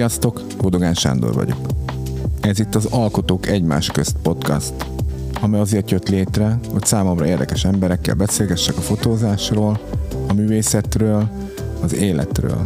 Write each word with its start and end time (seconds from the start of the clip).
Sziasztok, 0.00 0.42
Bodogán 0.60 0.94
Sándor 0.94 1.34
vagyok. 1.34 1.58
Ez 2.40 2.58
itt 2.58 2.74
az 2.74 2.84
Alkotók 2.84 3.46
Egymás 3.46 3.90
Közt 3.90 4.16
podcast, 4.22 4.72
ami 5.40 5.58
azért 5.58 5.90
jött 5.90 6.08
létre, 6.08 6.58
hogy 6.72 6.84
számomra 6.84 7.26
érdekes 7.26 7.64
emberekkel 7.64 8.14
beszélgessek 8.14 8.76
a 8.76 8.80
fotózásról, 8.80 9.80
a 10.28 10.32
művészetről, 10.32 11.28
az 11.82 11.94
életről. 11.94 12.62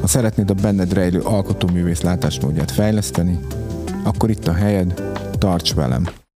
Ha 0.00 0.06
szeretnéd 0.06 0.50
a 0.50 0.54
benned 0.54 0.92
rejlő 0.92 1.20
alkotóművész 1.20 2.00
látásmódját 2.00 2.70
fejleszteni, 2.70 3.38
akkor 4.02 4.30
itt 4.30 4.46
a 4.46 4.52
helyed, 4.52 5.02
tarts 5.38 5.74
velem! 5.74 6.27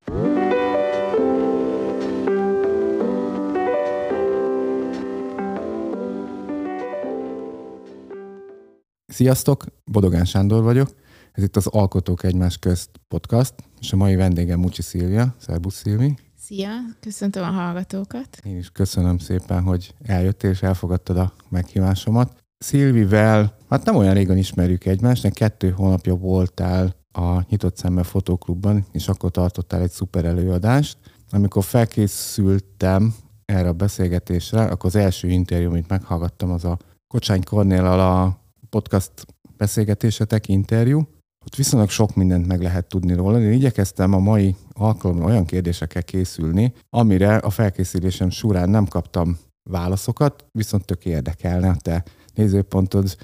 Sziasztok, 9.13 9.65
Bodogán 9.85 10.25
Sándor 10.25 10.63
vagyok. 10.63 10.89
Ez 11.33 11.43
itt 11.43 11.57
az 11.57 11.67
Alkotók 11.67 12.25
Egymás 12.25 12.59
Közt 12.59 12.91
podcast, 13.09 13.55
és 13.81 13.93
a 13.93 13.97
mai 13.97 14.15
vendégem 14.15 14.59
Mucsi 14.59 14.83
Szilvia. 14.83 15.35
Szerbusz 15.39 15.75
Szilvi. 15.75 16.17
Szia, 16.39 16.71
köszöntöm 17.01 17.43
a 17.43 17.51
hallgatókat. 17.51 18.39
Én 18.45 18.57
is 18.57 18.71
köszönöm 18.71 19.19
szépen, 19.19 19.63
hogy 19.63 19.95
eljöttél 20.03 20.51
és 20.51 20.63
elfogadtad 20.63 21.17
a 21.17 21.33
meghívásomat. 21.49 22.37
Szilvivel, 22.59 23.57
hát 23.69 23.85
nem 23.85 23.97
olyan 23.97 24.15
régen 24.15 24.37
ismerjük 24.37 24.85
egymást, 24.85 25.23
de 25.23 25.31
kettő 25.31 25.71
hónapja 25.71 26.15
voltál 26.15 26.97
a 27.13 27.45
Nyitott 27.49 27.77
Szemmel 27.77 28.05
Fotóklubban, 28.05 28.87
és 28.93 29.09
akkor 29.09 29.31
tartottál 29.31 29.81
egy 29.81 29.91
szuper 29.91 30.25
előadást. 30.25 30.99
Amikor 31.31 31.65
felkészültem 31.65 33.15
erre 33.45 33.69
a 33.69 33.73
beszélgetésre, 33.73 34.63
akkor 34.63 34.87
az 34.87 34.97
első 34.97 35.29
interjú, 35.29 35.69
amit 35.69 35.89
meghallgattam, 35.89 36.51
az 36.51 36.65
a 36.65 36.79
Kocsány 37.07 37.43
Kornél 37.45 37.85
a 37.85 38.41
podcast 38.73 39.13
beszélgetésetek, 39.57 40.49
interjú. 40.49 40.99
Ott 41.45 41.55
viszonylag 41.55 41.91
sok 41.91 42.15
mindent 42.15 42.47
meg 42.47 42.63
lehet 42.63 42.89
tudni 42.89 43.15
róla. 43.15 43.41
Én 43.41 43.53
igyekeztem 43.53 44.13
a 44.13 44.19
mai 44.19 44.57
alkalommal 44.73 45.27
olyan 45.27 45.45
kérdésekkel 45.45 46.03
készülni, 46.03 46.73
amire 46.91 47.37
a 47.37 47.51
felkészülésem 47.51 48.31
során 48.31 48.71
nem 48.71 48.87
kaptam 48.87 49.39
válaszokat, 49.71 50.47
viszont 50.51 50.85
tök 50.85 51.05
érdekelne 51.05 51.69
a 51.69 51.77
te 51.77 52.05
nézőpontod. 52.35 53.17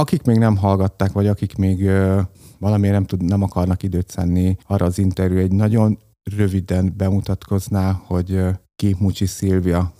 Akik 0.00 0.22
még 0.22 0.38
nem 0.38 0.56
hallgatták, 0.56 1.12
vagy 1.12 1.26
akik 1.26 1.56
még 1.56 1.86
ö, 1.86 2.20
valamiért 2.58 2.94
nem, 2.94 3.04
tud, 3.04 3.22
nem 3.22 3.42
akarnak 3.42 3.82
időt 3.82 4.10
szenni 4.10 4.56
arra 4.66 4.86
az 4.86 4.98
interjú, 4.98 5.38
egy 5.38 5.52
nagyon 5.52 5.98
röviden 6.36 6.94
bemutatkozná, 6.96 7.92
hogy 7.92 8.32
ö, 8.32 8.50
ki 8.76 8.96
Mucsi 8.98 9.26
Szilvia. 9.26 9.92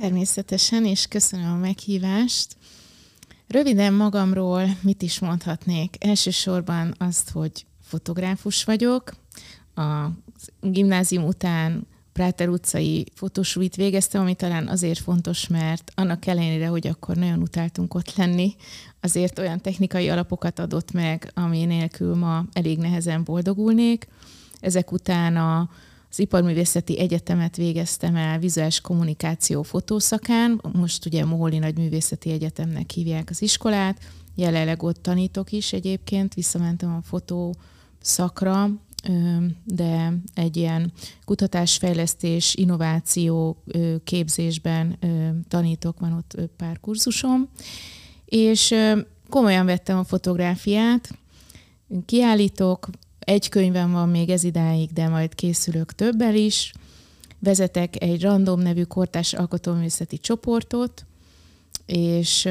Természetesen, 0.00 0.84
és 0.84 1.06
köszönöm 1.06 1.52
a 1.52 1.56
meghívást. 1.56 2.56
Röviden 3.52 3.94
magamról 3.94 4.68
mit 4.80 5.02
is 5.02 5.18
mondhatnék? 5.18 5.96
Elsősorban 6.04 6.94
azt, 6.98 7.30
hogy 7.30 7.66
fotográfus 7.82 8.64
vagyok. 8.64 9.12
A 9.74 10.06
gimnázium 10.60 11.24
után 11.24 11.86
Práter 12.12 12.48
utcai 12.48 13.06
fotósulit 13.14 13.76
végeztem, 13.76 14.20
ami 14.20 14.34
talán 14.34 14.68
azért 14.68 14.98
fontos, 14.98 15.46
mert 15.46 15.92
annak 15.94 16.26
ellenére, 16.26 16.66
hogy 16.66 16.86
akkor 16.86 17.16
nagyon 17.16 17.42
utáltunk 17.42 17.94
ott 17.94 18.16
lenni, 18.16 18.54
azért 19.00 19.38
olyan 19.38 19.60
technikai 19.60 20.08
alapokat 20.08 20.58
adott 20.58 20.92
meg, 20.92 21.30
ami 21.34 21.64
nélkül 21.64 22.14
ma 22.14 22.44
elég 22.52 22.78
nehezen 22.78 23.24
boldogulnék. 23.24 24.08
Ezek 24.60 24.92
után 24.92 25.36
a 25.36 25.70
az 26.12 26.18
Iparművészeti 26.18 26.98
Egyetemet 26.98 27.56
végeztem 27.56 28.16
el 28.16 28.38
vizuális 28.38 28.80
kommunikáció 28.80 29.62
fotószakán, 29.62 30.60
most 30.72 31.06
ugye 31.06 31.24
Moholi 31.24 31.58
Nagyművészeti 31.58 32.30
Egyetemnek 32.30 32.90
hívják 32.90 33.30
az 33.30 33.42
iskolát, 33.42 33.98
jelenleg 34.34 34.82
ott 34.82 35.02
tanítok 35.02 35.52
is 35.52 35.72
egyébként, 35.72 36.34
visszamentem 36.34 36.94
a 36.94 37.02
fotó 37.02 37.54
szakra, 38.00 38.70
de 39.64 40.12
egy 40.34 40.56
ilyen 40.56 40.92
kutatásfejlesztés, 41.24 42.54
innováció 42.54 43.62
képzésben 44.04 44.98
tanítok, 45.48 46.00
van 46.00 46.12
ott 46.12 46.50
pár 46.56 46.80
kurzusom, 46.80 47.48
és 48.24 48.74
komolyan 49.28 49.66
vettem 49.66 49.98
a 49.98 50.04
fotográfiát, 50.04 51.18
kiállítok, 52.06 52.88
egy 53.24 53.48
könyvem 53.48 53.92
van 53.92 54.08
még 54.08 54.28
ez 54.30 54.44
idáig, 54.44 54.92
de 54.92 55.08
majd 55.08 55.34
készülök 55.34 55.92
többel 55.94 56.34
is. 56.34 56.72
Vezetek 57.38 58.02
egy 58.02 58.22
random 58.22 58.60
nevű 58.60 58.82
kortás 58.82 59.32
alkotóművészeti 59.32 60.18
csoportot, 60.18 61.06
és 61.86 62.48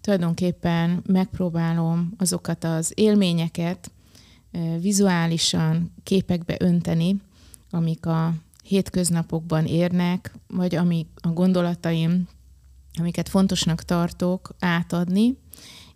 tulajdonképpen 0.00 1.02
megpróbálom 1.06 2.14
azokat 2.18 2.64
az 2.64 2.92
élményeket 2.94 3.90
vizuálisan 4.80 5.92
képekbe 6.02 6.56
önteni, 6.58 7.16
amik 7.70 8.06
a 8.06 8.34
hétköznapokban 8.64 9.66
érnek, 9.66 10.32
vagy 10.46 10.74
amik 10.74 11.06
a 11.14 11.28
gondolataim, 11.28 12.28
amiket 12.98 13.28
fontosnak 13.28 13.82
tartok, 13.82 14.54
átadni, 14.58 15.36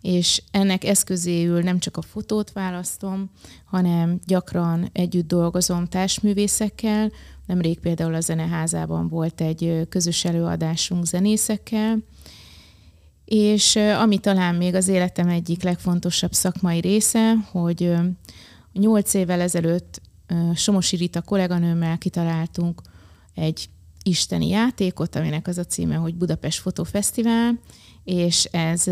és 0.07 0.43
ennek 0.51 0.83
eszközéül 0.83 1.61
nem 1.61 1.79
csak 1.79 1.97
a 1.97 2.01
fotót 2.01 2.51
választom, 2.51 3.29
hanem 3.65 4.19
gyakran 4.25 4.89
együtt 4.91 5.27
dolgozom 5.27 5.85
társművészekkel. 5.85 7.11
Nemrég 7.45 7.79
például 7.79 8.13
a 8.13 8.19
Zeneházában 8.19 9.07
volt 9.07 9.41
egy 9.41 9.87
közös 9.89 10.25
előadásunk 10.25 11.05
zenészekkel, 11.05 11.97
és 13.25 13.75
ami 13.75 14.17
talán 14.17 14.55
még 14.55 14.75
az 14.75 14.87
életem 14.87 15.27
egyik 15.27 15.63
legfontosabb 15.63 16.33
szakmai 16.33 16.79
része, 16.79 17.33
hogy 17.51 17.93
nyolc 18.73 19.13
évvel 19.13 19.41
ezelőtt 19.41 20.01
Somosi 20.55 20.95
Rita 20.95 21.21
kolléganőmmel 21.21 21.97
kitaláltunk 21.97 22.81
egy 23.33 23.69
isteni 24.03 24.47
játékot, 24.47 25.15
aminek 25.15 25.47
az 25.47 25.57
a 25.57 25.65
címe, 25.65 25.95
hogy 25.95 26.15
Budapest 26.15 26.59
Fotofesztivál, 26.59 27.59
és 28.03 28.43
ez 28.43 28.87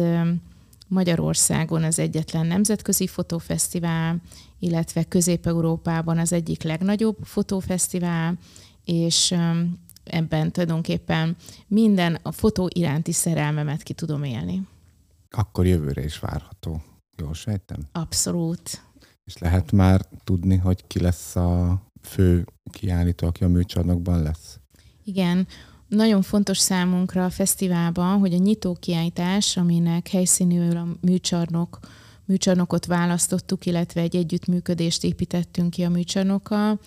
Magyarországon 0.88 1.84
az 1.84 2.00
egyetlen 2.00 2.46
nemzetközi 2.46 3.08
fotófesztivál, 3.08 4.22
illetve 4.60 5.04
Közép-Európában 5.04 6.18
az 6.18 6.34
egyik 6.34 6.64
legnagyobb 6.64 7.18
fotófesztivál, 7.24 8.38
és 8.84 9.36
ebben 10.04 10.52
tulajdonképpen 10.52 11.36
minden 11.68 12.20
a 12.22 12.32
fotó 12.32 12.70
iránti 12.74 13.12
szerelmemet 13.12 13.84
ki 13.84 13.94
tudom 13.94 14.24
élni. 14.24 14.68
Akkor 15.30 15.66
jövőre 15.66 16.04
is 16.04 16.20
várható. 16.20 16.82
Jól 17.18 17.34
sejtem? 17.34 17.80
Abszolút. 17.92 18.84
És 19.24 19.38
lehet 19.38 19.72
már 19.72 20.06
tudni, 20.24 20.56
hogy 20.56 20.88
ki 20.88 21.00
lesz 21.00 21.36
a 21.36 21.82
fő 22.02 22.46
kiállító, 22.72 23.28
aki 23.28 23.44
a 23.44 23.48
műcsarnokban 23.48 24.22
lesz? 24.22 24.60
Igen, 25.04 25.48
nagyon 25.88 26.22
fontos 26.22 26.58
számunkra 26.58 27.26
a 27.26 27.30
fesztiválban, 27.30 28.20
hogy 28.20 28.34
a 28.34 28.38
nyitó 28.38 28.78
kiállítás, 28.80 29.58
aminek 29.58 30.08
helyszínűül 30.08 30.78
a 30.78 30.88
műcsarnok, 31.02 31.80
műcsarnokot 32.26 32.86
választottuk, 32.86 33.66
illetve 33.66 34.02
egy 34.02 34.16
együttműködést 34.16 35.04
építettünk 35.04 35.70
ki 35.70 35.84
a 35.84 35.90
műcsarnokkal, 35.90 36.80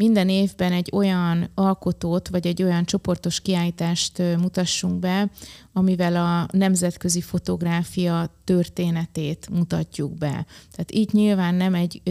minden 0.00 0.28
évben 0.28 0.72
egy 0.72 0.90
olyan 0.92 1.50
alkotót, 1.54 2.28
vagy 2.28 2.46
egy 2.46 2.62
olyan 2.62 2.84
csoportos 2.84 3.40
kiállítást 3.40 4.18
mutassunk 4.18 4.98
be, 4.98 5.30
amivel 5.72 6.16
a 6.16 6.56
nemzetközi 6.56 7.20
fotográfia 7.20 8.34
történetét 8.44 9.48
mutatjuk 9.50 10.18
be. 10.18 10.46
Tehát 10.70 10.92
így 10.92 11.12
nyilván 11.12 11.54
nem 11.54 11.74
egy 11.74 12.02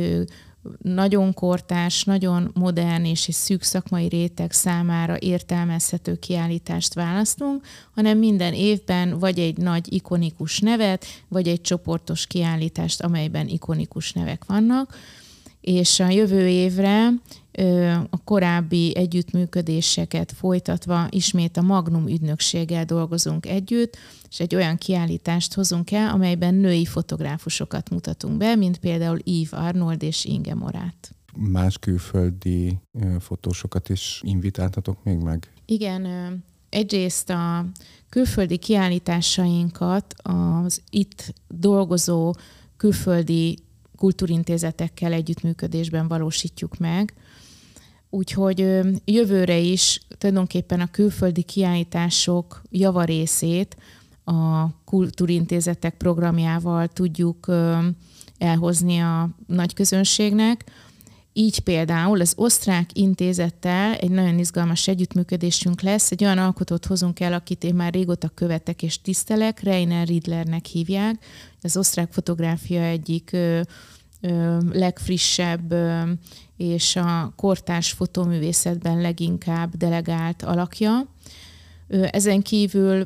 nagyon 0.81 1.33
kortás, 1.33 2.03
nagyon 2.03 2.51
modern 2.53 3.05
és 3.05 3.27
egy 3.27 3.33
szűk 3.33 3.63
szakmai 3.63 4.07
réteg 4.07 4.51
számára 4.51 5.17
értelmezhető 5.19 6.15
kiállítást 6.15 6.93
választunk, 6.93 7.65
hanem 7.95 8.17
minden 8.17 8.53
évben 8.53 9.19
vagy 9.19 9.39
egy 9.39 9.57
nagy 9.57 9.93
ikonikus 9.93 10.59
nevet, 10.59 11.05
vagy 11.27 11.47
egy 11.47 11.61
csoportos 11.61 12.27
kiállítást, 12.27 13.01
amelyben 13.01 13.47
ikonikus 13.47 14.13
nevek 14.13 14.45
vannak. 14.45 14.95
És 15.61 15.99
a 15.99 16.09
jövő 16.09 16.47
évre 16.47 17.09
a 18.09 18.23
korábbi 18.23 18.95
együttműködéseket 18.95 20.31
folytatva 20.31 21.07
ismét 21.09 21.57
a 21.57 21.61
Magnum 21.61 22.07
ügynökséggel 22.07 22.85
dolgozunk 22.85 23.45
együtt, 23.45 23.97
és 24.29 24.39
egy 24.39 24.55
olyan 24.55 24.77
kiállítást 24.77 25.53
hozunk 25.53 25.91
el, 25.91 26.09
amelyben 26.09 26.53
női 26.53 26.85
fotográfusokat 26.85 27.89
mutatunk 27.89 28.37
be, 28.37 28.55
mint 28.55 28.77
például 28.77 29.19
Eve 29.25 29.57
Arnold 29.57 30.03
és 30.03 30.25
Inge 30.25 30.55
Morát. 30.55 31.11
Más 31.35 31.77
külföldi 31.77 32.79
fotósokat 33.19 33.89
is 33.89 34.21
invitáltatok 34.23 35.03
még 35.03 35.17
meg? 35.17 35.51
Igen, 35.65 36.07
egyrészt 36.69 37.29
a 37.29 37.65
külföldi 38.09 38.57
kiállításainkat 38.57 40.13
az 40.23 40.81
itt 40.89 41.33
dolgozó 41.47 42.33
külföldi 42.77 43.57
kultúrintézetekkel 43.95 45.13
együttműködésben 45.13 46.07
valósítjuk 46.07 46.77
meg. 46.77 47.13
Úgyhogy 48.09 48.79
jövőre 49.05 49.57
is 49.57 50.01
tulajdonképpen 50.17 50.79
a 50.79 50.91
külföldi 50.91 51.41
kiállítások 51.41 52.61
javarészét 52.69 53.75
a 54.23 54.69
kultúrintézetek 54.85 55.97
programjával 55.97 56.87
tudjuk 56.87 57.47
elhozni 58.37 58.99
a 58.99 59.29
nagy 59.47 59.73
közönségnek. 59.73 60.63
Így 61.33 61.59
például 61.59 62.21
az 62.21 62.33
osztrák 62.35 62.89
intézettel 62.93 63.93
egy 63.93 64.09
nagyon 64.09 64.39
izgalmas 64.39 64.87
együttműködésünk 64.87 65.81
lesz. 65.81 66.11
Egy 66.11 66.23
olyan 66.23 66.37
alkotót 66.37 66.85
hozunk 66.85 67.19
el, 67.19 67.33
akit 67.33 67.63
én 67.63 67.75
már 67.75 67.93
régóta 67.93 68.29
követek 68.29 68.83
és 68.83 69.01
tisztelek, 69.01 69.59
Reiner 69.59 70.07
Riedlernek 70.07 70.65
hívják. 70.65 71.25
Az 71.61 71.77
osztrák 71.77 72.13
fotográfia 72.13 72.81
egyik 72.81 73.29
ö, 73.31 73.61
ö, 74.21 74.57
legfrissebb 74.71 75.71
ö, 75.71 76.01
és 76.59 76.95
a 76.95 77.33
kortárs 77.35 77.91
fotóművészetben 77.91 79.01
leginkább 79.01 79.75
delegált 79.77 80.43
alakja. 80.43 81.07
Ezen 82.11 82.41
kívül 82.41 83.01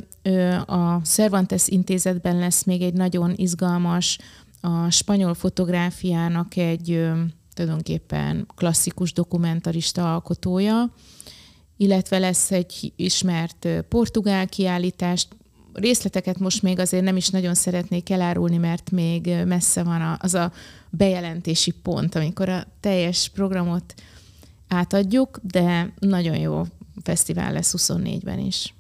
a 0.66 1.00
Cervantes 1.04 1.68
intézetben 1.68 2.38
lesz 2.38 2.64
még 2.64 2.82
egy 2.82 2.94
nagyon 2.94 3.34
izgalmas, 3.36 4.18
a 4.62 4.90
spanyol 4.90 5.34
fotográfiának 5.34 6.56
egy 6.56 7.10
tulajdonképpen 7.54 8.48
klasszikus 8.56 9.14
dokumentarista 9.14 10.14
alkotója, 10.14 10.94
illetve 11.78 12.20
lesz 12.20 12.52
egy 12.52 12.94
ismert 12.96 13.68
portugál 13.90 14.48
kiállítást. 14.48 15.28
Részleteket 15.74 16.40
most 16.40 16.62
még 16.62 16.80
azért 16.80 17.04
nem 17.04 17.16
is 17.16 17.30
nagyon 17.30 17.54
szeretnék 17.54 18.10
elárulni, 18.10 18.58
mert 18.58 18.92
még 18.92 19.36
messze 19.46 19.84
van 19.84 20.18
az 20.20 20.34
a 20.34 20.52
bejelentési 20.90 21.72
pont, 21.72 22.16
amikor 22.16 22.50
a 22.50 22.66
teljes 22.80 23.30
programot 23.30 23.94
átadjuk, 24.68 25.40
de 25.44 25.94
nagyon 26.00 26.38
jó 26.38 26.64
fesztivál 27.04 27.54
lesz 27.54 27.74
24-ben 27.78 28.40
is. 28.40 28.74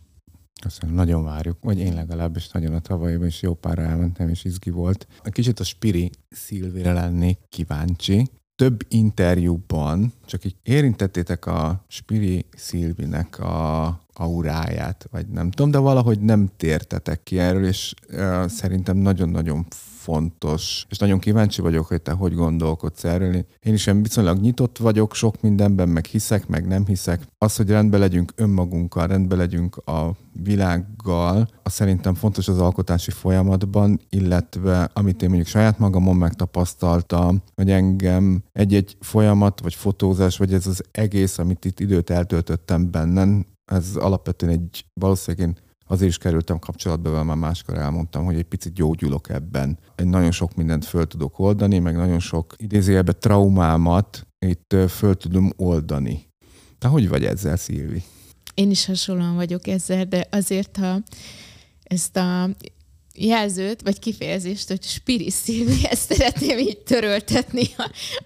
Köszönöm, 0.62 0.96
nagyon 0.96 1.24
várjuk, 1.24 1.58
vagy 1.62 1.80
én 1.80 1.94
legalábbis 1.94 2.50
nagyon 2.50 2.74
a 2.74 2.80
tavalyban 2.80 3.28
is 3.28 3.42
jó 3.42 3.54
pár 3.54 3.80
elmentem, 3.80 4.30
és 4.30 4.44
izgi 4.44 4.70
volt. 4.70 5.08
Kicsit 5.24 5.60
a 5.60 5.64
Spiri 5.64 6.12
Szilvére 6.30 6.94
lennék 6.94 7.38
kíváncsi. 7.50 8.30
Több 8.56 8.80
interjúban 8.88 10.14
csak 10.26 10.46
így 10.46 10.56
érintettétek 10.64 11.46
a 11.46 11.84
Spiri 11.88 12.46
Szilvinek 12.56 13.40
a 13.40 14.00
auráját, 14.14 15.08
vagy 15.12 15.28
nem 15.28 15.52
tudom, 15.52 15.72
de 15.72 15.78
valahogy 15.78 16.20
nem 16.20 16.50
tértetek 16.58 17.24
ki 17.24 17.40
erről, 17.40 17.66
és 17.66 17.94
uh, 18.10 18.48
szerintem 18.48 18.98
nagyon-nagyon 18.98 19.66
fontos, 20.04 20.86
és 20.90 20.98
nagyon 20.98 21.20
kíváncsi 21.20 21.62
vagyok, 21.62 21.86
hogy 21.86 22.02
te 22.02 22.12
hogy 22.12 22.34
gondolkodsz 22.34 23.04
erről. 23.04 23.46
Én 23.60 23.74
is 23.74 23.90
viszonylag 24.02 24.40
nyitott 24.40 24.78
vagyok 24.78 25.16
sok 25.16 25.42
mindenben, 25.42 25.90
meg 25.90 26.06
hiszek, 26.06 26.48
meg 26.48 26.68
nem 26.68 26.86
hiszek. 26.86 27.28
Az, 27.38 27.56
hogy 27.56 27.70
rendbe 27.70 27.98
legyünk 27.98 28.32
önmagunkkal, 28.36 29.08
rendbe 29.08 29.36
legyünk 29.36 29.78
a 29.78 30.16
világgal, 30.44 31.48
az 31.64 31.74
szerintem 31.74 32.14
fontos 32.14 32.48
az 32.48 32.60
alkotási 32.60 33.12
folyamatban, 33.12 34.00
illetve 34.10 34.90
amit 34.94 35.22
én 35.22 35.28
mondjuk 35.30 35.50
saját 35.50 35.80
magamon 35.80 36.16
megtapasztaltam, 36.16 37.42
hogy 37.56 37.72
engem 37.72 38.44
egy-egy 38.52 38.98
folyamat, 39.00 39.62
vagy 39.62 39.74
fotózás, 39.74 40.38
vagy 40.38 40.54
ez 40.54 40.68
az 40.68 40.84
egész, 40.92 41.38
amit 41.38 41.66
itt 41.66 41.80
időt 41.80 42.10
eltöltöttem 42.10 42.92
bennen, 42.92 43.46
ez 43.66 43.96
alapvetően 43.96 44.52
egy 44.52 44.86
valószínűleg 44.94 45.48
én 45.48 45.58
azért 45.94 46.10
is 46.10 46.18
kerültem 46.18 46.60
kapcsolatba, 46.60 47.10
mert 47.10 47.26
már 47.26 47.36
máskor 47.36 47.78
elmondtam, 47.78 48.26
hogy 48.26 48.36
egy 48.36 48.44
picit 48.44 48.74
gyógyulok 48.74 49.30
ebben. 49.30 49.80
Én 49.96 50.08
nagyon 50.08 50.32
sok 50.32 50.56
mindent 50.56 50.86
föl 50.86 51.08
tudok 51.08 51.40
oldani, 51.40 51.80
meg 51.80 51.96
nagyon 51.96 52.20
sok 52.20 52.56
idézőjelben 52.58 53.16
traumámat 53.20 54.28
itt 54.40 54.76
föl 54.90 55.16
tudom 55.16 55.52
oldani. 55.56 56.28
Te 56.78 56.88
hogy 56.88 57.10
vagy 57.10 57.26
ezzel, 57.26 57.56
Szilvi? 57.56 58.04
Én 58.54 58.70
is 58.70 58.86
hasonlóan 58.86 59.36
vagyok 59.36 59.68
ezzel, 59.68 60.06
de 60.06 60.28
azért, 60.32 60.78
ha 60.78 61.02
ezt 61.84 62.18
a 62.18 62.50
jelzőt, 63.16 63.82
vagy 63.82 64.00
kifejezést, 64.00 64.68
hogy 64.68 64.84
spiri 64.84 65.30
Szilvi, 65.30 65.86
ezt 65.90 66.14
szeretném 66.14 66.58
így 66.58 66.78
töröltetni 66.78 67.64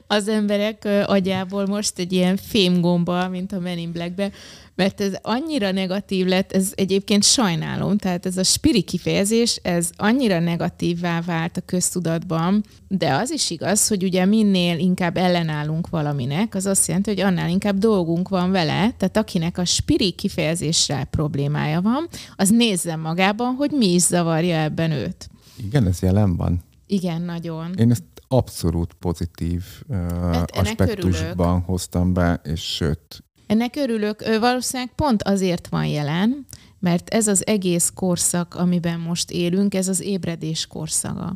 az 0.08 0.28
emberek 0.28 0.88
agyából 1.06 1.66
most 1.66 2.00
egy 2.00 2.14
ilyen 2.14 2.38
fémgomba, 2.38 3.30
mint 3.30 3.52
a 3.52 3.60
Men 3.60 3.78
in 3.78 3.92
Black-be, 3.92 4.32
mert 4.78 5.02
ez 5.02 5.14
annyira 5.22 5.72
negatív 5.72 6.26
lett, 6.26 6.52
ez 6.52 6.72
egyébként 6.76 7.24
sajnálom, 7.24 7.98
tehát 7.98 8.26
ez 8.26 8.38
a 8.38 8.44
spiri 8.44 8.82
kifejezés, 8.82 9.60
ez 9.64 9.90
annyira 9.96 10.40
negatívvá 10.40 11.22
vált 11.22 11.58
a 11.58 11.62
köztudatban, 11.66 12.64
de 12.88 13.14
az 13.14 13.32
is 13.32 13.50
igaz, 13.50 13.88
hogy 13.88 14.04
ugye 14.04 14.26
minél 14.26 14.80
inkább 14.80 15.18
ellenállunk 15.18 15.90
valaminek, 15.90 16.56
az 16.56 16.66
azt 16.66 16.88
jelenti, 16.88 17.10
hogy 17.10 17.20
annál 17.20 17.50
inkább 17.50 17.78
dolgunk 17.78 18.30
van 18.30 18.52
vele, 18.52 18.92
tehát 18.98 19.18
akinek 19.18 19.58
a 19.58 19.66
spiri 19.66 20.12
kifejezéssel 20.12 21.06
problémája 21.06 21.82
van, 21.82 22.08
az 22.36 22.50
nézze 22.50 22.96
magában, 22.96 23.54
hogy 23.56 23.72
mi 23.72 23.94
is 23.94 24.02
zavarja 24.02 24.58
ebben 24.58 24.92
őt. 24.92 25.30
Igen, 25.66 25.88
ez 25.88 26.02
jelen 26.02 26.36
van. 26.36 26.62
Igen, 26.86 27.22
nagyon. 27.22 27.74
Én 27.78 27.92
ezt 27.92 28.04
abszolút 28.28 28.94
pozitív 28.94 29.64
uh, 29.88 29.98
hát 30.34 30.52
aspektusban 30.52 31.62
hoztam 31.62 32.14
be, 32.14 32.42
és 32.44 32.62
sőt, 32.62 33.24
ennek 33.48 33.76
örülök. 33.76 34.38
Valószínűleg 34.40 34.92
pont 34.96 35.24
azért 35.24 35.68
van 35.68 35.86
jelen, 35.86 36.46
mert 36.80 37.10
ez 37.10 37.28
az 37.28 37.48
egész 37.48 37.92
korszak, 37.96 38.56
amiben 38.56 39.00
most 39.00 39.32
élünk, 39.32 39.74
ez 39.74 39.88
az 39.88 40.02
ébredés 40.02 40.68
korszaka. 40.68 41.34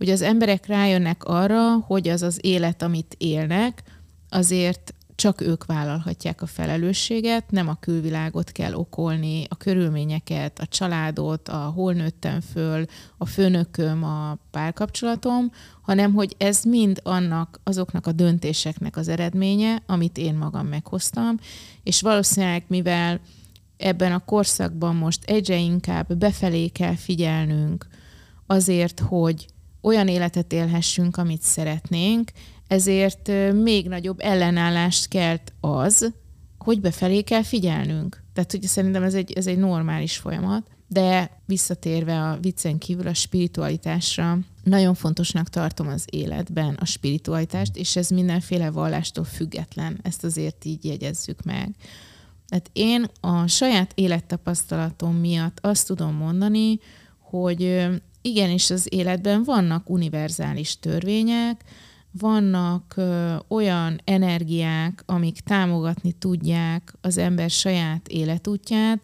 Ugye 0.00 0.12
az 0.12 0.22
emberek 0.22 0.66
rájönnek 0.66 1.24
arra, 1.24 1.76
hogy 1.76 2.08
az 2.08 2.22
az 2.22 2.38
élet, 2.42 2.82
amit 2.82 3.14
élnek, 3.18 3.82
azért 4.28 4.94
csak 5.18 5.40
ők 5.40 5.64
vállalhatják 5.64 6.42
a 6.42 6.46
felelősséget, 6.46 7.50
nem 7.50 7.68
a 7.68 7.78
külvilágot 7.80 8.52
kell 8.52 8.72
okolni, 8.74 9.44
a 9.48 9.56
körülményeket, 9.56 10.58
a 10.58 10.66
családot, 10.66 11.48
a 11.48 11.56
hol 11.56 11.92
nőttem 11.92 12.40
föl, 12.40 12.84
a 13.16 13.26
főnököm, 13.26 14.04
a 14.04 14.38
párkapcsolatom, 14.50 15.50
hanem 15.82 16.12
hogy 16.14 16.34
ez 16.36 16.62
mind 16.62 17.00
annak, 17.02 17.60
azoknak 17.64 18.06
a 18.06 18.12
döntéseknek 18.12 18.96
az 18.96 19.08
eredménye, 19.08 19.82
amit 19.86 20.18
én 20.18 20.34
magam 20.34 20.66
meghoztam, 20.66 21.36
és 21.82 22.00
valószínűleg 22.00 22.64
mivel 22.66 23.20
ebben 23.76 24.12
a 24.12 24.24
korszakban 24.24 24.96
most 24.96 25.24
egyre 25.24 25.56
inkább 25.56 26.14
befelé 26.14 26.68
kell 26.68 26.96
figyelnünk 26.96 27.86
azért, 28.46 29.00
hogy 29.00 29.46
olyan 29.80 30.08
életet 30.08 30.52
élhessünk, 30.52 31.16
amit 31.16 31.42
szeretnénk, 31.42 32.30
ezért 32.68 33.30
még 33.52 33.88
nagyobb 33.88 34.20
ellenállást 34.20 35.08
kelt 35.08 35.52
az, 35.60 36.12
hogy 36.58 36.80
befelé 36.80 37.22
kell 37.22 37.42
figyelnünk. 37.42 38.22
Tehát 38.32 38.50
hogy 38.50 38.62
szerintem 38.62 39.02
ez 39.02 39.14
egy, 39.14 39.32
ez 39.32 39.46
egy 39.46 39.58
normális 39.58 40.16
folyamat, 40.16 40.66
de 40.88 41.30
visszatérve 41.46 42.22
a 42.22 42.38
viccen 42.40 42.78
kívül 42.78 43.06
a 43.06 43.14
spiritualitásra, 43.14 44.38
nagyon 44.64 44.94
fontosnak 44.94 45.48
tartom 45.48 45.88
az 45.88 46.04
életben 46.10 46.74
a 46.80 46.84
spiritualitást, 46.84 47.76
és 47.76 47.96
ez 47.96 48.08
mindenféle 48.08 48.70
vallástól 48.70 49.24
független, 49.24 49.98
ezt 50.02 50.24
azért 50.24 50.64
így 50.64 50.84
jegyezzük 50.84 51.42
meg. 51.42 51.74
Tehát 52.48 52.70
én 52.72 53.06
a 53.20 53.46
saját 53.46 53.92
élettapasztalatom 53.94 55.14
miatt 55.14 55.58
azt 55.60 55.86
tudom 55.86 56.14
mondani, 56.14 56.78
hogy 57.20 57.88
igenis 58.22 58.70
az 58.70 58.86
életben 58.90 59.42
vannak 59.44 59.90
univerzális 59.90 60.78
törvények, 60.78 61.64
vannak 62.18 62.94
ö, 62.96 63.34
olyan 63.48 64.00
energiák, 64.04 65.02
amik 65.06 65.40
támogatni 65.40 66.12
tudják 66.12 66.94
az 67.00 67.18
ember 67.18 67.50
saját 67.50 68.08
életútját, 68.08 69.00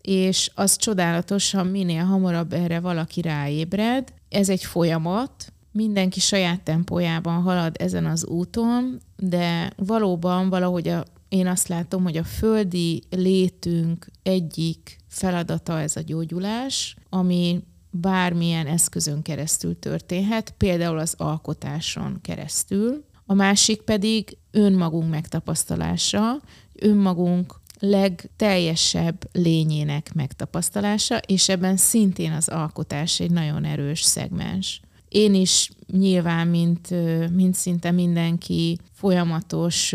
és 0.00 0.50
az 0.54 0.76
csodálatos, 0.76 1.50
ha 1.50 1.62
minél 1.62 2.04
hamarabb 2.04 2.52
erre 2.52 2.80
valaki 2.80 3.20
ráébred. 3.20 4.12
Ez 4.28 4.48
egy 4.48 4.64
folyamat, 4.64 5.52
mindenki 5.72 6.20
saját 6.20 6.62
tempójában 6.62 7.42
halad 7.42 7.76
ezen 7.78 8.06
az 8.06 8.26
úton, 8.26 9.00
de 9.16 9.72
valóban 9.76 10.48
valahogy 10.48 10.88
a, 10.88 11.04
én 11.28 11.46
azt 11.46 11.68
látom, 11.68 12.02
hogy 12.02 12.16
a 12.16 12.24
földi 12.24 13.02
létünk 13.10 14.06
egyik 14.22 14.96
feladata 15.08 15.80
ez 15.80 15.96
a 15.96 16.00
gyógyulás, 16.00 16.96
ami 17.08 17.62
bármilyen 17.90 18.66
eszközön 18.66 19.22
keresztül 19.22 19.78
történhet, 19.78 20.54
például 20.56 20.98
az 20.98 21.14
alkotáson 21.16 22.18
keresztül. 22.22 23.04
A 23.26 23.34
másik 23.34 23.82
pedig 23.82 24.36
önmagunk 24.50 25.10
megtapasztalása, 25.10 26.40
önmagunk 26.74 27.60
legteljesebb 27.78 29.28
lényének 29.32 30.14
megtapasztalása, 30.14 31.16
és 31.16 31.48
ebben 31.48 31.76
szintén 31.76 32.32
az 32.32 32.48
alkotás 32.48 33.20
egy 33.20 33.30
nagyon 33.30 33.64
erős 33.64 34.02
szegmens. 34.02 34.80
Én 35.08 35.34
is 35.34 35.70
nyilván, 35.92 36.48
mint, 36.48 36.88
mint 37.34 37.54
szinte 37.54 37.90
mindenki, 37.90 38.78
folyamatos 38.92 39.94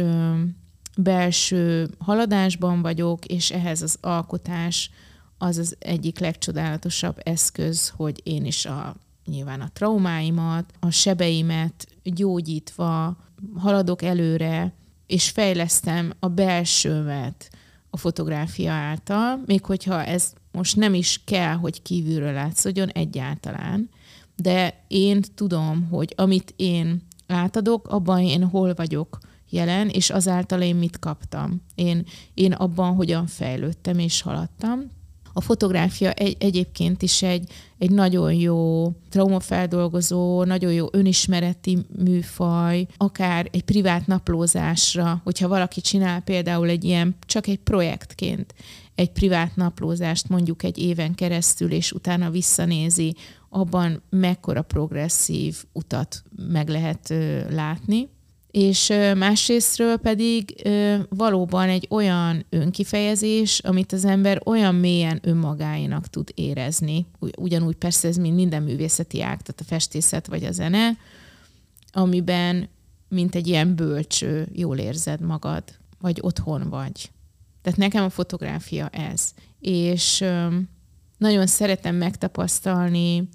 belső 0.97 1.89
haladásban 1.97 2.81
vagyok, 2.81 3.25
és 3.25 3.51
ehhez 3.51 3.81
az 3.81 3.97
alkotás 4.01 4.91
az 5.43 5.57
az 5.57 5.75
egyik 5.79 6.19
legcsodálatosabb 6.19 7.19
eszköz, 7.23 7.89
hogy 7.89 8.21
én 8.23 8.45
is 8.45 8.65
a 8.65 8.95
nyilván 9.25 9.61
a 9.61 9.69
traumáimat, 9.73 10.73
a 10.79 10.89
sebeimet 10.89 11.87
gyógyítva 12.03 13.17
haladok 13.55 14.01
előre, 14.01 14.73
és 15.07 15.29
fejlesztem 15.29 16.13
a 16.19 16.27
belsőmet 16.27 17.49
a 17.89 17.97
fotográfia 17.97 18.71
által, 18.71 19.41
még 19.45 19.65
hogyha 19.65 20.03
ez 20.03 20.33
most 20.51 20.75
nem 20.75 20.93
is 20.93 21.21
kell, 21.25 21.53
hogy 21.53 21.81
kívülről 21.81 22.33
látszódjon 22.33 22.89
egyáltalán, 22.89 23.89
de 24.35 24.83
én 24.87 25.21
tudom, 25.35 25.87
hogy 25.89 26.13
amit 26.17 26.53
én 26.55 27.01
átadok, 27.27 27.87
abban 27.87 28.19
én 28.19 28.43
hol 28.43 28.73
vagyok 28.73 29.17
jelen, 29.49 29.89
és 29.89 30.09
azáltal 30.09 30.61
én 30.61 30.75
mit 30.75 30.99
kaptam. 30.99 31.61
Én, 31.75 32.05
én 32.33 32.51
abban 32.51 32.95
hogyan 32.95 33.27
fejlődtem 33.27 33.99
és 33.99 34.21
haladtam. 34.21 34.91
A 35.33 35.41
fotográfia 35.41 36.11
egy, 36.11 36.35
egyébként 36.39 37.01
is 37.01 37.21
egy, 37.21 37.51
egy 37.77 37.91
nagyon 37.91 38.33
jó 38.33 38.91
traumafeldolgozó, 39.09 40.43
nagyon 40.43 40.73
jó 40.73 40.87
önismereti 40.91 41.77
műfaj, 42.03 42.85
akár 42.97 43.47
egy 43.51 43.63
privát 43.63 44.07
naplózásra, 44.07 45.21
hogyha 45.23 45.47
valaki 45.47 45.81
csinál 45.81 46.19
például 46.19 46.69
egy 46.69 46.83
ilyen, 46.83 47.15
csak 47.25 47.47
egy 47.47 47.59
projektként 47.59 48.53
egy 48.95 49.11
privát 49.11 49.55
naplózást 49.55 50.29
mondjuk 50.29 50.63
egy 50.63 50.77
éven 50.77 51.15
keresztül, 51.15 51.71
és 51.71 51.91
utána 51.91 52.29
visszanézi, 52.29 53.15
abban 53.49 54.01
mekkora 54.09 54.61
progresszív 54.61 55.63
utat 55.71 56.23
meg 56.51 56.69
lehet 56.69 57.09
ö, 57.09 57.49
látni 57.49 58.09
és 58.53 58.93
másrésztről 59.15 59.97
pedig 59.97 60.69
valóban 61.09 61.69
egy 61.69 61.87
olyan 61.89 62.45
önkifejezés, 62.49 63.59
amit 63.59 63.91
az 63.91 64.05
ember 64.05 64.41
olyan 64.45 64.75
mélyen 64.75 65.19
önmagáinak 65.21 66.07
tud 66.07 66.31
érezni. 66.35 67.05
Ugyanúgy 67.37 67.75
persze 67.75 68.07
ez 68.07 68.17
mind 68.17 68.35
minden 68.35 68.63
művészeti 68.63 69.21
ág, 69.21 69.41
tehát 69.41 69.61
a 69.61 69.63
festészet 69.63 70.27
vagy 70.27 70.43
a 70.43 70.51
zene, 70.51 70.97
amiben 71.91 72.69
mint 73.07 73.35
egy 73.35 73.47
ilyen 73.47 73.75
bölcső 73.75 74.47
jól 74.51 74.77
érzed 74.77 75.21
magad, 75.21 75.63
vagy 75.99 76.17
otthon 76.21 76.69
vagy. 76.69 77.11
Tehát 77.61 77.79
nekem 77.79 78.03
a 78.03 78.09
fotográfia 78.09 78.87
ez. 78.87 79.33
És 79.59 80.25
nagyon 81.17 81.47
szeretem 81.47 81.95
megtapasztalni, 81.95 83.29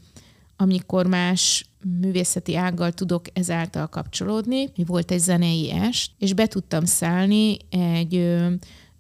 amikor 0.57 1.07
más 1.07 1.68
művészeti 2.01 2.57
ággal 2.57 2.93
tudok 2.93 3.25
ezáltal 3.33 3.87
kapcsolódni. 3.87 4.69
Volt 4.87 5.11
egy 5.11 5.19
zenei 5.19 5.71
est, 5.71 6.11
és 6.19 6.33
be 6.33 6.47
tudtam 6.47 6.85
szállni 6.85 7.57
egy 7.71 8.37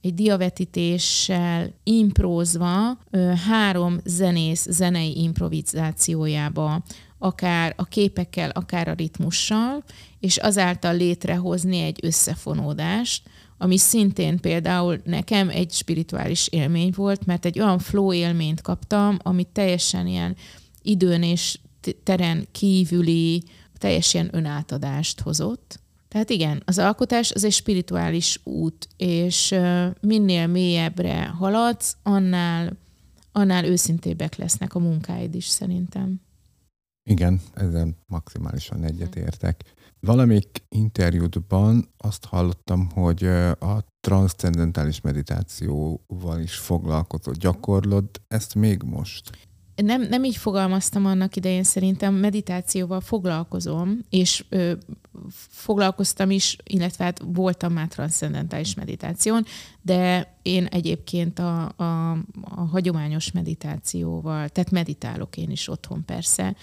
egy 0.01 0.15
diavetítéssel 0.15 1.75
imprózva 1.83 2.99
három 3.49 4.01
zenész 4.05 4.67
zenei 4.71 5.23
improvizációjába, 5.23 6.83
akár 7.19 7.75
a 7.77 7.85
képekkel, 7.85 8.51
akár 8.51 8.89
a 8.89 8.93
ritmussal, 8.93 9.85
és 10.21 10.37
azáltal 10.37 10.97
létrehozni 10.97 11.79
egy 11.79 11.99
összefonódást, 12.03 13.29
ami 13.59 13.79
szintén 13.79 14.41
például 14.41 15.01
nekem 15.05 15.49
egy 15.49 15.73
spirituális 15.73 16.49
élmény 16.49 16.93
volt, 16.97 17.27
mert 17.27 17.45
egy 17.45 17.61
olyan 17.61 17.79
flow 17.79 18.13
élményt 18.13 18.61
kaptam, 18.61 19.19
amit 19.23 19.49
teljesen 19.49 20.07
ilyen 20.07 20.37
időn 20.83 21.23
és 21.23 21.59
teren 21.93 22.47
kívüli, 22.53 23.43
teljes 23.79 24.15
ilyen 24.15 24.29
önátadást 24.33 25.21
hozott. 25.21 25.81
Tehát 26.09 26.31
igen, 26.31 26.63
az 26.65 26.79
alkotás 26.79 27.33
az 27.33 27.45
egy 27.45 27.53
spirituális 27.53 28.41
út, 28.45 28.89
és 28.97 29.55
minél 30.01 30.47
mélyebbre 30.47 31.27
haladsz, 31.27 31.97
annál, 32.03 32.77
annál 33.33 33.65
őszintébbek 33.65 34.37
lesznek 34.37 34.75
a 34.75 34.79
munkáid 34.79 35.35
is 35.35 35.47
szerintem. 35.47 36.21
Igen, 37.11 37.41
ezzel 37.55 37.89
maximálisan 38.07 38.85
egyetértek. 38.85 39.65
Valamik 40.01 40.65
interjúdban 40.69 41.89
azt 41.97 42.25
hallottam, 42.25 42.91
hogy 42.91 43.25
a 43.61 43.85
transzcendentális 44.01 45.01
meditációval 45.01 46.41
is 46.41 46.57
foglalkozol, 46.57 47.35
gyakorlod 47.35 48.09
ezt 48.29 48.55
még 48.55 48.83
most? 48.83 49.48
Nem, 49.83 50.03
nem 50.03 50.25
így 50.25 50.37
fogalmaztam 50.37 51.07
annak 51.07 51.37
idején, 51.37 51.63
szerintem 51.63 52.15
meditációval 52.15 53.01
foglalkozom, 53.01 53.99
és 54.11 54.45
ö, 54.49 54.73
foglalkoztam 55.49 56.31
is, 56.31 56.57
illetve 56.65 57.05
hát 57.05 57.21
voltam 57.25 57.73
már 57.73 57.89
transzcendentális 57.89 58.75
meditáción, 58.75 59.45
de 59.83 60.35
én 60.43 60.65
egyébként 60.65 61.39
a, 61.39 61.73
a, 61.77 62.11
a 62.43 62.61
hagyományos 62.71 63.33
meditációval, 63.33 64.49
tehát 64.49 64.71
meditálok 64.71 65.37
én 65.37 65.51
is 65.51 65.69
otthon 65.69 66.05
persze, 66.05 66.57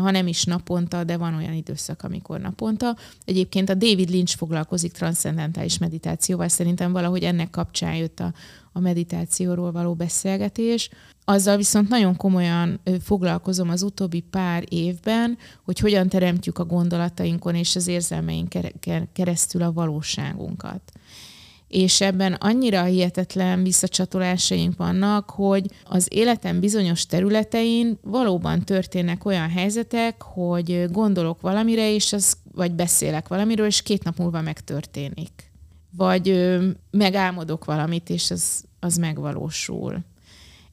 ha 0.00 0.10
nem 0.10 0.26
is 0.26 0.44
naponta, 0.44 1.04
de 1.04 1.16
van 1.16 1.34
olyan 1.34 1.52
időszak, 1.52 2.02
amikor 2.02 2.40
naponta. 2.40 2.96
Egyébként 3.24 3.68
a 3.70 3.74
David 3.74 4.10
Lynch 4.10 4.36
foglalkozik 4.36 4.92
transzcendentális 4.92 5.78
meditációval, 5.78 6.48
szerintem 6.48 6.92
valahogy 6.92 7.22
ennek 7.22 7.50
kapcsán 7.50 7.94
jött 7.94 8.20
a, 8.20 8.32
a 8.78 8.80
meditációról 8.80 9.72
való 9.72 9.94
beszélgetés. 9.94 10.90
Azzal 11.24 11.56
viszont 11.56 11.88
nagyon 11.88 12.16
komolyan 12.16 12.80
foglalkozom 13.00 13.68
az 13.68 13.82
utóbbi 13.82 14.20
pár 14.20 14.64
évben, 14.68 15.38
hogy 15.64 15.78
hogyan 15.78 16.08
teremtjük 16.08 16.58
a 16.58 16.64
gondolatainkon 16.64 17.54
és 17.54 17.76
az 17.76 17.86
érzelmeink 17.86 18.54
keresztül 19.12 19.62
a 19.62 19.72
valóságunkat 19.72 20.92
és 21.68 22.00
ebben 22.00 22.32
annyira 22.32 22.84
hihetetlen 22.84 23.62
visszacsatolásaink 23.62 24.76
vannak, 24.76 25.30
hogy 25.30 25.66
az 25.84 26.06
életem 26.10 26.60
bizonyos 26.60 27.06
területein 27.06 27.98
valóban 28.02 28.64
történnek 28.64 29.24
olyan 29.24 29.48
helyzetek, 29.48 30.22
hogy 30.22 30.84
gondolok 30.90 31.40
valamire, 31.40 31.92
és 31.92 32.12
az, 32.12 32.36
vagy 32.52 32.72
beszélek 32.72 33.28
valamiről, 33.28 33.66
és 33.66 33.82
két 33.82 34.04
nap 34.04 34.18
múlva 34.18 34.40
megtörténik. 34.40 35.50
Vagy 35.96 36.28
ö, 36.28 36.68
megálmodok 36.90 37.64
valamit, 37.64 38.10
és 38.10 38.30
az, 38.30 38.64
az 38.80 38.96
megvalósul. 38.96 39.98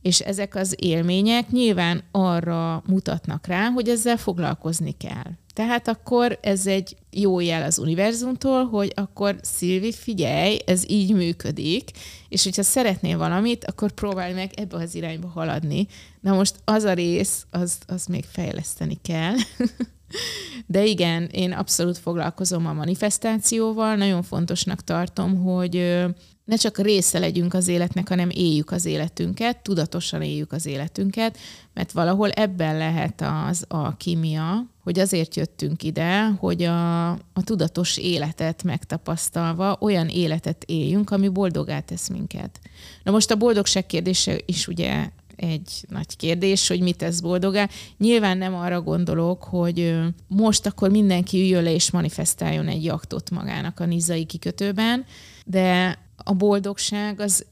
És 0.01 0.19
ezek 0.19 0.55
az 0.55 0.75
élmények 0.79 1.49
nyilván 1.49 2.03
arra 2.11 2.83
mutatnak 2.87 3.47
rá, 3.47 3.69
hogy 3.69 3.89
ezzel 3.89 4.17
foglalkozni 4.17 4.95
kell. 4.97 5.31
Tehát 5.53 5.87
akkor 5.87 6.39
ez 6.41 6.67
egy 6.67 6.95
jó 7.11 7.39
jel 7.39 7.63
az 7.63 7.77
univerzumtól, 7.77 8.65
hogy 8.65 8.91
akkor 8.95 9.35
Szilvi, 9.41 9.91
figyelj, 9.91 10.59
ez 10.65 10.89
így 10.89 11.13
működik, 11.13 11.91
és 12.29 12.43
hogyha 12.43 12.63
szeretnél 12.63 13.17
valamit, 13.17 13.65
akkor 13.65 13.91
próbálj 13.91 14.33
meg 14.33 14.51
ebbe 14.55 14.77
az 14.77 14.95
irányba 14.95 15.27
haladni. 15.27 15.87
Na 16.21 16.33
most 16.33 16.55
az 16.63 16.83
a 16.83 16.93
rész, 16.93 17.45
az, 17.49 17.77
az 17.87 18.05
még 18.05 18.23
fejleszteni 18.31 18.97
kell. 19.01 19.33
De 20.67 20.85
igen, 20.85 21.23
én 21.23 21.51
abszolút 21.51 21.97
foglalkozom 21.97 22.65
a 22.65 22.73
manifestációval, 22.73 23.95
nagyon 23.95 24.23
fontosnak 24.23 24.83
tartom, 24.83 25.43
hogy 25.43 26.05
ne 26.45 26.55
csak 26.55 26.77
része 26.77 27.19
legyünk 27.19 27.53
az 27.53 27.67
életnek, 27.67 28.07
hanem 28.07 28.29
éljük 28.29 28.71
az 28.71 28.85
életünket, 28.85 29.57
tudatosan 29.57 30.21
éljük 30.21 30.51
az 30.51 30.65
életünket, 30.65 31.37
mert 31.73 31.91
valahol 31.91 32.29
ebben 32.29 32.77
lehet 32.77 33.23
az 33.47 33.65
a 33.67 33.97
kimia, 33.97 34.65
hogy 34.83 34.99
azért 34.99 35.35
jöttünk 35.35 35.83
ide, 35.83 36.27
hogy 36.27 36.63
a, 36.63 37.09
a 37.11 37.43
tudatos 37.43 37.97
életet 37.97 38.63
megtapasztalva 38.63 39.77
olyan 39.79 40.07
életet 40.07 40.63
éljünk, 40.67 41.11
ami 41.11 41.27
boldogá 41.27 41.79
tesz 41.79 42.07
minket. 42.07 42.59
Na 43.03 43.11
most 43.11 43.31
a 43.31 43.35
boldogság 43.35 43.85
kérdése 43.85 44.37
is 44.45 44.67
ugye 44.67 45.09
egy 45.35 45.85
nagy 45.89 46.17
kérdés, 46.17 46.67
hogy 46.67 46.79
mit 46.79 46.97
tesz 46.97 47.19
boldogá. 47.19 47.69
Nyilván 47.97 48.37
nem 48.37 48.55
arra 48.55 48.81
gondolok, 48.81 49.43
hogy 49.43 49.95
most 50.27 50.65
akkor 50.65 50.89
mindenki 50.89 51.39
üljön 51.39 51.63
le 51.63 51.73
és 51.73 51.91
manifestáljon 51.91 52.67
egy 52.67 52.83
jaktot 52.83 53.29
magának 53.29 53.79
a 53.79 53.85
nizai 53.85 54.25
kikötőben, 54.25 55.05
de 55.45 55.99
a 56.15 56.33
boldogság 56.33 57.19
az 57.19 57.45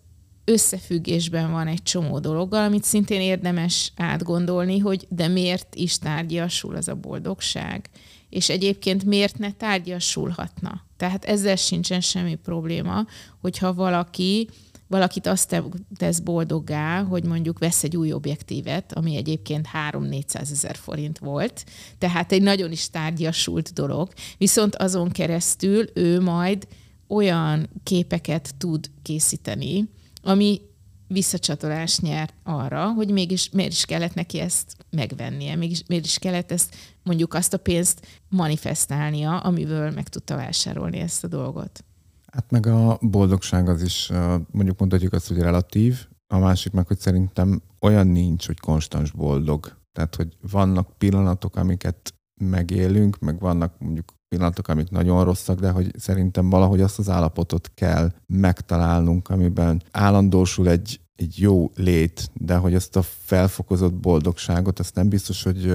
összefüggésben 0.46 1.52
van 1.52 1.68
egy 1.68 1.84
csomó 1.84 2.20
dologgal, 2.20 2.64
amit 2.64 2.84
szintén 2.84 3.22
érdemes 3.22 3.92
átgondolni, 3.96 4.80
hogy 4.80 5.08
de 5.10 5.28
miért 5.28 5.76
is 5.76 5.98
tárgyasul 5.98 6.76
az 6.76 6.88
a 6.88 6.96
boldogság, 6.96 7.90
és 8.30 8.50
egyébként 8.50 9.04
miért 9.04 9.38
ne 9.38 9.52
tárgyasulhatna. 9.52 10.82
Tehát 10.98 11.26
ezzel 11.26 11.56
sincsen 11.56 12.02
semmi 12.02 12.36
probléma, 12.36 13.06
hogyha 13.42 13.74
valaki 13.74 14.50
valakit 14.88 15.28
azt 15.28 15.62
tesz 15.98 16.20
boldoggá, 16.20 17.04
hogy 17.04 17.24
mondjuk 17.24 17.60
vesz 17.60 17.84
egy 17.84 17.98
új 17.98 18.12
objektívet, 18.12 18.94
ami 18.94 19.16
egyébként 19.16 19.68
3-400 19.92 20.52
ezer 20.52 20.76
forint 20.76 21.20
volt, 21.20 21.66
tehát 21.98 22.32
egy 22.32 22.42
nagyon 22.42 22.72
is 22.72 22.90
tárgyasult 22.90 23.74
dolog, 23.74 24.10
viszont 24.38 24.76
azon 24.76 25.10
keresztül 25.10 25.86
ő 25.94 26.20
majd 26.22 26.68
olyan 27.14 27.70
képeket 27.84 28.56
tud 28.58 28.92
készíteni, 29.02 29.90
ami 30.22 30.62
visszacsatolást 31.08 32.02
nyer 32.02 32.30
arra, 32.44 32.92
hogy 32.92 33.12
mégis 33.12 33.50
miért 33.50 33.72
is 33.72 33.86
kellett 33.86 34.14
neki 34.14 34.40
ezt 34.40 34.76
megvennie, 34.90 35.56
mégis, 35.56 35.84
miért 35.88 36.06
is 36.06 36.18
kellett 36.18 36.52
ezt 36.52 36.76
mondjuk 37.04 37.34
azt 37.34 37.54
a 37.54 37.58
pénzt 37.58 38.08
manifestálnia, 38.30 39.40
amiből 39.40 39.92
meg 39.92 40.10
tudta 40.10 40.36
vásárolni 40.36 41.00
ezt 41.00 41.24
a 41.24 41.28
dolgot. 41.28 41.84
Hát 42.32 42.52
meg 42.52 42.66
a 42.66 42.98
boldogság 43.02 43.70
az 43.70 43.82
is, 43.82 44.12
mondjuk 44.52 44.80
mondhatjuk 44.80 45.14
azt, 45.14 45.28
hogy 45.28 45.38
relatív, 45.38 46.06
a 46.28 46.38
másik 46.38 46.72
meg, 46.72 46.88
hogy 46.88 47.00
szerintem 47.00 47.62
olyan 47.82 48.08
nincs, 48.08 48.46
hogy 48.46 48.60
konstans 48.60 49.12
boldog. 49.12 49.78
Tehát, 49.92 50.16
hogy 50.16 50.38
vannak 50.52 50.98
pillanatok, 50.98 51.56
amiket 51.56 52.14
megélünk, 52.36 53.20
meg 53.20 53.40
vannak 53.40 53.80
mondjuk 53.80 54.14
pillanatok, 54.34 54.68
amik 54.68 54.90
nagyon 54.90 55.24
rosszak, 55.24 55.60
de 55.60 55.70
hogy 55.70 55.92
szerintem 55.98 56.50
valahogy 56.50 56.82
azt 56.82 57.00
az 57.00 57.10
állapotot 57.10 57.72
kell 57.76 58.12
megtalálnunk, 58.28 59.30
amiben 59.30 59.82
állandósul 59.92 60.70
egy 60.70 61.02
egy 61.16 61.40
jó 61.40 61.72
lét, 61.76 62.30
de 62.34 62.56
hogy 62.56 62.74
ezt 62.74 62.96
a 62.96 63.02
felfokozott 63.02 63.94
boldogságot, 63.94 64.80
azt 64.80 64.96
nem 64.96 65.10
biztos, 65.10 65.44
hogy 65.44 65.74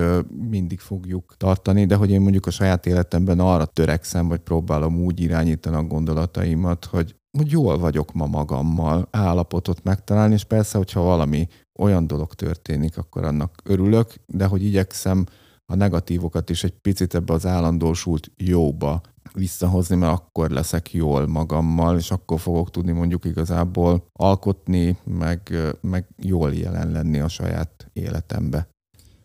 mindig 0.50 0.80
fogjuk 0.80 1.34
tartani, 1.36 1.86
de 1.86 1.94
hogy 1.94 2.10
én 2.10 2.20
mondjuk 2.20 2.46
a 2.46 2.50
saját 2.50 2.86
életemben 2.86 3.40
arra 3.40 3.64
törekszem, 3.64 4.28
vagy 4.28 4.40
próbálom 4.40 5.00
úgy 5.00 5.20
irányítani 5.20 5.76
a 5.76 5.82
gondolataimat, 5.82 6.84
hogy 6.84 7.16
hogy 7.38 7.50
jól 7.50 7.78
vagyok 7.78 8.12
ma 8.12 8.26
magammal, 8.26 9.08
állapotot 9.10 9.84
megtalálni, 9.84 10.34
és 10.34 10.44
persze, 10.44 10.78
hogyha 10.78 11.00
valami 11.00 11.48
olyan 11.78 12.06
dolog 12.06 12.34
történik, 12.34 12.98
akkor 12.98 13.24
annak 13.24 13.60
örülök, 13.64 14.14
de 14.26 14.46
hogy 14.46 14.64
igyekszem 14.64 15.26
a 15.72 15.74
negatívokat 15.74 16.50
is 16.50 16.64
egy 16.64 16.72
picit 16.72 17.14
ebbe 17.14 17.32
az 17.32 17.46
állandósult 17.46 18.30
jóba 18.36 19.00
visszahozni, 19.32 19.96
mert 19.96 20.12
akkor 20.12 20.50
leszek 20.50 20.92
jól 20.92 21.26
magammal, 21.26 21.96
és 21.96 22.10
akkor 22.10 22.40
fogok 22.40 22.70
tudni 22.70 22.92
mondjuk 22.92 23.24
igazából 23.24 24.06
alkotni, 24.12 24.98
meg, 25.04 25.56
meg 25.80 26.08
jól 26.16 26.54
jelen 26.54 26.90
lenni 26.90 27.20
a 27.20 27.28
saját 27.28 27.90
életembe. 27.92 28.68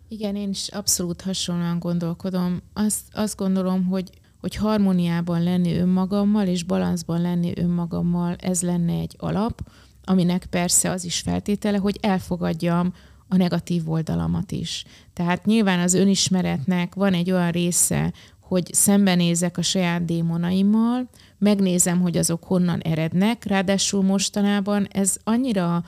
Igen, 0.08 0.36
én 0.36 0.50
is 0.50 0.68
abszolút 0.68 1.22
hasonlóan 1.22 1.80
gondolkodom. 1.80 2.62
Azt, 2.74 3.02
azt 3.12 3.38
gondolom, 3.38 3.86
hogy 3.86 4.10
hogy 4.44 4.56
harmóniában 4.56 5.44
lenni 5.44 5.78
önmagammal 5.78 6.48
és 6.48 6.64
balanszban 6.64 7.22
lenni 7.22 7.54
önmagammal, 7.56 8.36
ez 8.36 8.62
lenne 8.62 8.94
egy 8.94 9.16
alap, 9.18 9.62
aminek 10.04 10.46
persze 10.46 10.92
az 10.92 11.06
is 11.06 11.20
feltétele, 11.20 11.78
hogy 11.78 11.98
elfogadjam 12.02 12.94
a 13.34 13.38
negatív 13.38 13.90
oldalamat 13.90 14.52
is. 14.52 14.86
Tehát 15.14 15.46
nyilván 15.46 15.80
az 15.80 15.94
önismeretnek 15.94 16.96
van 16.96 17.14
egy 17.14 17.32
olyan 17.32 17.52
része, 17.52 18.14
hogy 18.40 18.74
szembenézek 18.74 19.58
a 19.58 19.62
saját 19.62 20.06
démonaimmal, 20.06 21.10
megnézem, 21.38 22.02
hogy 22.02 22.18
azok 22.18 22.44
honnan 22.44 22.80
erednek, 22.80 23.46
ráadásul 23.46 24.04
mostanában 24.04 24.88
ez 24.92 25.16
annyira 25.24 25.84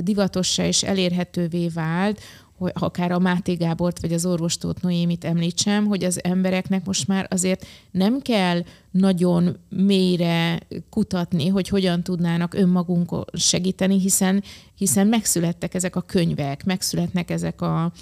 divatossá 0.00 0.66
és 0.66 0.82
elérhetővé 0.82 1.68
vált, 1.68 2.20
hogy 2.60 2.72
akár 2.74 3.12
a 3.12 3.18
Máté 3.18 3.54
Gábort 3.54 4.00
vagy 4.00 4.12
az 4.12 4.26
orvostót 4.26 4.82
Noémit 4.82 5.24
említsem, 5.24 5.86
hogy 5.86 6.04
az 6.04 6.24
embereknek 6.24 6.84
most 6.84 7.06
már 7.08 7.26
azért 7.30 7.66
nem 7.90 8.20
kell 8.20 8.62
nagyon 8.90 9.56
mélyre 9.68 10.60
kutatni, 10.90 11.48
hogy 11.48 11.68
hogyan 11.68 12.02
tudnának 12.02 12.54
önmagunkon 12.54 13.24
segíteni, 13.32 14.00
hiszen, 14.00 14.42
hiszen 14.74 15.06
megszülettek 15.06 15.74
ezek 15.74 15.96
a 15.96 16.00
könyvek, 16.00 16.64
megszületnek 16.64 17.30
ezek 17.30 17.60
a, 17.60 17.92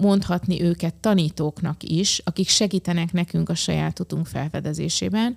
mondhatni 0.00 0.62
őket 0.62 0.94
tanítóknak 0.94 1.82
is, 1.82 2.20
akik 2.24 2.48
segítenek 2.48 3.12
nekünk 3.12 3.48
a 3.48 3.54
saját 3.54 4.00
utunk 4.00 4.26
felfedezésében, 4.26 5.36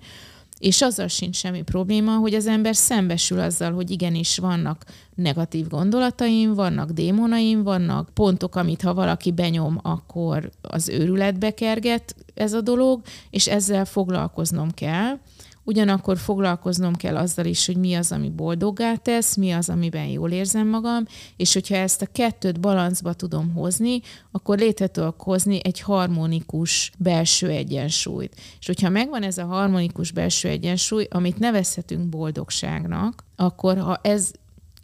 és 0.58 0.82
azzal 0.82 1.08
sincs 1.08 1.36
semmi 1.36 1.62
probléma, 1.62 2.16
hogy 2.16 2.34
az 2.34 2.46
ember 2.46 2.76
szembesül 2.76 3.40
azzal, 3.40 3.72
hogy 3.72 3.90
igenis 3.90 4.38
vannak 4.38 4.84
negatív 5.14 5.68
gondolataim, 5.68 6.54
vannak 6.54 6.90
démonaim, 6.90 7.62
vannak 7.62 8.08
pontok, 8.14 8.56
amit 8.56 8.82
ha 8.82 8.94
valaki 8.94 9.32
benyom, 9.32 9.78
akkor 9.82 10.50
az 10.62 10.88
őrületbe 10.88 11.50
kerget 11.50 12.14
ez 12.34 12.52
a 12.52 12.60
dolog, 12.60 13.00
és 13.30 13.46
ezzel 13.46 13.84
foglalkoznom 13.84 14.70
kell. 14.70 15.18
Ugyanakkor 15.64 16.18
foglalkoznom 16.18 16.94
kell 16.94 17.16
azzal 17.16 17.44
is, 17.44 17.66
hogy 17.66 17.76
mi 17.76 17.94
az, 17.94 18.12
ami 18.12 18.30
boldoggá 18.30 18.94
tesz, 18.94 19.36
mi 19.36 19.52
az, 19.52 19.68
amiben 19.68 20.06
jól 20.06 20.30
érzem 20.30 20.68
magam, 20.68 21.06
és 21.36 21.52
hogyha 21.52 21.74
ezt 21.74 22.02
a 22.02 22.08
kettőt 22.12 22.60
balancba 22.60 23.12
tudom 23.12 23.52
hozni, 23.52 24.00
akkor 24.30 24.58
létre 24.58 24.86
tudok 24.86 25.22
hozni 25.22 25.60
egy 25.62 25.80
harmonikus 25.80 26.92
belső 26.98 27.48
egyensúlyt. 27.48 28.40
És 28.60 28.66
hogyha 28.66 28.88
megvan 28.88 29.22
ez 29.22 29.38
a 29.38 29.44
harmonikus 29.44 30.12
belső 30.12 30.48
egyensúly, 30.48 31.06
amit 31.10 31.38
nevezhetünk 31.38 32.08
boldogságnak, 32.08 33.24
akkor 33.36 33.78
ha 33.78 34.00
ez 34.02 34.30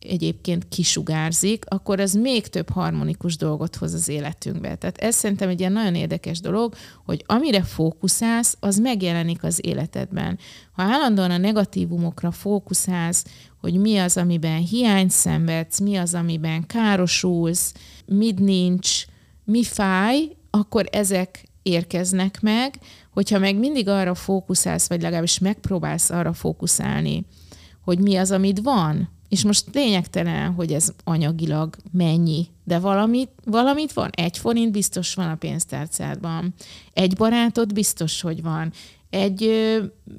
egyébként 0.00 0.68
kisugárzik, 0.68 1.64
akkor 1.68 2.00
az 2.00 2.12
még 2.12 2.46
több 2.46 2.70
harmonikus 2.70 3.36
dolgot 3.36 3.76
hoz 3.76 3.94
az 3.94 4.08
életünkbe. 4.08 4.74
Tehát 4.74 4.98
ez 4.98 5.14
szerintem 5.14 5.48
egy 5.48 5.60
ilyen 5.60 5.72
nagyon 5.72 5.94
érdekes 5.94 6.40
dolog, 6.40 6.74
hogy 7.04 7.24
amire 7.26 7.62
fókuszálsz, 7.62 8.56
az 8.60 8.78
megjelenik 8.78 9.42
az 9.42 9.66
életedben. 9.66 10.38
Ha 10.72 10.82
állandóan 10.82 11.30
a 11.30 11.36
negatívumokra 11.36 12.30
fókuszálsz, 12.30 13.24
hogy 13.60 13.74
mi 13.74 13.98
az, 13.98 14.16
amiben 14.16 14.60
hiányt 14.60 15.10
szenvedsz, 15.10 15.80
mi 15.80 15.96
az, 15.96 16.14
amiben 16.14 16.66
károsulsz, 16.66 17.74
mit 18.06 18.38
nincs, 18.38 19.04
mi 19.44 19.64
fáj, 19.64 20.36
akkor 20.50 20.86
ezek 20.92 21.44
érkeznek 21.62 22.40
meg, 22.40 22.74
hogyha 23.10 23.38
meg 23.38 23.58
mindig 23.58 23.88
arra 23.88 24.14
fókuszálsz, 24.14 24.88
vagy 24.88 25.02
legalábbis 25.02 25.38
megpróbálsz 25.38 26.10
arra 26.10 26.32
fókuszálni, 26.32 27.24
hogy 27.80 27.98
mi 27.98 28.16
az, 28.16 28.30
amit 28.30 28.60
van, 28.60 29.08
és 29.30 29.44
most 29.44 29.64
lényegtelen, 29.72 30.52
hogy 30.52 30.72
ez 30.72 30.92
anyagilag 31.04 31.76
mennyi, 31.92 32.46
de 32.64 32.78
valamit, 32.78 33.30
valamit 33.44 33.92
van. 33.92 34.10
Egy 34.10 34.38
forint 34.38 34.72
biztos 34.72 35.14
van 35.14 35.28
a 35.28 35.34
pénztárcádban. 35.34 36.54
Egy 36.92 37.16
barátod 37.16 37.72
biztos, 37.72 38.20
hogy 38.20 38.42
van. 38.42 38.72
Egy, 39.10 39.50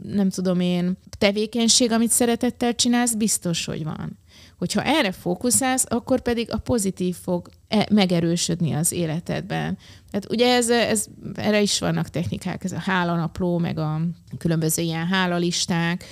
nem 0.03 0.29
tudom 0.29 0.59
én, 0.59 0.97
tevékenység, 1.17 1.91
amit 1.91 2.11
szeretettel 2.11 2.75
csinálsz, 2.75 3.13
biztos, 3.13 3.65
hogy 3.65 3.83
van. 3.83 4.19
Hogyha 4.57 4.83
erre 4.83 5.11
fókuszálsz, 5.11 5.85
akkor 5.87 6.21
pedig 6.21 6.51
a 6.51 6.57
pozitív 6.57 7.15
fog 7.15 7.49
e, 7.67 7.87
megerősödni 7.91 8.73
az 8.73 8.91
életedben. 8.91 9.77
Tehát 10.11 10.31
ugye 10.31 10.55
ez, 10.55 10.69
ez, 10.69 11.05
erre 11.35 11.61
is 11.61 11.79
vannak 11.79 12.09
technikák, 12.09 12.63
ez 12.63 12.71
a 12.71 12.79
hálanapló, 12.79 13.57
meg 13.57 13.77
a 13.77 14.01
különböző 14.37 14.81
ilyen 14.81 15.07
hálalisták, 15.07 16.05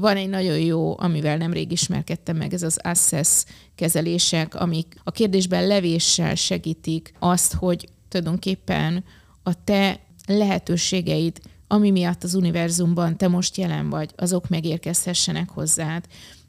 van 0.00 0.16
egy 0.16 0.28
nagyon 0.28 0.58
jó, 0.58 0.98
amivel 0.98 1.36
nemrég 1.36 1.72
ismerkedtem 1.72 2.36
meg, 2.36 2.54
ez 2.54 2.62
az 2.62 2.78
Access 2.82 3.44
kezelések, 3.74 4.54
amik 4.54 4.96
a 5.04 5.10
kérdésben 5.10 5.66
levéssel 5.66 6.34
segítik 6.34 7.12
azt, 7.18 7.54
hogy 7.54 7.88
tulajdonképpen 8.08 9.04
a 9.42 9.64
te 9.64 10.00
lehetőségeid, 10.26 11.40
ami 11.68 11.90
miatt 11.90 12.22
az 12.24 12.34
univerzumban 12.34 13.16
te 13.16 13.28
most 13.28 13.56
jelen 13.56 13.90
vagy, 13.90 14.10
azok 14.16 14.48
megérkezhessenek 14.48 15.48
hozzád. 15.48 16.04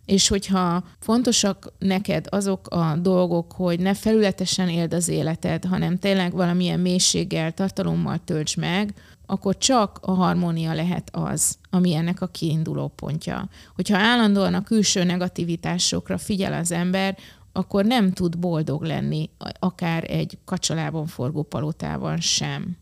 És 0.05 0.27
hogyha 0.27 0.83
fontosak 0.99 1.73
neked 1.79 2.25
azok 2.29 2.67
a 2.67 2.97
dolgok, 3.01 3.51
hogy 3.51 3.79
ne 3.79 3.93
felületesen 3.93 4.69
éld 4.69 4.93
az 4.93 5.07
életed, 5.07 5.65
hanem 5.65 5.99
tényleg 5.99 6.33
valamilyen 6.33 6.79
mélységgel, 6.79 7.51
tartalommal 7.51 8.19
tölts 8.25 8.57
meg, 8.57 8.93
akkor 9.29 9.57
csak 9.57 9.99
a 10.01 10.11
harmónia 10.11 10.73
lehet 10.73 11.09
az, 11.15 11.57
ami 11.69 11.93
ennek 11.93 12.21
a 12.21 12.27
kiinduló 12.27 12.87
pontja. 12.87 13.49
Hogyha 13.75 13.97
állandóan 13.97 14.53
a 14.53 14.63
külső 14.63 15.03
negativitásokra 15.03 16.17
figyel 16.17 16.53
az 16.53 16.71
ember, 16.71 17.17
akkor 17.51 17.85
nem 17.85 18.11
tud 18.11 18.37
boldog 18.39 18.83
lenni, 18.83 19.29
akár 19.59 20.11
egy 20.11 20.37
kacsalában 20.45 21.05
forgó 21.05 21.43
palotában 21.43 22.19
sem. 22.19 22.77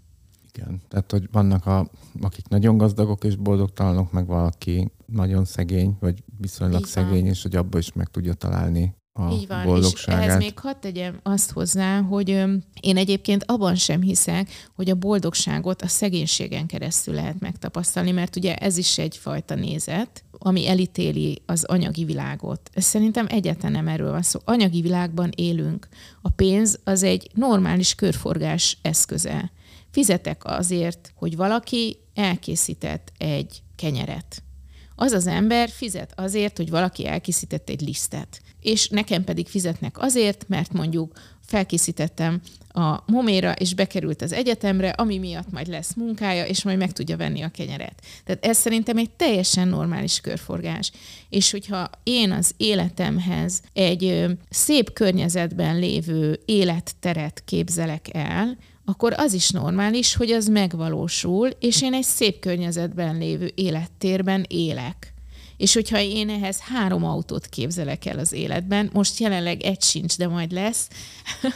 Igen, 0.54 0.82
tehát 0.88 1.12
hogy 1.12 1.28
vannak, 1.32 1.66
a, 1.66 1.90
akik 2.22 2.48
nagyon 2.48 2.78
gazdagok 2.78 3.24
és 3.24 3.36
boldogtalanok, 3.36 4.12
meg 4.12 4.28
valaki 4.28 4.92
nagyon 5.06 5.46
szegény, 5.46 5.98
vagy 6.00 6.24
viszonylag 6.38 6.86
szegény, 6.86 7.26
és 7.26 7.42
hogy 7.42 7.56
abba 7.56 7.78
is 7.78 7.94
meg 7.94 8.08
tudja 8.08 8.34
találni 8.34 8.96
a 9.18 9.32
Így 9.32 9.48
van, 9.48 9.66
boldogságát. 9.66 10.22
és 10.22 10.28
ehhez 10.28 10.44
még 10.44 10.60
hadd 10.60 10.76
tegyem 10.80 11.20
azt 11.24 11.52
hozzá, 11.52 12.02
hogy 12.02 12.30
én 12.82 12.98
egyébként 12.98 13.44
abban 13.44 13.76
sem 13.76 14.02
hiszek, 14.02 14.70
hogy 14.76 14.90
a 14.90 14.96
boldogságot 14.96 15.82
a 15.82 15.88
szegénységen 15.88 16.66
keresztül 16.66 17.14
lehet 17.14 17.40
megtapasztalni, 17.40 18.12
mert 18.12 18.36
ugye 18.36 18.56
ez 18.56 18.78
is 18.78 18.98
egyfajta 18.98 19.56
nézet, 19.56 20.24
ami 20.32 20.68
elítéli 20.68 21.42
az 21.46 21.64
anyagi 21.64 22.06
világot. 22.06 22.70
Szerintem 22.76 23.26
egyetlen 23.30 23.72
nem 23.72 23.88
erről 23.88 24.12
van 24.12 24.22
szó. 24.22 24.40
Anyagi 24.46 24.82
világban 24.82 25.30
élünk. 25.36 25.88
A 26.22 26.30
pénz 26.30 26.80
az 26.84 27.04
egy 27.04 27.30
normális 27.34 27.96
körforgás 27.96 28.78
eszköze. 28.82 29.52
Fizetek 29.92 30.46
azért, 30.46 31.14
hogy 31.16 31.36
valaki 31.36 31.98
elkészített 32.14 33.12
egy 33.18 33.62
kenyeret. 33.76 34.44
Az 34.96 35.12
az 35.12 35.28
ember 35.28 35.70
fizet 35.70 36.20
azért, 36.20 36.58
hogy 36.58 36.70
valaki 36.70 37.08
elkészített 37.08 37.70
egy 37.70 37.82
lisztet 37.82 38.42
és 38.66 38.90
nekem 38.90 39.24
pedig 39.24 39.48
fizetnek 39.48 40.00
azért, 40.00 40.46
mert 40.48 40.74
mondjuk 40.74 41.12
felkészítettem 41.46 42.42
a 42.68 43.04
moméra, 43.06 43.52
és 43.52 43.74
bekerült 43.74 44.22
az 44.22 44.32
egyetemre, 44.32 44.90
ami 44.90 45.18
miatt 45.18 45.52
majd 45.52 45.68
lesz 45.68 45.94
munkája, 45.94 46.46
és 46.46 46.64
majd 46.64 46.78
meg 46.78 46.92
tudja 46.92 47.18
venni 47.18 47.42
a 47.42 47.50
kenyeret. 47.50 48.02
Tehát 48.24 48.46
ez 48.46 48.58
szerintem 48.58 48.98
egy 48.98 49.10
teljesen 49.10 49.68
normális 49.68 50.22
körforgás. 50.22 50.92
És 51.30 51.52
hogyha 51.52 51.90
én 52.04 52.32
az 52.32 52.54
életemhez 52.58 53.62
egy 53.74 54.26
szép 54.50 54.94
környezetben 54.94 55.80
lévő 55.80 56.40
életteret 56.46 57.42
képzelek 57.46 58.08
el, 58.12 58.58
akkor 58.86 59.14
az 59.18 59.34
is 59.34 59.50
normális, 59.50 60.16
hogy 60.16 60.32
az 60.32 60.48
megvalósul, 60.48 61.50
és 61.60 61.82
én 61.82 61.94
egy 61.94 62.04
szép 62.04 62.40
környezetben 62.40 63.18
lévő 63.18 63.52
élettérben 63.56 64.46
élek. 64.48 65.15
És 65.58 65.74
hogyha 65.74 66.00
én 66.00 66.30
ehhez 66.30 66.60
három 66.60 67.04
autót 67.04 67.46
képzelek 67.46 68.06
el 68.06 68.20
az 68.20 68.32
életben, 68.32 68.90
most 68.94 69.20
jelenleg 69.20 69.62
egy 69.62 69.82
sincs, 69.82 70.18
de 70.18 70.28
majd 70.28 70.52
lesz, 70.52 70.88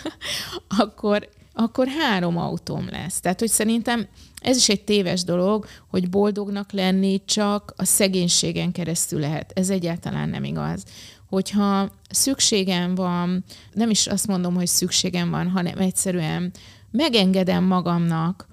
akkor, 0.81 1.29
akkor 1.53 1.87
három 1.87 2.37
autóm 2.37 2.87
lesz. 2.89 3.19
Tehát, 3.19 3.39
hogy 3.39 3.49
szerintem 3.49 4.07
ez 4.41 4.57
is 4.57 4.69
egy 4.69 4.83
téves 4.83 5.23
dolog, 5.23 5.65
hogy 5.87 6.09
boldognak 6.09 6.71
lenni 6.71 7.21
csak 7.25 7.73
a 7.77 7.85
szegénységen 7.85 8.71
keresztül 8.71 9.19
lehet. 9.19 9.51
Ez 9.55 9.69
egyáltalán 9.69 10.29
nem 10.29 10.43
igaz. 10.43 10.83
hogyha 11.29 11.91
szükségem 12.09 12.95
van, 12.95 13.43
nem 13.73 13.89
is 13.89 14.07
azt 14.07 14.27
mondom, 14.27 14.55
hogy 14.55 14.67
szükségem 14.67 15.29
van, 15.29 15.49
hanem 15.49 15.77
egyszerűen 15.77 16.51
megengedem 16.91 17.63
magamnak, 17.63 18.47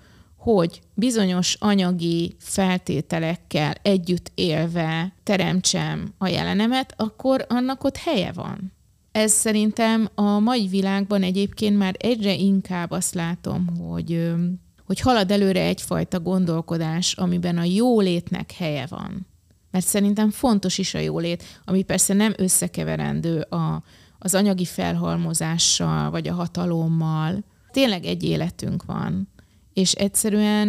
hogy 0.46 0.80
bizonyos 0.94 1.56
anyagi 1.60 2.36
feltételekkel 2.38 3.74
együtt 3.82 4.30
élve 4.34 5.12
teremtsem 5.22 6.14
a 6.18 6.26
jelenemet, 6.28 6.94
akkor 6.96 7.46
annak 7.48 7.84
ott 7.84 7.96
helye 7.96 8.32
van. 8.32 8.72
Ez 9.12 9.32
szerintem 9.32 10.08
a 10.14 10.38
mai 10.38 10.66
világban 10.66 11.22
egyébként 11.22 11.78
már 11.78 11.94
egyre 11.98 12.34
inkább 12.34 12.90
azt 12.90 13.14
látom, 13.14 13.66
hogy, 13.78 14.32
hogy 14.84 15.00
halad 15.00 15.30
előre 15.30 15.62
egyfajta 15.62 16.20
gondolkodás, 16.20 17.12
amiben 17.12 17.58
a 17.58 17.64
jólétnek 17.64 18.52
helye 18.52 18.86
van. 18.88 19.26
Mert 19.70 19.86
szerintem 19.86 20.30
fontos 20.30 20.78
is 20.78 20.94
a 20.94 20.98
jólét, 20.98 21.42
ami 21.64 21.82
persze 21.82 22.14
nem 22.14 22.34
összekeverendő 22.36 23.40
a, 23.40 23.82
az 24.18 24.34
anyagi 24.34 24.64
felhalmozással, 24.64 26.10
vagy 26.10 26.28
a 26.28 26.34
hatalommal. 26.34 27.44
Tényleg 27.70 28.04
egy 28.04 28.24
életünk 28.24 28.84
van, 28.84 29.34
és 29.76 29.92
egyszerűen 29.92 30.68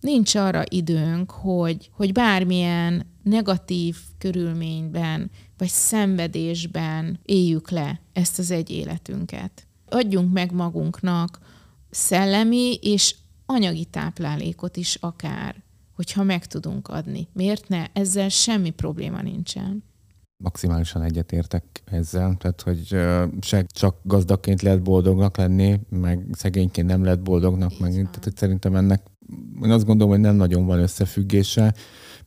nincs 0.00 0.34
arra 0.34 0.62
időnk, 0.68 1.30
hogy, 1.30 1.90
hogy 1.92 2.12
bármilyen 2.12 3.06
negatív 3.22 3.96
körülményben 4.18 5.30
vagy 5.58 5.68
szenvedésben 5.68 7.20
éljük 7.24 7.70
le 7.70 8.00
ezt 8.12 8.38
az 8.38 8.50
egy 8.50 8.70
életünket. 8.70 9.66
Adjunk 9.88 10.32
meg 10.32 10.52
magunknak 10.52 11.38
szellemi 11.90 12.78
és 12.82 13.14
anyagi 13.46 13.84
táplálékot 13.84 14.76
is 14.76 14.94
akár, 14.94 15.62
hogyha 15.94 16.22
meg 16.22 16.46
tudunk 16.46 16.88
adni. 16.88 17.28
Miért 17.32 17.68
ne? 17.68 17.86
Ezzel 17.92 18.28
semmi 18.28 18.70
probléma 18.70 19.22
nincsen 19.22 19.84
maximálisan 20.42 21.02
egyetértek 21.02 21.64
ezzel, 21.84 22.36
tehát 22.38 22.62
hogy 22.62 22.86
se 23.40 23.64
csak 23.66 23.96
gazdagként 24.02 24.62
lehet 24.62 24.82
boldognak 24.82 25.36
lenni, 25.36 25.80
meg 25.88 26.26
szegényként 26.32 26.88
nem 26.88 27.04
lehet 27.04 27.22
boldognak, 27.22 27.78
meg, 27.78 27.92
tehát 27.92 28.24
hogy 28.24 28.36
szerintem 28.36 28.76
ennek 28.76 29.02
én 29.62 29.70
azt 29.70 29.84
gondolom, 29.84 30.12
hogy 30.12 30.20
nem 30.20 30.34
nagyon 30.34 30.66
van 30.66 30.78
összefüggése, 30.78 31.74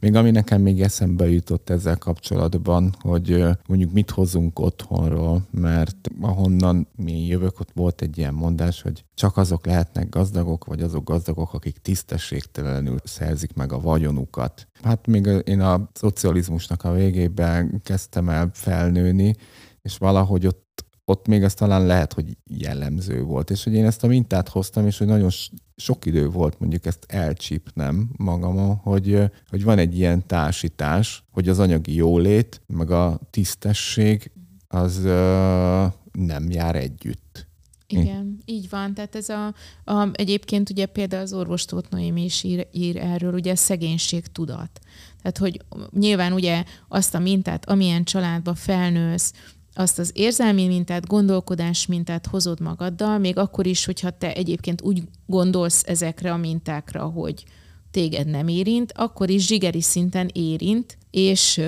még 0.04 0.16
ami 0.16 0.32
nekem 0.32 0.62
még 0.62 0.82
eszembe 0.82 1.30
jutott 1.30 1.70
ezzel 1.70 1.98
kapcsolatban, 1.98 2.96
hogy 3.00 3.44
mondjuk 3.68 3.92
mit 3.92 4.10
hozunk 4.10 4.60
otthonról, 4.60 5.42
mert 5.52 6.10
ahonnan 6.22 6.88
mi 6.96 7.26
jövök, 7.26 7.60
ott 7.60 7.70
volt 7.74 8.02
egy 8.02 8.18
ilyen 8.18 8.34
mondás, 8.34 8.82
hogy 8.82 9.04
csak 9.14 9.38
azok 9.38 9.66
lehetnek 9.66 10.10
gazdagok, 10.10 10.66
vagy 10.66 10.82
azok 10.82 11.04
gazdagok, 11.04 11.54
akik 11.54 11.78
tisztességtelenül 11.78 12.98
szerzik 13.04 13.54
meg 13.54 13.72
a 13.72 13.80
vagyonukat. 13.80 14.68
Hát 14.82 15.08
még 15.08 15.30
én 15.44 15.60
a 15.60 15.90
szocializmusnak 15.94 16.84
a 16.84 16.94
végében 16.94 17.82
kezdtem 17.84 18.30
el 18.30 18.50
felnőni, 18.54 19.36
és 19.82 19.98
valahogy 19.98 20.48
ott 20.48 20.63
ott 21.06 21.28
még 21.28 21.44
ez 21.44 21.54
talán 21.54 21.86
lehet, 21.86 22.14
hogy 22.14 22.38
jellemző 22.48 23.24
volt, 23.24 23.50
és 23.50 23.64
hogy 23.64 23.74
én 23.74 23.86
ezt 23.86 24.04
a 24.04 24.08
mintát 24.08 24.50
hoztam, 24.50 24.88
és 24.88 24.98
hogy 24.98 25.08
nagyon 25.08 25.30
sok 25.76 26.06
idő 26.06 26.30
volt 26.30 26.60
mondjuk 26.60 26.86
ezt 26.86 27.06
elcsípnem 27.08 28.10
magamon, 28.18 28.76
hogy, 28.76 29.20
hogy 29.50 29.64
van 29.64 29.78
egy 29.78 29.98
ilyen 29.98 30.28
társítás, 30.28 31.24
hogy 31.32 31.50
az 31.50 31.60
anyagi 31.60 31.96
jólét, 31.96 32.62
meg 32.68 32.92
a 32.92 33.20
tisztesség 33.30 34.32
az 34.68 34.98
uh, 34.98 35.94
nem 36.12 36.50
jár 36.50 36.76
együtt. 36.76 37.48
Igen, 37.88 38.38
így 38.46 38.70
van. 38.70 38.94
Tehát 38.94 39.16
ez 39.16 39.30
a, 39.30 39.54
a 39.84 40.10
egyébként 40.14 40.70
ugye 40.70 40.86
például 40.86 41.22
az 41.22 41.34
orvos 41.34 41.66
Tóth 41.66 41.90
Noémi 41.90 42.24
is 42.24 42.44
ír, 42.44 42.68
ír 42.72 42.98
erről, 42.98 43.34
ugye 43.34 43.56
szegénység 43.56 44.28
tudat. 44.28 44.80
Tehát, 45.22 45.38
hogy 45.38 45.62
nyilván 45.92 46.34
ugye 46.34 46.64
azt 46.88 47.16
a 47.16 47.20
mintát, 47.20 47.70
amilyen 47.70 48.04
családba 48.04 48.56
felnősz, 48.56 49.34
azt 49.74 50.00
az 50.00 50.12
érzelmi 50.14 50.68
mintát, 50.68 51.08
gondolkodás 51.08 51.86
mintát 51.86 52.28
hozod 52.28 52.60
magaddal, 52.60 53.18
még 53.18 53.38
akkor 53.38 53.66
is, 53.66 53.86
hogyha 53.86 54.10
te 54.10 54.34
egyébként 54.34 54.82
úgy 54.82 55.04
gondolsz 55.26 55.84
ezekre 55.86 56.32
a 56.32 56.38
mintákra, 56.38 57.04
hogy 57.04 57.44
téged 57.92 58.28
nem 58.28 58.48
érint, 58.48 58.92
akkor 58.96 59.30
is 59.30 59.46
zsigeri 59.46 59.82
szinten 59.82 60.30
érint, 60.34 60.98
és 61.12 61.62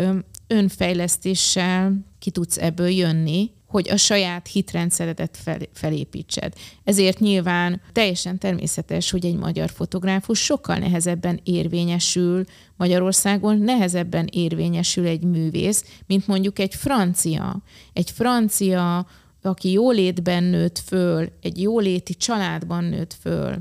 önfejlesztéssel 0.47 2.05
ki 2.19 2.31
tudsz 2.31 2.57
ebből 2.57 2.89
jönni, 2.89 3.51
hogy 3.75 3.89
a 3.89 3.97
saját 3.97 4.47
hitrendszeredet 4.47 5.37
fel, 5.43 5.59
felépítsed. 5.73 6.53
Ezért 6.83 7.19
nyilván 7.19 7.81
teljesen 7.91 8.37
természetes, 8.37 9.11
hogy 9.11 9.25
egy 9.25 9.35
magyar 9.35 9.69
fotográfus 9.69 10.39
sokkal 10.39 10.77
nehezebben 10.77 11.39
érvényesül 11.43 12.43
Magyarországon, 12.77 13.57
nehezebben 13.57 14.29
érvényesül 14.31 15.07
egy 15.07 15.23
művész, 15.23 15.83
mint 16.07 16.27
mondjuk 16.27 16.59
egy 16.59 16.75
francia. 16.75 17.61
Egy 17.93 18.11
francia, 18.11 19.07
aki 19.41 19.71
jólétben 19.71 20.43
nőtt 20.43 20.79
föl, 20.79 21.29
egy 21.41 21.61
jóléti 21.61 22.13
családban 22.13 22.83
nőtt 22.83 23.15
föl, 23.21 23.57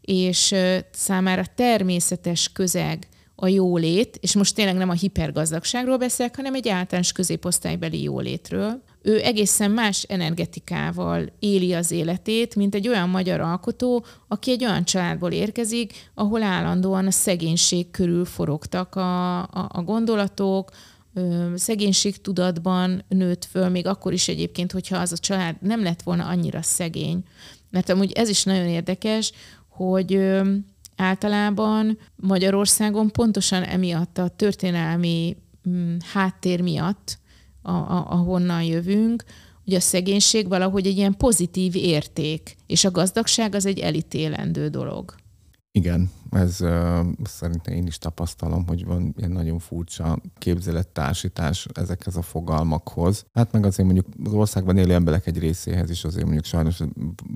és 0.00 0.54
számára 0.90 1.44
természetes 1.54 2.52
közeg 2.52 3.08
a 3.34 3.48
jólét, 3.48 4.18
és 4.20 4.34
most 4.34 4.54
tényleg 4.54 4.76
nem 4.76 4.88
a 4.88 4.92
hipergazdagságról 4.92 5.96
beszélek, 5.96 6.36
hanem 6.36 6.54
egy 6.54 6.68
általános 6.68 7.12
középosztálybeli 7.12 8.02
jólétről, 8.02 8.82
ő 9.08 9.22
egészen 9.22 9.70
más 9.70 10.02
energetikával 10.02 11.32
éli 11.38 11.74
az 11.74 11.90
életét, 11.90 12.54
mint 12.54 12.74
egy 12.74 12.88
olyan 12.88 13.08
magyar 13.08 13.40
alkotó, 13.40 14.04
aki 14.28 14.50
egy 14.50 14.64
olyan 14.64 14.84
családból 14.84 15.32
érkezik, 15.32 16.10
ahol 16.14 16.42
állandóan 16.42 17.06
a 17.06 17.10
szegénység 17.10 17.90
körül 17.90 18.24
forogtak 18.24 18.94
a, 18.94 19.38
a, 19.38 19.68
a 19.72 19.82
gondolatok, 19.82 20.70
tudatban 22.22 23.04
nőtt 23.08 23.44
föl, 23.44 23.68
még 23.68 23.86
akkor 23.86 24.12
is 24.12 24.28
egyébként, 24.28 24.72
hogyha 24.72 24.96
az 24.96 25.12
a 25.12 25.16
család 25.16 25.56
nem 25.60 25.82
lett 25.82 26.02
volna 26.02 26.26
annyira 26.26 26.62
szegény. 26.62 27.22
Mert 27.70 27.88
amúgy 27.88 28.12
ez 28.12 28.28
is 28.28 28.44
nagyon 28.44 28.66
érdekes, 28.66 29.32
hogy 29.68 30.20
általában 30.96 31.98
Magyarországon 32.16 33.10
pontosan 33.10 33.62
emiatt 33.62 34.18
a 34.18 34.28
történelmi 34.28 35.36
mm, 35.68 35.96
háttér 36.12 36.60
miatt 36.60 37.18
a, 37.62 37.72
a, 37.72 38.06
ahonnan 38.10 38.62
jövünk, 38.62 39.24
hogy 39.64 39.74
a 39.74 39.80
szegénység 39.80 40.48
valahogy 40.48 40.86
egy 40.86 40.96
ilyen 40.96 41.16
pozitív 41.16 41.74
érték, 41.76 42.56
és 42.66 42.84
a 42.84 42.90
gazdagság 42.90 43.54
az 43.54 43.66
egy 43.66 43.78
elítélendő 43.78 44.68
dolog. 44.68 45.14
Igen, 45.70 46.10
ez 46.30 46.60
uh, 46.60 47.06
szerintem 47.24 47.74
én 47.74 47.86
is 47.86 47.98
tapasztalom, 47.98 48.66
hogy 48.66 48.84
van 48.84 49.14
ilyen 49.16 49.30
nagyon 49.30 49.58
furcsa 49.58 50.18
képzelettársítás 50.38 51.66
ezekhez 51.72 52.16
a 52.16 52.22
fogalmakhoz. 52.22 53.24
Hát 53.32 53.52
meg 53.52 53.64
azért 53.64 53.92
mondjuk 53.92 54.06
az 54.24 54.32
országban 54.32 54.76
élő 54.76 54.94
emberek 54.94 55.26
egy 55.26 55.38
részéhez 55.38 55.90
is 55.90 56.04
azért 56.04 56.24
mondjuk 56.24 56.44
sajnos 56.44 56.80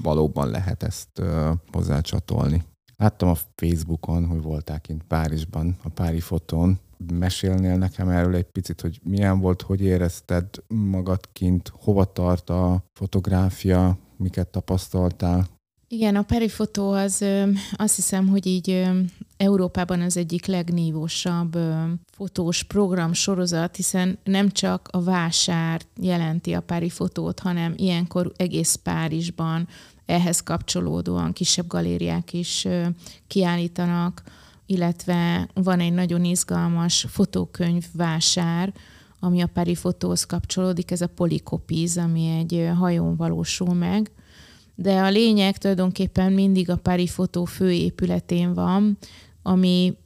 valóban 0.03 0.51
lehet 0.51 0.83
ezt 0.83 1.09
uh, 1.19 1.51
hozzácsatolni. 1.73 2.63
Láttam 2.97 3.29
a 3.29 3.37
Facebookon, 3.55 4.27
hogy 4.27 4.43
voltál 4.43 4.81
kint 4.81 5.03
Párizsban, 5.03 5.77
a 5.83 5.89
Pári 5.89 6.21
fotón, 6.21 6.79
mesélnél 7.11 7.77
nekem 7.77 8.09
erről 8.09 8.35
egy 8.35 8.51
picit, 8.51 8.81
hogy 8.81 9.01
milyen 9.03 9.41
volt, 9.41 9.63
hogy 9.63 9.81
érezted 9.81 10.47
magad 10.69 11.21
kint, 11.33 11.73
hova 11.75 12.05
tart 12.05 12.51
a 12.51 12.85
fotográfia, 12.93 13.99
miket 14.17 14.49
tapasztaltál? 14.49 15.49
Igen, 15.89 16.17
a 16.17 16.23
perifotó 16.23 16.93
az 16.93 17.25
azt 17.73 17.95
hiszem, 17.95 18.29
hogy 18.29 18.47
így 18.47 18.91
Európában 19.37 20.01
az 20.01 20.17
egyik 20.17 20.47
legnívósabb 20.47 21.59
fotós 22.13 22.63
program 22.63 23.13
sorozat, 23.13 23.77
hiszen 23.77 24.19
nem 24.25 24.51
csak 24.51 24.89
a 24.93 25.03
vásár 25.03 25.81
jelenti 26.01 26.53
a 26.53 26.61
perifotót, 26.61 27.41
hanem 27.41 27.73
ilyenkor 27.77 28.33
egész 28.37 28.75
Párizsban 28.75 29.69
ehhez 30.07 30.41
kapcsolódóan 30.41 31.33
kisebb 31.33 31.67
galériák 31.67 32.33
is 32.33 32.69
kiállítanak 33.27 34.23
illetve 34.73 35.49
van 35.55 35.81
egy 35.81 35.93
nagyon 35.93 36.25
izgalmas 36.25 37.07
fotókönyv 37.09 37.85
vásár, 37.93 38.73
ami 39.21 39.41
a 39.41 39.47
Peri 39.47 39.75
Fotóhoz 39.75 40.25
kapcsolódik, 40.25 40.91
ez 40.91 41.01
a 41.01 41.07
Polycopies, 41.07 41.97
ami 41.97 42.27
egy 42.39 42.71
hajón 42.79 43.17
valósul 43.17 43.75
meg. 43.75 44.11
De 44.75 45.01
a 45.01 45.09
lényeg 45.09 45.59
tulajdonképpen 45.59 46.33
mindig 46.33 46.71
a 46.71 46.77
Peri 46.77 47.07
Fotó 47.07 47.45
főépületén 47.45 48.55
van, 48.55 48.99
ami 49.43 49.97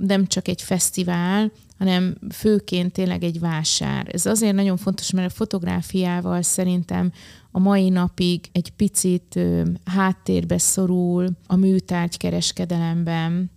nem 0.00 0.26
csak 0.26 0.48
egy 0.48 0.62
fesztivál, 0.62 1.52
hanem 1.78 2.16
főként 2.30 2.92
tényleg 2.92 3.24
egy 3.24 3.40
vásár. 3.40 4.08
Ez 4.12 4.26
azért 4.26 4.54
nagyon 4.54 4.76
fontos, 4.76 5.10
mert 5.10 5.30
a 5.30 5.34
fotográfiával 5.34 6.42
szerintem 6.42 7.12
a 7.50 7.58
mai 7.58 7.88
napig 7.88 8.48
egy 8.52 8.70
picit 8.70 9.38
háttérbe 9.84 10.58
szorul 10.58 11.28
a 11.46 11.56
műtárgykereskedelemben, 11.56 13.50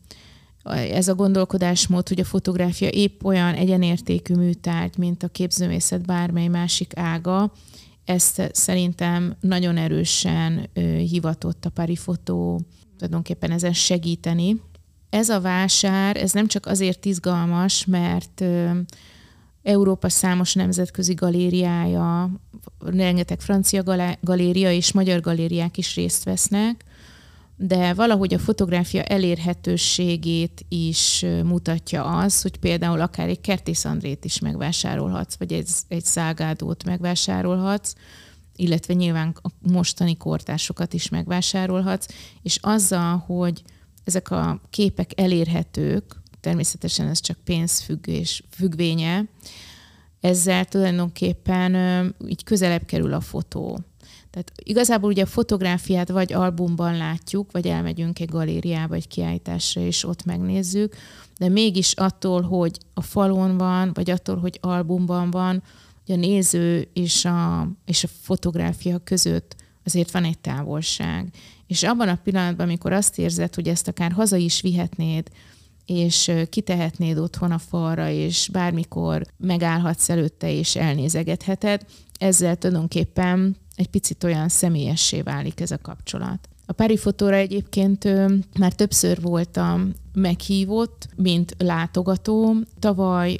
ez 0.63 1.07
a 1.07 1.15
gondolkodásmód, 1.15 2.07
hogy 2.07 2.19
a 2.19 2.23
fotográfia 2.25 2.87
épp 2.89 3.23
olyan 3.23 3.53
egyenértékű 3.53 4.35
műtárgy, 4.35 4.97
mint 4.97 5.23
a 5.23 5.27
képzőmészet 5.27 6.05
bármely 6.05 6.47
másik 6.47 6.97
ága, 6.97 7.51
ezt 8.05 8.49
szerintem 8.53 9.35
nagyon 9.39 9.77
erősen 9.77 10.69
hivatott 11.09 11.65
a 11.65 11.69
Pari 11.69 11.95
Fotó 11.95 12.61
tulajdonképpen 12.97 13.51
ezen 13.51 13.73
segíteni. 13.73 14.61
Ez 15.09 15.29
a 15.29 15.41
vásár, 15.41 16.17
ez 16.17 16.31
nem 16.31 16.47
csak 16.47 16.65
azért 16.65 17.05
izgalmas, 17.05 17.85
mert 17.85 18.43
Európa 19.63 20.09
számos 20.09 20.53
nemzetközi 20.53 21.13
galériája, 21.13 22.31
rengeteg 22.79 23.41
francia 23.41 23.83
galéria 24.21 24.71
és 24.71 24.91
magyar 24.91 25.21
galériák 25.21 25.77
is 25.77 25.95
részt 25.95 26.23
vesznek, 26.23 26.85
de 27.61 27.93
valahogy 27.93 28.33
a 28.33 28.39
fotográfia 28.39 29.03
elérhetőségét 29.03 30.65
is 30.69 31.25
mutatja 31.43 32.03
az, 32.03 32.41
hogy 32.41 32.57
például 32.57 33.01
akár 33.01 33.27
egy 33.27 33.41
Kertész 33.41 33.85
Andrét 33.85 34.25
is 34.25 34.39
megvásárolhatsz, 34.39 35.35
vagy 35.37 35.53
egy, 35.53 35.69
egy 35.87 36.03
szágádót 36.03 36.83
megvásárolhatsz, 36.83 37.93
illetve 38.55 38.93
nyilván 38.93 39.35
a 39.41 39.49
mostani 39.71 40.17
kortásokat 40.17 40.93
is 40.93 41.09
megvásárolhatsz, 41.09 42.07
és 42.41 42.57
azzal, 42.61 43.17
hogy 43.17 43.61
ezek 44.03 44.31
a 44.31 44.61
képek 44.69 45.11
elérhetők, 45.15 46.15
természetesen 46.39 47.07
ez 47.07 47.19
csak 47.19 47.37
pénzfüggés, 47.43 48.43
függvénye, 48.49 49.25
ezzel 50.19 50.65
tulajdonképpen 50.65 51.75
így 52.27 52.43
közelebb 52.43 52.85
kerül 52.85 53.13
a 53.13 53.21
fotó. 53.21 53.79
Tehát 54.31 54.51
igazából 54.63 55.09
ugye 55.09 55.21
a 55.21 55.25
fotográfiát 55.25 56.09
vagy 56.09 56.33
albumban 56.33 56.97
látjuk, 56.97 57.51
vagy 57.51 57.67
elmegyünk 57.67 58.19
egy 58.19 58.29
galériába, 58.29 58.95
egy 58.95 59.07
kiállításra, 59.07 59.81
és 59.81 60.03
ott 60.03 60.25
megnézzük, 60.25 60.95
de 61.37 61.49
mégis 61.49 61.93
attól, 61.93 62.41
hogy 62.41 62.77
a 62.93 63.01
falon 63.01 63.57
van, 63.57 63.91
vagy 63.93 64.09
attól, 64.09 64.37
hogy 64.37 64.57
albumban 64.61 65.31
van, 65.31 65.63
hogy 66.05 66.15
a 66.15 66.19
néző 66.19 66.89
és 66.93 67.25
a, 67.25 67.69
és 67.85 68.03
a 68.03 68.09
fotográfia 68.21 68.97
között 68.97 69.55
azért 69.83 70.11
van 70.11 70.23
egy 70.23 70.39
távolság. 70.39 71.29
És 71.67 71.83
abban 71.83 72.07
a 72.07 72.19
pillanatban, 72.23 72.65
amikor 72.65 72.93
azt 72.93 73.17
érzed, 73.17 73.55
hogy 73.55 73.67
ezt 73.67 73.87
akár 73.87 74.11
haza 74.11 74.35
is 74.35 74.61
vihetnéd, 74.61 75.29
és 75.85 76.31
kitehetnéd 76.49 77.17
otthon 77.17 77.51
a 77.51 77.57
falra, 77.57 78.09
és 78.09 78.49
bármikor 78.51 79.25
megállhatsz 79.37 80.09
előtte, 80.09 80.51
és 80.51 80.75
elnézegetheted, 80.75 81.85
ezzel 82.19 82.55
tulajdonképpen 82.55 83.55
egy 83.79 83.87
picit 83.87 84.23
olyan 84.23 84.49
személyessé 84.49 85.21
válik 85.21 85.59
ez 85.59 85.71
a 85.71 85.77
kapcsolat. 85.81 86.49
A 86.65 86.73
Pári 86.73 86.97
fotóra 86.97 87.35
egyébként 87.35 88.03
már 88.59 88.73
többször 88.73 89.21
voltam 89.21 89.93
meghívott, 90.13 91.07
mint 91.15 91.55
látogató. 91.57 92.55
Tavaly 92.79 93.37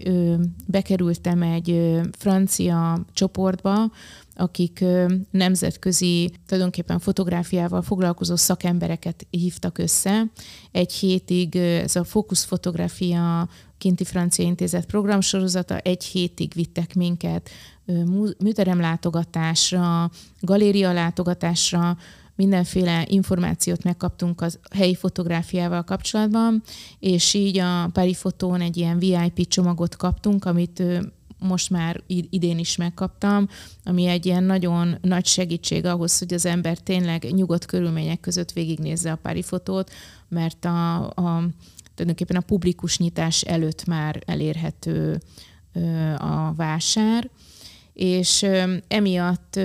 bekerültem 0.66 1.42
egy 1.42 2.00
francia 2.18 3.06
csoportba, 3.14 3.92
akik 4.36 4.86
nemzetközi, 5.32 6.32
tulajdonképpen 6.46 7.00
fotográfiával 7.00 7.82
foglalkozó 7.82 8.36
szakembereket 8.36 9.28
hívtak 9.30 9.78
össze. 9.78 10.24
Egy 10.72 10.94
hétig 10.94 11.56
ez 11.56 11.96
a 11.96 12.04
Focus 12.04 12.46
Fotográfia 12.46 13.50
Kinti 13.78 14.04
Francia 14.04 14.46
Intézet 14.46 14.86
programsorozata, 14.86 15.78
egy 15.78 16.04
hétig 16.04 16.54
vittek 16.54 16.96
minket 16.96 17.50
műterem 18.40 18.80
látogatásra, 18.80 20.12
galéria 20.40 20.94
látogatásra, 20.94 21.98
mindenféle 22.36 23.06
információt 23.08 23.84
megkaptunk 23.84 24.42
az 24.42 24.60
helyi 24.76 24.96
fotográfiával 24.96 25.84
kapcsolatban, 25.84 26.64
és 27.00 27.34
így 27.34 27.58
a 27.58 27.88
Pári 27.94 28.14
Fotón 28.14 28.62
egy 28.62 28.78
ilyen 28.78 29.00
VIP 29.00 29.48
csomagot 29.48 29.96
kaptunk, 29.96 30.46
amit 30.46 30.84
most 31.40 31.70
már 31.70 32.02
idén 32.08 32.60
is 32.60 32.76
megkaptam, 32.76 33.48
ami 33.84 34.06
egy 34.06 34.26
ilyen 34.26 34.44
nagyon 34.44 34.98
nagy 35.02 35.26
segítség 35.26 35.86
ahhoz, 35.86 36.20
hogy 36.20 36.34
az 36.34 36.46
ember 36.46 36.78
tényleg 36.78 37.24
nyugodt 37.32 37.66
körülmények 37.66 38.20
között 38.20 38.52
végignézze 38.52 39.12
a 39.12 39.20
pári 39.22 39.42
fotót, 39.42 39.92
mert 40.28 40.66
a, 40.66 41.06
a 41.08 41.44
tulajdonképpen 41.94 42.38
a 42.38 42.46
publikus 42.46 42.98
nyitás 42.98 43.42
előtt 43.42 43.86
már 43.86 44.22
elérhető 44.26 45.22
a 46.18 46.54
vásár, 46.54 47.30
és 48.00 48.46
emiatt 48.88 49.60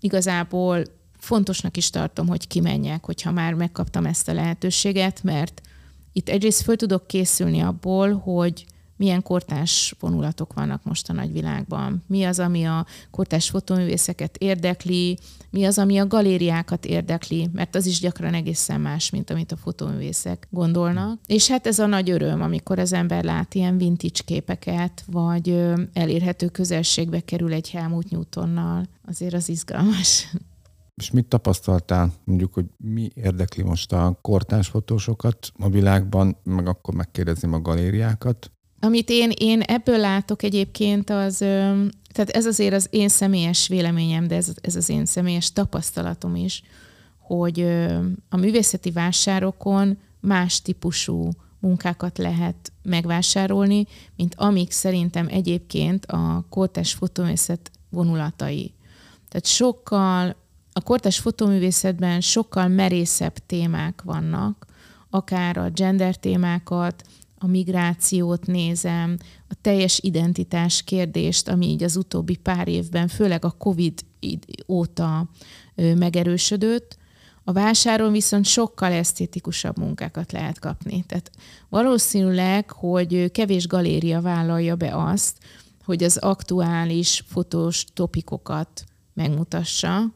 igazából 0.00 0.84
fontosnak 1.18 1.76
is 1.76 1.90
tartom, 1.90 2.26
hogy 2.26 2.46
kimenjek, 2.46 3.04
hogyha 3.04 3.30
már 3.30 3.54
megkaptam 3.54 4.06
ezt 4.06 4.28
a 4.28 4.32
lehetőséget, 4.32 5.22
mert 5.22 5.60
itt 6.12 6.28
egyrészt 6.28 6.62
föl 6.62 6.76
tudok 6.76 7.06
készülni 7.06 7.60
abból, 7.60 8.12
hogy 8.12 8.66
milyen 9.02 9.22
kortás 9.22 9.94
vonulatok 10.00 10.52
vannak 10.52 10.84
most 10.84 11.10
a 11.10 11.12
nagyvilágban, 11.12 12.04
mi 12.06 12.24
az, 12.24 12.38
ami 12.38 12.64
a 12.64 12.86
kortás 13.10 13.50
fotóművészeket 13.50 14.36
érdekli, 14.36 15.18
mi 15.50 15.64
az, 15.64 15.78
ami 15.78 15.98
a 15.98 16.06
galériákat 16.06 16.84
érdekli, 16.84 17.48
mert 17.52 17.74
az 17.74 17.86
is 17.86 18.00
gyakran 18.00 18.34
egészen 18.34 18.80
más, 18.80 19.10
mint 19.10 19.30
amit 19.30 19.52
a 19.52 19.56
fotóművészek 19.56 20.48
gondolnak. 20.50 21.20
És 21.26 21.48
hát 21.48 21.66
ez 21.66 21.78
a 21.78 21.86
nagy 21.86 22.10
öröm, 22.10 22.42
amikor 22.42 22.78
az 22.78 22.92
ember 22.92 23.24
lát 23.24 23.54
ilyen 23.54 23.78
vintage 23.78 24.20
képeket, 24.24 25.04
vagy 25.06 25.64
elérhető 25.92 26.48
közelségbe 26.48 27.20
kerül 27.20 27.52
egy 27.52 27.70
Helmut 27.70 28.10
Newtonnal, 28.10 28.88
azért 29.08 29.34
az 29.34 29.48
izgalmas. 29.48 30.34
És 30.94 31.10
mit 31.10 31.26
tapasztaltál, 31.26 32.12
mondjuk, 32.24 32.54
hogy 32.54 32.66
mi 32.76 33.10
érdekli 33.14 33.62
most 33.62 33.92
a 33.92 34.18
kortás 34.20 34.68
fotósokat 34.68 35.52
a 35.58 35.68
világban, 35.68 36.36
meg 36.42 36.66
akkor 36.66 36.94
megkérdezném 36.94 37.52
a 37.52 37.60
galériákat? 37.60 38.52
Amit 38.84 39.10
én, 39.10 39.30
én 39.38 39.60
ebből 39.60 39.98
látok 39.98 40.42
egyébként, 40.42 41.10
az, 41.10 41.36
tehát 42.12 42.30
ez 42.30 42.46
azért 42.46 42.74
az 42.74 42.86
én 42.90 43.08
személyes 43.08 43.68
véleményem, 43.68 44.26
de 44.26 44.36
ez, 44.36 44.52
ez 44.60 44.76
az 44.76 44.88
én 44.88 45.04
személyes 45.04 45.52
tapasztalatom 45.52 46.36
is, 46.36 46.62
hogy 47.18 47.60
a 48.28 48.36
művészeti 48.36 48.90
vásárokon 48.90 49.98
más 50.20 50.62
típusú 50.62 51.28
munkákat 51.58 52.18
lehet 52.18 52.72
megvásárolni, 52.82 53.86
mint 54.16 54.34
amik 54.36 54.70
szerintem 54.70 55.26
egyébként 55.30 56.06
a 56.06 56.44
kortás 56.48 56.92
fotóművészet 56.92 57.70
vonulatai. 57.90 58.74
Tehát 59.28 59.46
sokkal, 59.46 60.36
a 60.72 60.80
kortás 60.80 61.18
fotóművészetben 61.18 62.20
sokkal 62.20 62.68
merészebb 62.68 63.34
témák 63.46 64.02
vannak, 64.04 64.66
akár 65.10 65.56
a 65.56 65.70
gender 65.70 66.16
témákat, 66.16 67.04
a 67.42 67.46
migrációt 67.46 68.46
nézem, 68.46 69.16
a 69.48 69.54
teljes 69.60 69.98
identitás 70.02 70.82
kérdést, 70.82 71.48
ami 71.48 71.66
így 71.66 71.82
az 71.82 71.96
utóbbi 71.96 72.36
pár 72.36 72.68
évben, 72.68 73.08
főleg 73.08 73.44
a 73.44 73.50
COVID 73.50 74.00
óta 74.68 75.28
megerősödött, 75.74 77.00
a 77.44 77.52
vásáron 77.52 78.12
viszont 78.12 78.44
sokkal 78.44 78.92
esztétikusabb 78.92 79.78
munkákat 79.78 80.32
lehet 80.32 80.58
kapni. 80.58 81.04
Tehát 81.06 81.30
valószínűleg, 81.68 82.70
hogy 82.70 83.30
kevés 83.30 83.66
galéria 83.66 84.20
vállalja 84.20 84.76
be 84.76 84.96
azt, 84.96 85.38
hogy 85.84 86.02
az 86.02 86.16
aktuális 86.16 87.24
fotós 87.26 87.84
topikokat 87.94 88.84
megmutassa, 89.14 90.14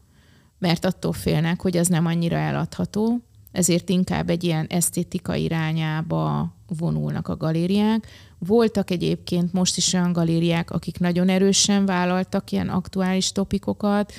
mert 0.58 0.84
attól 0.84 1.12
félnek, 1.12 1.60
hogy 1.60 1.76
az 1.76 1.86
nem 1.86 2.06
annyira 2.06 2.36
eladható, 2.36 3.20
ezért 3.56 3.88
inkább 3.88 4.30
egy 4.30 4.44
ilyen 4.44 4.66
esztétika 4.68 5.34
irányába 5.34 6.54
vonulnak 6.78 7.28
a 7.28 7.36
galériák. 7.36 8.06
Voltak 8.38 8.90
egyébként 8.90 9.52
most 9.52 9.76
is 9.76 9.92
olyan 9.92 10.12
galériák, 10.12 10.70
akik 10.70 10.98
nagyon 10.98 11.28
erősen 11.28 11.86
vállaltak 11.86 12.52
ilyen 12.52 12.68
aktuális 12.68 13.32
topikokat, 13.32 14.12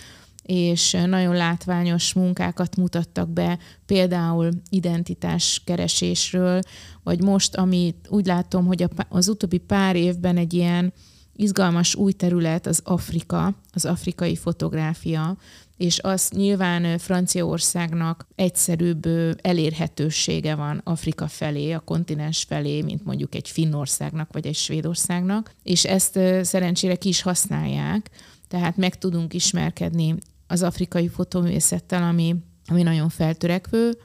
és 0.43 0.97
nagyon 1.05 1.35
látványos 1.35 2.13
munkákat 2.13 2.75
mutattak 2.75 3.29
be, 3.29 3.57
például 3.85 4.49
identitás 4.69 5.61
keresésről, 5.65 6.61
vagy 7.03 7.21
most, 7.21 7.55
ami 7.55 7.95
úgy 8.09 8.25
látom, 8.25 8.65
hogy 8.65 8.85
az 9.09 9.27
utóbbi 9.27 9.57
pár 9.57 9.95
évben 9.95 10.37
egy 10.37 10.53
ilyen 10.53 10.93
izgalmas 11.35 11.95
új 11.95 12.11
terület 12.11 12.67
az 12.67 12.81
Afrika, 12.83 13.53
az 13.73 13.85
afrikai 13.85 14.35
fotográfia, 14.35 15.37
és 15.77 15.99
az 15.99 16.29
nyilván 16.29 16.97
Franciaországnak 16.97 18.27
egyszerűbb 18.35 19.05
elérhetősége 19.41 20.55
van 20.55 20.81
Afrika 20.83 21.27
felé, 21.27 21.71
a 21.71 21.79
kontinens 21.79 22.43
felé, 22.43 22.81
mint 22.81 23.05
mondjuk 23.05 23.35
egy 23.35 23.49
Finnországnak 23.49 24.33
vagy 24.33 24.47
egy 24.47 24.55
Svédországnak, 24.55 25.53
és 25.63 25.85
ezt 25.85 26.19
szerencsére 26.41 26.95
ki 26.95 27.07
is 27.07 27.21
használják, 27.21 28.09
tehát 28.47 28.77
meg 28.77 28.97
tudunk 28.97 29.33
ismerkedni 29.33 30.15
az 30.47 30.63
afrikai 30.63 31.07
fotóművészettel, 31.07 32.03
ami, 32.03 32.35
ami 32.65 32.81
nagyon 32.83 33.09
feltörekvő, 33.09 33.97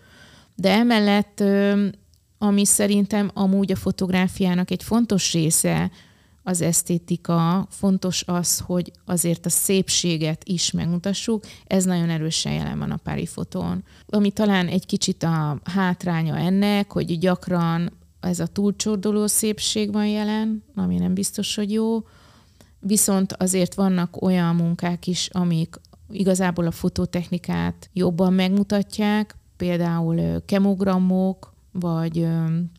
de 0.54 0.70
emellett, 0.70 1.42
ami 2.38 2.64
szerintem 2.64 3.30
amúgy 3.35 3.72
a 3.72 3.76
fotográfiának 3.76 4.70
egy 4.70 4.82
fontos 4.82 5.32
része, 5.32 5.90
az 6.42 6.61
esztétika, 6.61 7.66
fontos 7.70 8.24
az, 8.26 8.59
hogy 8.59 8.92
azért 9.05 9.46
a 9.46 9.50
szépséget 9.50 10.44
is 10.44 10.70
megmutassuk, 10.70 11.44
ez 11.66 11.85
nagyon 11.85 12.11
erősen 12.11 12.52
jelen 12.52 12.78
van 12.78 12.90
a 12.90 12.96
pári 12.96 13.26
fotón. 13.26 13.85
Ami 14.07 14.31
talán 14.31 14.66
egy 14.68 14.87
kicsit 14.87 15.22
a 15.22 15.61
hátránya 15.64 16.37
ennek, 16.37 16.92
hogy 16.92 17.18
gyakran 17.18 17.92
ez 18.20 18.40
a 18.40 18.46
túlcsordoló 18.46 19.26
szépség 19.26 19.92
van 19.92 20.07
jelen, 20.07 20.64
ami 20.74 20.96
nem 20.96 21.14
biztos, 21.14 21.55
hogy 21.55 21.72
jó, 21.72 22.07
viszont 22.81 23.33
azért 23.33 23.74
vannak 23.74 24.22
olyan 24.22 24.55
munkák 24.55 25.07
is, 25.07 25.28
amik 25.33 25.81
igazából 26.11 26.66
a 26.66 26.70
fototechnikát 26.70 27.90
jobban 27.92 28.33
megmutatják, 28.33 29.37
például 29.57 30.44
kemogrammok, 30.44 31.52
vagy 31.72 32.26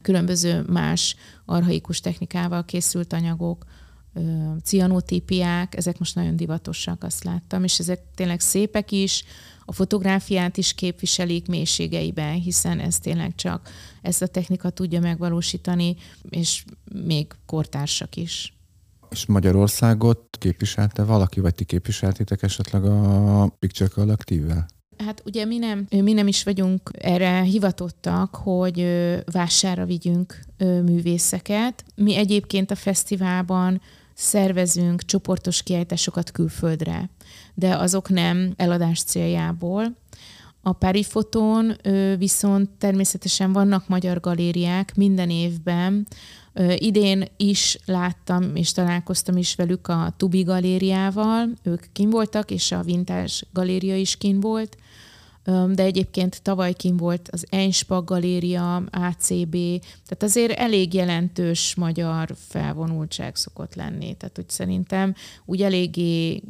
különböző 0.01 0.61
más 0.61 1.15
arhaikus 1.45 1.99
technikával 1.99 2.65
készült 2.65 3.13
anyagok 3.13 3.65
cianotípiák, 4.63 5.75
ezek 5.75 5.99
most 5.99 6.15
nagyon 6.15 6.35
divatosak, 6.35 7.03
azt 7.03 7.23
láttam, 7.23 7.63
és 7.63 7.79
ezek 7.79 7.99
tényleg 8.15 8.39
szépek 8.39 8.91
is, 8.91 9.23
a 9.65 9.71
fotográfiát 9.71 10.57
is 10.57 10.73
képviselik 10.73 11.47
mélységeiben, 11.47 12.33
hiszen 12.33 12.79
ez 12.79 12.99
tényleg 12.99 13.35
csak 13.35 13.69
ezt 14.01 14.21
a 14.21 14.27
technika 14.27 14.69
tudja 14.69 14.99
megvalósítani, 14.99 15.95
és 16.29 16.63
még 17.05 17.27
kortársak 17.45 18.15
is. 18.15 18.53
És 19.09 19.25
Magyarországot 19.25 20.37
képviselte 20.39 21.03
valaki, 21.03 21.39
vagy 21.39 21.55
ti 21.55 21.63
képviseltétek 21.63 22.43
esetleg 22.43 22.85
a 22.85 23.47
Picture 23.59 23.89
Collective-vel? 23.89 24.65
Hát 24.97 25.21
ugye 25.25 25.45
mi 25.45 25.57
nem, 25.57 25.87
mi 25.89 26.13
nem 26.13 26.27
is 26.27 26.43
vagyunk 26.43 26.91
erre 26.99 27.41
hivatottak, 27.41 28.35
hogy 28.35 28.87
vásárra 29.31 29.85
vigyünk 29.85 30.39
művészeket. 30.57 31.83
Mi 31.95 32.15
egyébként 32.15 32.71
a 32.71 32.75
fesztiválban 32.75 33.81
szervezünk 34.13 35.05
csoportos 35.05 35.63
kiállításokat 35.63 36.31
külföldre, 36.31 37.09
de 37.53 37.75
azok 37.75 38.09
nem 38.09 38.53
eladás 38.57 39.03
céljából. 39.03 39.95
A 40.61 40.73
Pári 40.73 41.05
viszont 42.17 42.69
természetesen 42.69 43.53
vannak 43.53 43.87
magyar 43.87 44.19
galériák 44.19 44.95
minden 44.95 45.29
évben. 45.29 46.07
Idén 46.75 47.25
is 47.37 47.77
láttam 47.85 48.55
és 48.55 48.71
találkoztam 48.71 49.37
is 49.37 49.55
velük 49.55 49.87
a 49.87 50.13
Tubi 50.17 50.41
galériával, 50.41 51.49
ők 51.63 51.83
kin 51.91 52.09
voltak, 52.09 52.51
és 52.51 52.71
a 52.71 52.81
Vintage 52.81 53.33
galéria 53.53 53.95
is 53.95 54.17
kin 54.17 54.39
volt 54.39 54.77
de 55.45 55.83
egyébként 55.83 56.41
tavaly 56.41 56.73
kim 56.73 56.97
volt 56.97 57.29
az 57.31 57.45
Einspag 57.49 58.05
Galéria, 58.05 58.75
ACB, 58.75 59.55
tehát 59.81 60.23
azért 60.23 60.51
elég 60.51 60.93
jelentős 60.93 61.75
magyar 61.75 62.35
felvonultság 62.37 63.35
szokott 63.35 63.75
lenni. 63.75 64.15
Tehát 64.15 64.39
úgy 64.39 64.49
szerintem 64.49 65.15
úgy 65.45 65.61
eléggé 65.61 66.41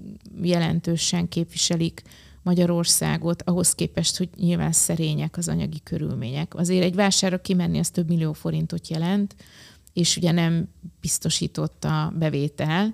jelentősen 0.42 1.28
képviselik 1.28 2.02
Magyarországot, 2.44 3.42
ahhoz 3.42 3.76
képest, 3.76 4.18
hogy 4.18 4.30
nyilván 4.36 4.72
szerények 4.72 5.38
az 5.38 5.48
anyagi 5.48 5.80
körülmények. 5.84 6.56
Azért 6.56 6.84
egy 6.84 6.96
vásárra 6.96 7.42
kimenni, 7.42 7.80
az 7.80 7.90
több 7.90 8.08
millió 8.08 8.34
forintot 8.34 8.88
jelent, 8.88 9.36
és 9.94 10.18
ugye 10.18 10.32
nem 10.32 10.68
biztosított 11.02 11.84
a 11.84 12.14
bevétel, 12.18 12.94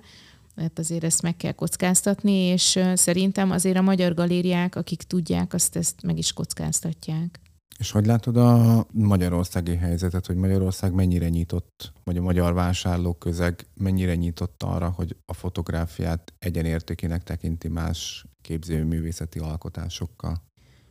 mert 0.60 0.78
azért 0.78 1.04
ezt 1.04 1.22
meg 1.22 1.36
kell 1.36 1.52
kockáztatni, 1.52 2.32
és 2.32 2.78
szerintem 2.94 3.50
azért 3.50 3.76
a 3.76 3.82
magyar 3.82 4.14
galériák, 4.14 4.76
akik 4.76 5.02
tudják, 5.02 5.54
azt 5.54 5.76
ezt 5.76 6.02
meg 6.02 6.18
is 6.18 6.32
kockáztatják. 6.32 7.40
És 7.78 7.90
hogy 7.90 8.06
látod 8.06 8.36
a 8.36 8.86
magyarországi 8.92 9.76
helyzetet, 9.76 10.26
hogy 10.26 10.36
Magyarország 10.36 10.92
mennyire 10.92 11.28
nyitott, 11.28 11.92
vagy 12.04 12.16
a 12.16 12.22
magyar 12.22 12.52
vásárlók 12.54 13.18
közeg 13.18 13.66
mennyire 13.74 14.14
nyitott 14.14 14.62
arra, 14.62 14.90
hogy 14.90 15.16
a 15.26 15.32
fotográfiát 15.32 16.32
egyenértékének 16.38 17.22
tekinti 17.22 17.68
más 17.68 18.24
képzőművészeti 18.40 19.38
alkotásokkal? 19.38 20.42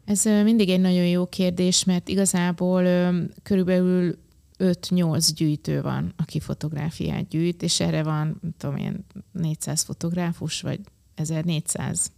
Ez 0.06 0.24
mindig 0.24 0.70
egy 0.70 0.82
nagyon 0.82 1.06
jó 1.06 1.26
kérdés, 1.26 1.84
mert 1.84 2.08
igazából 2.08 2.84
körülbelül 3.44 4.18
5-8 4.60 5.30
gyűjtő 5.36 5.82
van, 5.82 6.14
aki 6.18 6.40
fotográfiát 6.40 7.28
gyűjt, 7.28 7.64
és 7.64 7.80
erre 7.80 8.04
van, 8.04 8.42
tudom 8.58 8.76
én, 8.76 9.06
400 9.40 9.82
fotográfus, 9.82 10.62
vagy 10.62 10.80
1400. 11.16 12.12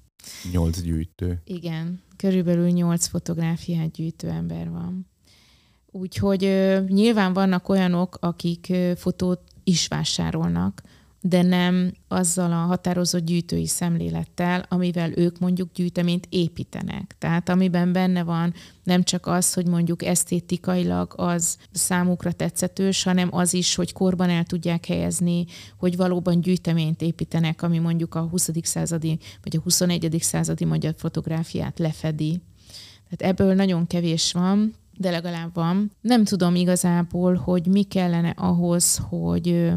8 0.51 0.81
gyűjtő. 0.81 1.41
Igen, 1.43 2.01
körülbelül 2.15 2.67
8 2.69 3.07
fotográfiát 3.07 3.91
gyűjtő 3.91 4.29
ember 4.29 4.69
van. 4.69 5.09
Úgyhogy 5.85 6.39
nyilván 6.87 7.33
vannak 7.33 7.69
olyanok, 7.69 8.17
akik 8.19 8.73
fotót 8.95 9.41
is 9.63 9.87
vásárolnak, 9.87 10.81
de 11.21 11.41
nem 11.41 11.93
azzal 12.07 12.51
a 12.51 12.55
határozott 12.55 13.25
gyűjtői 13.25 13.67
szemlélettel, 13.67 14.65
amivel 14.69 15.17
ők 15.17 15.39
mondjuk 15.39 15.71
gyűjteményt 15.73 16.27
építenek. 16.29 17.15
Tehát 17.17 17.49
amiben 17.49 17.91
benne 17.91 18.23
van 18.23 18.53
nem 18.83 19.03
csak 19.03 19.27
az, 19.27 19.53
hogy 19.53 19.67
mondjuk 19.67 20.03
esztétikailag 20.03 21.13
az 21.15 21.57
számukra 21.71 22.31
tetszetős, 22.31 23.03
hanem 23.03 23.29
az 23.31 23.53
is, 23.53 23.75
hogy 23.75 23.93
korban 23.93 24.29
el 24.29 24.43
tudják 24.43 24.85
helyezni, 24.85 25.45
hogy 25.77 25.95
valóban 25.95 26.41
gyűjteményt 26.41 27.01
építenek, 27.01 27.61
ami 27.61 27.79
mondjuk 27.79 28.15
a 28.15 28.21
20. 28.21 28.49
századi 28.61 29.19
vagy 29.43 29.55
a 29.55 29.61
21. 29.61 30.17
századi 30.19 30.65
magyar 30.65 30.93
fotográfiát 30.97 31.79
lefedi. 31.79 32.41
Tehát 33.09 33.33
ebből 33.33 33.53
nagyon 33.53 33.87
kevés 33.87 34.31
van, 34.31 34.73
de 34.97 35.09
legalább 35.09 35.53
van. 35.53 35.91
Nem 36.01 36.23
tudom 36.23 36.55
igazából, 36.55 37.35
hogy 37.35 37.65
mi 37.67 37.83
kellene 37.83 38.29
ahhoz, 38.29 39.01
hogy 39.09 39.71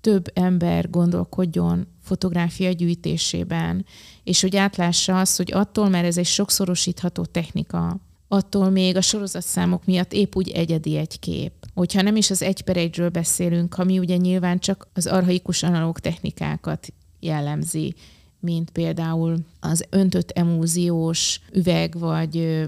több 0.00 0.30
ember 0.34 0.90
gondolkodjon 0.90 1.86
fotográfia 2.02 2.72
gyűjtésében, 2.72 3.84
és 4.24 4.40
hogy 4.40 4.56
átlássa 4.56 5.20
azt, 5.20 5.36
hogy 5.36 5.52
attól, 5.52 5.88
mert 5.88 6.06
ez 6.06 6.18
egy 6.18 6.26
sokszorosítható 6.26 7.24
technika, 7.24 8.00
attól 8.28 8.70
még 8.70 8.96
a 8.96 9.00
sorozatszámok 9.00 9.84
miatt 9.84 10.12
épp 10.12 10.34
úgy 10.34 10.50
egyedi 10.50 10.96
egy 10.96 11.18
kép. 11.18 11.52
Hogyha 11.74 12.02
nem 12.02 12.16
is 12.16 12.30
az 12.30 12.42
egy 12.42 12.62
per 12.62 12.76
egyről 12.76 13.08
beszélünk, 13.08 13.78
ami 13.78 13.98
ugye 13.98 14.16
nyilván 14.16 14.58
csak 14.58 14.88
az 14.94 15.06
arhaikus 15.06 15.62
analóg 15.62 15.98
technikákat 15.98 16.92
jellemzi, 17.20 17.94
mint 18.40 18.70
például 18.70 19.36
az 19.60 19.84
öntött 19.90 20.30
emúziós 20.30 21.40
üveg, 21.52 21.98
vagy 21.98 22.66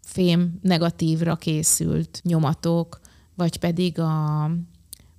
fém 0.00 0.58
negatívra 0.62 1.36
készült 1.36 2.20
nyomatok, 2.24 3.00
vagy 3.34 3.56
pedig 3.56 3.98
a 3.98 4.50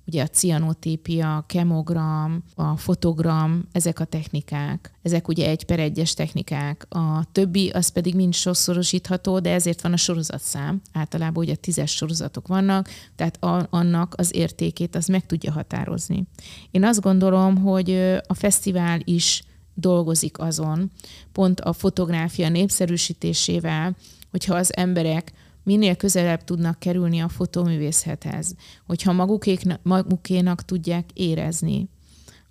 ugye 0.06 0.22
a 0.22 0.26
cianotípia, 0.26 1.36
a 1.36 1.44
kemogram, 1.46 2.44
a 2.54 2.76
fotogram, 2.76 3.68
ezek 3.72 4.00
a 4.00 4.04
technikák. 4.04 4.92
Ezek 5.02 5.28
ugye 5.28 5.48
egy 5.48 5.64
per 5.64 5.80
egyes 5.80 6.14
technikák. 6.14 6.86
A 6.88 7.24
többi 7.32 7.68
az 7.68 7.88
pedig 7.88 8.14
mind 8.14 8.34
sokszorosítható, 8.34 9.38
de 9.38 9.52
ezért 9.52 9.80
van 9.80 9.92
a 9.92 9.96
sorozatszám. 9.96 10.80
Általában 10.92 11.44
ugye 11.44 11.54
tízes 11.54 11.90
sorozatok 11.90 12.46
vannak, 12.46 12.88
tehát 13.16 13.44
a, 13.44 13.66
annak 13.70 14.14
az 14.16 14.34
értékét 14.34 14.96
az 14.96 15.06
meg 15.06 15.26
tudja 15.26 15.52
határozni. 15.52 16.24
Én 16.70 16.84
azt 16.84 17.00
gondolom, 17.00 17.56
hogy 17.56 17.90
a 18.26 18.34
fesztivál 18.34 19.00
is 19.04 19.42
dolgozik 19.74 20.38
azon, 20.38 20.90
pont 21.32 21.60
a 21.60 21.72
fotográfia 21.72 22.48
népszerűsítésével, 22.48 23.96
hogyha 24.30 24.54
az 24.54 24.76
emberek 24.76 25.32
minél 25.64 25.96
közelebb 25.96 26.44
tudnak 26.44 26.78
kerülni 26.78 27.20
a 27.20 27.28
fotóművészethez, 27.28 28.54
hogyha 28.86 29.12
magukék, 29.12 29.62
magukénak 29.82 30.64
tudják 30.64 31.10
érezni, 31.12 31.88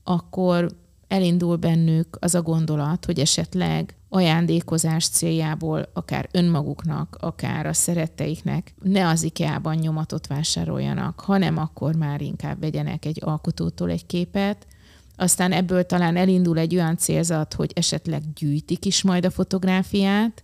akkor 0.04 0.82
elindul 1.08 1.56
bennük 1.56 2.18
az 2.20 2.36
a 2.36 2.42
gondolat, 2.42 3.06
hogy 3.06 3.20
esetleg 3.20 3.96
ajándékozás 4.10 5.08
céljából 5.08 5.90
akár 5.94 6.30
önmaguknak, 6.32 7.18
akár 7.20 7.66
a 7.66 7.74
szeretteiknek 7.74 8.74
ne 8.82 9.08
az 9.08 9.24
IKEA-ban 9.24 9.76
nyomatot 9.76 10.28
vásároljanak, 10.28 11.20
hanem 11.20 11.58
akkor 11.58 11.96
már 11.96 12.22
inkább 12.22 12.60
vegyenek 12.60 13.06
egy 13.06 13.20
alkotótól 13.24 13.90
egy 13.90 14.06
képet, 14.06 14.68
aztán 15.16 15.52
ebből 15.52 15.86
talán 15.86 16.16
elindul 16.16 16.58
egy 16.58 16.76
olyan 16.76 16.98
célzat, 16.98 17.54
hogy 17.54 17.72
esetleg 17.76 18.34
gyűjtik 18.34 18.86
is 18.86 19.02
majd 19.02 19.26
a 19.26 19.32
fotográfiát, 19.32 20.44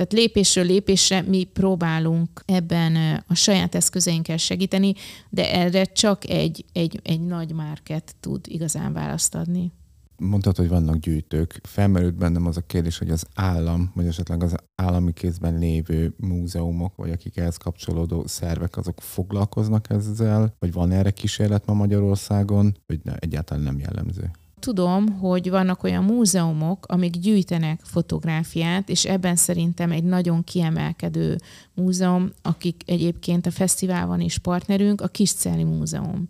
tehát 0.00 0.14
lépésről 0.14 0.64
lépésre 0.64 1.22
mi 1.22 1.44
próbálunk 1.44 2.42
ebben 2.44 3.22
a 3.26 3.34
saját 3.34 3.74
eszközeinkkel 3.74 4.36
segíteni, 4.36 4.94
de 5.30 5.52
erre 5.52 5.84
csak 5.84 6.28
egy, 6.28 6.64
egy, 6.72 7.00
egy 7.02 7.20
nagy 7.20 7.52
márket 7.52 8.14
tud 8.20 8.40
igazán 8.48 8.92
választ 8.92 9.34
adni. 9.34 9.72
Mondtad, 10.16 10.56
hogy 10.56 10.68
vannak 10.68 10.96
gyűjtők. 10.96 11.60
Felmerült 11.62 12.14
bennem 12.14 12.46
az 12.46 12.56
a 12.56 12.60
kérdés, 12.60 12.98
hogy 12.98 13.10
az 13.10 13.26
állam, 13.34 13.90
vagy 13.94 14.06
esetleg 14.06 14.42
az 14.42 14.54
állami 14.74 15.12
kézben 15.12 15.58
lévő 15.58 16.14
múzeumok, 16.16 16.96
vagy 16.96 17.10
akik 17.10 17.36
ehhez 17.36 17.56
kapcsolódó 17.56 18.26
szervek, 18.26 18.76
azok 18.76 19.00
foglalkoznak 19.00 19.90
ezzel, 19.90 20.54
vagy 20.58 20.72
van 20.72 20.90
erre 20.90 21.10
kísérlet 21.10 21.66
ma 21.66 21.74
Magyarországon, 21.74 22.76
vagy 22.86 23.00
ne, 23.02 23.16
egyáltalán 23.16 23.62
nem 23.62 23.78
jellemző? 23.78 24.30
Tudom, 24.60 25.18
hogy 25.18 25.50
vannak 25.50 25.82
olyan 25.82 26.04
múzeumok, 26.04 26.86
amik 26.88 27.16
gyűjtenek 27.16 27.80
fotográfiát, 27.84 28.88
és 28.88 29.04
ebben 29.04 29.36
szerintem 29.36 29.90
egy 29.90 30.04
nagyon 30.04 30.44
kiemelkedő 30.44 31.36
múzeum, 31.74 32.30
akik 32.42 32.82
egyébként 32.86 33.46
a 33.46 33.50
fesztiválban 33.50 34.20
is 34.20 34.38
partnerünk, 34.38 35.00
a 35.00 35.08
Kisceli 35.08 35.64
Múzeum. 35.64 36.28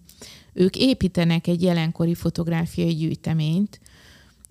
Ők 0.53 0.76
építenek 0.76 1.47
egy 1.47 1.62
jelenkori 1.62 2.14
fotográfiai 2.14 2.95
gyűjteményt, 2.95 3.81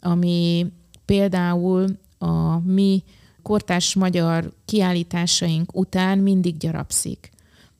ami 0.01 0.67
például 1.05 1.97
a 2.17 2.59
mi 2.59 3.03
kortárs 3.41 3.95
magyar 3.95 4.53
kiállításaink 4.65 5.75
után 5.75 6.17
mindig 6.17 6.57
gyarapszik. 6.57 7.31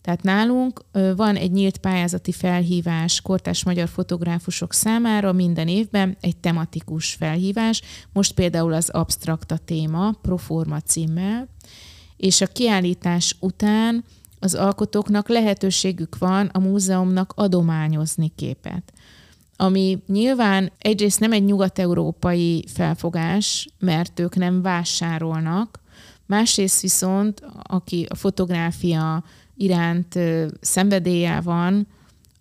Tehát 0.02 0.24
nálunk 0.24 0.82
van 1.16 1.36
egy 1.36 1.52
nyílt 1.52 1.78
pályázati 1.78 2.32
felhívás 2.32 3.22
kortás 3.22 3.64
magyar 3.64 3.88
fotográfusok 3.88 4.74
számára 4.74 5.32
minden 5.34 5.68
évben, 5.68 6.18
egy 6.22 6.38
tematikus 6.38 7.14
felhívás. 7.14 7.82
Most 8.14 8.34
például 8.34 8.74
az 8.74 8.89
abstrakta 8.89 9.58
téma, 9.58 10.12
Proforma 10.22 10.80
címmel, 10.80 11.47
és 12.18 12.41
a 12.41 12.47
kiállítás 12.47 13.36
után 13.39 14.04
az 14.39 14.56
alkotóknak 14.56 15.28
lehetőségük 15.28 16.18
van 16.18 16.45
a 16.45 16.60
múzeumnak 16.60 17.34
adományozni 17.36 18.32
képet. 18.36 18.93
ami 19.62 20.04
nyilván 20.08 20.72
egyrészt 20.78 21.20
nem 21.20 21.32
egy 21.32 21.43
nyugat-európai 21.45 22.66
felfogás, 22.68 23.68
mert 23.80 24.20
ők 24.20 24.36
nem 24.36 24.62
vásárolnak, 24.62 25.80
másrészt 26.26 26.82
viszont, 26.82 27.43
aki 27.64 28.06
a 28.10 28.16
fotográfia 28.16 29.24
iránt 29.60 30.20
szenvedélye 30.62 31.41
van, 31.41 31.88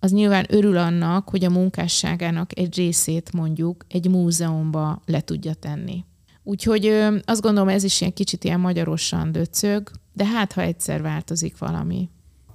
az 0.01 0.11
nyilván 0.11 0.47
örül 0.49 0.77
annak, 0.77 1.29
hogy 1.29 1.45
a 1.45 1.51
munkásságának 1.51 2.59
egy 2.59 2.77
részét 2.77 3.33
mondjuk 3.33 3.85
egy 3.89 4.11
múzeumba 4.11 5.03
le 5.07 5.21
tudja 5.21 5.55
tenni. 5.55 6.05
Úgyhogy 6.43 6.87
azt 7.25 7.41
gondolom, 7.41 7.69
ez 7.69 7.85
is 7.85 8.01
ilyen 8.01 8.13
kicsit 8.13 8.45
ilyen 8.45 8.61
magyarosan 8.61 9.33
döcög, 9.33 9.91
de 10.13 10.27
hát, 10.27 10.53
ha 10.53 10.61
egyszer 10.61 11.03
változik 11.03 11.59
valami. 11.59 12.09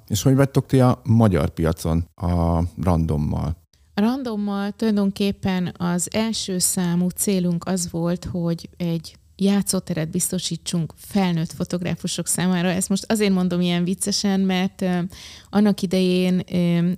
És 0.07 0.21
hogy 0.23 0.35
vagytok 0.35 0.65
ti 0.65 0.79
a 0.79 1.01
magyar 1.03 1.49
piacon 1.49 2.05
a 2.15 2.63
randommal? 2.81 3.55
A 3.93 4.01
randommal 4.01 4.71
tulajdonképpen 4.71 5.73
az 5.77 6.07
első 6.13 6.57
számú 6.57 7.09
célunk 7.09 7.65
az 7.65 7.91
volt, 7.91 8.25
hogy 8.25 8.69
egy 8.77 9.15
játszóteret 9.35 10.09
biztosítsunk 10.09 10.93
felnőtt 10.97 11.51
fotográfusok 11.51 12.27
számára. 12.27 12.69
Ezt 12.69 12.89
most 12.89 13.11
azért 13.11 13.33
mondom 13.33 13.61
ilyen 13.61 13.83
viccesen, 13.83 14.39
mert 14.39 14.85
annak 15.49 15.81
idején 15.81 16.39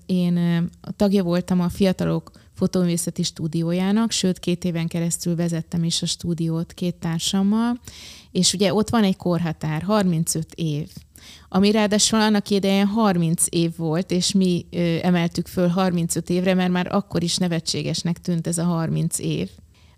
én 0.06 0.70
tagja 0.96 1.24
voltam 1.24 1.62
a 1.62 1.70
fiatalok 1.70 2.32
fotóművészeti 2.54 3.24
stúdiójának, 3.24 4.12
sőt 4.12 4.40
két 4.40 4.64
éven 4.64 4.88
keresztül 4.88 5.36
vezettem 5.36 5.84
is 5.84 6.02
a 6.02 6.06
stúdiót 6.06 6.74
két 6.74 6.96
társammal, 6.96 7.80
és 8.32 8.54
ugye 8.54 8.74
ott 8.74 8.90
van 8.90 9.04
egy 9.04 9.18
korhatár, 9.18 9.82
35 9.82 10.54
év 10.54 10.88
ami 11.50 11.72
ráadásul 11.72 12.20
annak 12.20 12.50
idején 12.50 12.86
30 12.86 13.46
év 13.50 13.76
volt, 13.78 14.12
és 14.12 14.32
mi 14.32 14.66
ö, 14.72 14.98
emeltük 15.02 15.48
föl 15.48 15.68
35 15.68 16.30
évre, 16.30 16.54
mert 16.54 16.72
már 16.72 16.88
akkor 16.92 17.24
is 17.24 17.38
nevetségesnek 17.38 18.18
tűnt 18.18 18.48
ez 18.48 18.58
a 18.58 18.64
30 18.64 19.20
év. 19.20 19.50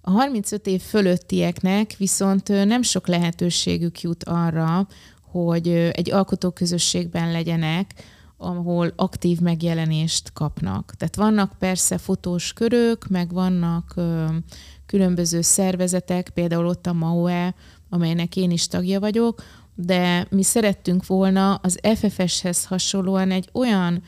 A 0.08 0.10
35 0.10 0.68
év 0.68 0.82
fölöttieknek 0.82 1.96
viszont 1.98 2.48
nem 2.48 2.82
sok 2.82 3.08
lehetőségük 3.08 4.02
jut 4.02 4.24
arra, 4.24 4.88
hogy 5.32 5.68
egy 5.68 6.12
alkotóközösségben 6.12 7.32
legyenek, 7.32 7.94
ahol 8.38 8.94
aktív 8.96 9.40
megjelenést 9.40 10.34
kapnak. 10.34 10.94
Tehát 10.98 11.16
vannak 11.16 11.54
persze 11.60 11.98
fotós 11.98 12.54
körök, 12.54 13.08
meg 13.08 13.34
vannak 13.34 13.94
ö, 13.96 14.26
különböző 14.86 15.42
szervezetek, 15.42 16.30
például 16.30 16.68
ott 16.68 16.86
a 16.86 16.94
MAUE, 16.94 17.56
amelynek 17.90 18.36
én 18.36 18.52
is 18.52 18.68
tagja 18.68 19.00
vagyok, 19.00 19.44
de 19.76 20.28
mi 20.30 20.44
szerettünk 20.44 21.06
volna 21.06 21.56
az 21.56 21.80
FFS-hez 21.96 22.66
hasonlóan 22.66 23.32
egy 23.32 23.50
olyan 23.54 24.04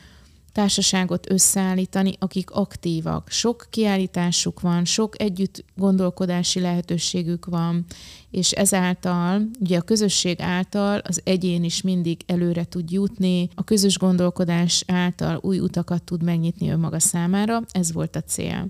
társaságot 0.52 1.30
összeállítani, 1.30 2.12
akik 2.18 2.50
aktívak. 2.50 3.28
Sok 3.30 3.66
kiállításuk 3.70 4.60
van, 4.60 4.84
sok 4.84 5.20
együtt 5.20 5.64
gondolkodási 5.76 6.60
lehetőségük 6.60 7.46
van, 7.46 7.84
és 8.30 8.50
ezáltal, 8.50 9.42
ugye 9.60 9.78
a 9.78 9.82
közösség 9.82 10.40
által 10.40 10.98
az 10.98 11.20
egyén 11.24 11.64
is 11.64 11.82
mindig 11.82 12.20
előre 12.26 12.64
tud 12.64 12.90
jutni, 12.90 13.48
a 13.54 13.64
közös 13.64 13.98
gondolkodás 13.98 14.84
által 14.86 15.38
új 15.42 15.58
utakat 15.58 16.02
tud 16.02 16.22
megnyitni 16.22 16.70
önmaga 16.70 16.98
számára, 16.98 17.62
ez 17.70 17.92
volt 17.92 18.16
a 18.16 18.20
cél. 18.20 18.66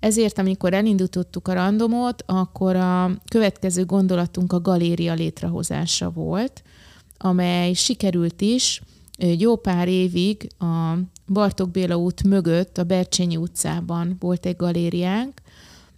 Ezért, 0.00 0.38
amikor 0.38 0.74
elindítottuk 0.74 1.48
a 1.48 1.52
randomot, 1.52 2.22
akkor 2.26 2.76
a 2.76 3.10
következő 3.30 3.84
gondolatunk 3.84 4.52
a 4.52 4.60
galéria 4.60 5.14
létrehozása 5.14 6.10
volt, 6.10 6.62
amely 7.18 7.72
sikerült 7.72 8.40
is, 8.40 8.82
jó 9.38 9.56
pár 9.56 9.88
évig 9.88 10.48
a 10.58 10.94
Bartók 11.26 11.70
Béla 11.70 11.96
út 11.96 12.22
mögött, 12.22 12.78
a 12.78 12.84
Bercsényi 12.84 13.36
utcában 13.36 14.16
volt 14.20 14.46
egy 14.46 14.56
galériánk, 14.56 15.40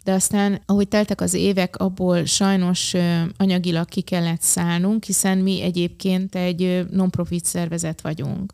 de 0.05 0.13
aztán, 0.13 0.61
ahogy 0.67 0.89
teltek 0.89 1.21
az 1.21 1.35
évek, 1.35 1.77
abból 1.77 2.25
sajnos 2.25 2.95
anyagilag 3.37 3.89
ki 3.89 4.01
kellett 4.01 4.41
szállnunk, 4.41 5.05
hiszen 5.05 5.39
mi 5.39 5.63
egyébként 5.63 6.35
egy 6.35 6.87
non-profit 6.91 7.45
szervezet 7.45 8.01
vagyunk. 8.01 8.53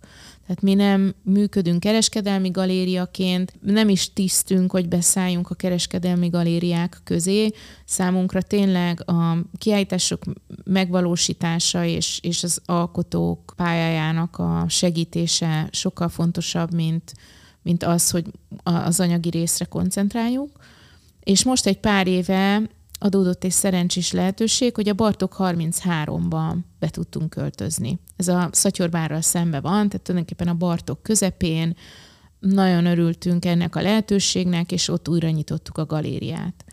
Tehát 0.51 0.65
mi 0.65 0.75
nem 0.75 1.15
működünk 1.23 1.81
kereskedelmi 1.81 2.51
galériaként, 2.51 3.53
nem 3.61 3.89
is 3.89 4.13
tisztünk, 4.13 4.71
hogy 4.71 4.89
beszálljunk 4.89 5.51
a 5.51 5.55
kereskedelmi 5.55 6.29
galériák 6.29 7.01
közé. 7.05 7.51
Számunkra 7.85 8.43
tényleg 8.43 9.03
a 9.11 9.37
kiállítások 9.59 10.23
megvalósítása 10.65 11.85
és, 11.85 12.19
és 12.23 12.43
az 12.43 12.61
alkotók 12.65 13.53
pályájának 13.57 14.39
a 14.39 14.65
segítése 14.69 15.69
sokkal 15.73 16.09
fontosabb, 16.09 16.75
mint, 16.75 17.13
mint 17.63 17.85
az, 17.85 18.11
hogy 18.11 18.27
az 18.63 19.01
anyagi 19.01 19.31
részre 19.31 19.65
koncentráljunk. 19.65 20.51
És 21.25 21.45
most 21.45 21.67
egy 21.67 21.79
pár 21.79 22.07
éve 22.07 22.63
adódott 23.03 23.45
egy 23.45 23.51
szerencsés 23.51 24.13
lehetőség, 24.13 24.75
hogy 24.75 24.89
a 24.89 24.95
Bartok 24.95 25.37
33-ban 25.39 26.57
be 26.79 26.89
tudtunk 26.89 27.31
költözni. 27.31 27.99
Ez 28.17 28.29
a 28.29 28.49
Szatyorbárral 28.53 29.21
szembe 29.21 29.61
van, 29.61 29.89
tehát 29.89 30.03
tulajdonképpen 30.03 30.49
a 30.49 30.55
Bartok 30.55 31.03
közepén, 31.03 31.77
nagyon 32.39 32.87
örültünk 32.87 33.45
ennek 33.45 33.77
a 33.77 33.83
lehetőségnek, 33.83 34.73
és 34.73 34.89
ott 34.89 35.09
újra 35.09 35.31
nyitottuk 35.31 35.79
a 35.79 35.87
galériát. 35.87 36.65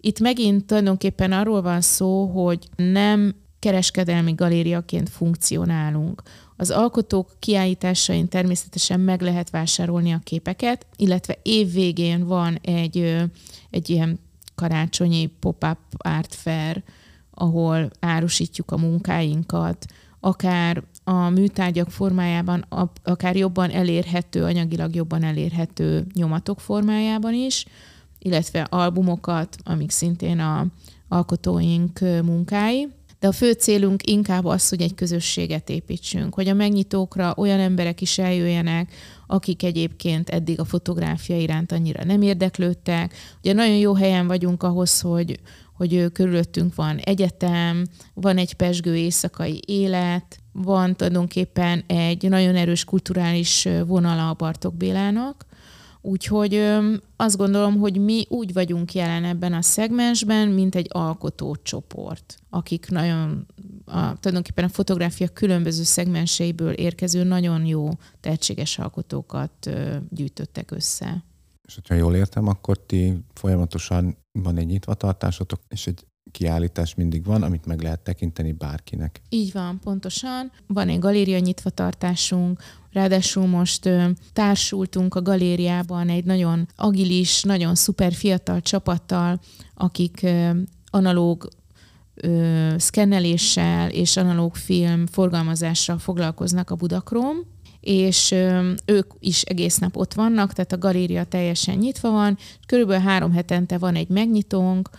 Itt 0.00 0.20
megint 0.20 0.64
tulajdonképpen 0.64 1.32
arról 1.32 1.62
van 1.62 1.80
szó, 1.80 2.26
hogy 2.26 2.68
nem 2.76 3.34
kereskedelmi 3.58 4.32
galériaként 4.32 5.08
funkcionálunk. 5.08 6.22
Az 6.56 6.70
alkotók 6.70 7.30
kiállításain 7.38 8.28
természetesen 8.28 9.00
meg 9.00 9.20
lehet 9.20 9.50
vásárolni 9.50 10.12
a 10.12 10.20
képeket, 10.24 10.86
illetve 10.96 11.38
év 11.42 11.72
végén 11.72 12.26
van 12.26 12.58
egy, 12.62 13.16
egy 13.70 13.90
ilyen 13.90 14.18
karácsonyi 14.62 15.26
pop-up 15.26 15.78
art 15.96 16.34
fair, 16.34 16.82
ahol 17.30 17.90
árusítjuk 18.00 18.70
a 18.70 18.76
munkáinkat, 18.76 19.84
akár 20.20 20.82
a 21.04 21.28
műtárgyak 21.28 21.90
formájában, 21.90 22.64
akár 23.02 23.36
jobban 23.36 23.70
elérhető, 23.70 24.44
anyagilag 24.44 24.94
jobban 24.94 25.22
elérhető 25.22 26.06
nyomatok 26.14 26.60
formájában 26.60 27.34
is, 27.34 27.64
illetve 28.18 28.60
albumokat, 28.60 29.56
amik 29.64 29.90
szintén 29.90 30.38
a 30.38 30.66
alkotóink 31.08 32.00
munkái. 32.00 32.88
De 33.18 33.28
a 33.28 33.32
fő 33.32 33.52
célunk 33.52 34.06
inkább 34.06 34.44
az, 34.44 34.68
hogy 34.68 34.80
egy 34.82 34.94
közösséget 34.94 35.68
építsünk, 35.68 36.34
hogy 36.34 36.48
a 36.48 36.54
megnyitókra 36.54 37.34
olyan 37.36 37.60
emberek 37.60 38.00
is 38.00 38.18
eljöjjenek, 38.18 38.92
akik 39.32 39.62
egyébként 39.62 40.28
eddig 40.28 40.60
a 40.60 40.64
fotográfia 40.64 41.36
iránt 41.36 41.72
annyira 41.72 42.04
nem 42.04 42.22
érdeklődtek. 42.22 43.14
Ugye 43.38 43.52
nagyon 43.52 43.76
jó 43.76 43.94
helyen 43.94 44.26
vagyunk 44.26 44.62
ahhoz, 44.62 45.00
hogy, 45.00 45.40
hogy 45.72 46.12
körülöttünk 46.12 46.74
van 46.74 46.96
egyetem, 46.96 47.86
van 48.14 48.36
egy 48.36 48.54
pesgő 48.54 48.96
éjszakai 48.96 49.60
élet, 49.66 50.38
van 50.52 50.96
tulajdonképpen 50.96 51.84
egy 51.86 52.28
nagyon 52.28 52.56
erős 52.56 52.84
kulturális 52.84 53.68
vonala 53.86 54.28
a 54.28 54.34
Bartok 54.34 54.74
Bélának, 54.74 55.46
Úgyhogy 56.04 56.64
azt 57.16 57.36
gondolom, 57.36 57.78
hogy 57.78 58.00
mi 58.00 58.24
úgy 58.28 58.52
vagyunk 58.52 58.94
jelen 58.94 59.24
ebben 59.24 59.52
a 59.52 59.62
szegmensben, 59.62 60.48
mint 60.48 60.74
egy 60.74 60.86
alkotócsoport, 60.90 62.36
akik 62.50 62.86
nagyon, 62.90 63.46
a, 63.84 64.18
tulajdonképpen 64.18 64.64
a 64.64 64.68
fotográfia 64.68 65.28
különböző 65.28 65.82
szegmenseiből 65.82 66.72
érkező 66.72 67.22
nagyon 67.24 67.66
jó, 67.66 67.88
tehetséges 68.20 68.78
alkotókat 68.78 69.70
gyűjtöttek 70.10 70.70
össze. 70.70 71.24
És 71.68 71.74
hogyha 71.74 71.94
jól 71.94 72.14
értem, 72.14 72.46
akkor 72.46 72.78
ti 72.78 73.24
folyamatosan 73.34 74.16
van 74.32 74.56
egy 74.56 74.66
nyitvatartásotok, 74.66 75.60
és 75.68 75.86
egy 75.86 76.06
kiállítás 76.30 76.94
mindig 76.94 77.24
van, 77.24 77.42
amit 77.42 77.66
meg 77.66 77.82
lehet 77.82 78.00
tekinteni 78.00 78.52
bárkinek. 78.52 79.22
Így 79.28 79.52
van, 79.52 79.78
pontosan. 79.78 80.52
Van 80.66 80.88
egy 80.88 80.98
galéria 80.98 81.38
nyitvatartásunk, 81.38 82.60
ráadásul 82.90 83.46
most 83.46 83.86
ö, 83.86 84.08
társultunk 84.32 85.14
a 85.14 85.22
galériában 85.22 86.08
egy 86.08 86.24
nagyon 86.24 86.68
agilis, 86.76 87.42
nagyon 87.42 87.74
szuper 87.74 88.12
fiatal 88.12 88.60
csapattal, 88.60 89.40
akik 89.74 90.20
ö, 90.22 90.50
analóg 90.90 91.48
ö, 92.22 92.74
szkenneléssel 92.78 93.90
és 93.90 94.16
analóg 94.16 94.56
film 94.56 95.06
forgalmazással 95.06 95.98
foglalkoznak 95.98 96.70
a 96.70 96.74
Budakrom, 96.74 97.36
és 97.80 98.30
ö, 98.30 98.70
ők 98.84 99.12
is 99.18 99.42
egész 99.42 99.78
nap 99.78 99.96
ott 99.96 100.14
vannak, 100.14 100.52
tehát 100.52 100.72
a 100.72 100.78
galéria 100.78 101.24
teljesen 101.24 101.76
nyitva 101.76 102.10
van, 102.10 102.38
körülbelül 102.66 103.04
három 103.04 103.32
hetente 103.32 103.78
van 103.78 103.94
egy 103.94 104.08
megnyitónk, 104.08 104.90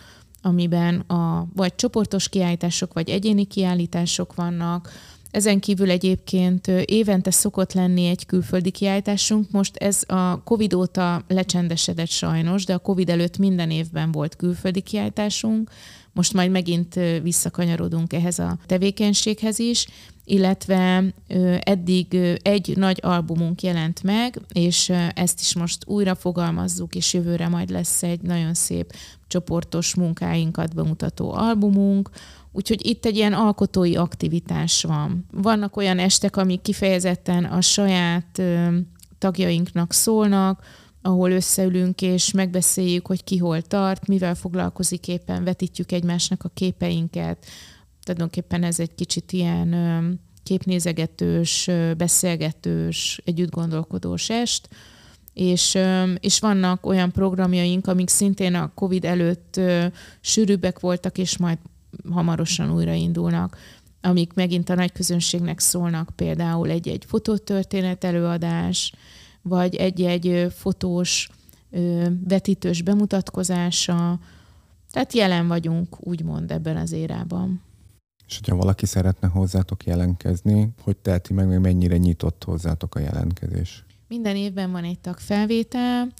amiben 0.42 1.00
a, 1.00 1.48
vagy 1.56 1.76
csoportos 1.76 2.30
kiállítások, 2.30 2.94
vagy 2.94 3.10
egyéni 3.10 3.46
kiállítások 3.46 4.36
vannak. 4.36 4.92
Ezen 5.32 5.60
kívül 5.60 5.90
egyébként 5.90 6.68
évente 6.68 7.32
szokott 7.32 7.74
lenni 7.74 8.06
egy 8.06 8.26
külföldi 8.26 8.72
kiállításunk. 8.72 9.52
Most 9.52 9.76
ez 9.76 10.04
a 10.08 10.44
Covid 10.44 10.74
óta 10.74 11.24
lecsendesedett 11.28 12.10
sajnos, 12.10 12.66
de 12.66 12.74
a 12.74 12.80
Covid 12.80 13.10
előtt 13.10 13.38
minden 13.38 13.72
évben 13.72 14.12
volt 14.12 14.36
külföldi 14.36 14.82
kiállításunk. 14.82 15.70
Most 16.14 16.34
majd 16.34 16.51
megint 16.51 16.99
visszakanyarodunk 17.22 18.14
ehhez 18.14 18.39
a 18.39 18.57
tevékenységhez 18.66 19.59
is, 19.59 19.88
illetve 20.26 21.03
eddig 21.59 22.18
egy 22.41 22.74
nagy 22.78 22.99
albumunk 23.01 23.61
jelent 23.61 24.03
meg, 24.03 24.39
és 24.53 24.91
ezt 25.14 25.39
is 25.39 25.55
most 25.55 25.84
újra 25.86 26.16
fogalmazzuk, 26.16 26.95
és 26.95 27.14
jövőre 27.14 27.47
majd 27.47 27.70
lesz 27.70 28.03
egy 28.03 28.22
nagyon 28.22 28.53
szép 28.53 28.95
csoportos 29.28 29.95
munkáinkat 29.95 30.76
bemutató 30.76 31.34
albumunk, 31.34 32.09
Úgyhogy 32.55 32.86
itt 32.86 33.05
egy 33.05 33.16
ilyen 33.16 33.34
alkotói 33.34 33.95
aktivitás 33.95 34.84
van. 34.84 35.26
Vannak 35.32 35.78
olyan 35.78 35.99
estek, 35.99 36.38
amik 36.38 36.61
kifejezetten 36.61 37.43
a 37.43 37.61
saját 37.61 38.41
tagjainknak 39.18 39.93
szólnak, 39.93 40.64
ahol 41.06 41.32
összeülünk 41.32 42.01
és 42.01 42.32
megbeszéljük, 42.32 43.08
hogy 43.08 43.24
ki 43.24 43.38
hol 43.38 43.62
tart, 43.62 44.08
mivel 44.08 44.36
foglalkozik 44.36 45.08
éppen, 45.08 45.43
vetítjük 45.43 45.91
egymásnak 45.91 46.43
a 46.43 46.51
képeinket. 46.54 47.45
Tulajdonképpen 48.04 48.64
ez 48.64 48.80
egy 48.80 48.95
kicsit 48.95 49.32
ilyen 49.32 49.76
képnézegetős, 50.43 51.70
beszélgetős, 51.97 53.22
együttgondolkodós 53.26 54.30
est. 54.30 54.70
És, 55.34 55.78
és 56.20 56.39
vannak 56.39 56.86
olyan 56.86 57.12
programjaink, 57.12 57.88
amik 57.88 58.10
szintén 58.10 58.54
a 58.54 58.72
COVID 58.76 59.06
előtt 59.06 59.60
sűrűbbek 60.22 60.80
voltak, 60.80 61.18
és 61.18 61.38
majd 61.38 61.58
hamarosan 62.12 62.74
újraindulnak, 62.74 63.58
amik 64.01 64.34
megint 64.34 64.70
a 64.70 64.76
nagy 64.76 64.91
közönségnek 64.91 65.60
szólnak, 65.60 66.10
például 66.16 66.70
egy-egy 66.70 67.06
fotótörténet 67.08 68.04
előadás, 68.04 68.93
vagy 69.44 69.76
egy-egy 69.76 70.48
fotós 70.54 71.30
vetítős 72.28 72.82
bemutatkozása. 72.82 74.20
Tehát 74.91 75.14
jelen 75.14 75.48
vagyunk, 75.48 76.08
úgymond 76.08 76.52
ebben 76.52 76.78
az 76.78 76.91
érában. 76.91 77.62
És 78.28 78.38
hogyha 78.38 78.56
valaki 78.56 78.86
szeretne 78.86 79.28
hozzátok 79.28 79.86
jelentkezni, 79.86 80.70
hogy 80.82 80.98
teheti 80.98 81.34
meg, 81.34 81.48
még 81.48 81.60
mennyire 81.60 81.98
nyitott 81.98 82.44
hozzátok 82.44 82.96
a 82.96 83.00
jelentkezés? 83.00 83.86
Minden 84.08 84.36
évben 84.36 84.72
van 84.72 84.84
egy 84.84 85.00
tagfelvétel, 85.00 86.14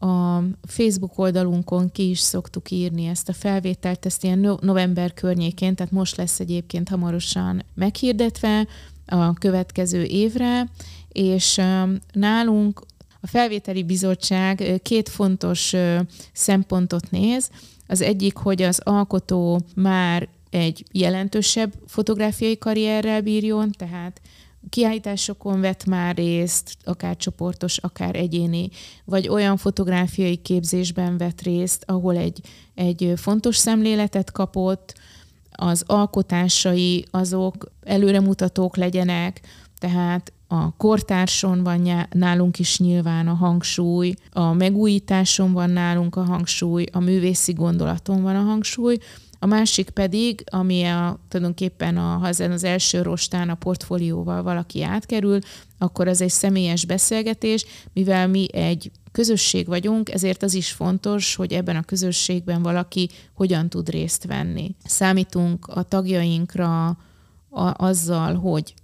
a 0.00 0.42
Facebook 0.62 1.18
oldalunkon 1.18 1.90
ki 1.90 2.08
is 2.08 2.18
szoktuk 2.18 2.70
írni 2.70 3.06
ezt 3.06 3.28
a 3.28 3.32
felvételt, 3.32 4.06
ezt 4.06 4.24
ilyen 4.24 4.58
november 4.60 5.14
környékén, 5.14 5.74
tehát 5.74 5.92
most 5.92 6.16
lesz 6.16 6.40
egyébként 6.40 6.88
hamarosan 6.88 7.62
meghirdetve 7.74 8.66
a 9.06 9.32
következő 9.32 10.02
évre, 10.02 10.68
és 11.18 11.60
nálunk 12.12 12.82
a 13.20 13.26
felvételi 13.26 13.82
bizottság 13.82 14.80
két 14.82 15.08
fontos 15.08 15.74
szempontot 16.32 17.10
néz. 17.10 17.50
Az 17.86 18.00
egyik, 18.00 18.36
hogy 18.36 18.62
az 18.62 18.80
alkotó 18.84 19.60
már 19.74 20.28
egy 20.50 20.84
jelentősebb 20.92 21.72
fotográfiai 21.86 22.58
karrierrel 22.58 23.20
bírjon, 23.20 23.70
tehát 23.70 24.20
kiállításokon 24.68 25.60
vett 25.60 25.84
már 25.84 26.16
részt, 26.16 26.76
akár 26.84 27.16
csoportos, 27.16 27.78
akár 27.78 28.16
egyéni, 28.16 28.68
vagy 29.04 29.28
olyan 29.28 29.56
fotográfiai 29.56 30.36
képzésben 30.36 31.16
vett 31.18 31.40
részt, 31.40 31.84
ahol 31.86 32.16
egy, 32.16 32.40
egy 32.74 33.12
fontos 33.16 33.56
szemléletet 33.56 34.32
kapott, 34.32 34.94
az 35.52 35.84
alkotásai 35.86 37.04
azok 37.10 37.70
előremutatók 37.82 38.76
legyenek, 38.76 39.40
tehát 39.78 40.32
a 40.48 40.76
kortárson 40.76 41.62
van 41.62 42.06
nálunk 42.10 42.58
is 42.58 42.78
nyilván 42.78 43.28
a 43.28 43.34
hangsúly, 43.34 44.14
a 44.32 44.52
megújításon 44.52 45.52
van 45.52 45.70
nálunk 45.70 46.16
a 46.16 46.22
hangsúly, 46.22 46.84
a 46.92 46.98
művészi 46.98 47.52
gondolaton 47.52 48.22
van 48.22 48.36
a 48.36 48.42
hangsúly, 48.42 48.98
a 49.38 49.46
másik 49.46 49.90
pedig, 49.90 50.44
ami 50.50 50.84
a, 50.84 51.18
tulajdonképpen 51.28 51.96
a, 51.96 52.16
ha 52.16 52.26
ezen 52.26 52.50
az 52.50 52.64
első 52.64 53.02
rostán 53.02 53.48
a 53.48 53.54
portfólióval 53.54 54.42
valaki 54.42 54.82
átkerül, 54.82 55.38
akkor 55.78 56.08
az 56.08 56.20
egy 56.20 56.30
személyes 56.30 56.84
beszélgetés, 56.84 57.64
mivel 57.92 58.28
mi 58.28 58.46
egy 58.52 58.90
közösség 59.12 59.66
vagyunk, 59.66 60.10
ezért 60.10 60.42
az 60.42 60.54
is 60.54 60.72
fontos, 60.72 61.34
hogy 61.34 61.52
ebben 61.52 61.76
a 61.76 61.82
közösségben 61.82 62.62
valaki 62.62 63.08
hogyan 63.34 63.68
tud 63.68 63.88
részt 63.88 64.24
venni. 64.24 64.74
Számítunk 64.84 65.66
a 65.66 65.82
tagjainkra 65.82 66.86
a, 66.86 66.96
azzal, 67.76 68.34
hogy 68.34 68.74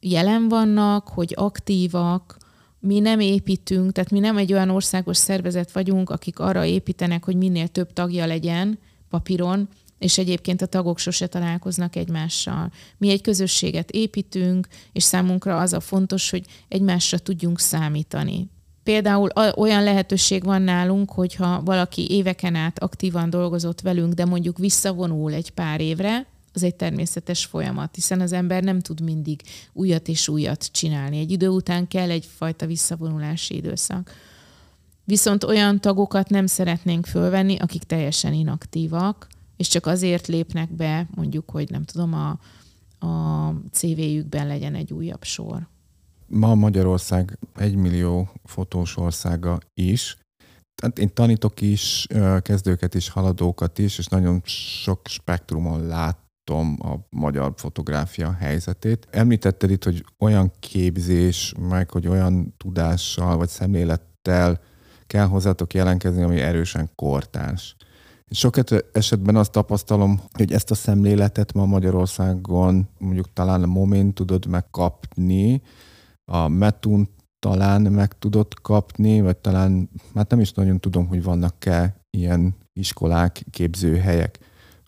jelen 0.00 0.48
vannak, 0.48 1.08
hogy 1.08 1.32
aktívak, 1.36 2.36
mi 2.80 2.98
nem 2.98 3.20
építünk, 3.20 3.92
tehát 3.92 4.10
mi 4.10 4.18
nem 4.18 4.36
egy 4.36 4.52
olyan 4.52 4.70
országos 4.70 5.16
szervezet 5.16 5.72
vagyunk, 5.72 6.10
akik 6.10 6.38
arra 6.38 6.64
építenek, 6.64 7.24
hogy 7.24 7.36
minél 7.36 7.68
több 7.68 7.92
tagja 7.92 8.26
legyen 8.26 8.78
papíron, 9.08 9.68
és 9.98 10.18
egyébként 10.18 10.62
a 10.62 10.66
tagok 10.66 10.98
sose 10.98 11.26
találkoznak 11.26 11.96
egymással. 11.96 12.70
Mi 12.98 13.10
egy 13.10 13.20
közösséget 13.20 13.90
építünk, 13.90 14.68
és 14.92 15.02
számunkra 15.02 15.58
az 15.58 15.72
a 15.72 15.80
fontos, 15.80 16.30
hogy 16.30 16.44
egymásra 16.68 17.18
tudjunk 17.18 17.58
számítani. 17.58 18.48
Például 18.82 19.28
olyan 19.56 19.82
lehetőség 19.82 20.44
van 20.44 20.62
nálunk, 20.62 21.10
hogyha 21.10 21.62
valaki 21.62 22.10
éveken 22.10 22.54
át 22.54 22.78
aktívan 22.78 23.30
dolgozott 23.30 23.80
velünk, 23.80 24.12
de 24.12 24.24
mondjuk 24.24 24.58
visszavonul 24.58 25.32
egy 25.32 25.50
pár 25.50 25.80
évre, 25.80 26.26
az 26.52 26.62
egy 26.62 26.74
természetes 26.74 27.44
folyamat, 27.44 27.94
hiszen 27.94 28.20
az 28.20 28.32
ember 28.32 28.62
nem 28.62 28.80
tud 28.80 29.00
mindig 29.00 29.42
újat 29.72 30.08
és 30.08 30.28
újat 30.28 30.68
csinálni. 30.72 31.18
Egy 31.18 31.30
idő 31.30 31.48
után 31.48 31.88
kell 31.88 32.10
egyfajta 32.10 32.66
visszavonulási 32.66 33.56
időszak. 33.56 34.10
Viszont 35.04 35.44
olyan 35.44 35.80
tagokat 35.80 36.28
nem 36.28 36.46
szeretnénk 36.46 37.06
fölvenni, 37.06 37.56
akik 37.56 37.82
teljesen 37.82 38.32
inaktívak, 38.32 39.26
és 39.56 39.68
csak 39.68 39.86
azért 39.86 40.26
lépnek 40.26 40.72
be, 40.72 41.08
mondjuk, 41.14 41.50
hogy 41.50 41.70
nem 41.70 41.84
tudom, 41.84 42.14
a, 42.14 42.38
a 43.06 43.54
CV-jükben 43.72 44.46
legyen 44.46 44.74
egy 44.74 44.92
újabb 44.92 45.22
sor. 45.24 45.68
Ma 46.26 46.54
Magyarország 46.54 47.38
egy 47.54 47.74
millió 47.74 48.28
fotós 48.44 48.96
országa 48.96 49.58
is. 49.74 50.18
Tehát 50.74 50.98
én 50.98 51.14
tanítok 51.14 51.60
is, 51.60 52.06
kezdőket 52.42 52.94
is, 52.94 53.08
haladókat 53.08 53.78
is, 53.78 53.98
és 53.98 54.06
nagyon 54.06 54.40
sok 54.44 55.00
spektrumon 55.08 55.86
látom 55.86 56.28
a 56.48 56.94
magyar 57.10 57.52
fotográfia 57.56 58.32
helyzetét. 58.32 59.08
Említetted 59.10 59.70
itt, 59.70 59.84
hogy 59.84 60.04
olyan 60.18 60.52
képzés, 60.60 61.54
meg 61.68 61.90
hogy 61.90 62.06
olyan 62.06 62.54
tudással 62.56 63.36
vagy 63.36 63.48
szemlélettel 63.48 64.60
kell 65.06 65.26
hozzátok 65.26 65.74
jelentkezni, 65.74 66.22
ami 66.22 66.40
erősen 66.40 66.90
kortárs. 66.94 67.76
Sok 68.30 68.56
esetben 68.92 69.36
azt 69.36 69.52
tapasztalom, 69.52 70.20
hogy 70.32 70.52
ezt 70.52 70.70
a 70.70 70.74
szemléletet 70.74 71.52
ma 71.52 71.66
Magyarországon 71.66 72.88
mondjuk 72.98 73.32
talán 73.32 73.62
a 73.62 73.66
Momén 73.66 74.12
tudod 74.12 74.46
megkapni, 74.46 75.62
a 76.24 76.48
Metun 76.48 77.08
talán 77.38 77.82
meg 77.82 78.18
tudod 78.18 78.54
kapni, 78.62 79.20
vagy 79.20 79.36
talán, 79.36 79.90
hát 80.14 80.30
nem 80.30 80.40
is 80.40 80.52
nagyon 80.52 80.80
tudom, 80.80 81.06
hogy 81.06 81.22
vannak-e 81.22 81.96
ilyen 82.10 82.56
iskolák, 82.72 83.44
képzőhelyek. 83.50 84.38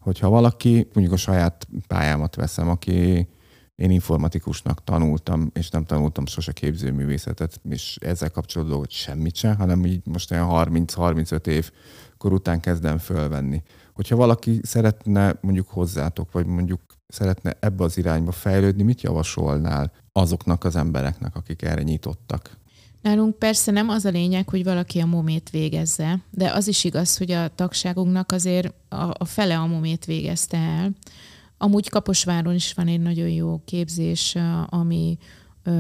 Hogyha 0.03 0.29
valaki, 0.29 0.89
mondjuk 0.93 1.13
a 1.13 1.17
saját 1.17 1.69
pályámat 1.87 2.35
veszem, 2.35 2.69
aki 2.69 3.29
én 3.75 3.91
informatikusnak 3.91 4.85
tanultam, 4.85 5.51
és 5.55 5.71
nem 5.71 5.85
tanultam 5.85 6.27
sose 6.27 6.53
képzőművészetet, 6.53 7.61
és 7.69 7.97
ezzel 8.01 8.31
kapcsolatban 8.31 8.87
semmit 8.89 9.35
sem, 9.35 9.57
hanem 9.57 9.85
így 9.85 10.01
most 10.05 10.31
olyan 10.31 10.49
30-35 10.51 11.47
év 11.47 11.71
kor 12.17 12.33
után 12.33 12.61
kezdem 12.61 12.99
fölvenni. 12.99 13.63
Hogyha 13.95 14.17
valaki 14.17 14.61
szeretne 14.63 15.39
mondjuk 15.41 15.69
hozzátok, 15.69 16.33
vagy 16.33 16.47
mondjuk 16.47 16.81
szeretne 17.09 17.57
ebbe 17.61 17.85
az 17.85 17.99
irányba 17.99 18.33
fejlődni, 18.33 18.83
mit 18.83 19.03
javasolnál 19.03 19.93
azoknak 20.13 20.65
az 20.65 20.77
embereknek, 20.77 21.37
akik 21.37 21.63
erre 21.63 21.83
nyitottak? 21.83 22.61
Nálunk 23.03 23.39
persze 23.39 23.71
nem 23.71 23.89
az 23.89 24.05
a 24.05 24.11
lényeg, 24.11 24.49
hogy 24.49 24.65
valaki 24.65 25.01
a 25.01 25.07
momét 25.07 25.51
végezze, 25.51 26.19
de 26.31 26.53
az 26.53 26.69
is 26.69 26.85
igaz, 26.85 27.17
hogy 27.17 27.31
a 27.31 27.49
tagságunknak 27.55 28.33
azért 28.33 28.75
a, 28.89 28.97
a 29.19 29.25
fele 29.25 29.59
a 29.59 29.67
momét 29.67 30.05
végezte 30.05 30.57
el. 30.57 30.91
Amúgy 31.59 31.89
Kaposváron 31.89 32.55
is 32.55 32.73
van 32.73 32.87
egy 32.87 33.01
nagyon 33.01 33.29
jó 33.29 33.61
képzés, 33.65 34.37
ami 34.67 35.19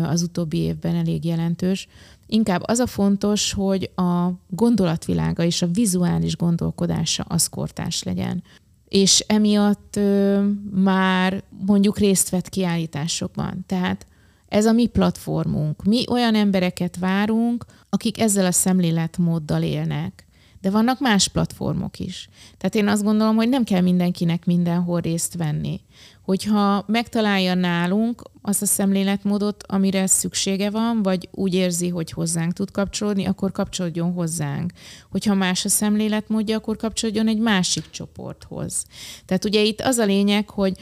az 0.02 0.22
utóbbi 0.22 0.58
évben 0.58 0.94
elég 0.94 1.24
jelentős. 1.24 1.88
Inkább 2.26 2.62
az 2.64 2.78
a 2.78 2.86
fontos, 2.86 3.52
hogy 3.52 3.90
a 3.94 4.28
gondolatvilága 4.48 5.44
és 5.44 5.62
a 5.62 5.70
vizuális 5.72 6.36
gondolkodása 6.36 7.22
az 7.22 7.46
kortás 7.46 8.02
legyen. 8.02 8.42
És 8.88 9.24
emiatt 9.26 9.96
ö, 9.96 10.46
már 10.74 11.42
mondjuk 11.66 11.98
részt 11.98 12.28
vett 12.28 12.48
kiállításokban. 12.48 13.64
Tehát 13.66 14.06
ez 14.52 14.66
a 14.66 14.72
mi 14.72 14.86
platformunk. 14.86 15.84
Mi 15.84 16.04
olyan 16.08 16.34
embereket 16.34 16.96
várunk, 16.98 17.64
akik 17.88 18.20
ezzel 18.20 18.46
a 18.46 18.52
szemléletmóddal 18.52 19.62
élnek. 19.62 20.26
De 20.60 20.70
vannak 20.70 21.00
más 21.00 21.28
platformok 21.28 21.98
is. 21.98 22.28
Tehát 22.58 22.74
én 22.74 22.88
azt 22.88 23.02
gondolom, 23.02 23.36
hogy 23.36 23.48
nem 23.48 23.64
kell 23.64 23.80
mindenkinek 23.80 24.44
mindenhol 24.44 25.00
részt 25.00 25.36
venni. 25.36 25.80
hogyha 26.22 26.84
megtalálja 26.86 27.54
nálunk 27.54 28.22
azt 28.42 28.62
a 28.62 28.66
szemléletmódot, 28.66 29.64
amire 29.66 30.06
szüksége 30.06 30.70
van, 30.70 31.02
vagy 31.02 31.28
úgy 31.32 31.54
érzi, 31.54 31.88
hogy 31.88 32.10
hozzánk 32.10 32.52
tud 32.52 32.70
kapcsolódni, 32.70 33.24
akkor 33.24 33.52
kapcsolódjon 33.52 34.12
hozzánk. 34.12 34.72
Hogyha 35.10 35.34
más 35.34 35.64
a 35.64 35.68
szemléletmódja, 35.68 36.56
akkor 36.56 36.76
kapcsolódjon 36.76 37.28
egy 37.28 37.38
másik 37.38 37.90
csoporthoz. 37.90 38.84
Tehát 39.24 39.44
ugye 39.44 39.62
itt 39.62 39.80
az 39.80 39.98
a 39.98 40.04
lényeg, 40.04 40.50
hogy 40.50 40.76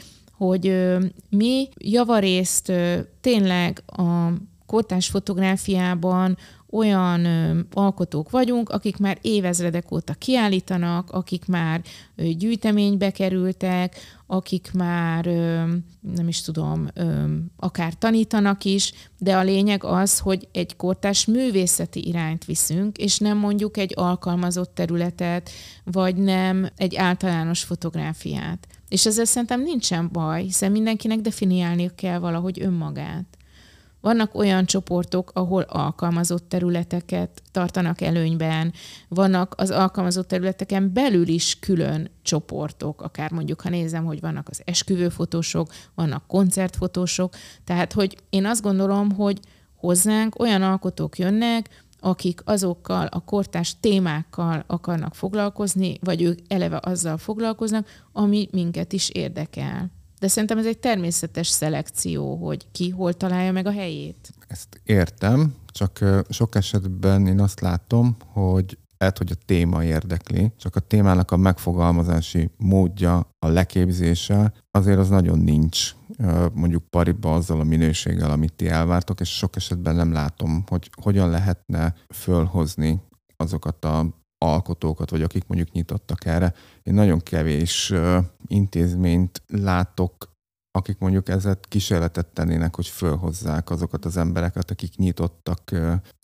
hogy 0.45 0.75
mi 1.29 1.69
javarészt 1.77 2.71
tényleg 3.21 3.83
a 3.85 4.31
kortás 4.65 5.07
fotográfiában 5.07 6.37
olyan 6.69 7.25
ö, 7.25 7.59
alkotók 7.73 8.29
vagyunk, 8.29 8.69
akik 8.69 8.97
már 8.97 9.17
évezredek 9.21 9.91
óta 9.91 10.13
kiállítanak, 10.13 11.09
akik 11.09 11.45
már 11.45 11.81
ö, 12.15 12.23
gyűjteménybe 12.23 13.11
kerültek, 13.11 13.95
akik 14.27 14.71
már 14.73 15.27
ö, 15.27 15.63
nem 16.15 16.27
is 16.27 16.41
tudom, 16.41 16.87
ö, 16.93 17.23
akár 17.57 17.93
tanítanak 17.93 18.63
is, 18.63 18.93
de 19.17 19.37
a 19.37 19.43
lényeg 19.43 19.83
az, 19.83 20.19
hogy 20.19 20.47
egy 20.51 20.75
kortás 20.75 21.25
művészeti 21.25 22.07
irányt 22.07 22.45
viszünk, 22.45 22.97
és 22.97 23.17
nem 23.17 23.37
mondjuk 23.37 23.77
egy 23.77 23.93
alkalmazott 23.95 24.75
területet, 24.75 25.49
vagy 25.83 26.15
nem 26.15 26.69
egy 26.75 26.95
általános 26.95 27.63
fotográfiát. 27.63 28.67
És 28.91 29.05
ezzel 29.05 29.25
szerintem 29.25 29.61
nincsen 29.61 30.09
baj, 30.11 30.41
hiszen 30.41 30.71
mindenkinek 30.71 31.19
definiálni 31.19 31.91
kell 31.95 32.19
valahogy 32.19 32.61
önmagát. 32.61 33.37
Vannak 34.01 34.35
olyan 34.35 34.65
csoportok, 34.65 35.31
ahol 35.33 35.61
alkalmazott 35.61 36.49
területeket 36.49 37.41
tartanak 37.51 38.01
előnyben, 38.01 38.73
vannak 39.07 39.53
az 39.57 39.69
alkalmazott 39.69 40.27
területeken 40.27 40.93
belül 40.93 41.27
is 41.27 41.59
külön 41.59 42.09
csoportok, 42.21 43.01
akár 43.01 43.31
mondjuk, 43.31 43.61
ha 43.61 43.69
nézem, 43.69 44.05
hogy 44.05 44.19
vannak 44.19 44.49
az 44.49 44.61
esküvőfotósok, 44.65 45.73
vannak 45.95 46.27
koncertfotósok, 46.27 47.33
tehát, 47.63 47.93
hogy 47.93 48.17
én 48.29 48.45
azt 48.45 48.61
gondolom, 48.61 49.11
hogy 49.11 49.39
hozzánk 49.75 50.39
olyan 50.39 50.61
alkotók 50.61 51.17
jönnek, 51.17 51.80
akik 52.03 52.41
azokkal 52.45 53.05
a 53.05 53.19
kortás 53.19 53.75
témákkal 53.79 54.63
akarnak 54.67 55.15
foglalkozni, 55.15 55.97
vagy 56.01 56.21
ők 56.21 56.39
eleve 56.47 56.79
azzal 56.81 57.17
foglalkoznak, 57.17 57.87
ami 58.11 58.47
minket 58.51 58.93
is 58.93 59.09
érdekel. 59.09 59.91
De 60.19 60.27
szerintem 60.27 60.57
ez 60.57 60.65
egy 60.65 60.77
természetes 60.77 61.47
szelekció, 61.47 62.35
hogy 62.35 62.67
ki 62.71 62.89
hol 62.89 63.13
találja 63.13 63.51
meg 63.51 63.65
a 63.65 63.71
helyét. 63.71 64.33
Ezt 64.47 64.81
értem, 64.83 65.55
csak 65.67 65.99
sok 66.29 66.55
esetben 66.55 67.27
én 67.27 67.39
azt 67.39 67.59
látom, 67.59 68.15
hogy 68.25 68.77
lehet, 69.01 69.17
hogy 69.17 69.31
a 69.31 69.43
téma 69.45 69.83
érdekli, 69.83 70.51
csak 70.57 70.75
a 70.75 70.79
témának 70.79 71.31
a 71.31 71.37
megfogalmazási 71.37 72.49
módja, 72.57 73.15
a 73.39 73.47
leképzése, 73.47 74.53
azért 74.71 74.97
az 74.97 75.09
nagyon 75.09 75.39
nincs 75.39 75.95
mondjuk 76.53 76.83
pariba 76.89 77.33
azzal 77.33 77.59
a 77.59 77.63
minőséggel, 77.63 78.31
amit 78.31 78.53
ti 78.53 78.67
elvártok, 78.67 79.19
és 79.19 79.29
sok 79.29 79.55
esetben 79.55 79.95
nem 79.95 80.11
látom, 80.11 80.63
hogy 80.67 80.89
hogyan 81.01 81.29
lehetne 81.29 81.93
fölhozni 82.13 83.01
azokat 83.37 83.85
a 83.85 84.05
alkotókat, 84.37 85.09
vagy 85.09 85.21
akik 85.21 85.47
mondjuk 85.47 85.71
nyitottak 85.71 86.25
erre. 86.25 86.53
Én 86.83 86.93
nagyon 86.93 87.19
kevés 87.19 87.93
intézményt 88.47 89.41
látok, 89.47 90.30
akik 90.71 90.97
mondjuk 90.97 91.29
ezzel 91.29 91.59
kísérletet 91.61 92.25
tennének, 92.25 92.75
hogy 92.75 92.87
fölhozzák 92.87 93.69
azokat 93.69 94.05
az 94.05 94.17
embereket, 94.17 94.71
akik 94.71 94.95
nyitottak 94.95 95.71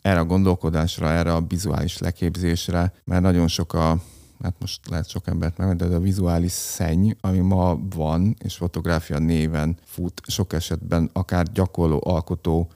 erre 0.02 0.18
a 0.18 0.24
gondolkodásra, 0.24 1.10
erre 1.10 1.34
a 1.34 1.46
vizuális 1.48 1.98
leképzésre, 1.98 2.92
mert 3.04 3.22
nagyon 3.22 3.48
sok 3.48 3.72
a 3.72 4.02
hát 4.42 4.54
most 4.58 4.88
lehet 4.88 5.08
sok 5.08 5.26
embert 5.26 5.56
meg, 5.56 5.76
de 5.76 5.84
a 5.84 6.00
vizuális 6.00 6.52
szenny, 6.52 7.10
ami 7.20 7.38
ma 7.38 7.78
van, 7.94 8.36
és 8.38 8.56
fotográfia 8.56 9.18
néven 9.18 9.78
fut, 9.84 10.20
sok 10.26 10.52
esetben 10.52 11.10
akár 11.12 11.46
gyakorló 11.52 12.00
alkotó 12.04 12.70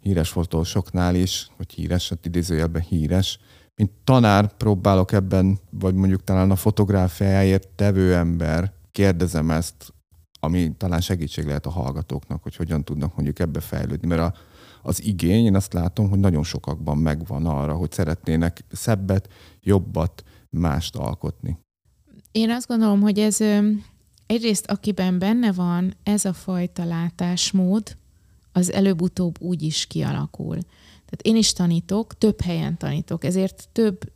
híres 0.00 0.28
fotósoknál 0.28 1.14
is, 1.14 1.50
hogy 1.56 1.72
híres, 1.72 2.08
hát 2.08 2.26
idézőjelben 2.26 2.82
híres, 2.82 3.38
mint 3.76 3.90
tanár 4.04 4.56
próbálok 4.56 5.12
ebben, 5.12 5.58
vagy 5.70 5.94
mondjuk 5.94 6.24
talán 6.24 6.50
a 6.50 6.56
fotográfiáért 6.56 7.68
tevő 7.68 8.14
ember, 8.14 8.72
kérdezem 8.92 9.50
ezt, 9.50 9.92
ami 10.40 10.72
talán 10.76 11.00
segítség 11.00 11.46
lehet 11.46 11.66
a 11.66 11.70
hallgatóknak, 11.70 12.42
hogy 12.42 12.56
hogyan 12.56 12.84
tudnak 12.84 13.14
mondjuk 13.14 13.38
ebbe 13.38 13.60
fejlődni, 13.60 14.06
mert 14.06 14.20
a, 14.20 14.34
az 14.82 15.04
igény, 15.04 15.44
én 15.44 15.54
azt 15.54 15.72
látom, 15.72 16.08
hogy 16.08 16.18
nagyon 16.18 16.42
sokakban 16.42 16.98
megvan 16.98 17.46
arra, 17.46 17.74
hogy 17.74 17.92
szeretnének 17.92 18.64
szebbet, 18.70 19.28
jobbat, 19.62 20.24
mást 20.50 20.96
alkotni. 20.96 21.58
Én 22.32 22.50
azt 22.50 22.66
gondolom, 22.66 23.00
hogy 23.00 23.18
ez 23.18 23.38
egyrészt 24.26 24.66
akiben 24.66 25.18
benne 25.18 25.52
van 25.52 25.94
ez 26.02 26.24
a 26.24 26.32
fajta 26.32 26.84
látásmód, 26.84 27.96
az 28.52 28.72
előbb-utóbb 28.72 29.40
úgy 29.40 29.62
is 29.62 29.86
kialakul. 29.86 30.58
Tehát 31.04 31.22
én 31.22 31.36
is 31.36 31.52
tanítok, 31.52 32.18
több 32.18 32.40
helyen 32.40 32.76
tanítok, 32.76 33.24
ezért 33.24 33.68
több 33.72 34.12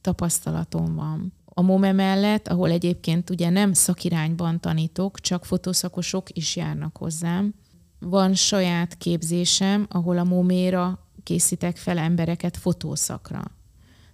tapasztalatom 0.00 0.94
van. 0.94 1.32
A 1.58 1.62
MOME 1.62 1.92
mellett, 1.92 2.48
ahol 2.48 2.70
egyébként 2.70 3.30
ugye 3.30 3.50
nem 3.50 3.72
szakirányban 3.72 4.60
tanítok, 4.60 5.20
csak 5.20 5.44
fotószakosok 5.44 6.36
is 6.36 6.56
járnak 6.56 6.96
hozzám, 6.96 7.54
van 7.98 8.34
saját 8.34 8.98
képzésem, 8.98 9.86
ahol 9.90 10.18
a 10.18 10.24
MOME-ra 10.24 11.06
készítek 11.22 11.76
fel 11.76 11.98
embereket 11.98 12.56
fotószakra. 12.56 13.42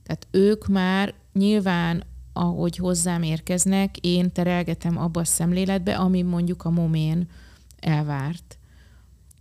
Tehát 0.03 0.26
ők 0.30 0.66
már 0.66 1.14
nyilván, 1.32 2.05
ahogy 2.32 2.76
hozzám 2.76 3.22
érkeznek, 3.22 3.97
én 4.01 4.32
terelgetem 4.32 4.99
abba 4.99 5.20
a 5.20 5.24
szemléletbe, 5.24 5.97
ami 5.97 6.22
mondjuk 6.22 6.64
a 6.64 6.70
momén 6.70 7.28
elvárt. 7.80 8.54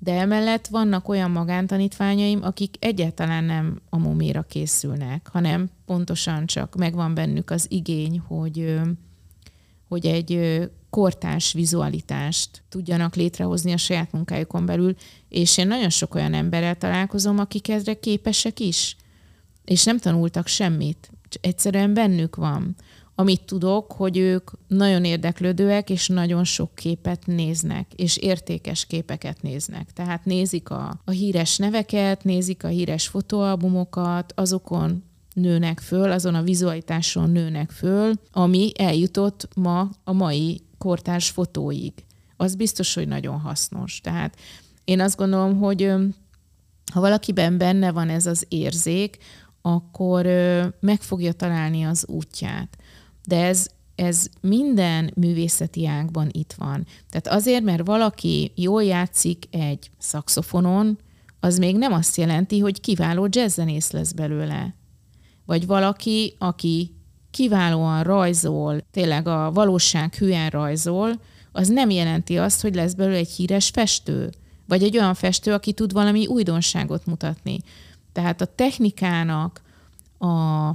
De 0.04 0.14
emellett 0.14 0.68
vannak 0.68 1.08
olyan 1.08 1.32
magántanítványaim, 1.32 2.44
akik 2.44 2.76
egyáltalán 2.80 3.44
nem 3.44 3.82
a 3.90 3.98
moméra 3.98 4.42
készülnek, 4.42 5.30
hanem 5.32 5.70
pontosan 5.86 6.46
csak 6.46 6.76
megvan 6.76 7.14
bennük 7.14 7.50
az 7.50 7.66
igény, 7.70 8.20
hogy, 8.20 8.80
hogy 9.88 10.06
egy 10.06 10.62
kortás 10.90 11.54
vizualitást 11.54 12.64
tudjanak 12.70 13.16
létrehozni 13.16 13.72
a 13.72 13.78
saját 13.78 14.12
munkájukon 14.12 14.66
belül, 14.66 14.96
és 15.30 15.58
én 15.58 15.68
nagyon 15.68 15.90
sok 15.90 16.16
olyan 16.16 16.34
emberrel 16.34 16.76
találkozom, 16.76 17.40
akik 17.40 17.70
ezre 17.70 17.94
képesek 17.94 18.60
is, 18.60 18.96
és 19.66 19.84
nem 19.84 19.98
tanultak 19.98 20.48
semmit, 20.48 21.12
egyszerűen 21.42 21.94
bennük 21.94 22.36
van. 22.36 22.76
Amit 23.16 23.42
tudok, 23.42 23.92
hogy 23.92 24.18
ők 24.18 24.52
nagyon 24.68 25.06
érdeklődőek, 25.06 25.90
és 25.90 26.08
nagyon 26.08 26.44
sok 26.44 26.76
képet 26.76 27.26
néznek, 27.26 27.94
és 27.96 28.18
értékes 28.18 28.86
képeket 28.86 29.42
néznek. 29.42 29.92
Tehát 29.94 30.26
nézik 30.26 30.70
a, 30.70 31.02
a 31.06 31.12
híres 31.12 31.58
neveket, 31.58 32.24
nézik 32.24 32.64
a 32.64 32.68
híres 32.68 33.08
fotóalbumokat, 33.08 34.34
azokon 34.36 35.04
nőnek 35.34 35.80
föl, 35.80 36.12
azon 36.12 36.36
a 36.36 36.42
vizualitáson 36.42 37.30
nőnek 37.30 37.72
föl, 37.72 38.14
ami 38.32 38.72
eljutott 38.78 39.48
ma 39.56 39.90
a 40.04 40.12
mai 40.12 40.62
kortárs 40.78 41.30
fotóig. 41.30 41.94
Az 42.38 42.56
biztos, 42.56 42.94
hogy 42.94 43.08
nagyon 43.08 43.40
hasznos. 43.40 44.02
Tehát 44.02 44.38
én 44.84 45.00
azt 45.00 45.18
gondolom, 45.18 45.58
hogy 45.58 45.94
ha 46.94 47.00
valakiben 47.00 47.58
benne 47.58 47.92
van 47.92 48.10
ez 48.10 48.26
az 48.26 48.46
érzék, 48.50 49.18
akkor 49.62 50.26
meg 50.80 51.02
fogja 51.02 51.32
találni 51.32 51.84
az 51.84 52.06
útját. 52.08 52.78
De 53.28 53.46
ez, 53.46 53.68
ez 53.96 54.28
minden 54.42 55.12
művészeti 55.16 55.88
ágban 55.88 56.30
itt 56.32 56.54
van. 56.58 56.86
Tehát 57.10 57.40
azért, 57.40 57.64
mert 57.64 57.86
valaki 57.86 58.52
jól 58.56 58.84
játszik 58.84 59.46
egy 59.52 59.92
szakszofonon, 59.98 60.98
az 61.40 61.58
még 61.58 61.78
nem 61.78 61.94
azt 61.94 62.18
jelenti, 62.18 62.60
hogy 62.60 62.82
kiváló 62.82 63.28
jazzzenész 63.30 63.92
lesz 63.92 64.12
belőle. 64.12 64.76
Vagy 65.46 65.66
valaki, 65.66 66.36
aki 66.38 66.96
kiválóan 67.32 68.04
rajzol, 68.04 68.82
tényleg 68.92 69.28
a 69.28 69.52
valóság 69.52 70.16
hülyen 70.16 70.50
rajzol, 70.50 71.22
az 71.52 71.68
nem 71.68 71.90
jelenti 71.90 72.38
azt, 72.38 72.62
hogy 72.62 72.76
lesz 72.76 72.94
belőle 72.94 73.18
egy 73.18 73.30
híres 73.30 73.70
festő. 73.70 74.30
Vagy 74.68 74.84
egy 74.84 74.98
olyan 74.98 75.14
festő, 75.14 75.54
aki 75.54 75.74
tud 75.74 75.94
valami 75.94 76.28
újdonságot 76.28 77.06
mutatni. 77.06 77.60
Tehát 78.12 78.42
a 78.42 78.46
technikának 78.46 79.62
a 80.20 80.70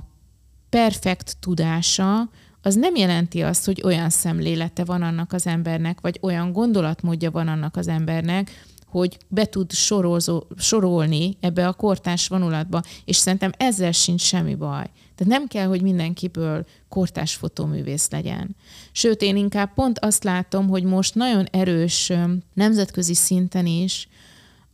perfekt 0.71 1.37
tudása, 1.41 2.31
az 2.63 2.75
nem 2.75 2.97
jelenti 2.97 3.43
azt, 3.43 3.65
hogy 3.65 3.83
olyan 3.85 4.11
szemlélete 4.11 4.85
van 4.85 5.03
annak 5.03 5.33
az 5.33 5.47
embernek, 5.47 6.01
vagy 6.01 6.19
olyan 6.23 6.53
gondolatmódja 6.53 7.31
van 7.31 7.49
annak 7.49 7.77
az 7.77 7.89
embernek, 7.89 8.67
hogy 8.87 9.19
be 9.29 9.45
tud 9.45 9.73
sorolzó, 9.73 10.45
sorolni 10.57 11.37
ebbe 11.41 11.69
a 11.69 11.73
kortás 11.73 12.29
vonulatba, 12.29 12.83
és 13.05 13.17
szerintem 13.17 13.53
ezzel 13.57 13.93
sincs 13.93 14.23
semmi 14.23 14.55
baj. 14.55 14.91
Tehát 15.15 15.33
nem 15.33 15.47
kell, 15.47 15.67
hogy 15.67 15.83
mindenkiből 15.83 16.67
kortás 16.89 17.35
fotóművész 17.35 18.11
legyen. 18.11 18.57
Sőt, 18.93 19.23
én 19.23 19.37
inkább 19.37 19.75
pont 19.75 19.99
azt 19.99 20.25
látom, 20.25 20.69
hogy 20.69 20.83
most 20.83 21.15
nagyon 21.15 21.47
erős 21.51 22.13
nemzetközi 22.55 23.15
szinten 23.15 23.67
is 23.67 24.09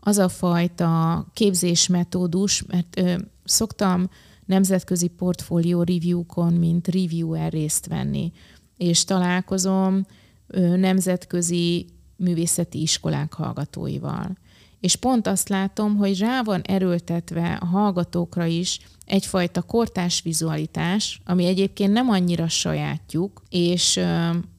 az 0.01 0.19
a 0.19 0.29
fajta 0.29 1.27
képzésmetódus, 1.33 2.63
mert 2.63 2.99
ö, 2.99 3.15
szoktam 3.45 4.11
nemzetközi 4.47 5.09
portfólió 5.09 5.83
review-kon, 5.83 6.53
mint 6.53 6.89
reviewer 6.89 7.53
részt 7.53 7.87
venni, 7.87 8.33
és 8.77 9.05
találkozom 9.05 10.07
nemzetközi 10.77 11.87
művészeti 12.17 12.81
iskolák 12.81 13.33
hallgatóival. 13.33 14.37
És 14.81 14.97
pont 14.97 15.27
azt 15.27 15.49
látom, 15.49 15.97
hogy 15.97 16.19
rá 16.19 16.43
van 16.43 16.61
erőltetve 16.61 17.59
a 17.61 17.65
hallgatókra 17.65 18.45
is 18.45 18.79
egyfajta 19.07 19.63
kortás 19.63 20.23
vizualitás, 20.23 21.21
ami 21.25 21.45
egyébként 21.45 21.93
nem 21.93 22.09
annyira 22.09 22.49
sajátjuk, 22.49 23.43
és 23.49 24.01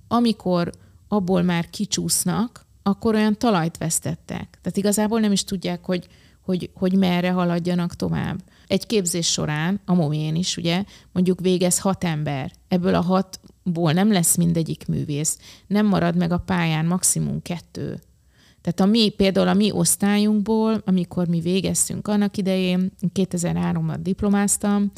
amikor 0.07 0.71
abból 1.07 1.41
már 1.41 1.69
kicsúsznak, 1.69 2.65
akkor 2.83 3.15
olyan 3.15 3.37
talajt 3.37 3.77
vesztettek. 3.77 4.57
Tehát 4.61 4.77
igazából 4.77 5.19
nem 5.19 5.31
is 5.31 5.43
tudják, 5.43 5.85
hogy, 5.85 6.07
hogy, 6.41 6.69
hogy 6.73 6.93
merre 6.97 7.31
haladjanak 7.31 7.95
tovább. 7.95 8.43
Egy 8.67 8.85
képzés 8.85 9.27
során, 9.27 9.79
a 9.85 9.93
momén 9.93 10.35
is, 10.35 10.57
ugye, 10.57 10.83
mondjuk 11.11 11.39
végez 11.39 11.79
hat 11.79 12.03
ember. 12.03 12.51
Ebből 12.67 12.95
a 12.95 13.01
hatból 13.01 13.91
nem 13.91 14.11
lesz 14.11 14.35
mindegyik 14.35 14.87
művész. 14.87 15.37
Nem 15.67 15.85
marad 15.85 16.15
meg 16.15 16.31
a 16.31 16.37
pályán 16.37 16.85
maximum 16.85 17.41
kettő. 17.41 17.99
Tehát 18.61 18.79
a 18.79 18.85
mi, 18.85 19.09
például 19.09 19.47
a 19.47 19.53
mi 19.53 19.71
osztályunkból, 19.71 20.81
amikor 20.85 21.27
mi 21.27 21.39
végeztünk 21.39 22.07
annak 22.07 22.37
idején, 22.37 22.91
2003-ban 23.13 23.97
diplomáztam, 23.99 24.91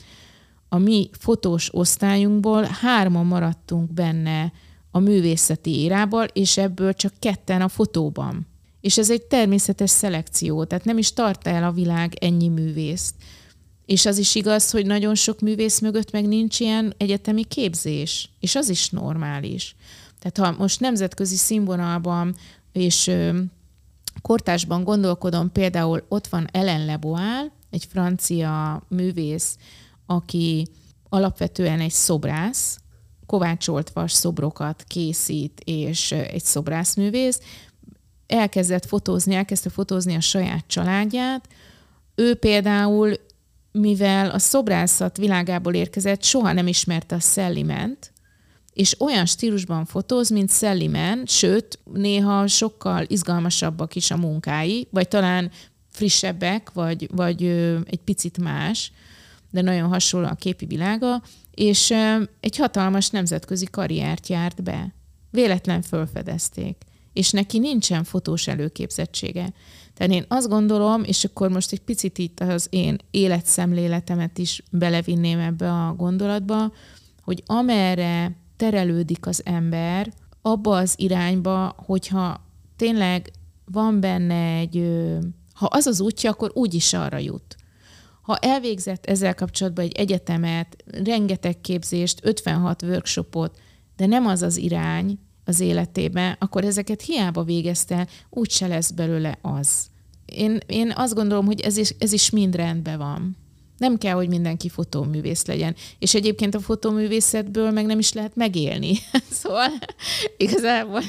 a 0.70 0.78
mi 0.78 1.10
fotós 1.12 1.74
osztályunkból 1.74 2.64
hárman 2.64 3.26
maradtunk 3.26 3.94
benne 3.94 4.52
a 4.92 5.00
művészeti 5.00 5.80
érából, 5.80 6.24
és 6.24 6.58
ebből 6.58 6.94
csak 6.94 7.14
ketten 7.20 7.62
a 7.62 7.68
fotóban. 7.68 8.48
És 8.82 8.98
ez 8.98 9.12
egy 9.12 9.22
természetes 9.22 9.90
szelekció, 9.90 10.64
tehát 10.64 10.86
nem 10.86 10.98
is 10.98 11.14
tart 11.14 11.48
el 11.48 11.64
a 11.64 11.72
világ 11.72 12.14
ennyi 12.20 12.48
művészt. 12.48 13.16
És 13.88 14.06
az 14.06 14.18
is 14.18 14.36
igaz, 14.36 14.72
hogy 14.72 14.86
nagyon 14.86 15.16
sok 15.16 15.40
művész 15.40 15.80
mögött 15.80 16.12
meg 16.12 16.28
nincs 16.28 16.60
ilyen 16.60 16.94
egyetemi 16.98 17.44
képzés, 17.44 18.30
és 18.40 18.56
az 18.56 18.70
is 18.70 18.90
normális. 18.90 19.76
Tehát 20.20 20.52
ha 20.52 20.60
most 20.60 20.80
nemzetközi 20.80 21.36
színvonalban 21.36 22.36
és 22.72 23.12
kortásban 24.22 24.84
gondolkodom, 24.84 25.52
például 25.52 26.06
ott 26.08 26.28
van 26.28 26.48
Ellen 26.52 26.86
Leboal, 26.86 27.52
egy 27.70 27.88
francia 27.92 28.84
művész, 28.88 29.58
aki 30.06 30.68
alapvetően 31.10 31.80
egy 31.80 31.92
szobrász, 31.92 32.78
kovácsolt 33.26 33.90
vas 33.90 34.12
szobrokat 34.12 34.84
készít, 34.88 35.62
és 35.64 36.12
egy 36.12 36.44
szobrászművész, 36.44 37.42
elkezdett 38.28 38.86
fotózni, 38.86 39.36
elkezdte 39.36 39.70
fotózni 39.70 40.16
a 40.16 40.22
saját 40.22 40.64
családját. 40.68 41.48
Ő 42.16 42.36
például, 42.36 43.14
mivel 43.80 44.30
a 44.30 44.40
szobrászat 44.40 45.18
világából 45.18 45.74
érkezett, 45.74 46.24
soha 46.24 46.52
nem 46.52 46.68
ismerte 46.68 47.16
a 47.16 47.20
szellement, 47.20 48.12
és 48.74 49.02
olyan 49.02 49.26
stílusban 49.26 49.86
fotóz, 49.86 50.30
mint 50.30 50.50
Szellimen, 50.50 51.26
sőt, 51.26 51.80
néha 51.94 52.48
sokkal 52.48 53.06
izgalmasabbak 53.08 53.96
is 53.96 54.12
a 54.12 54.18
munkái, 54.18 54.88
vagy 54.92 55.08
talán 55.08 55.52
frissebbek, 55.90 56.72
vagy, 56.74 57.10
vagy 57.12 57.44
egy 57.86 58.02
picit 58.04 58.38
más, 58.38 58.92
de 59.52 59.62
nagyon 59.62 59.90
hasonló 59.90 60.28
a 60.28 60.36
képi 60.36 60.66
világa, 60.66 61.22
és 61.52 61.94
egy 62.40 62.58
hatalmas 62.58 63.10
nemzetközi 63.10 63.66
karriert 63.66 64.28
járt 64.28 64.64
be. 64.64 64.94
Véletlen 65.32 65.82
fölfedezték, 65.82 66.78
és 67.14 67.32
neki 67.32 67.60
nincsen 67.60 68.04
fotós 68.04 68.48
előképzettsége. 68.48 69.54
Tehát 69.98 70.14
én 70.14 70.26
azt 70.28 70.48
gondolom, 70.48 71.04
és 71.04 71.24
akkor 71.24 71.50
most 71.50 71.72
egy 71.72 71.82
picit 71.82 72.18
itt 72.18 72.40
az 72.40 72.68
én 72.70 72.98
életszemléletemet 73.12 74.38
is 74.38 74.64
belevinném 74.72 75.40
ebbe 75.40 75.72
a 75.72 75.94
gondolatba, 75.94 76.72
hogy 77.24 77.44
amerre 77.46 78.36
terelődik 78.58 79.26
az 79.26 79.42
ember 79.46 80.14
abba 80.42 80.78
az 80.78 80.94
irányba, 80.98 81.76
hogyha 81.86 82.46
tényleg 82.76 83.32
van 83.66 84.00
benne 84.00 84.58
egy, 84.58 85.00
ha 85.54 85.66
az 85.66 85.86
az 85.86 86.02
útja, 86.02 86.32
akkor 86.32 86.52
úgy 86.54 86.74
is 86.74 86.94
arra 86.94 87.18
jut. 87.18 87.56
Ha 88.22 88.38
elvégzett 88.38 89.06
ezzel 89.06 89.36
kapcsolatban 89.36 89.86
egy 89.86 89.98
egyetemet, 89.98 90.84
rengeteg 91.04 91.62
képzést, 91.62 92.20
56 92.24 92.82
workshopot, 92.82 93.60
de 93.96 94.06
nem 94.06 94.26
az 94.26 94.42
az 94.42 94.58
irány 94.58 95.20
az 95.48 95.60
életében, 95.60 96.36
akkor 96.40 96.64
ezeket 96.64 97.02
hiába 97.02 97.44
végezte, 97.44 98.08
úgyse 98.30 98.68
lesz 98.68 98.92
belőle 98.92 99.38
az. 99.42 99.86
Én, 100.26 100.60
én 100.66 100.94
azt 100.96 101.14
gondolom, 101.14 101.46
hogy 101.46 101.62
ez 101.62 101.78
is, 101.78 101.96
ez 102.00 102.12
is 102.12 102.30
mind 102.30 102.56
rendben 102.56 102.98
van. 102.98 103.38
Nem 103.78 103.98
kell, 103.98 104.14
hogy 104.14 104.28
mindenki 104.28 104.70
fotóművész 104.70 105.46
legyen. 105.46 105.76
És 106.00 106.14
egyébként 106.14 106.56
a 106.56 106.60
fotóművészetből 106.60 107.72
meg 107.72 107.86
nem 107.86 108.00
is 108.00 108.14
lehet 108.14 108.36
megélni. 108.36 108.94
szóval 109.42 109.70
igazából 110.38 111.02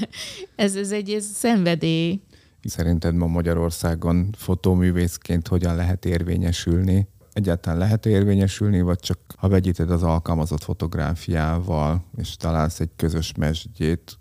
ez, 0.57 0.77
ez 0.77 0.93
egy 0.93 1.11
ez 1.11 1.25
szenvedély. 1.25 2.21
Szerinted 2.63 3.15
ma 3.15 3.27
Magyarországon 3.27 4.35
fotóművészként 4.37 5.49
hogyan 5.49 5.77
lehet 5.77 6.05
érvényesülni? 6.05 7.09
Egyáltalán 7.33 7.79
lehet 7.79 8.07
érvényesülni, 8.07 8.81
vagy 8.81 8.99
csak 8.99 9.19
ha 9.37 9.49
vegyíted 9.49 9.91
az 9.91 10.03
alkalmazott 10.03 10.63
fotográfiával, 10.63 12.05
és 12.17 12.37
találsz 12.37 12.81
egy 12.81 12.91
közös 12.97 13.33
mesdjét, 13.37 14.19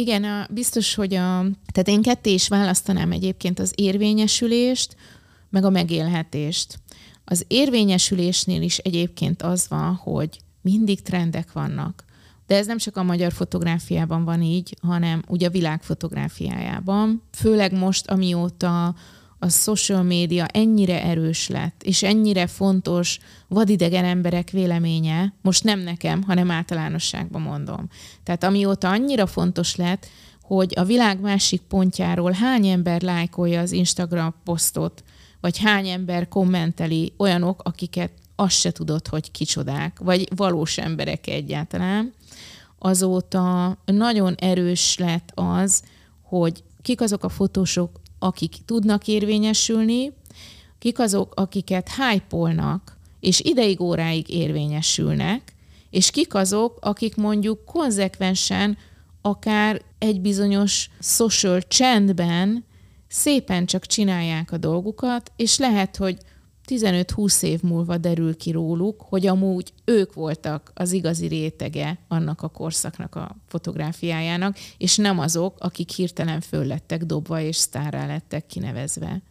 igen, 0.00 0.24
a, 0.24 0.46
biztos, 0.50 0.94
hogy 0.94 1.14
a, 1.14 1.46
tehát 1.72 1.88
én 1.88 2.02
ketté 2.02 2.32
is 2.32 2.48
választanám 2.48 3.12
egyébként 3.12 3.58
az 3.58 3.72
érvényesülést, 3.74 4.96
meg 5.50 5.64
a 5.64 5.70
megélhetést. 5.70 6.78
Az 7.24 7.44
érvényesülésnél 7.48 8.62
is 8.62 8.78
egyébként 8.78 9.42
az 9.42 9.66
van, 9.68 9.94
hogy 9.94 10.38
mindig 10.60 11.02
trendek 11.02 11.52
vannak. 11.52 12.04
De 12.46 12.56
ez 12.56 12.66
nem 12.66 12.78
csak 12.78 12.96
a 12.96 13.02
magyar 13.02 13.32
fotográfiában 13.32 14.24
van 14.24 14.42
így, 14.42 14.76
hanem 14.82 15.22
ugye 15.28 15.46
a 15.46 15.50
világ 15.50 15.82
fotográfiájában. 15.82 17.22
Főleg 17.32 17.72
most, 17.72 18.10
amióta 18.10 18.94
a 19.42 19.48
social 19.48 20.02
média 20.02 20.46
ennyire 20.46 21.04
erős 21.04 21.48
lett, 21.48 21.82
és 21.82 22.02
ennyire 22.02 22.46
fontos 22.46 23.18
vadidegen 23.48 24.04
emberek 24.04 24.50
véleménye, 24.50 25.32
most 25.42 25.64
nem 25.64 25.80
nekem, 25.80 26.22
hanem 26.22 26.50
általánosságban 26.50 27.42
mondom. 27.42 27.88
Tehát 28.22 28.44
amióta 28.44 28.88
annyira 28.88 29.26
fontos 29.26 29.76
lett, 29.76 30.06
hogy 30.42 30.72
a 30.76 30.84
világ 30.84 31.20
másik 31.20 31.60
pontjáról 31.60 32.32
hány 32.32 32.66
ember 32.66 33.02
lájkolja 33.02 33.60
az 33.60 33.72
Instagram 33.72 34.34
posztot, 34.44 35.04
vagy 35.40 35.58
hány 35.58 35.88
ember 35.88 36.28
kommenteli 36.28 37.12
olyanok, 37.16 37.62
akiket 37.64 38.12
azt 38.36 38.58
se 38.58 38.70
tudod, 38.70 39.06
hogy 39.06 39.30
kicsodák, 39.30 39.98
vagy 39.98 40.28
valós 40.36 40.78
emberek 40.78 41.26
egyáltalán, 41.26 42.12
azóta 42.78 43.76
nagyon 43.84 44.34
erős 44.34 44.98
lett 44.98 45.32
az, 45.34 45.82
hogy 46.22 46.62
kik 46.82 47.00
azok 47.00 47.24
a 47.24 47.28
fotósok, 47.28 47.99
akik 48.22 48.56
tudnak 48.64 49.06
érvényesülni, 49.06 50.12
kik 50.78 50.98
azok, 50.98 51.32
akiket 51.36 51.90
hype 51.94 52.60
és 53.20 53.40
ideig 53.40 53.80
óráig 53.80 54.28
érvényesülnek, 54.28 55.54
és 55.90 56.10
kik 56.10 56.34
azok, 56.34 56.78
akik 56.80 57.16
mondjuk 57.16 57.64
konzekvensen 57.64 58.78
akár 59.22 59.82
egy 59.98 60.20
bizonyos 60.20 60.90
social 61.00 61.60
csendben 61.60 62.64
szépen 63.08 63.66
csak 63.66 63.86
csinálják 63.86 64.52
a 64.52 64.56
dolgukat, 64.56 65.32
és 65.36 65.58
lehet, 65.58 65.96
hogy 65.96 66.18
15-20 66.70 67.42
év 67.42 67.62
múlva 67.62 67.96
derül 67.96 68.36
ki 68.36 68.50
róluk, 68.50 69.04
hogy 69.08 69.26
amúgy 69.26 69.72
ők 69.84 70.14
voltak 70.14 70.70
az 70.74 70.92
igazi 70.92 71.26
rétege 71.26 71.98
annak 72.08 72.42
a 72.42 72.48
korszaknak 72.48 73.14
a 73.14 73.36
fotográfiájának, 73.46 74.56
és 74.78 74.96
nem 74.96 75.18
azok, 75.18 75.56
akik 75.58 75.90
hirtelen 75.90 76.40
föl 76.40 76.66
lettek 76.66 77.04
dobva 77.04 77.40
és 77.40 77.56
sztárrá 77.56 78.06
lettek 78.06 78.46
kinevezve. 78.46 79.22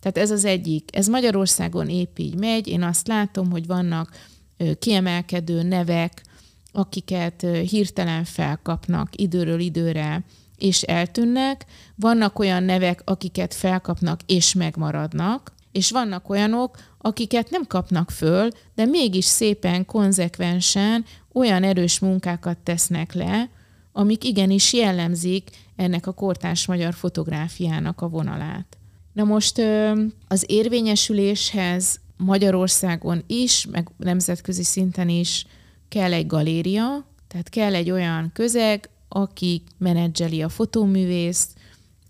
Tehát 0.00 0.18
ez 0.18 0.30
az 0.30 0.44
egyik. 0.44 0.96
Ez 0.96 1.06
Magyarországon 1.06 1.88
épp 1.88 2.18
így 2.18 2.38
megy. 2.38 2.68
Én 2.68 2.82
azt 2.82 3.06
látom, 3.06 3.50
hogy 3.50 3.66
vannak 3.66 4.16
kiemelkedő 4.78 5.62
nevek, 5.62 6.22
akiket 6.72 7.46
hirtelen 7.68 8.24
felkapnak 8.24 9.20
időről 9.20 9.60
időre 9.60 10.24
és 10.58 10.82
eltűnnek, 10.82 11.64
vannak 11.96 12.38
olyan 12.38 12.62
nevek, 12.62 13.02
akiket 13.04 13.54
felkapnak 13.54 14.20
és 14.26 14.54
megmaradnak, 14.54 15.52
és 15.72 15.90
vannak 15.90 16.28
olyanok, 16.28 16.76
akiket 16.98 17.50
nem 17.50 17.66
kapnak 17.66 18.10
föl, 18.10 18.48
de 18.74 18.84
mégis 18.84 19.24
szépen, 19.24 19.86
konzekvensen 19.86 21.04
olyan 21.32 21.62
erős 21.62 21.98
munkákat 21.98 22.58
tesznek 22.58 23.12
le, 23.12 23.50
amik 23.92 24.24
igenis 24.24 24.72
jellemzik 24.72 25.50
ennek 25.76 26.06
a 26.06 26.12
kortárs 26.12 26.66
magyar 26.66 26.94
fotográfiának 26.94 28.00
a 28.00 28.08
vonalát. 28.08 28.76
Na 29.12 29.24
most 29.24 29.62
az 30.28 30.44
érvényesüléshez 30.46 32.00
Magyarországon 32.16 33.22
is, 33.26 33.66
meg 33.66 33.88
nemzetközi 33.96 34.62
szinten 34.62 35.08
is 35.08 35.46
kell 35.88 36.12
egy 36.12 36.26
galéria, 36.26 37.06
tehát 37.28 37.48
kell 37.48 37.74
egy 37.74 37.90
olyan 37.90 38.30
közeg, 38.34 38.90
aki 39.08 39.62
menedzseli 39.78 40.42
a 40.42 40.48
fotóművészt, 40.48 41.50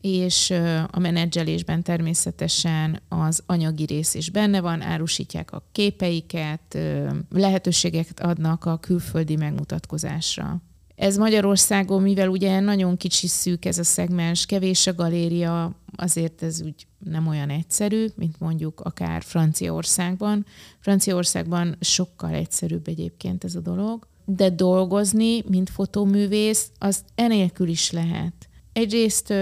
és 0.03 0.50
a 0.90 0.98
menedzselésben 0.98 1.82
természetesen 1.82 3.03
az 3.09 3.42
anyagi 3.46 3.84
rész 3.84 4.14
is 4.14 4.30
benne 4.30 4.61
van, 4.61 4.80
árusítják 4.80 5.53
a 5.53 5.64
képeiket, 5.72 6.78
lehetőségeket 7.30 8.20
adnak 8.20 8.64
a 8.64 8.78
külföldi 8.78 9.36
megmutatkozásra. 9.36 10.62
Ez 10.94 11.16
Magyarországon, 11.16 12.03
mivel 12.03 12.28
ugye 12.28 12.61
nagyon 12.61 12.96
kicsi 12.96 13.26
szűk 13.26 13.64
ez 13.64 13.78
a 13.78 13.84
szegmens, 13.84 14.46
kevés 14.46 14.86
a 14.86 14.94
galéria, 14.94 15.76
azért 15.96 16.42
ez 16.42 16.62
úgy 16.62 16.86
nem 16.98 17.26
olyan 17.26 17.50
egyszerű, 17.50 18.07
mint 18.14 18.40
mondjuk 18.40 18.80
akár 18.80 19.22
Franciaországban. 19.22 20.46
Franciaországban 20.78 21.76
sokkal 21.80 22.30
egyszerűbb 22.34 22.88
egyébként 22.88 23.44
ez 23.44 23.55
a 23.55 23.61
dolog, 23.61 24.07
de 24.24 24.50
dolgozni, 24.50 25.42
mint 25.48 25.70
fotóművész, 25.70 26.70
az 26.78 27.05
enélkül 27.14 27.68
is 27.68 27.90
lehet. 27.90 28.48
Egyrészt, 28.72 29.34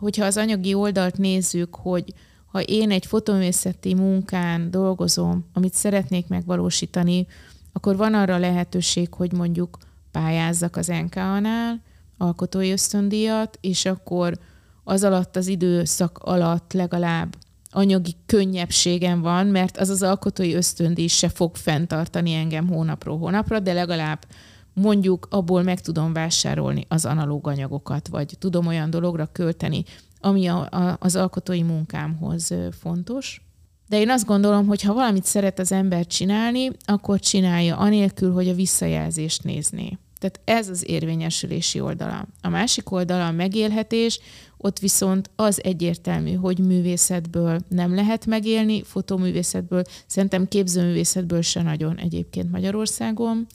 hogyha 0.00 0.24
az 0.24 0.36
anyagi 0.36 0.74
oldalt 0.74 1.16
nézzük, 1.16 1.74
hogy 1.74 2.14
ha 2.46 2.60
én 2.60 2.90
egy 2.90 3.06
fotóművészeti 3.06 3.94
munkán 3.94 4.70
dolgozom, 4.70 5.44
amit 5.52 5.74
szeretnék 5.74 6.28
megvalósítani, 6.28 7.26
akkor 7.72 7.96
van 7.96 8.14
arra 8.14 8.38
lehetőség, 8.38 9.14
hogy 9.14 9.32
mondjuk 9.32 9.78
pályázzak 10.10 10.76
az 10.76 10.86
NKA-nál 10.86 11.80
alkotói 12.20 12.70
ösztöndíjat, 12.70 13.58
és 13.60 13.84
akkor 13.84 14.38
az 14.84 15.04
alatt 15.04 15.36
az 15.36 15.46
időszak 15.46 16.18
alatt 16.18 16.72
legalább 16.72 17.36
anyagi 17.70 18.14
könnyebbségem 18.26 19.20
van, 19.20 19.46
mert 19.46 19.76
az 19.76 19.88
az 19.88 20.02
alkotói 20.02 20.54
ösztöndíj 20.54 21.06
se 21.06 21.28
fog 21.28 21.56
fenntartani 21.56 22.32
engem 22.32 22.68
hónapról 22.68 23.18
hónapra, 23.18 23.58
de 23.58 23.72
legalább 23.72 24.26
mondjuk 24.72 25.26
abból 25.30 25.62
meg 25.62 25.80
tudom 25.80 26.12
vásárolni 26.12 26.84
az 26.88 27.04
analóg 27.04 27.46
anyagokat, 27.48 28.08
vagy 28.08 28.34
tudom 28.38 28.66
olyan 28.66 28.90
dologra 28.90 29.28
költeni, 29.32 29.84
ami 30.20 30.46
a, 30.46 30.68
a, 30.70 30.96
az 31.00 31.16
alkotói 31.16 31.62
munkámhoz 31.62 32.54
fontos. 32.80 33.42
De 33.88 34.00
én 34.00 34.10
azt 34.10 34.26
gondolom, 34.26 34.66
hogy 34.66 34.82
ha 34.82 34.94
valamit 34.94 35.24
szeret 35.24 35.58
az 35.58 35.72
ember 35.72 36.06
csinálni, 36.06 36.70
akkor 36.84 37.20
csinálja, 37.20 37.76
anélkül, 37.76 38.32
hogy 38.32 38.48
a 38.48 38.54
visszajelzést 38.54 39.44
nézné. 39.44 39.98
Tehát 40.18 40.40
ez 40.44 40.68
az 40.68 40.88
érvényesülési 40.88 41.80
oldala. 41.80 42.26
A 42.42 42.48
másik 42.48 42.90
oldala 42.90 43.26
a 43.26 43.32
megélhetés, 43.32 44.20
ott 44.56 44.78
viszont 44.78 45.30
az 45.36 45.64
egyértelmű, 45.64 46.32
hogy 46.32 46.58
művészetből 46.58 47.60
nem 47.68 47.94
lehet 47.94 48.26
megélni, 48.26 48.82
fotóművészetből, 48.82 49.82
szerintem 50.06 50.48
képzőművészetből 50.48 51.42
se 51.42 51.62
nagyon 51.62 51.96
egyébként 51.96 52.50
Magyarországon. 52.50 53.46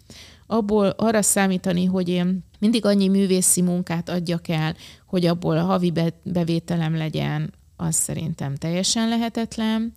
Abból 0.48 0.88
arra 0.88 1.22
számítani, 1.22 1.86
hogy 1.86 2.10
én 2.10 2.44
mindig 2.60 2.86
annyi 2.86 3.08
művészi 3.08 3.62
munkát 3.62 4.10
adjak 4.10 4.48
el, 4.48 4.76
hogy 5.08 5.26
abból 5.26 5.58
a 5.58 5.64
havi 5.64 5.94
bevételem 6.24 6.98
legyen, 6.98 7.54
az 7.76 7.96
szerintem 7.96 8.56
teljesen 8.56 9.10
lehetetlen 9.10 9.94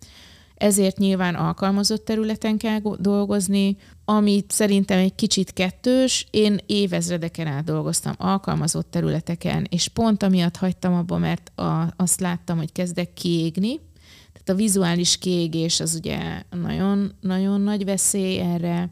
ezért 0.59 0.97
nyilván 0.97 1.35
alkalmazott 1.35 2.05
területen 2.05 2.57
kell 2.57 2.79
dolgozni, 2.97 3.77
amit 4.05 4.51
szerintem 4.51 4.97
egy 4.97 5.15
kicsit 5.15 5.53
kettős. 5.53 6.27
Én 6.31 6.59
évezredeken 6.65 7.47
át 7.47 7.63
dolgoztam 7.63 8.13
alkalmazott 8.17 8.91
területeken, 8.91 9.67
és 9.69 9.87
pont 9.87 10.23
amiatt 10.23 10.55
hagytam 10.55 10.93
abba, 10.93 11.17
mert 11.17 11.51
a, 11.59 11.93
azt 11.95 12.19
láttam, 12.19 12.57
hogy 12.57 12.71
kezdek 12.71 13.13
kiégni. 13.13 13.79
Tehát 14.33 14.49
a 14.49 14.53
vizuális 14.53 15.17
kiégés 15.17 15.79
az 15.79 15.95
ugye 15.95 16.43
nagyon, 16.49 17.11
nagyon 17.21 17.61
nagy 17.61 17.85
veszély 17.85 18.39
erre. 18.39 18.89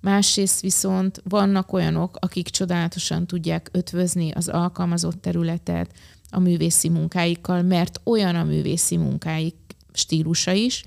Másrészt 0.00 0.60
viszont 0.60 1.22
vannak 1.24 1.72
olyanok, 1.72 2.16
akik 2.20 2.48
csodálatosan 2.48 3.26
tudják 3.26 3.68
ötvözni 3.72 4.30
az 4.30 4.48
alkalmazott 4.48 5.22
területet 5.22 5.92
a 6.30 6.38
művészi 6.38 6.88
munkáikkal, 6.88 7.62
mert 7.62 8.00
olyan 8.04 8.34
a 8.34 8.44
művészi 8.44 8.96
munkáik, 8.96 9.54
stílusa 9.92 10.52
is. 10.52 10.84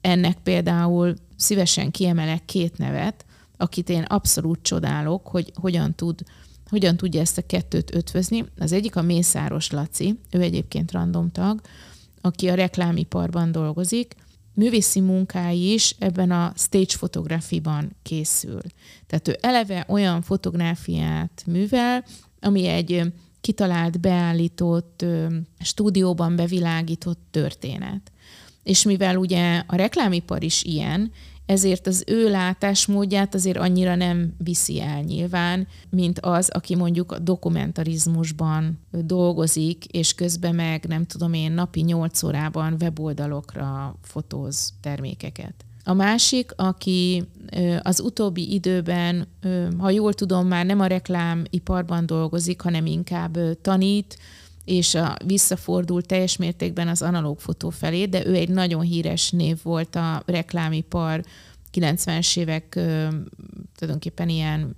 Ennek 0.00 0.38
például 0.42 1.14
szívesen 1.36 1.90
kiemelek 1.90 2.44
két 2.44 2.78
nevet, 2.78 3.24
akit 3.56 3.88
én 3.88 4.02
abszolút 4.02 4.62
csodálok, 4.62 5.26
hogy 5.26 5.52
hogyan 5.54 5.94
tud 5.94 6.22
hogyan 6.68 6.96
tudja 6.96 7.20
ezt 7.20 7.38
a 7.38 7.46
kettőt 7.46 7.94
ötvözni. 7.94 8.44
Az 8.58 8.72
egyik 8.72 8.96
a 8.96 9.02
Mészáros 9.02 9.70
Laci, 9.70 10.18
ő 10.30 10.40
egyébként 10.40 10.92
random 10.92 11.30
tag, 11.30 11.60
aki 12.20 12.48
a 12.48 12.54
reklámiparban 12.54 13.52
dolgozik, 13.52 14.14
művészi 14.58 15.00
munkái 15.00 15.72
is 15.72 15.94
ebben 15.98 16.30
a 16.30 16.52
stage 16.56 16.96
photography-ban 16.96 17.96
készül. 18.02 18.60
Tehát 19.06 19.28
ő 19.28 19.38
eleve 19.40 19.84
olyan 19.88 20.22
fotográfiát 20.22 21.42
művel, 21.46 22.04
ami 22.40 22.66
egy 22.66 23.12
kitalált, 23.40 24.00
beállított, 24.00 25.04
stúdióban 25.58 26.36
bevilágított 26.36 27.20
történet. 27.30 28.12
És 28.62 28.82
mivel 28.82 29.16
ugye 29.16 29.62
a 29.66 29.76
reklámipar 29.76 30.42
is 30.42 30.62
ilyen, 30.62 31.12
ezért 31.48 31.86
az 31.86 32.04
ő 32.06 32.30
látásmódját 32.30 33.34
azért 33.34 33.56
annyira 33.56 33.94
nem 33.94 34.34
viszi 34.38 34.80
el 34.80 35.02
nyilván, 35.02 35.66
mint 35.90 36.18
az, 36.20 36.48
aki 36.48 36.76
mondjuk 36.76 37.12
a 37.12 37.18
dokumentarizmusban 37.18 38.78
dolgozik, 38.90 39.84
és 39.84 40.14
közben 40.14 40.54
meg 40.54 40.84
nem 40.84 41.06
tudom 41.06 41.32
én 41.32 41.52
napi 41.52 41.80
8 41.80 42.22
órában 42.22 42.76
weboldalokra 42.80 43.94
fotóz 44.02 44.72
termékeket. 44.80 45.54
A 45.84 45.92
másik, 45.92 46.52
aki 46.56 47.24
az 47.82 48.00
utóbbi 48.00 48.52
időben, 48.52 49.26
ha 49.78 49.90
jól 49.90 50.12
tudom, 50.14 50.46
már 50.46 50.66
nem 50.66 50.80
a 50.80 50.86
reklámiparban 50.86 52.06
dolgozik, 52.06 52.60
hanem 52.60 52.86
inkább 52.86 53.38
tanít, 53.62 54.18
és 54.68 54.94
a, 54.94 55.16
visszafordult 55.26 56.06
teljes 56.06 56.36
mértékben 56.36 56.88
az 56.88 57.02
analóg 57.02 57.40
fotó 57.40 57.70
felé, 57.70 58.04
de 58.04 58.26
ő 58.26 58.34
egy 58.34 58.48
nagyon 58.48 58.80
híres 58.80 59.30
név 59.30 59.58
volt 59.62 59.96
a 59.96 60.22
reklámipar 60.26 61.24
90-es 61.72 62.36
évek 62.36 62.68
tulajdonképpen 63.76 64.28
ilyen 64.28 64.76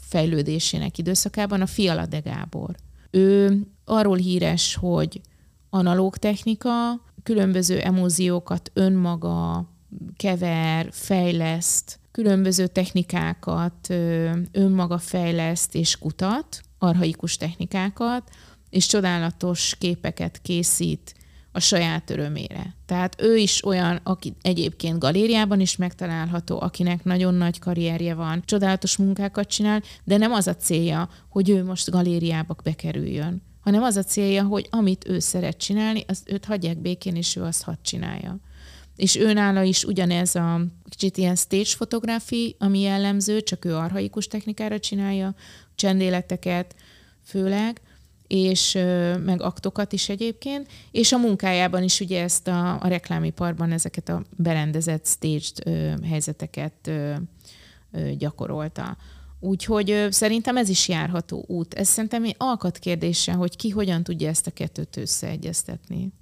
fejlődésének 0.00 0.98
időszakában, 0.98 1.60
a 1.60 1.66
Fiala 1.66 2.06
Gábor. 2.24 2.74
Ő 3.10 3.60
arról 3.84 4.16
híres, 4.16 4.74
hogy 4.74 5.20
analóg 5.70 6.16
technika, 6.16 7.00
különböző 7.22 7.78
emóziókat 7.78 8.70
önmaga 8.74 9.68
kever, 10.16 10.88
fejleszt, 10.90 11.98
különböző 12.10 12.66
technikákat 12.66 13.88
önmaga 14.52 14.98
fejleszt 14.98 15.74
és 15.74 15.98
kutat, 15.98 16.60
arhaikus 16.78 17.36
technikákat, 17.36 18.30
és 18.70 18.86
csodálatos 18.86 19.76
képeket 19.78 20.40
készít 20.42 21.14
a 21.52 21.60
saját 21.60 22.10
örömére. 22.10 22.74
Tehát 22.86 23.22
ő 23.22 23.36
is 23.36 23.64
olyan, 23.64 24.00
aki 24.02 24.34
egyébként 24.42 24.98
galériában 24.98 25.60
is 25.60 25.76
megtalálható, 25.76 26.60
akinek 26.60 27.04
nagyon 27.04 27.34
nagy 27.34 27.58
karrierje 27.58 28.14
van, 28.14 28.42
csodálatos 28.44 28.96
munkákat 28.96 29.48
csinál, 29.48 29.82
de 30.04 30.16
nem 30.16 30.32
az 30.32 30.46
a 30.46 30.56
célja, 30.56 31.08
hogy 31.28 31.50
ő 31.50 31.64
most 31.64 31.90
galériába 31.90 32.56
bekerüljön, 32.62 33.42
hanem 33.60 33.82
az 33.82 33.96
a 33.96 34.02
célja, 34.02 34.42
hogy 34.44 34.66
amit 34.70 35.08
ő 35.08 35.18
szeret 35.18 35.56
csinálni, 35.56 36.04
az 36.06 36.22
őt 36.26 36.44
hagyják 36.44 36.78
békén, 36.78 37.16
és 37.16 37.36
ő 37.36 37.42
azt 37.42 37.62
hadd 37.62 37.82
csinálja. 37.82 38.38
És 38.96 39.16
őnála 39.16 39.62
is 39.62 39.84
ugyanez 39.84 40.34
a 40.34 40.60
kicsit 40.88 41.16
ilyen 41.16 41.36
stage 41.36 41.70
photography, 41.74 42.56
ami 42.58 42.80
jellemző, 42.80 43.40
csak 43.40 43.64
ő 43.64 43.76
arhaikus 43.76 44.26
technikára 44.26 44.78
csinálja, 44.78 45.34
csendéleteket 45.74 46.74
főleg, 47.24 47.80
és 48.28 48.72
meg 49.24 49.42
aktokat 49.42 49.92
is 49.92 50.08
egyébként, 50.08 50.68
és 50.90 51.12
a 51.12 51.18
munkájában 51.18 51.82
is 51.82 52.00
ugye 52.00 52.22
ezt 52.22 52.48
a, 52.48 52.82
a 52.82 52.88
reklámiparban 52.88 53.72
ezeket 53.72 54.08
a 54.08 54.22
berendezett 54.36 55.06
staged 55.06 55.52
ö, 55.64 55.92
helyzeteket 56.06 56.86
ö, 56.86 57.14
ö, 57.92 58.10
gyakorolta. 58.10 58.96
Úgyhogy 59.40 59.90
ö, 59.90 60.10
szerintem 60.10 60.56
ez 60.56 60.68
is 60.68 60.88
járható 60.88 61.44
út. 61.46 61.74
Ez 61.74 61.88
szerintem 61.88 62.24
egy 62.24 62.34
alkat 62.38 62.78
kérdése, 62.78 63.32
hogy 63.32 63.56
ki 63.56 63.68
hogyan 63.68 64.02
tudja 64.02 64.28
ezt 64.28 64.46
a 64.46 64.50
kettőt 64.50 64.96
összeegyeztetni. 64.96 66.12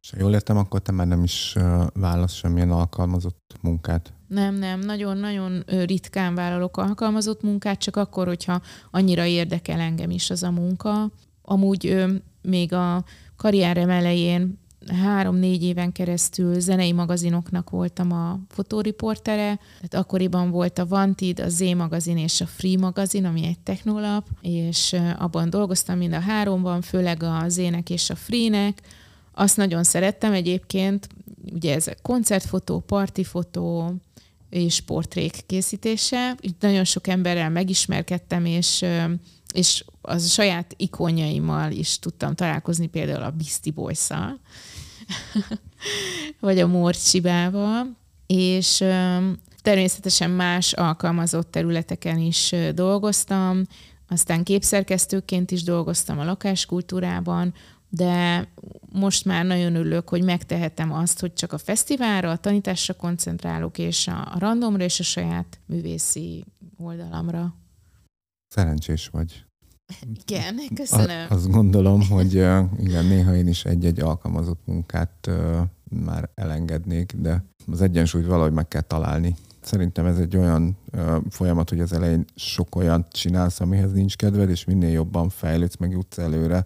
És 0.00 0.10
ha 0.10 0.16
jól 0.20 0.32
értem, 0.32 0.56
akkor 0.56 0.80
te 0.80 0.92
már 0.92 1.06
nem 1.06 1.22
is 1.22 1.56
válasz 1.94 2.32
semmilyen 2.32 2.70
alkalmazott 2.70 3.54
munkát. 3.60 4.12
Nem, 4.28 4.54
nem, 4.54 4.80
nagyon-nagyon 4.80 5.64
ritkán 5.66 6.34
vállalok 6.34 6.76
alkalmazott 6.76 7.42
munkát, 7.42 7.78
csak 7.78 7.96
akkor, 7.96 8.26
hogyha 8.26 8.62
annyira 8.90 9.24
érdekel 9.24 9.80
engem 9.80 10.10
is 10.10 10.30
az 10.30 10.42
a 10.42 10.50
munka, 10.50 11.10
amúgy 11.42 11.86
ö, 11.86 12.12
még 12.42 12.72
a 12.72 13.04
karrierem 13.36 13.90
elején 13.90 14.60
három-négy 14.88 15.62
éven 15.62 15.92
keresztül 15.92 16.60
zenei 16.60 16.92
magazinoknak 16.92 17.70
voltam 17.70 18.12
a 18.12 18.40
fotóriportere. 18.48 19.58
Tehát 19.74 19.94
akkoriban 19.94 20.50
volt 20.50 20.78
a 20.78 20.86
Vantid, 20.86 21.40
a 21.40 21.48
Z 21.48 21.60
magazin 21.60 22.18
és 22.18 22.40
a 22.40 22.46
Free 22.46 22.78
magazin, 22.78 23.24
ami 23.24 23.44
egy 23.44 23.58
technolap, 23.58 24.26
és 24.40 24.96
abban 25.18 25.50
dolgoztam 25.50 25.98
mind 25.98 26.12
a 26.12 26.20
háromban, 26.20 26.80
főleg 26.80 27.22
a 27.22 27.44
Z-nek 27.48 27.90
és 27.90 28.10
a 28.10 28.14
Free-nek. 28.14 28.80
Azt 29.34 29.56
nagyon 29.56 29.84
szerettem 29.84 30.32
egyébként, 30.32 31.08
ugye 31.52 31.74
ez 31.74 31.86
a 31.86 31.94
koncertfotó, 32.02 32.78
partifotó 32.78 33.94
és 34.50 34.80
portrék 34.80 35.40
készítése. 35.46 36.36
Így 36.40 36.54
nagyon 36.60 36.84
sok 36.84 37.06
emberrel 37.06 37.50
megismerkedtem, 37.50 38.44
és 38.44 38.84
és 39.52 39.84
az 40.02 40.30
saját 40.30 40.74
ikonjaimmal 40.76 41.70
is 41.70 41.98
tudtam 41.98 42.34
találkozni, 42.34 42.86
például 42.86 43.22
a 43.22 43.30
Beastie 43.30 43.72
boys 43.72 44.08
vagy 46.40 46.58
a 46.58 46.66
Morcsibával, 46.66 47.96
és 48.26 48.84
természetesen 49.62 50.30
más 50.30 50.72
alkalmazott 50.72 51.50
területeken 51.50 52.18
is 52.18 52.54
dolgoztam, 52.74 53.62
aztán 54.08 54.42
képszerkesztőként 54.42 55.50
is 55.50 55.62
dolgoztam 55.62 56.18
a 56.18 56.24
lakáskultúrában, 56.24 57.54
de 57.88 58.48
most 58.92 59.24
már 59.24 59.44
nagyon 59.44 59.74
örülök, 59.74 60.08
hogy 60.08 60.22
megtehetem 60.22 60.92
azt, 60.92 61.20
hogy 61.20 61.32
csak 61.32 61.52
a 61.52 61.58
fesztiválra, 61.58 62.30
a 62.30 62.36
tanításra 62.36 62.94
koncentrálok, 62.94 63.78
és 63.78 64.06
a 64.06 64.34
randomra 64.38 64.84
és 64.84 65.00
a 65.00 65.02
saját 65.02 65.58
művészi 65.66 66.44
oldalamra. 66.76 67.54
Szerencsés 68.48 69.08
vagy. 69.08 69.44
Igen, 70.26 70.60
köszönöm. 70.74 71.26
A, 71.28 71.34
azt 71.34 71.50
gondolom, 71.50 72.02
hogy 72.08 72.32
igen, 72.78 73.04
néha 73.08 73.36
én 73.36 73.48
is 73.48 73.64
egy-egy 73.64 74.00
alkalmazott 74.00 74.60
munkát 74.64 75.30
már 76.04 76.30
elengednék, 76.34 77.12
de 77.12 77.44
az 77.72 77.80
egyensúlyt 77.80 78.26
valahogy 78.26 78.52
meg 78.52 78.68
kell 78.68 78.80
találni. 78.80 79.36
Szerintem 79.60 80.06
ez 80.06 80.18
egy 80.18 80.36
olyan 80.36 80.76
folyamat, 81.28 81.68
hogy 81.68 81.80
az 81.80 81.92
elején 81.92 82.24
sok 82.34 82.76
olyat 82.76 83.12
csinálsz, 83.12 83.60
amihez 83.60 83.92
nincs 83.92 84.16
kedved, 84.16 84.50
és 84.50 84.64
minél 84.64 84.90
jobban 84.90 85.28
fejlődsz, 85.28 85.76
meg 85.76 85.90
jutsz 85.90 86.18
előre, 86.18 86.64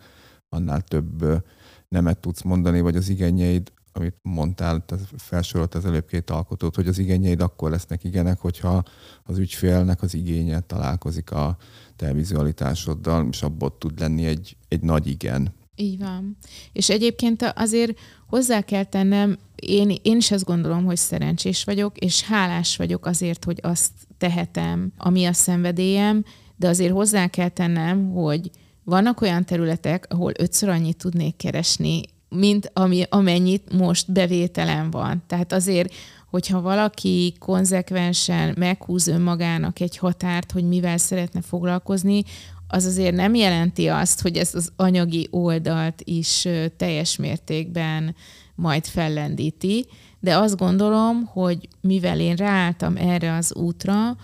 annál 0.49 0.81
több 0.81 1.43
nemet 1.89 2.19
tudsz 2.19 2.43
mondani, 2.43 2.81
vagy 2.81 2.97
az 2.97 3.09
igényeid, 3.09 3.73
amit 3.93 4.17
mondtál, 4.23 4.85
felsorolt 5.17 5.75
az 5.75 5.85
előbb 5.85 6.07
két 6.07 6.31
alkotót, 6.31 6.75
hogy 6.75 6.89
az 6.89 6.99
igényeid 6.99 7.41
akkor 7.41 7.71
lesznek 7.71 8.05
igenek, 8.05 8.39
hogyha 8.39 8.83
az 9.23 9.39
ügyfélnek 9.39 10.03
az 10.03 10.15
igénye 10.15 10.61
találkozik 10.61 11.31
a 11.31 11.57
te 11.97 12.13
vizualitásoddal, 12.13 13.29
és 13.31 13.43
abból 13.43 13.79
tud 13.79 14.01
lenni 14.01 14.27
egy, 14.27 14.57
egy 14.69 14.81
nagy 14.81 15.07
igen. 15.07 15.55
Így 15.77 15.99
van. 15.99 16.37
És 16.73 16.89
egyébként 16.89 17.53
azért 17.55 17.99
hozzá 18.27 18.61
kell 18.61 18.85
tennem, 18.85 19.39
én, 19.55 19.97
én 20.03 20.17
is 20.17 20.31
azt 20.31 20.45
gondolom, 20.45 20.85
hogy 20.85 20.97
szerencsés 20.97 21.65
vagyok, 21.65 21.99
és 21.99 22.23
hálás 22.23 22.77
vagyok 22.77 23.07
azért, 23.07 23.45
hogy 23.45 23.59
azt 23.63 23.93
tehetem, 24.19 24.93
ami 24.97 25.25
a 25.25 25.33
szenvedélyem, 25.33 26.25
de 26.57 26.69
azért 26.69 26.93
hozzá 26.93 27.27
kell 27.27 27.49
tennem, 27.49 28.11
hogy 28.11 28.51
vannak 28.85 29.21
olyan 29.21 29.45
területek, 29.45 30.07
ahol 30.09 30.33
ötször 30.39 30.69
annyit 30.69 30.97
tudnék 30.97 31.37
keresni, 31.37 32.01
mint 32.29 32.71
ami, 32.73 33.03
amennyit 33.09 33.73
most 33.73 34.13
bevételem 34.13 34.91
van. 34.91 35.23
Tehát 35.27 35.53
azért, 35.53 35.95
hogyha 36.31 36.61
valaki 36.61 37.35
konzekvensen 37.39 38.55
meghúz 38.59 39.07
önmagának 39.07 39.81
egy 39.81 39.97
határt, 39.97 40.53
hogy 40.53 40.65
mivel 40.65 40.97
szeretne 40.97 41.41
foglalkozni, 41.41 42.23
az 42.69 42.85
azért 42.85 43.15
nem 43.15 43.35
jelenti 43.35 43.89
azt, 43.89 44.23
hogy 44.23 44.37
ez 44.37 44.55
az 44.55 44.73
anyagi 44.77 45.29
oldalt 45.31 46.03
is 46.05 46.49
teljes 46.77 47.17
mértékben 47.17 48.15
majd 48.55 48.85
fellendíti, 48.85 49.87
de 50.21 50.37
azt 50.37 50.57
gondolom, 50.57 51.25
hogy 51.25 51.69
mivel 51.81 52.21
én 52.21 52.35
ráálltam 52.35 52.97
erre 52.97 53.35
az 53.35 53.55
útra, 53.55 54.17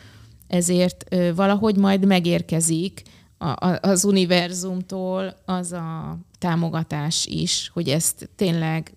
ezért 0.49 1.17
valahogy 1.35 1.77
majd 1.77 2.07
megérkezik 2.07 3.03
az 3.81 4.05
univerzumtól 4.05 5.37
az 5.45 5.73
a 5.73 6.19
támogatás 6.43 7.27
is, 7.27 7.71
hogy 7.73 7.89
ezt 7.89 8.31
tényleg 8.37 8.93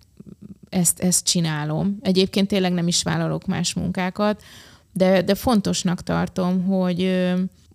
ezt, 0.70 1.00
ezt 1.00 1.26
csinálom. 1.26 1.98
Egyébként 2.02 2.48
tényleg 2.48 2.74
nem 2.74 2.88
is 2.88 3.04
vállalok 3.04 3.46
más 3.46 3.74
munkákat, 3.74 4.43
de, 4.91 5.22
de 5.22 5.36
fontosnak 5.36 6.02
tartom, 6.02 6.64
hogy 6.64 7.26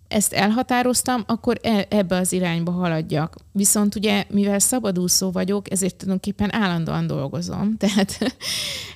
ezt 0.07 0.33
elhatároztam, 0.33 1.23
akkor 1.25 1.59
e, 1.61 1.85
ebbe 1.89 2.15
az 2.15 2.33
irányba 2.33 2.71
haladjak. 2.71 3.35
Viszont 3.51 3.95
ugye, 3.95 4.25
mivel 4.29 4.59
szabadúszó 4.59 5.31
vagyok, 5.31 5.71
ezért 5.71 5.95
tulajdonképpen 5.95 6.53
állandóan 6.53 7.07
dolgozom. 7.07 7.75
Tehát 7.77 8.17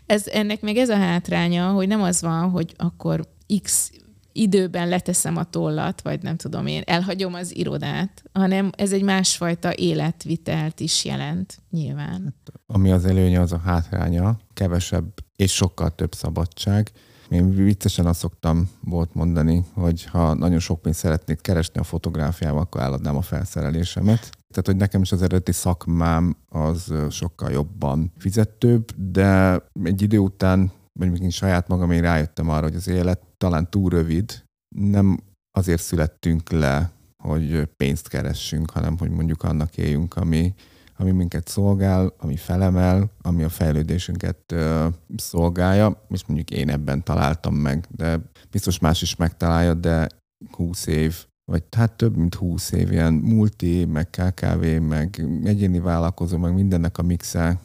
ez, 0.05 0.28
ennek 0.28 0.61
még 0.61 0.78
ez 0.78 0.89
a 0.89 0.97
hátránya, 0.97 1.69
hogy 1.69 1.88
nem 1.88 2.01
az 2.01 2.21
van, 2.21 2.49
hogy 2.49 2.73
akkor 2.78 3.28
x 3.61 3.91
időben 4.36 4.88
leteszem 4.88 5.38
a 5.38 5.43
tollat, 5.43 6.01
vagy 6.01 6.21
nem 6.21 6.36
tudom 6.36 6.67
én, 6.67 6.81
elhagyom 6.86 7.33
az 7.33 7.55
irodát, 7.55 8.23
hanem 8.33 8.69
ez 8.77 8.93
egy 8.93 9.03
másfajta 9.03 9.75
életvitelt 9.75 10.79
is 10.79 11.05
jelent, 11.05 11.61
nyilván. 11.69 12.21
Hát, 12.23 12.53
ami 12.67 12.91
az 12.91 13.05
előnye, 13.05 13.39
az 13.39 13.51
a 13.51 13.57
hátránya, 13.57 14.38
kevesebb 14.53 15.13
és 15.36 15.53
sokkal 15.53 15.95
több 15.95 16.13
szabadság. 16.13 16.91
Én 17.29 17.55
viccesen 17.55 18.05
azt 18.05 18.19
szoktam 18.19 18.69
volt 18.81 19.13
mondani, 19.13 19.65
hogy 19.73 20.05
ha 20.05 20.33
nagyon 20.33 20.59
sok 20.59 20.81
pénzt 20.81 20.99
szeretnék 20.99 21.41
keresni 21.41 21.79
a 21.79 21.83
fotográfiával, 21.83 22.61
akkor 22.61 22.81
eladnám 22.81 23.15
a 23.15 23.21
felszerelésemet. 23.21 24.19
Tehát, 24.49 24.65
hogy 24.65 24.75
nekem 24.75 25.01
is 25.01 25.11
az 25.11 25.21
eredeti 25.21 25.51
szakmám 25.51 26.38
az 26.49 26.93
sokkal 27.09 27.51
jobban 27.51 28.11
fizetőbb, 28.17 28.91
de 29.11 29.61
egy 29.83 30.01
idő 30.01 30.17
után 30.17 30.71
mondjuk 30.99 31.21
én 31.21 31.29
saját 31.29 31.67
magam 31.67 31.91
én 31.91 32.01
rájöttem 32.01 32.49
arra, 32.49 32.63
hogy 32.63 32.75
az 32.75 32.87
élet 32.87 33.21
talán 33.37 33.69
túl 33.69 33.89
rövid, 33.89 34.43
nem 34.75 35.19
azért 35.51 35.81
születtünk 35.81 36.49
le, 36.49 36.91
hogy 37.23 37.69
pénzt 37.77 38.07
keressünk, 38.07 38.69
hanem 38.69 38.97
hogy 38.97 39.09
mondjuk 39.09 39.43
annak 39.43 39.77
éljünk, 39.77 40.15
ami, 40.15 40.53
ami 40.97 41.11
minket 41.11 41.47
szolgál, 41.47 42.13
ami 42.17 42.35
felemel, 42.35 43.11
ami 43.21 43.43
a 43.43 43.49
fejlődésünket 43.49 44.51
ö, 44.51 44.87
szolgálja, 45.15 46.05
és 46.09 46.25
mondjuk 46.25 46.49
én 46.49 46.69
ebben 46.69 47.03
találtam 47.03 47.55
meg, 47.55 47.85
de 47.89 48.19
biztos 48.51 48.79
más 48.79 49.01
is 49.01 49.15
megtalálja, 49.15 49.73
de 49.73 50.07
20 50.51 50.87
év, 50.87 51.25
vagy 51.51 51.63
hát 51.75 51.97
több 51.97 52.17
mint 52.17 52.35
20 52.35 52.71
év 52.71 52.91
ilyen 52.91 53.13
multi, 53.13 53.85
meg 53.85 54.09
KKV, 54.09 54.65
meg 54.81 55.27
egyéni 55.43 55.79
vállalkozó, 55.79 56.37
meg 56.37 56.53
mindennek 56.53 56.97
a 56.97 57.03
mixe 57.03 57.59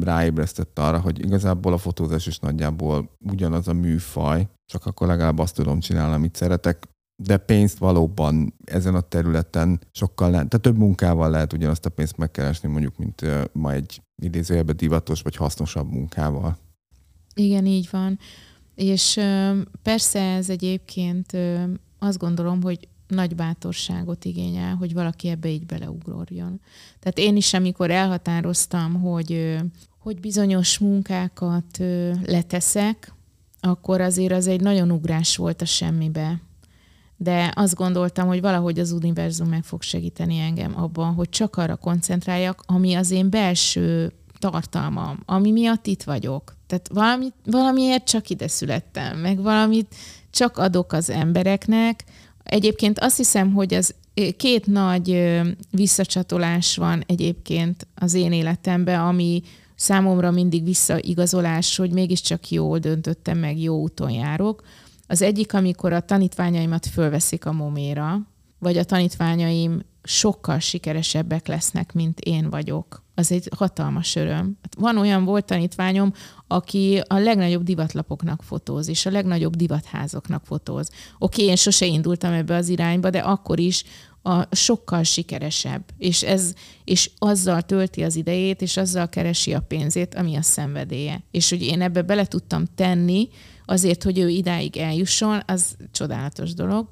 ráébresztett 0.00 0.78
arra, 0.78 1.00
hogy 1.00 1.24
igazából 1.24 1.72
a 1.72 1.78
fotózás 1.78 2.26
is 2.26 2.38
nagyjából 2.38 3.10
ugyanaz 3.18 3.68
a 3.68 3.72
műfaj, 3.72 4.48
csak 4.66 4.86
akkor 4.86 5.06
legalább 5.06 5.38
azt 5.38 5.54
tudom 5.54 5.80
csinálni, 5.80 6.14
amit 6.14 6.36
szeretek, 6.36 6.88
de 7.22 7.36
pénzt 7.36 7.78
valóban 7.78 8.54
ezen 8.64 8.94
a 8.94 9.00
területen 9.00 9.80
sokkal 9.90 10.30
lehet, 10.30 10.48
tehát 10.48 10.64
több 10.64 10.78
munkával 10.78 11.30
lehet 11.30 11.52
ugyanazt 11.52 11.86
a 11.86 11.90
pénzt 11.90 12.16
megkeresni, 12.16 12.68
mondjuk, 12.68 12.96
mint 12.96 13.22
ma 13.52 13.72
egy 13.72 14.02
idézőjelben 14.22 14.76
divatos 14.76 15.22
vagy 15.22 15.36
hasznosabb 15.36 15.90
munkával. 15.90 16.56
Igen, 17.34 17.66
így 17.66 17.88
van. 17.90 18.18
És 18.74 19.20
persze 19.82 20.20
ez 20.20 20.50
egyébként 20.50 21.36
azt 21.98 22.18
gondolom, 22.18 22.62
hogy 22.62 22.88
nagy 23.14 23.34
bátorságot 23.34 24.24
igényel, 24.24 24.74
hogy 24.74 24.92
valaki 24.92 25.28
ebbe 25.28 25.48
így 25.48 25.66
beleugorjon. 25.66 26.60
Tehát 27.00 27.18
én 27.18 27.36
is, 27.36 27.54
amikor 27.54 27.90
elhatároztam, 27.90 29.00
hogy, 29.00 29.56
hogy 29.98 30.20
bizonyos 30.20 30.78
munkákat 30.78 31.78
leteszek, 32.24 33.12
akkor 33.60 34.00
azért 34.00 34.32
az 34.32 34.46
egy 34.46 34.60
nagyon 34.60 34.90
ugrás 34.90 35.36
volt 35.36 35.62
a 35.62 35.64
semmibe. 35.64 36.40
De 37.16 37.52
azt 37.54 37.74
gondoltam, 37.74 38.26
hogy 38.26 38.40
valahogy 38.40 38.78
az 38.78 38.92
univerzum 38.92 39.48
meg 39.48 39.64
fog 39.64 39.82
segíteni 39.82 40.38
engem 40.38 40.80
abban, 40.80 41.14
hogy 41.14 41.28
csak 41.28 41.56
arra 41.56 41.76
koncentráljak, 41.76 42.62
ami 42.66 42.94
az 42.94 43.10
én 43.10 43.30
belső 43.30 44.12
tartalmam, 44.38 45.22
ami 45.24 45.50
miatt 45.50 45.86
itt 45.86 46.02
vagyok. 46.02 46.56
Tehát 46.66 46.88
valami, 46.92 47.32
valamiért 47.44 48.04
csak 48.04 48.30
ide 48.30 48.48
születtem, 48.48 49.18
meg 49.18 49.42
valamit 49.42 49.94
csak 50.30 50.58
adok 50.58 50.92
az 50.92 51.10
embereknek, 51.10 52.04
Egyébként 52.44 52.98
azt 52.98 53.16
hiszem, 53.16 53.52
hogy 53.52 53.74
az 53.74 53.94
két 54.36 54.66
nagy 54.66 55.40
visszacsatolás 55.70 56.76
van 56.76 57.02
egyébként 57.06 57.86
az 57.94 58.14
én 58.14 58.32
életemben, 58.32 59.00
ami 59.00 59.42
számomra 59.74 60.30
mindig 60.30 60.64
visszaigazolás, 60.64 61.76
hogy 61.76 61.90
mégiscsak 61.90 62.50
jól 62.50 62.78
döntöttem 62.78 63.38
meg, 63.38 63.58
jó 63.58 63.80
úton 63.80 64.10
járok. 64.10 64.62
Az 65.06 65.22
egyik, 65.22 65.54
amikor 65.54 65.92
a 65.92 66.00
tanítványaimat 66.00 66.86
fölveszik 66.86 67.46
a 67.46 67.52
moméra, 67.52 68.20
vagy 68.58 68.76
a 68.76 68.84
tanítványaim 68.84 69.82
sokkal 70.04 70.58
sikeresebbek 70.58 71.46
lesznek, 71.46 71.92
mint 71.92 72.20
én 72.20 72.50
vagyok. 72.50 73.02
Az 73.14 73.32
egy 73.32 73.48
hatalmas 73.56 74.16
öröm. 74.16 74.58
Hát 74.62 74.74
van 74.78 74.98
olyan 74.98 75.24
volt 75.24 75.44
tanítványom, 75.44 76.12
aki 76.46 77.00
a 77.06 77.18
legnagyobb 77.18 77.62
divatlapoknak 77.62 78.42
fotóz, 78.42 78.88
és 78.88 79.06
a 79.06 79.10
legnagyobb 79.10 79.56
divatházoknak 79.56 80.46
fotóz. 80.46 80.90
Oké, 81.18 81.44
én 81.44 81.56
sose 81.56 81.86
indultam 81.86 82.32
ebbe 82.32 82.54
az 82.56 82.68
irányba, 82.68 83.10
de 83.10 83.18
akkor 83.18 83.60
is 83.60 83.84
a 84.22 84.56
sokkal 84.56 85.02
sikeresebb, 85.02 85.84
és, 85.98 86.22
ez, 86.22 86.52
és 86.84 87.10
azzal 87.18 87.62
tölti 87.62 88.02
az 88.02 88.16
idejét, 88.16 88.62
és 88.62 88.76
azzal 88.76 89.08
keresi 89.08 89.54
a 89.54 89.60
pénzét, 89.60 90.14
ami 90.14 90.36
a 90.36 90.42
szenvedélye. 90.42 91.22
És 91.30 91.50
hogy 91.50 91.62
én 91.62 91.82
ebbe 91.82 92.02
bele 92.02 92.24
tudtam 92.24 92.64
tenni, 92.74 93.28
azért, 93.66 94.02
hogy 94.02 94.18
ő 94.18 94.28
idáig 94.28 94.76
eljusson, 94.76 95.42
az 95.46 95.76
csodálatos 95.92 96.54
dolog. 96.54 96.88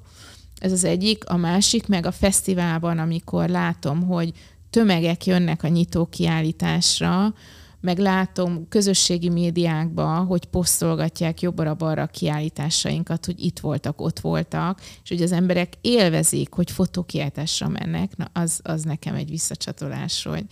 Ez 0.63 0.71
az 0.71 0.83
egyik. 0.83 1.29
A 1.29 1.37
másik 1.37 1.87
meg 1.87 2.05
a 2.05 2.11
fesztiválban, 2.11 2.99
amikor 2.99 3.49
látom, 3.49 4.03
hogy 4.03 4.31
tömegek 4.69 5.25
jönnek 5.25 5.63
a 5.63 5.67
nyitó 5.67 6.05
kiállításra, 6.05 7.33
meg 7.79 7.97
látom 7.97 8.67
közösségi 8.69 9.29
médiákban, 9.29 10.25
hogy 10.25 10.45
posztolgatják 10.45 11.41
jobbra-balra 11.41 12.01
a 12.01 12.07
kiállításainkat, 12.07 13.25
hogy 13.25 13.45
itt 13.45 13.59
voltak, 13.59 14.01
ott 14.01 14.19
voltak, 14.19 14.81
és 15.03 15.09
hogy 15.09 15.21
az 15.21 15.31
emberek 15.31 15.73
élvezik, 15.81 16.53
hogy 16.53 16.71
fotókiáltásra 16.71 17.67
mennek, 17.67 18.17
na 18.17 18.27
az, 18.33 18.59
az 18.63 18.83
nekem 18.83 19.15
egy 19.15 19.29
visszacsatolás, 19.29 20.23
hogy 20.23 20.45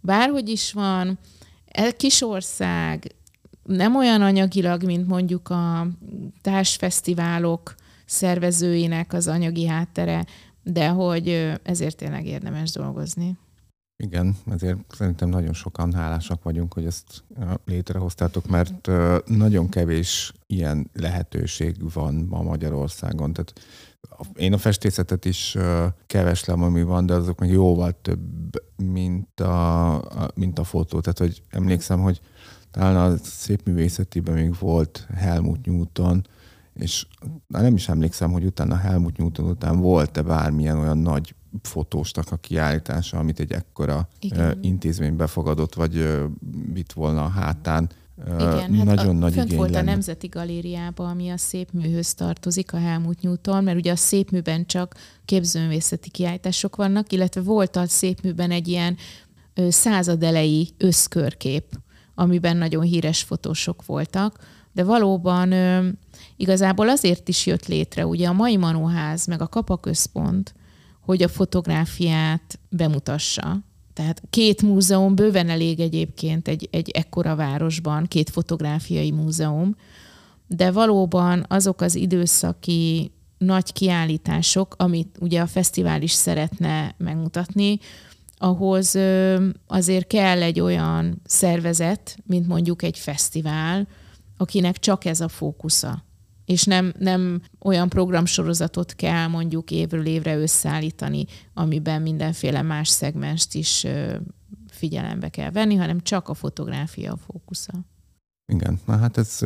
bárhogy 0.00 0.48
is 0.48 0.72
van, 0.72 1.18
kis 1.96 2.22
ország, 2.22 3.14
nem 3.62 3.96
olyan 3.96 4.22
anyagilag, 4.22 4.82
mint 4.82 5.06
mondjuk 5.06 5.48
a 5.48 5.86
társfesztiválok 6.42 7.74
szervezőinek 8.04 9.12
az 9.12 9.28
anyagi 9.28 9.66
háttere, 9.66 10.26
de 10.62 10.88
hogy 10.88 11.52
ezért 11.62 11.96
tényleg 11.96 12.26
érdemes 12.26 12.70
dolgozni. 12.70 13.38
Igen, 13.96 14.36
ezért 14.50 14.78
szerintem 14.88 15.28
nagyon 15.28 15.52
sokan 15.52 15.92
hálásak 15.92 16.42
vagyunk, 16.42 16.72
hogy 16.74 16.86
ezt 16.86 17.24
létrehoztátok, 17.64 18.46
mert 18.48 18.90
nagyon 19.26 19.68
kevés 19.68 20.32
ilyen 20.46 20.90
lehetőség 20.92 21.92
van 21.92 22.14
ma 22.14 22.42
Magyarországon. 22.42 23.32
Tehát 23.32 23.52
én 24.34 24.52
a 24.52 24.58
festészetet 24.58 25.24
is 25.24 25.56
keveslem, 26.06 26.62
ami 26.62 26.82
van, 26.82 27.06
de 27.06 27.14
azok 27.14 27.38
meg 27.38 27.50
jóval 27.50 28.00
több, 28.02 28.62
mint 28.76 29.40
a, 29.40 30.32
mint 30.34 30.58
a 30.58 30.64
fotó. 30.64 31.00
Tehát, 31.00 31.18
hogy 31.18 31.42
emlékszem, 31.50 32.00
hogy 32.00 32.20
talán 32.70 33.12
a 33.12 33.16
szép 33.16 33.66
művészetiben 33.66 34.34
még 34.34 34.58
volt 34.58 35.06
Helmut 35.14 35.66
Newton, 35.66 36.26
és 36.74 37.06
nem 37.46 37.74
is 37.74 37.88
emlékszem, 37.88 38.32
hogy 38.32 38.44
utána 38.44 38.76
Helmut 38.76 39.16
Newton 39.16 39.48
után 39.48 39.80
volt-e 39.80 40.22
bármilyen 40.22 40.78
olyan 40.78 40.98
nagy 40.98 41.34
fotósnak 41.62 42.30
a 42.30 42.36
kiállítása, 42.36 43.18
amit 43.18 43.40
egy 43.40 43.52
ekkora 43.52 44.08
Igen. 44.20 44.58
intézmény 44.60 45.16
befogadott, 45.16 45.74
vagy 45.74 46.08
vitt 46.72 46.92
volna 46.92 47.24
a 47.24 47.28
hátán. 47.28 47.90
Igen, 48.38 48.70
nagyon 48.70 48.98
hát 48.98 49.06
a, 49.06 49.12
nagy 49.12 49.32
fönt 49.32 49.54
volt 49.54 49.70
lenne. 49.70 49.90
a 49.90 49.92
Nemzeti 49.92 50.26
Galériában, 50.26 51.10
ami 51.10 51.28
a 51.28 51.36
szép 51.36 51.72
műhöz 51.72 52.14
tartozik, 52.14 52.72
a 52.72 52.76
Helmut 52.76 53.22
Newton, 53.22 53.64
mert 53.64 53.76
ugye 53.76 53.92
a 53.92 53.96
szép 53.96 54.30
műben 54.30 54.66
csak 54.66 54.94
képzőművészeti 55.24 56.10
kiállítások 56.10 56.76
vannak, 56.76 57.12
illetve 57.12 57.40
volt 57.40 57.76
a 57.76 57.86
szép 57.86 58.22
műben 58.22 58.50
egy 58.50 58.68
ilyen 58.68 58.96
századelei 59.68 60.68
összkörkép, 60.78 61.64
amiben 62.14 62.56
nagyon 62.56 62.82
híres 62.82 63.22
fotósok 63.22 63.86
voltak, 63.86 64.38
de 64.72 64.84
valóban 64.84 65.52
igazából 66.36 66.88
azért 66.88 67.28
is 67.28 67.46
jött 67.46 67.66
létre 67.66 68.06
ugye 68.06 68.28
a 68.28 68.32
mai 68.32 68.56
Manóház, 68.56 69.26
meg 69.26 69.42
a 69.42 69.48
Kapaközpont, 69.48 70.54
hogy 71.00 71.22
a 71.22 71.28
fotográfiát 71.28 72.58
bemutassa. 72.68 73.58
Tehát 73.92 74.22
két 74.30 74.62
múzeum 74.62 75.14
bőven 75.14 75.48
elég 75.48 75.80
egyébként 75.80 76.48
egy, 76.48 76.68
egy 76.70 76.90
ekkora 76.90 77.34
városban, 77.34 78.06
két 78.06 78.30
fotográfiai 78.30 79.10
múzeum, 79.10 79.76
de 80.46 80.70
valóban 80.70 81.44
azok 81.48 81.80
az 81.80 81.94
időszaki 81.94 83.12
nagy 83.38 83.72
kiállítások, 83.72 84.74
amit 84.78 85.16
ugye 85.20 85.40
a 85.40 85.46
fesztivál 85.46 86.02
is 86.02 86.12
szeretne 86.12 86.94
megmutatni, 86.98 87.78
ahhoz 88.38 88.98
azért 89.66 90.06
kell 90.06 90.42
egy 90.42 90.60
olyan 90.60 91.20
szervezet, 91.24 92.16
mint 92.26 92.46
mondjuk 92.46 92.82
egy 92.82 92.98
fesztivál, 92.98 93.88
akinek 94.36 94.78
csak 94.78 95.04
ez 95.04 95.20
a 95.20 95.28
fókusza 95.28 96.04
és 96.44 96.64
nem, 96.64 96.92
nem 96.98 97.42
olyan 97.60 97.88
programsorozatot 97.88 98.94
kell 98.94 99.26
mondjuk 99.26 99.70
évről 99.70 100.06
évre 100.06 100.36
összeállítani, 100.36 101.24
amiben 101.54 102.02
mindenféle 102.02 102.62
más 102.62 102.88
szegmest 102.88 103.54
is 103.54 103.86
figyelembe 104.70 105.28
kell 105.28 105.50
venni, 105.50 105.74
hanem 105.74 106.00
csak 106.00 106.28
a 106.28 106.34
fotográfia 106.34 107.12
a 107.12 107.16
fókusza. 107.16 107.72
Igen, 108.52 108.80
na 108.86 108.96
hát 108.96 109.18
ez 109.18 109.38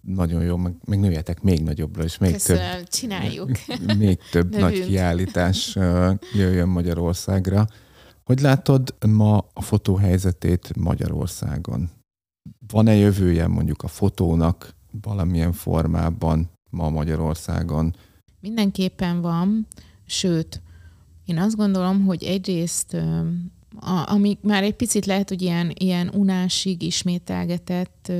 nagyon 0.00 0.42
jó, 0.42 0.56
meg, 0.56 0.74
meg 0.84 1.00
nőjetek 1.00 1.42
még 1.42 1.62
nagyobbra, 1.62 2.02
és 2.02 2.18
még 2.18 2.32
Köszönöm, 2.32 2.76
több, 2.76 2.88
csináljuk. 2.88 3.50
még 3.98 4.18
több 4.30 4.56
nagy 4.56 4.86
kiállítás 4.86 5.74
jöjjön 6.34 6.68
Magyarországra. 6.68 7.66
Hogy 8.24 8.40
látod 8.40 8.94
ma 9.06 9.48
a 9.52 9.62
fotó 9.62 9.96
helyzetét 9.96 10.76
Magyarországon? 10.76 11.90
Van-e 12.66 12.94
jövője 12.94 13.46
mondjuk 13.46 13.82
a 13.82 13.88
fotónak, 13.88 14.74
valamilyen 15.02 15.52
formában 15.52 16.50
ma 16.70 16.90
Magyarországon? 16.90 17.94
Mindenképpen 18.40 19.20
van, 19.20 19.66
sőt, 20.06 20.62
én 21.24 21.38
azt 21.38 21.56
gondolom, 21.56 22.04
hogy 22.04 22.24
egyrészt 22.24 22.96
ami 24.04 24.38
már 24.42 24.62
egy 24.62 24.74
picit 24.74 25.06
lehet, 25.06 25.28
hogy 25.28 25.42
ilyen, 25.42 25.72
ilyen 25.74 26.10
unásig 26.14 26.82
ismételgetett 26.82 28.12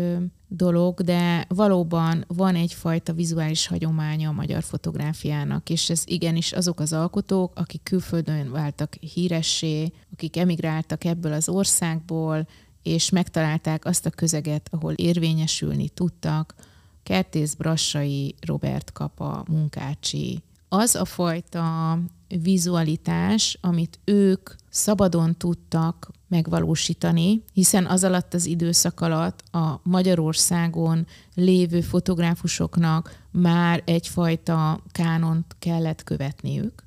dolog, 0.49 1.01
de 1.01 1.45
valóban 1.49 2.25
van 2.27 2.55
egyfajta 2.55 3.13
vizuális 3.13 3.67
hagyománya 3.67 4.29
a 4.29 4.33
magyar 4.33 4.63
fotográfiának, 4.63 5.71
és 5.71 5.91
ez 5.91 6.03
igenis 6.07 6.53
azok 6.53 6.81
az 6.81 6.93
alkotók, 6.93 7.53
akik 7.59 7.83
külföldön 7.83 8.51
váltak 8.51 8.95
híressé, 8.95 9.93
akik 10.13 10.37
emigráltak 10.37 11.05
ebből 11.05 11.33
az 11.33 11.49
országból, 11.49 12.47
és 12.83 13.11
megtalálták 13.11 13.85
azt 13.85 14.07
a 14.07 14.11
közeget, 14.11 14.69
ahol 14.71 14.93
érvényesülni 14.93 15.89
tudtak, 15.89 16.55
Kertész 17.03 17.55
Brassai, 17.55 18.35
Robert 18.41 18.93
Kapa, 18.93 19.45
Munkácsi. 19.49 20.43
Az 20.69 20.95
a 20.95 21.05
fajta 21.05 21.99
vizualitás, 22.43 23.59
amit 23.61 23.99
ők 24.05 24.51
szabadon 24.69 25.37
tudtak 25.37 26.11
megvalósítani, 26.29 27.43
hiszen 27.53 27.87
az 27.87 28.05
alatt 28.05 28.35
az 28.35 28.47
időszak 28.47 29.01
alatt 29.01 29.43
a 29.53 29.81
Magyarországon 29.83 31.07
lévő 31.35 31.81
fotográfusoknak 31.81 33.25
már 33.31 33.83
egyfajta 33.85 34.83
kánont 34.93 35.57
kellett 35.59 36.05
követniük. 36.05 36.85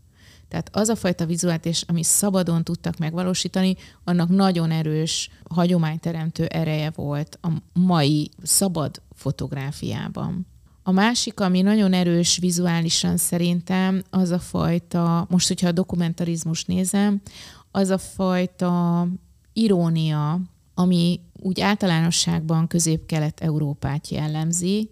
Tehát 0.53 0.69
az 0.71 0.89
a 0.89 0.95
fajta 0.95 1.25
vizuális, 1.25 1.83
ami 1.87 2.03
szabadon 2.03 2.63
tudtak 2.63 2.97
megvalósítani, 2.97 3.75
annak 4.03 4.29
nagyon 4.29 4.71
erős 4.71 5.29
hagyományteremtő 5.49 6.45
ereje 6.45 6.91
volt 6.95 7.39
a 7.41 7.47
mai 7.79 8.29
szabad 8.43 9.01
fotográfiában. 9.15 10.47
A 10.83 10.91
másik, 10.91 11.39
ami 11.39 11.61
nagyon 11.61 11.93
erős 11.93 12.37
vizuálisan 12.37 13.17
szerintem, 13.17 14.03
az 14.09 14.29
a 14.29 14.39
fajta, 14.39 15.27
most, 15.29 15.47
hogyha 15.47 15.67
a 15.67 15.71
dokumentarizmus 15.71 16.65
nézem, 16.65 17.21
az 17.71 17.89
a 17.89 17.97
fajta 17.97 19.07
irónia, 19.53 20.39
ami 20.73 21.19
úgy 21.39 21.61
általánosságban 21.61 22.67
közép-kelet-európát 22.67 24.07
jellemzi, 24.07 24.89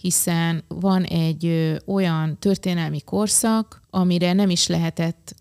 hiszen 0.00 0.64
van 0.68 1.02
egy 1.04 1.76
olyan 1.86 2.38
történelmi 2.38 3.00
korszak, 3.00 3.82
amire 3.90 4.32
nem 4.32 4.50
is 4.50 4.66
lehetett 4.66 5.34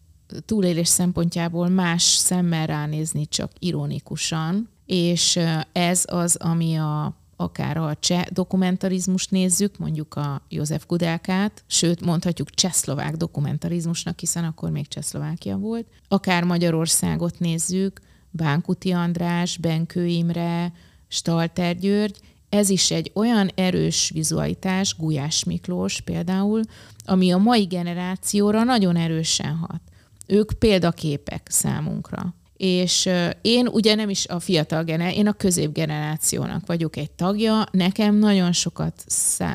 túlélés 0.45 0.87
szempontjából 0.87 1.67
más 1.67 2.03
szemmel 2.03 2.65
ránézni, 2.65 3.25
csak 3.27 3.51
ironikusan, 3.59 4.69
és 4.85 5.39
ez 5.71 6.03
az, 6.07 6.35
ami 6.35 6.75
a 6.75 7.15
akár 7.39 7.77
a 7.77 7.95
cseh 7.99 8.25
dokumentarizmust 8.25 9.31
nézzük, 9.31 9.77
mondjuk 9.77 10.15
a 10.15 10.41
József 10.49 10.85
Kudelkát, 10.85 11.63
sőt 11.67 12.05
mondhatjuk 12.05 12.49
csehszlovák 12.49 13.15
dokumentarizmusnak, 13.15 14.19
hiszen 14.19 14.43
akkor 14.43 14.69
még 14.69 14.87
Csehszlovákia 14.87 15.57
volt, 15.57 15.87
akár 16.07 16.43
Magyarországot 16.43 17.39
nézzük, 17.39 18.01
Bánkuti 18.29 18.91
András, 18.91 19.57
Benkő 19.57 20.05
Imre, 20.05 20.73
Stalter 21.07 21.75
György, 21.75 22.19
ez 22.49 22.69
is 22.69 22.91
egy 22.91 23.11
olyan 23.15 23.51
erős 23.55 24.11
vizualitás, 24.13 24.95
Gulyás 24.97 25.43
Miklós 25.43 26.01
például, 26.01 26.61
ami 27.05 27.31
a 27.31 27.37
mai 27.37 27.63
generációra 27.63 28.63
nagyon 28.63 28.95
erősen 28.95 29.55
hat. 29.55 29.81
Ők 30.27 30.51
példaképek 30.51 31.47
számunkra. 31.49 32.33
És 32.57 33.09
én 33.41 33.67
ugye 33.67 33.95
nem 33.95 34.09
is 34.09 34.27
a 34.27 34.39
fiatal 34.39 34.83
generáció, 34.83 35.19
én 35.19 35.27
a 35.27 35.33
középgenerációnak 35.33 36.65
vagyok 36.65 36.95
egy 36.95 37.11
tagja. 37.11 37.65
Nekem 37.71 38.15
nagyon 38.15 38.51
sokat 38.51 39.03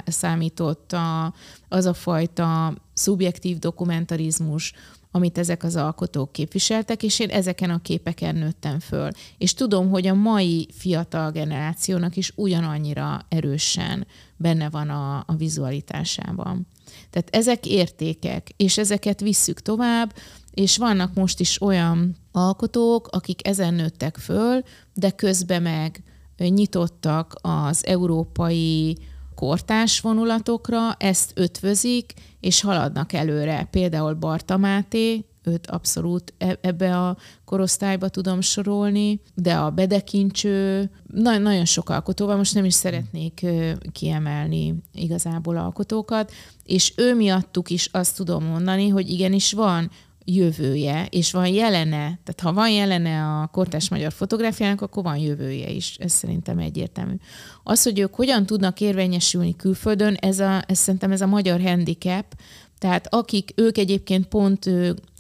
számított 0.07 0.93
a, 0.93 1.35
az 1.69 1.87
a 1.87 1.95
fajta 1.95 2.75
szubjektív 2.95 3.59
dokumentarizmus, 3.59 4.73
amit 5.15 5.39
ezek 5.39 5.65
az 5.65 5.77
alkotók 5.77 6.33
képviseltek, 6.33 7.03
és 7.03 7.19
én 7.19 7.29
ezeken 7.29 7.71
a 7.71 7.83
képeken 7.83 8.35
nőttem 8.35 8.81
föl. 8.81 9.11
És 9.39 9.55
tudom, 9.55 9.91
hogy 9.91 10.07
a 10.07 10.15
mai 10.15 10.69
fiatal 10.73 11.31
generációnak 11.31 12.17
is 12.17 12.33
ugyanannyira 12.35 13.27
erősen 13.29 14.07
benne 14.37 14.71
van 14.71 14.89
a, 14.89 15.17
a 15.27 15.35
vizualitásában. 15.37 16.67
Tehát 17.11 17.29
ezek 17.31 17.67
értékek, 17.67 18.51
és 18.57 18.79
ezeket 18.79 19.21
visszük 19.21 19.61
tovább, 19.61 20.15
és 20.51 20.77
vannak 20.77 21.15
most 21.15 21.41
is 21.41 21.63
olyan 21.63 22.17
alkotók, 22.33 23.09
akik 23.11 23.49
ezen 23.49 23.75
nőttek 23.75 24.17
föl, 24.17 24.63
de 24.95 25.11
közben 25.11 25.63
meg 25.63 26.03
nyitottak 26.37 27.35
az 27.41 27.87
európai 27.87 28.99
kortás 29.35 30.01
vonulatokra, 30.01 30.93
ezt 30.93 31.33
ötvözik, 31.35 32.15
és 32.43 32.61
haladnak 32.61 33.13
előre. 33.13 33.69
Például 33.71 34.15
Barta 34.15 34.57
Máté, 34.57 35.25
őt 35.43 35.67
abszolút 35.67 36.35
e- 36.39 36.59
ebbe 36.61 36.99
a 36.99 37.17
korosztályba 37.45 38.09
tudom 38.09 38.41
sorolni, 38.41 39.21
de 39.35 39.55
a 39.55 39.71
Bedekincső, 39.71 40.91
na- 41.07 41.39
nagyon 41.39 41.65
sok 41.65 41.89
alkotóval, 41.89 42.37
most 42.37 42.55
nem 42.55 42.65
is 42.65 42.75
szeretnék 42.75 43.47
kiemelni 43.93 44.75
igazából 44.93 45.57
alkotókat, 45.57 46.33
és 46.65 46.93
ő 46.97 47.15
miattuk 47.15 47.71
is 47.71 47.89
azt 47.93 48.17
tudom 48.17 48.45
mondani, 48.45 48.89
hogy 48.89 49.11
igenis 49.11 49.53
van 49.53 49.91
jövője, 50.25 51.07
és 51.11 51.33
van 51.33 51.47
jelene, 51.47 51.99
tehát 51.99 52.41
ha 52.43 52.53
van 52.53 52.71
jelene 52.71 53.25
a 53.25 53.47
kortás 53.47 53.89
magyar 53.89 54.13
fotográfiának, 54.13 54.81
akkor 54.81 55.03
van 55.03 55.17
jövője 55.17 55.71
is. 55.71 55.97
Ez 55.99 56.13
szerintem 56.13 56.59
egyértelmű. 56.59 57.15
Az, 57.63 57.83
hogy 57.83 57.99
ők 57.99 58.15
hogyan 58.15 58.47
tudnak 58.47 58.81
érvényesülni 58.81 59.57
külföldön, 59.57 60.15
ez, 60.15 60.39
a, 60.39 60.63
ez 60.67 60.79
szerintem 60.79 61.13
ez 61.13 61.21
a 61.21 61.27
magyar 61.27 61.61
handicap, 61.61 62.35
tehát 62.79 63.15
akik, 63.15 63.53
ők 63.57 63.79
egyébként 63.79 64.27
pont 64.27 64.71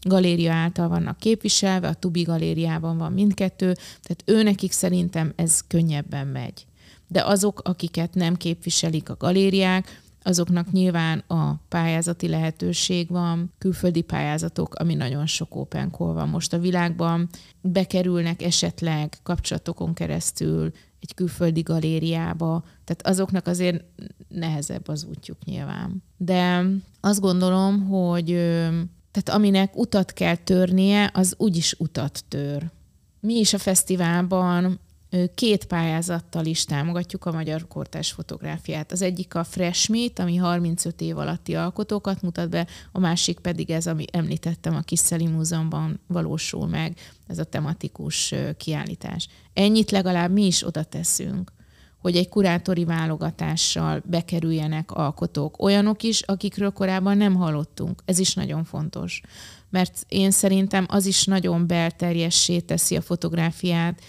galéria 0.09 0.53
által 0.53 0.89
vannak 0.89 1.19
képviselve, 1.19 1.89
a 1.89 1.95
Tubi 1.95 2.23
galériában 2.23 2.99
van 2.99 3.13
mindkettő, 3.13 3.73
tehát 4.03 4.23
ő 4.25 4.43
nekik 4.43 4.73
szerintem 4.73 5.33
ez 5.37 5.61
könnyebben 5.67 6.27
megy. 6.27 6.67
De 7.09 7.25
azok, 7.25 7.61
akiket 7.65 8.15
nem 8.15 8.37
képviselik 8.37 9.09
a 9.09 9.17
galériák, 9.19 10.02
azoknak 10.23 10.73
nyilván 10.73 11.19
a 11.27 11.55
pályázati 11.69 12.29
lehetőség 12.29 13.09
van, 13.09 13.53
külföldi 13.59 14.01
pályázatok, 14.01 14.75
ami 14.75 14.95
nagyon 14.95 15.27
sok 15.27 15.57
open 15.57 15.91
call 15.91 16.13
van 16.13 16.29
most 16.29 16.53
a 16.53 16.59
világban, 16.59 17.29
bekerülnek 17.61 18.43
esetleg 18.43 19.19
kapcsolatokon 19.23 19.95
keresztül 19.95 20.73
egy 21.01 21.15
külföldi 21.15 21.61
galériába, 21.61 22.65
tehát 22.85 23.07
azoknak 23.07 23.47
azért 23.47 23.85
nehezebb 24.29 24.89
az 24.89 25.05
útjuk 25.05 25.45
nyilván. 25.45 26.03
De 26.17 26.65
azt 27.01 27.21
gondolom, 27.21 27.87
hogy 27.87 28.27
tehát 29.11 29.29
aminek 29.29 29.77
utat 29.77 30.13
kell 30.13 30.37
törnie, 30.37 31.11
az 31.15 31.35
úgyis 31.39 31.75
utat 31.79 32.25
tör. 32.29 32.71
Mi 33.21 33.35
is 33.35 33.53
a 33.53 33.59
fesztiválban 33.59 34.79
két 35.35 35.65
pályázattal 35.65 36.47
is 36.47 36.65
támogatjuk 36.65 37.25
a 37.25 37.33
magyar 37.33 37.69
kortás 37.69 38.13
fotográfiát. 38.13 38.93
Az 38.93 39.03
egyik 39.03 39.35
a 39.35 39.45
Fresh 39.45 39.91
Meet, 39.91 40.19
ami 40.19 40.37
35 40.37 41.01
év 41.01 41.19
alatti 41.19 41.55
alkotókat 41.55 42.23
mutat 42.23 42.49
be, 42.49 42.67
a 42.93 42.99
másik 42.99 43.39
pedig 43.39 43.71
ez, 43.71 43.87
ami 43.87 44.05
említettem, 44.13 44.75
a 44.75 44.81
Kiszeli 44.81 45.27
Múzeumban 45.27 46.01
valósul 46.07 46.67
meg, 46.67 46.99
ez 47.27 47.39
a 47.39 47.45
tematikus 47.45 48.35
kiállítás. 48.57 49.29
Ennyit 49.53 49.91
legalább 49.91 50.33
mi 50.33 50.47
is 50.47 50.67
oda 50.67 50.83
teszünk 50.83 51.53
hogy 52.03 52.17
egy 52.17 52.29
kurátori 52.29 52.85
válogatással 52.85 54.03
bekerüljenek 54.05 54.91
alkotók. 54.91 55.63
Olyanok 55.63 56.03
is, 56.03 56.21
akikről 56.21 56.71
korábban 56.71 57.17
nem 57.17 57.35
hallottunk. 57.35 58.03
Ez 58.05 58.19
is 58.19 58.35
nagyon 58.35 58.65
fontos. 58.65 59.21
Mert 59.71 60.05
én 60.09 60.31
szerintem 60.31 60.87
az 60.89 61.07
is 61.07 61.25
nagyon 61.25 61.67
belterjessé 61.67 62.61
teszi 62.61 62.97
a 62.97 63.01
fotográfiát, 63.01 64.01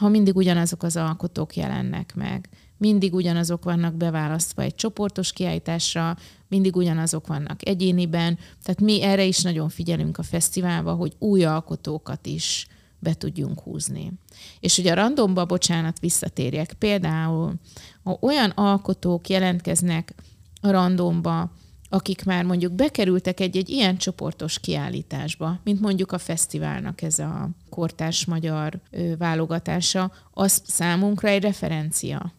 ha 0.00 0.08
mindig 0.08 0.36
ugyanazok 0.36 0.82
az 0.82 0.96
alkotók 0.96 1.56
jelennek 1.56 2.14
meg. 2.14 2.48
Mindig 2.76 3.14
ugyanazok 3.14 3.64
vannak 3.64 3.94
beválasztva 3.94 4.62
egy 4.62 4.74
csoportos 4.74 5.32
kiállításra, 5.32 6.16
mindig 6.48 6.76
ugyanazok 6.76 7.26
vannak 7.26 7.68
egyéniben. 7.68 8.38
Tehát 8.62 8.80
mi 8.80 9.02
erre 9.02 9.24
is 9.24 9.40
nagyon 9.40 9.68
figyelünk 9.68 10.18
a 10.18 10.22
fesztiválba, 10.22 10.94
hogy 10.94 11.12
új 11.18 11.44
alkotókat 11.44 12.26
is 12.26 12.66
be 12.98 13.14
tudjunk 13.14 13.60
húzni. 13.60 14.12
És 14.60 14.76
hogy 14.76 14.86
a 14.86 14.94
randomba, 14.94 15.44
bocsánat, 15.44 15.98
visszatérjek, 15.98 16.72
például 16.72 17.54
ha 18.02 18.18
olyan 18.20 18.50
alkotók 18.50 19.28
jelentkeznek 19.28 20.14
a 20.60 20.70
randomba, 20.70 21.52
akik 21.90 22.24
már 22.24 22.44
mondjuk 22.44 22.72
bekerültek 22.72 23.40
egy-egy 23.40 23.68
ilyen 23.68 23.96
csoportos 23.96 24.58
kiállításba, 24.58 25.60
mint 25.64 25.80
mondjuk 25.80 26.12
a 26.12 26.18
fesztiválnak 26.18 27.02
ez 27.02 27.18
a 27.18 27.48
kortás 27.68 28.24
magyar 28.24 28.80
válogatása, 29.18 30.12
az 30.32 30.62
számunkra 30.66 31.28
egy 31.28 31.42
referencia. 31.42 32.32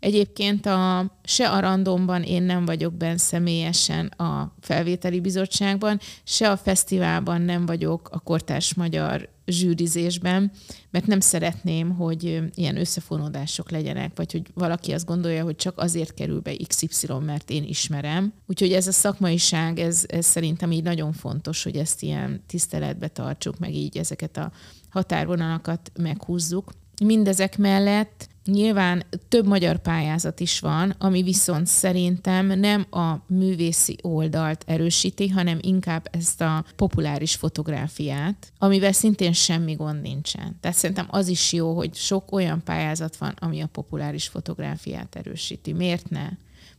Egyébként 0.00 0.66
a, 0.66 1.12
se 1.24 1.50
a 1.50 1.60
randomban 1.60 2.22
én 2.22 2.42
nem 2.42 2.64
vagyok 2.64 2.94
benne 2.94 3.16
személyesen 3.16 4.06
a 4.06 4.54
felvételi 4.60 5.20
bizottságban, 5.20 6.00
se 6.24 6.50
a 6.50 6.56
fesztiválban 6.56 7.42
nem 7.42 7.66
vagyok 7.66 8.08
a 8.12 8.18
kortás 8.18 8.74
magyar 8.74 9.28
zsűrizésben, 9.46 10.52
mert 10.90 11.06
nem 11.06 11.20
szeretném, 11.20 11.90
hogy 11.90 12.42
ilyen 12.54 12.76
összefonódások 12.76 13.70
legyenek, 13.70 14.12
vagy 14.16 14.32
hogy 14.32 14.42
valaki 14.54 14.92
azt 14.92 15.06
gondolja, 15.06 15.44
hogy 15.44 15.56
csak 15.56 15.78
azért 15.78 16.14
kerül 16.14 16.40
be 16.40 16.56
XY, 16.68 17.12
mert 17.24 17.50
én 17.50 17.64
ismerem. 17.64 18.32
Úgyhogy 18.46 18.72
ez 18.72 18.86
a 18.86 18.92
szakmaiság, 18.92 19.78
ez, 19.78 20.04
ez 20.08 20.26
szerintem 20.26 20.72
így 20.72 20.82
nagyon 20.82 21.12
fontos, 21.12 21.62
hogy 21.62 21.76
ezt 21.76 22.02
ilyen 22.02 22.42
tiszteletbe 22.46 23.08
tartsuk, 23.08 23.58
meg 23.58 23.74
így 23.74 23.98
ezeket 23.98 24.36
a 24.36 24.52
határvonalakat 24.88 25.92
meghúzzuk. 26.00 26.72
Mindezek 27.04 27.58
mellett 27.58 28.28
Nyilván 28.52 29.02
több 29.28 29.46
magyar 29.46 29.78
pályázat 29.78 30.40
is 30.40 30.60
van, 30.60 30.94
ami 30.98 31.22
viszont 31.22 31.66
szerintem 31.66 32.46
nem 32.46 32.86
a 32.90 33.14
művészi 33.26 33.96
oldalt 34.02 34.64
erősíti, 34.66 35.28
hanem 35.28 35.58
inkább 35.60 36.08
ezt 36.10 36.40
a 36.40 36.64
populáris 36.76 37.34
fotográfiát, 37.34 38.52
amivel 38.58 38.92
szintén 38.92 39.32
semmi 39.32 39.74
gond 39.74 40.00
nincsen. 40.00 40.56
Tehát 40.60 40.76
szerintem 40.76 41.06
az 41.10 41.28
is 41.28 41.52
jó, 41.52 41.74
hogy 41.74 41.94
sok 41.94 42.32
olyan 42.32 42.62
pályázat 42.64 43.16
van, 43.16 43.34
ami 43.38 43.60
a 43.60 43.66
populáris 43.66 44.28
fotográfiát 44.28 45.16
erősíti. 45.16 45.72
Miért 45.72 46.10
ne? 46.10 46.28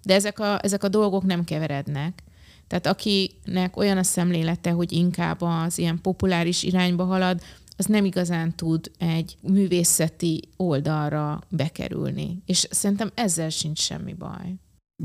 De 0.04 0.14
ezek 0.14 0.40
a, 0.40 0.60
ezek 0.64 0.84
a 0.84 0.88
dolgok 0.88 1.24
nem 1.24 1.44
keverednek. 1.44 2.24
Tehát 2.68 2.88
akinek 2.88 3.78
olyan 3.78 3.98
a 3.98 4.04
szemlélete, 4.04 4.72
hogy 4.72 4.92
inkább 4.92 5.42
az 5.42 5.78
ilyen 5.78 6.02
populáris 6.02 6.64
irányba 6.64 7.04
halad, 7.04 7.42
az 7.82 7.88
nem 7.88 8.06
igazán 8.06 8.56
tud 8.56 8.92
egy 8.98 9.38
művészeti 9.42 10.50
oldalra 10.58 11.42
bekerülni. 11.50 12.42
És 12.46 12.68
szerintem 12.70 13.12
ezzel 13.14 13.50
sincs 13.50 13.80
semmi 13.80 14.14
baj. 14.14 14.56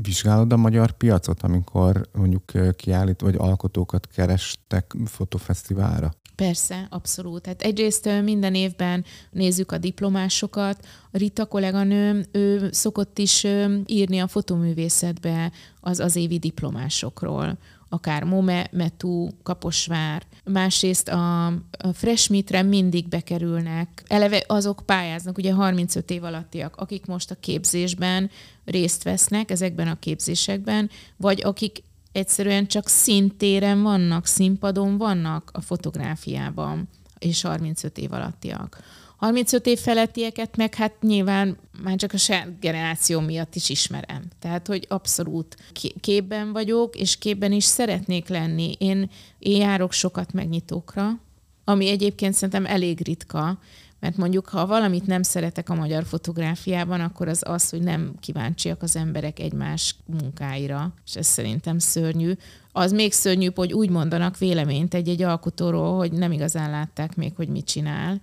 Vizsgálod 0.01 0.51
a 0.51 0.57
magyar 0.57 0.91
piacot, 0.91 1.43
amikor 1.43 2.09
mondjuk 2.13 2.75
kiállít, 2.75 3.21
vagy 3.21 3.35
alkotókat 3.37 4.07
kerestek 4.07 4.93
fotofesztiválra? 5.05 6.11
Persze, 6.35 6.87
abszolút. 6.89 7.41
Tehát 7.41 7.61
egyrészt 7.61 8.09
minden 8.23 8.55
évben 8.55 9.05
nézzük 9.31 9.71
a 9.71 9.77
diplomásokat. 9.77 10.85
A 11.11 11.17
Rita 11.17 11.45
kolléganőm, 11.45 12.23
ő 12.31 12.69
szokott 12.71 13.17
is 13.17 13.45
írni 13.85 14.19
a 14.19 14.27
fotoművészetbe 14.27 15.51
az, 15.79 15.99
az 15.99 16.15
évi 16.15 16.39
diplomásokról 16.39 17.57
akár 17.89 18.23
Mome, 18.23 18.67
Metú, 18.71 19.29
Kaposvár. 19.43 20.23
Másrészt 20.43 21.07
a, 21.07 21.45
a 21.45 21.93
Fresh 21.93 22.31
Meetre 22.31 22.61
mindig 22.61 23.07
bekerülnek. 23.07 24.03
Eleve 24.07 24.43
azok 24.47 24.81
pályáznak, 24.85 25.37
ugye 25.37 25.53
35 25.53 26.11
év 26.11 26.23
alattiak, 26.23 26.75
akik 26.75 27.05
most 27.05 27.31
a 27.31 27.35
képzésben 27.39 28.29
részt 28.65 29.03
vesznek, 29.03 29.51
ezekben 29.51 29.87
a 29.87 29.99
képzésekben, 29.99 30.89
vagy 31.17 31.41
akik 31.43 31.83
egyszerűen 32.11 32.67
csak 32.67 32.87
szintéren 32.87 33.81
vannak, 33.81 34.25
színpadon 34.25 34.97
vannak 34.97 35.49
a 35.53 35.61
fotográfiában, 35.61 36.89
és 37.19 37.41
35 37.41 37.97
év 37.97 38.13
alattiak. 38.13 38.77
35 39.17 39.65
év 39.65 39.79
felettieket 39.79 40.57
meg 40.57 40.75
hát 40.75 41.01
nyilván 41.01 41.57
már 41.83 41.95
csak 41.95 42.13
a 42.13 42.17
saját 42.17 42.59
generáció 42.59 43.19
miatt 43.19 43.55
is 43.55 43.69
ismerem. 43.69 44.23
Tehát, 44.39 44.67
hogy 44.67 44.85
abszolút 44.89 45.57
képben 45.99 46.51
vagyok, 46.51 46.95
és 46.95 47.17
képben 47.17 47.51
is 47.51 47.63
szeretnék 47.63 48.27
lenni. 48.27 48.75
Én, 48.77 49.09
én 49.39 49.61
járok 49.61 49.91
sokat 49.91 50.33
megnyitókra, 50.33 51.19
ami 51.63 51.89
egyébként 51.89 52.33
szerintem 52.33 52.65
elég 52.65 53.05
ritka, 53.05 53.59
mert 53.99 54.17
mondjuk, 54.17 54.47
ha 54.47 54.67
valamit 54.67 55.07
nem 55.07 55.23
szeretek 55.23 55.69
a 55.69 55.75
magyar 55.75 56.05
fotográfiában, 56.05 57.01
akkor 57.01 57.27
az 57.27 57.43
az, 57.45 57.69
hogy 57.69 57.81
nem 57.81 58.13
kíváncsiak 58.19 58.81
az 58.81 58.95
emberek 58.95 59.39
egymás 59.39 59.95
munkáira, 60.05 60.93
és 61.05 61.15
ez 61.15 61.27
szerintem 61.27 61.79
szörnyű. 61.79 62.33
Az 62.71 62.91
még 62.91 63.13
szörnyűbb, 63.13 63.55
hogy 63.55 63.73
úgy 63.73 63.89
mondanak 63.89 64.37
véleményt 64.37 64.93
egy-egy 64.93 65.21
alkotóról, 65.21 65.97
hogy 65.97 66.11
nem 66.11 66.31
igazán 66.31 66.69
látták 66.69 67.15
még, 67.15 67.35
hogy 67.35 67.47
mit 67.47 67.65
csinál, 67.65 68.21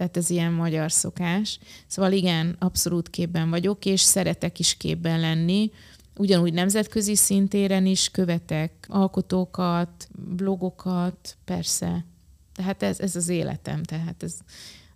tehát 0.00 0.16
ez 0.16 0.30
ilyen 0.30 0.52
magyar 0.52 0.92
szokás. 0.92 1.58
Szóval 1.86 2.12
igen, 2.12 2.56
abszolút 2.58 3.10
képben 3.10 3.50
vagyok, 3.50 3.84
és 3.84 4.00
szeretek 4.00 4.58
is 4.58 4.76
képben 4.76 5.20
lenni. 5.20 5.70
Ugyanúgy 6.16 6.52
nemzetközi 6.52 7.14
szintéren 7.14 7.86
is 7.86 8.08
követek 8.08 8.86
alkotókat, 8.88 10.08
blogokat, 10.36 11.36
persze. 11.44 12.04
Tehát 12.52 12.82
ez, 12.82 13.00
ez 13.00 13.16
az 13.16 13.28
életem. 13.28 13.82
Tehát 13.82 14.22
ez, 14.22 14.34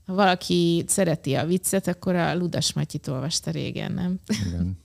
ha 0.06 0.14
valaki 0.14 0.84
szereti 0.86 1.34
a 1.34 1.46
viccet, 1.46 1.86
akkor 1.86 2.14
a 2.14 2.36
Ludas 2.36 2.72
Matyit 2.72 3.06
olvasta 3.06 3.50
régen, 3.50 3.92
nem? 3.92 4.20
Igen. 4.46 4.78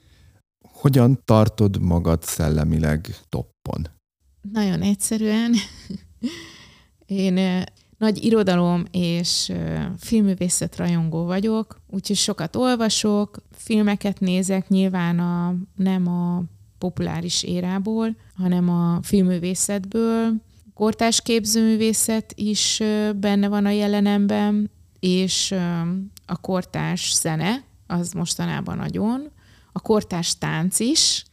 Hogyan 0.82 1.20
tartod 1.24 1.80
magad 1.80 2.22
szellemileg 2.22 3.16
toppon? 3.28 3.88
Nagyon 4.52 4.82
egyszerűen. 4.82 5.54
Én 7.06 7.64
nagy 8.02 8.24
irodalom 8.24 8.84
és 8.90 9.52
filmművészet 9.98 10.76
rajongó 10.76 11.24
vagyok, 11.24 11.80
úgyhogy 11.90 12.16
sokat 12.16 12.56
olvasok, 12.56 13.42
filmeket 13.50 14.20
nézek, 14.20 14.68
nyilván 14.68 15.18
a, 15.18 15.54
nem 15.76 16.06
a 16.06 16.42
populáris 16.78 17.42
érából, 17.42 18.16
hanem 18.34 18.68
a 18.68 18.98
filmművészetből. 19.02 20.32
Kortás 20.74 21.20
képzőművészet 21.20 22.32
is 22.36 22.82
benne 23.16 23.48
van 23.48 23.66
a 23.66 23.70
jelenemben, 23.70 24.70
és 25.00 25.54
a 26.26 26.36
kortás 26.40 27.14
zene, 27.14 27.64
az 27.86 28.12
mostanában 28.12 28.76
nagyon. 28.76 29.30
A 29.72 29.80
kortás 29.80 30.38
tánc 30.38 30.80
is, 30.80 31.24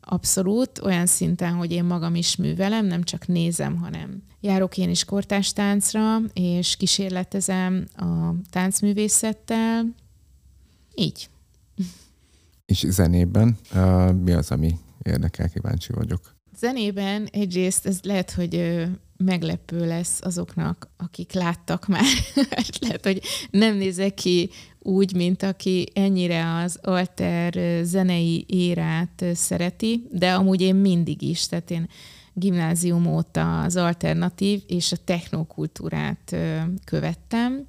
abszolút, 0.00 0.80
olyan 0.82 1.06
szinten, 1.06 1.52
hogy 1.52 1.72
én 1.72 1.84
magam 1.84 2.14
is 2.14 2.36
művelem, 2.36 2.86
nem 2.86 3.02
csak 3.02 3.26
nézem, 3.26 3.76
hanem 3.76 4.22
járok 4.40 4.76
én 4.76 4.90
is 4.90 5.04
kortástáncra, 5.04 6.18
és 6.32 6.76
kísérletezem 6.76 7.86
a 7.96 8.34
táncművészettel. 8.50 9.94
Így. 10.94 11.28
És 12.66 12.86
zenében 12.88 13.58
uh, 13.74 14.12
mi 14.12 14.32
az, 14.32 14.50
ami 14.50 14.78
érdekel, 15.02 15.48
kíváncsi 15.48 15.92
vagyok. 15.92 16.36
Zenében 16.58 17.28
egyrészt 17.32 17.86
ez 17.86 18.00
lehet, 18.02 18.30
hogy 18.30 18.84
meglepő 19.16 19.86
lesz 19.86 20.20
azoknak, 20.22 20.90
akik 20.96 21.32
láttak 21.32 21.86
már. 21.86 22.04
lehet, 22.80 23.04
hogy 23.04 23.22
nem 23.50 23.76
nézek 23.76 24.14
ki 24.14 24.50
úgy, 24.78 25.14
mint 25.14 25.42
aki 25.42 25.86
ennyire 25.94 26.54
az 26.54 26.78
alter 26.82 27.82
zenei 27.84 28.44
érát 28.48 29.24
szereti, 29.34 30.06
de 30.12 30.32
amúgy 30.34 30.60
én 30.60 30.74
mindig 30.74 31.22
is, 31.22 31.46
tehát 31.46 31.70
én 31.70 31.88
gimnázium 32.38 33.06
óta 33.06 33.60
az 33.62 33.76
alternatív 33.76 34.62
és 34.66 34.92
a 34.92 34.96
technokultúrát 35.04 36.36
követtem. 36.84 37.66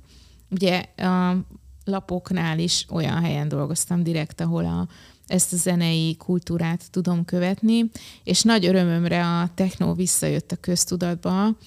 Ugye 0.49 0.85
a 0.97 1.35
lapoknál 1.83 2.59
is 2.59 2.85
olyan 2.89 3.21
helyen 3.21 3.47
dolgoztam 3.47 4.03
direkt, 4.03 4.41
ahol 4.41 4.65
a, 4.65 4.87
ezt 5.27 5.53
a 5.53 5.55
zenei 5.55 6.15
kultúrát 6.15 6.91
tudom 6.91 7.25
követni, 7.25 7.89
és 8.23 8.41
nagy 8.41 8.65
örömömre 8.65 9.25
a 9.25 9.49
techno 9.53 9.93
visszajött 9.93 10.51
a 10.51 10.55
köztudatba, 10.55 11.57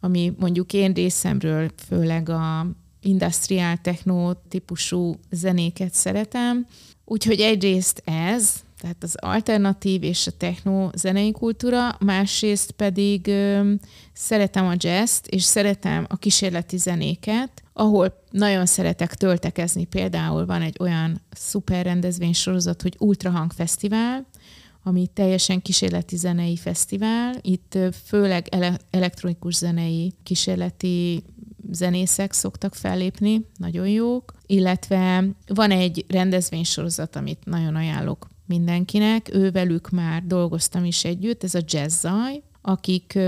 ami 0.00 0.34
mondjuk 0.38 0.72
én 0.72 0.92
részemről 0.92 1.70
főleg 1.86 2.28
a 2.28 2.66
industriál 3.00 3.80
techno 3.80 4.32
típusú 4.48 5.14
zenéket 5.30 5.94
szeretem. 5.94 6.66
Úgyhogy 7.04 7.40
egyrészt 7.40 8.02
ez, 8.04 8.54
tehát 8.78 9.02
az 9.02 9.14
alternatív 9.20 10.02
és 10.02 10.26
a 10.26 10.30
techno 10.30 10.90
zenei 10.94 11.32
kultúra, 11.32 11.96
másrészt 12.00 12.70
pedig 12.70 13.26
ö, 13.26 13.72
szeretem 14.12 14.66
a 14.66 14.74
jazz 14.76 15.18
és 15.26 15.42
szeretem 15.42 16.06
a 16.08 16.16
kísérleti 16.16 16.76
zenéket, 16.76 17.62
ahol 17.72 18.22
nagyon 18.30 18.66
szeretek 18.66 19.14
töltekezni. 19.14 19.84
Például 19.84 20.46
van 20.46 20.62
egy 20.62 20.76
olyan 20.80 21.20
szuper 21.30 21.84
rendezvénysorozat, 21.84 22.82
hogy 22.82 22.96
Ultrahang 22.98 23.52
Fesztivál, 23.52 24.26
ami 24.82 25.06
teljesen 25.14 25.62
kísérleti 25.62 26.16
zenei 26.16 26.56
fesztivál. 26.56 27.34
Itt 27.40 27.78
főleg 28.04 28.48
ele- 28.50 28.84
elektronikus 28.90 29.54
zenei 29.54 30.14
kísérleti 30.22 31.22
zenészek 31.70 32.32
szoktak 32.32 32.74
fellépni, 32.74 33.44
nagyon 33.56 33.88
jók, 33.88 34.32
illetve 34.46 35.24
van 35.46 35.70
egy 35.70 36.04
rendezvénysorozat, 36.08 37.16
amit 37.16 37.44
nagyon 37.44 37.74
ajánlok 37.74 38.28
mindenkinek, 38.48 39.34
ővelük 39.34 39.90
már 39.90 40.22
dolgoztam 40.26 40.84
is 40.84 41.04
együtt, 41.04 41.44
ez 41.44 41.54
a 41.54 41.60
Jazz 41.64 42.00
Zaj, 42.00 42.42
akik 42.62 43.18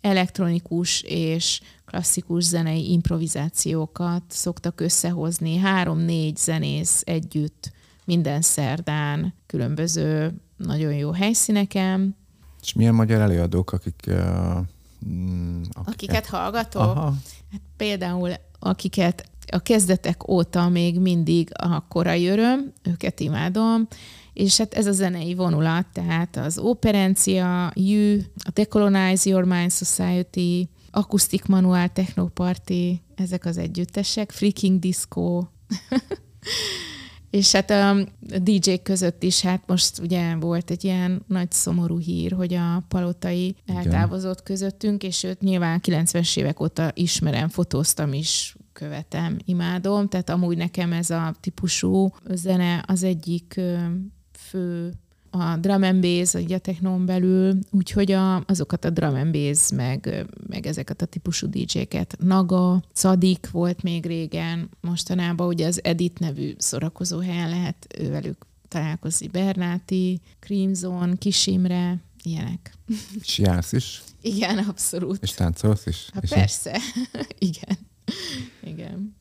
elektronikus 0.00 1.02
és 1.02 1.60
klasszikus 1.84 2.44
zenei 2.44 2.90
improvizációkat 2.92 4.22
szoktak 4.28 4.80
összehozni, 4.80 5.56
három-négy 5.56 6.36
zenész 6.36 7.02
együtt 7.04 7.72
minden 8.04 8.40
szerdán, 8.40 9.34
különböző 9.46 10.40
nagyon 10.56 10.92
jó 10.92 11.10
helyszíneken. 11.10 12.16
És 12.62 12.72
milyen 12.72 12.94
magyar 12.94 13.20
előadók, 13.20 13.72
akik... 13.72 14.04
Uh, 14.06 14.14
akiket, 15.72 15.86
akiket 15.86 16.26
hallgatok? 16.26 16.82
Aha. 16.82 17.14
Hát 17.52 17.60
például 17.76 18.30
akiket 18.58 19.28
a 19.46 19.58
kezdetek 19.58 20.28
óta 20.28 20.68
még 20.68 21.00
mindig 21.00 21.50
a 21.52 21.86
korai 21.88 22.26
öröm, 22.26 22.72
őket 22.82 23.20
imádom, 23.20 23.88
és 24.36 24.56
hát 24.56 24.74
ez 24.74 24.86
a 24.86 24.92
zenei 24.92 25.34
vonulat, 25.34 25.86
tehát 25.92 26.36
az 26.36 26.58
Operencia, 26.58 27.72
You, 27.74 28.20
a 28.44 28.50
Decolonize 28.52 29.30
Your 29.30 29.44
Mind 29.44 29.72
Society, 29.72 30.68
Acoustic 30.90 31.46
Manual 31.46 31.88
Techno 31.88 32.26
Party, 32.26 33.02
ezek 33.14 33.44
az 33.44 33.58
együttesek, 33.58 34.30
Freaking 34.30 34.78
Disco, 34.78 35.42
és 37.30 37.52
hát 37.52 37.70
a 37.70 37.96
dj 38.38 38.74
között 38.82 39.22
is, 39.22 39.40
hát 39.40 39.62
most 39.66 39.98
ugye 39.98 40.34
volt 40.34 40.70
egy 40.70 40.84
ilyen 40.84 41.22
nagy 41.26 41.52
szomorú 41.52 41.98
hír, 41.98 42.32
hogy 42.32 42.54
a 42.54 42.84
palotai 42.88 43.56
eltávozott 43.66 44.42
közöttünk, 44.42 45.02
és 45.02 45.22
őt 45.22 45.40
nyilván 45.40 45.80
90-es 45.82 46.36
évek 46.36 46.60
óta 46.60 46.90
ismerem, 46.94 47.48
fotóztam 47.48 48.12
is, 48.12 48.56
követem, 48.72 49.36
imádom, 49.44 50.08
tehát 50.08 50.30
amúgy 50.30 50.56
nekem 50.56 50.92
ez 50.92 51.10
a 51.10 51.34
típusú 51.40 52.12
zene 52.28 52.84
az 52.86 53.02
egyik 53.02 53.60
fő 54.48 54.92
a 55.30 55.56
drum 55.56 55.82
and 55.82 56.00
bass, 56.00 56.34
a 56.34 56.58
technón 56.58 57.06
belül, 57.06 57.58
úgyhogy 57.70 58.12
a, 58.12 58.44
azokat 58.46 58.84
a 58.84 58.90
drum 58.90 59.14
and 59.14 59.32
bass, 59.32 59.70
meg, 59.72 60.26
meg 60.46 60.66
ezeket 60.66 61.02
a 61.02 61.06
típusú 61.06 61.46
DJ-ket. 61.48 62.16
Naga, 62.18 62.82
Cadik 62.92 63.50
volt 63.50 63.82
még 63.82 64.06
régen, 64.06 64.68
mostanában 64.80 65.46
ugye 65.46 65.66
az 65.66 65.84
Edit 65.84 66.18
nevű 66.18 66.54
szórakozó 66.58 67.18
helyen 67.18 67.48
lehet 67.48 67.86
ővelük 67.98 68.46
találkozni. 68.68 69.26
Bernáti, 69.26 70.20
Crimson, 70.38 71.16
Kisimre, 71.18 72.00
ilyenek. 72.22 72.74
És 73.20 73.38
jársz 73.38 73.72
is? 73.72 74.02
Igen, 74.20 74.58
abszolút. 74.58 75.22
És 75.22 75.30
táncolsz 75.30 75.86
is? 75.86 76.08
Hát 76.12 76.28
persze, 76.28 76.78
igen. 77.38 77.78
Igen. 78.62 79.16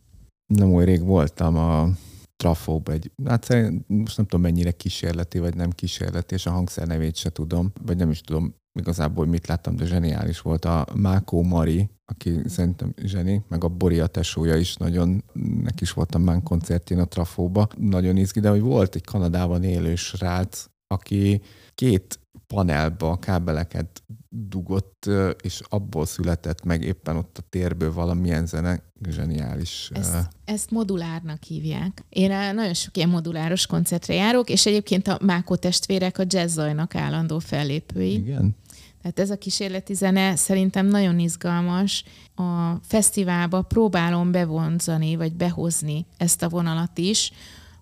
Nem 0.47 0.73
olyan 0.73 0.85
rég 0.85 1.01
voltam 1.01 1.57
a 1.57 1.89
trafóba 2.35 2.91
egy, 2.91 3.11
hát 3.25 3.43
szerint, 3.43 3.87
most 3.87 4.17
nem 4.17 4.25
tudom 4.25 4.41
mennyire 4.41 4.71
kísérleti, 4.71 5.39
vagy 5.39 5.55
nem 5.55 5.69
kísérleti, 5.69 6.33
és 6.33 6.45
a 6.45 6.51
hangszer 6.51 6.87
nevét 6.87 7.15
se 7.15 7.29
tudom, 7.29 7.71
vagy 7.85 7.97
nem 7.97 8.09
is 8.09 8.21
tudom 8.21 8.55
igazából 8.79 9.25
mit 9.25 9.47
láttam, 9.47 9.75
de 9.75 9.85
zseniális 9.85 10.41
volt. 10.41 10.65
A 10.65 10.87
Mákó 10.95 11.43
Mari, 11.43 11.89
aki 12.05 12.41
szerintem 12.45 12.93
zseni, 13.01 13.43
meg 13.47 13.63
a 13.63 13.67
Boria 13.67 14.07
tesója 14.07 14.55
is 14.55 14.75
nagyon, 14.75 15.23
neki 15.63 15.83
is 15.83 15.91
voltam 15.91 16.21
már 16.21 16.43
koncertjén 16.43 16.99
a 16.99 17.05
Trafóba, 17.05 17.67
nagyon 17.77 18.17
izgi, 18.17 18.39
de 18.39 18.49
hogy 18.49 18.61
volt 18.61 18.95
egy 18.95 19.03
Kanadában 19.03 19.63
élő 19.63 19.95
srác, 19.95 20.65
aki 20.87 21.41
két 21.75 22.19
panelba 22.47 23.19
kábeleket 23.19 24.03
dugott, 24.37 25.09
és 25.41 25.61
abból 25.69 26.05
született 26.05 26.63
meg 26.63 26.83
éppen 26.83 27.15
ott 27.15 27.37
a 27.37 27.43
térből 27.49 27.93
valamilyen 27.93 28.45
zene, 28.45 28.83
zseniális. 29.09 29.89
Ezt, 29.93 30.27
ezt 30.45 30.71
modulárnak 30.71 31.43
hívják. 31.43 32.03
Én 32.09 32.53
nagyon 32.53 32.73
sok 32.73 32.97
ilyen 32.97 33.09
moduláros 33.09 33.65
koncertre 33.65 34.13
járok, 34.13 34.49
és 34.49 34.65
egyébként 34.65 35.07
a 35.07 35.19
Mákó 35.21 35.55
testvérek 35.55 36.17
a 36.17 36.23
jazzzajnak 36.27 36.95
állandó 36.95 37.39
fellépői. 37.39 38.13
Igen. 38.13 38.55
Tehát 39.01 39.19
ez 39.19 39.29
a 39.29 39.37
kísérleti 39.37 39.93
zene 39.93 40.35
szerintem 40.35 40.85
nagyon 40.85 41.19
izgalmas. 41.19 42.03
A 42.35 42.75
fesztiválba 42.81 43.61
próbálom 43.61 44.31
bevonzani, 44.31 45.15
vagy 45.15 45.33
behozni 45.33 46.05
ezt 46.17 46.43
a 46.43 46.49
vonalat 46.49 46.97
is, 46.97 47.31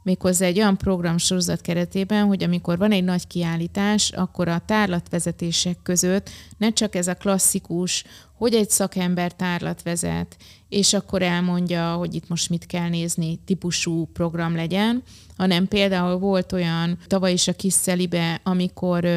méghozzá 0.04 0.46
egy 0.46 0.58
olyan 0.58 0.78
programsorozat 0.78 1.62
keretében, 1.62 2.26
hogy 2.26 2.44
amikor 2.44 2.78
van 2.78 2.92
egy 2.92 3.04
nagy 3.04 3.28
kiállítás, 3.28 4.12
akkor 4.12 4.48
a 4.48 4.62
tárlatvezetések 4.66 5.78
között 5.84 6.30
ne 6.58 6.70
csak 6.74 6.96
ez 6.96 7.08
a 7.08 7.14
klasszikus, 7.14 8.04
hogy 8.38 8.54
egy 8.54 8.70
szakember 8.70 9.32
tárlat 9.32 9.82
vezet, 9.82 10.38
és 10.70 10.94
akkor 10.94 11.22
elmondja, 11.22 11.94
hogy 11.94 12.16
itt 12.16 12.28
most 12.28 12.50
mit 12.50 12.66
kell 12.66 12.90
nézni, 12.90 13.40
típusú 13.46 14.06
program 14.14 14.56
legyen, 14.56 15.04
hanem 15.38 15.68
például 15.68 16.18
volt 16.18 16.52
olyan 16.52 16.98
tavaly 17.08 17.32
is 17.32 17.48
a 17.48 17.54
kis 17.54 17.74
szelibe, 17.74 18.40
amikor 18.44 19.08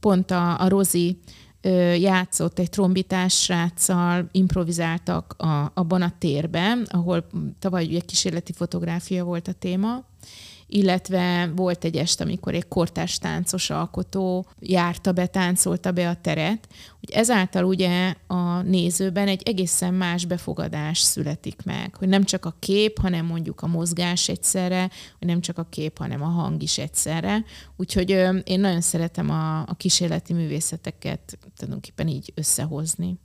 pont 0.00 0.30
a, 0.30 0.60
a 0.60 0.68
Rozi 0.68 1.18
játszott 1.98 2.58
egy 2.58 2.70
trombitás 2.70 3.42
sráccal, 3.42 4.28
improvizáltak 4.32 5.34
a, 5.38 5.70
abban 5.74 6.02
a 6.02 6.12
térben, 6.18 6.86
ahol 6.90 7.26
tavaly 7.58 7.84
ugye 7.84 8.00
kísérleti 8.00 8.52
fotográfia 8.52 9.24
volt 9.24 9.48
a 9.48 9.52
téma, 9.52 10.04
illetve 10.72 11.52
volt 11.56 11.84
egy 11.84 11.96
est, 11.96 12.20
amikor 12.20 12.54
egy 12.54 12.68
kortárs 12.68 13.18
táncos 13.18 13.70
alkotó 13.70 14.46
járta 14.60 15.12
be, 15.12 15.26
táncolta 15.26 15.92
be 15.92 16.08
a 16.08 16.16
teret, 16.20 16.68
hogy 17.00 17.10
ezáltal 17.10 17.64
ugye 17.64 18.14
a 18.26 18.62
nézőben 18.62 19.28
egy 19.28 19.42
egészen 19.44 19.94
más 19.94 20.24
befogadás 20.24 20.98
születik 20.98 21.62
meg, 21.64 21.94
hogy 21.96 22.08
nem 22.08 22.24
csak 22.24 22.44
a 22.44 22.56
kép, 22.58 22.98
hanem 22.98 23.26
mondjuk 23.26 23.60
a 23.60 23.66
mozgás 23.66 24.28
egyszerre, 24.28 24.90
hogy 25.18 25.28
nem 25.28 25.40
csak 25.40 25.58
a 25.58 25.66
kép, 25.70 25.98
hanem 25.98 26.22
a 26.22 26.26
hang 26.26 26.62
is 26.62 26.78
egyszerre. 26.78 27.44
Úgyhogy 27.76 28.10
én 28.44 28.60
nagyon 28.60 28.80
szeretem 28.80 29.30
a, 29.30 29.60
a 29.60 29.74
kísérleti 29.76 30.32
művészeteket 30.32 31.38
tulajdonképpen 31.56 32.08
így 32.08 32.32
összehozni. 32.34 33.18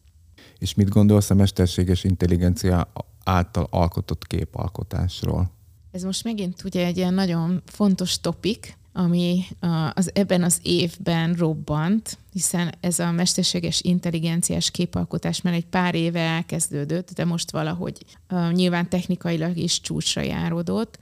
És 0.58 0.74
mit 0.74 0.90
gondolsz 0.90 1.30
a 1.30 1.36
mesterséges 1.36 2.04
intelligencia 2.04 2.92
által 3.24 3.68
alkotott 3.70 4.28
képalkotásról? 4.28 5.57
Ez 5.98 6.04
most 6.04 6.24
megint 6.24 6.64
ugye 6.64 6.86
egy 6.86 6.98
ilyen 6.98 7.14
nagyon 7.14 7.62
fontos 7.66 8.20
topik, 8.20 8.78
ami 8.94 9.44
az, 9.94 10.12
ebben 10.14 10.44
az 10.44 10.60
évben 10.64 11.34
robbant, 11.34 12.18
hiszen 12.34 12.74
ez 12.80 13.00
a 13.00 13.12
mesterséges 13.12 13.82
intelligenciás 13.82 14.72
képalkotás 14.72 15.42
már 15.42 15.54
egy 15.54 15.66
pár 15.66 15.96
éve 15.96 16.20
elkezdődött, 16.20 17.12
de 17.12 17.26
most 17.26 17.52
valahogy 17.52 18.06
nyilván 18.52 18.90
technikailag 18.90 19.58
is 19.58 19.82
csúcsra 19.82 20.22
járodott. 20.22 21.00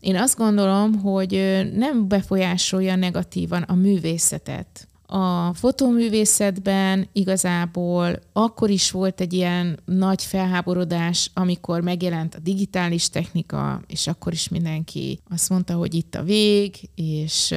Én 0.00 0.16
azt 0.16 0.36
gondolom, 0.36 0.94
hogy 0.94 1.30
nem 1.74 2.08
befolyásolja 2.08 2.96
negatívan 2.96 3.62
a 3.62 3.74
művészetet. 3.74 4.88
A 5.06 5.54
fotóművészetben 5.54 7.08
igazából 7.12 8.18
akkor 8.32 8.70
is 8.70 8.90
volt 8.90 9.20
egy 9.20 9.32
ilyen 9.32 9.78
nagy 9.84 10.22
felháborodás, 10.22 11.30
amikor 11.34 11.80
megjelent 11.80 12.34
a 12.34 12.38
digitális 12.38 13.08
technika, 13.08 13.82
és 13.86 14.06
akkor 14.06 14.32
is 14.32 14.48
mindenki 14.48 15.20
azt 15.30 15.48
mondta, 15.48 15.74
hogy 15.74 15.94
itt 15.94 16.14
a 16.14 16.22
vég, 16.22 16.76
és 16.94 17.54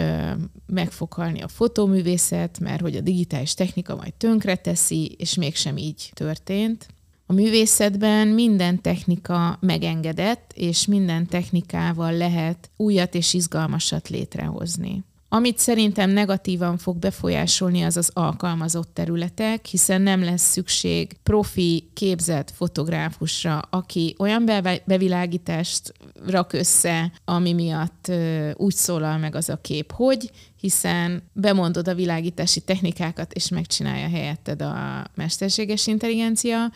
meg 0.66 0.92
fog 0.92 1.14
halni 1.14 1.42
a 1.42 1.48
fotóművészet, 1.48 2.60
mert 2.60 2.82
hogy 2.82 2.96
a 2.96 3.02
digitális 3.02 3.54
technika 3.54 3.96
majd 3.96 4.14
tönkre 4.14 4.56
teszi, 4.56 5.16
és 5.18 5.36
mégsem 5.36 5.78
így 5.78 6.12
történt. 6.14 6.88
A 7.26 7.34
művészetben 7.34 8.28
minden 8.28 8.82
technika 8.82 9.58
megengedett, 9.62 10.52
és 10.56 10.86
minden 10.86 11.28
technikával 11.28 12.14
lehet 12.14 12.70
újat 12.78 13.16
és 13.16 13.34
izgalmasat 13.34 14.10
létrehozni. 14.10 15.04
Amit 15.32 15.58
szerintem 15.58 16.10
negatívan 16.10 16.78
fog 16.78 16.98
befolyásolni, 16.98 17.82
az 17.82 17.98
az 17.98 18.12
alkalmazott 18.14 18.94
területek, 18.94 19.66
hiszen 19.66 20.02
nem 20.02 20.24
lesz 20.24 20.52
szükség 20.52 21.18
profi, 21.24 21.90
képzett 21.94 22.52
fotográfusra, 22.56 23.60
aki 23.70 24.16
olyan 24.18 24.46
bevilágítást 24.86 25.94
rak 26.28 26.54
össze, 26.54 27.12
ami 27.26 27.54
miatt 27.54 28.12
úgy 28.54 28.76
szólal 28.76 29.18
meg 29.18 29.36
az 29.36 29.50
a 29.50 29.62
kép, 29.62 29.92
hogy, 29.92 30.32
hiszen 30.60 31.24
bemondod 31.34 31.88
a 31.88 31.96
világítási 31.96 32.60
technikákat, 32.60 33.34
és 33.34 33.50
megcsinálja 33.50 34.10
helyetted 34.10 34.62
a 34.62 35.06
mesterséges 35.16 35.88
intelligencia. 35.88 36.72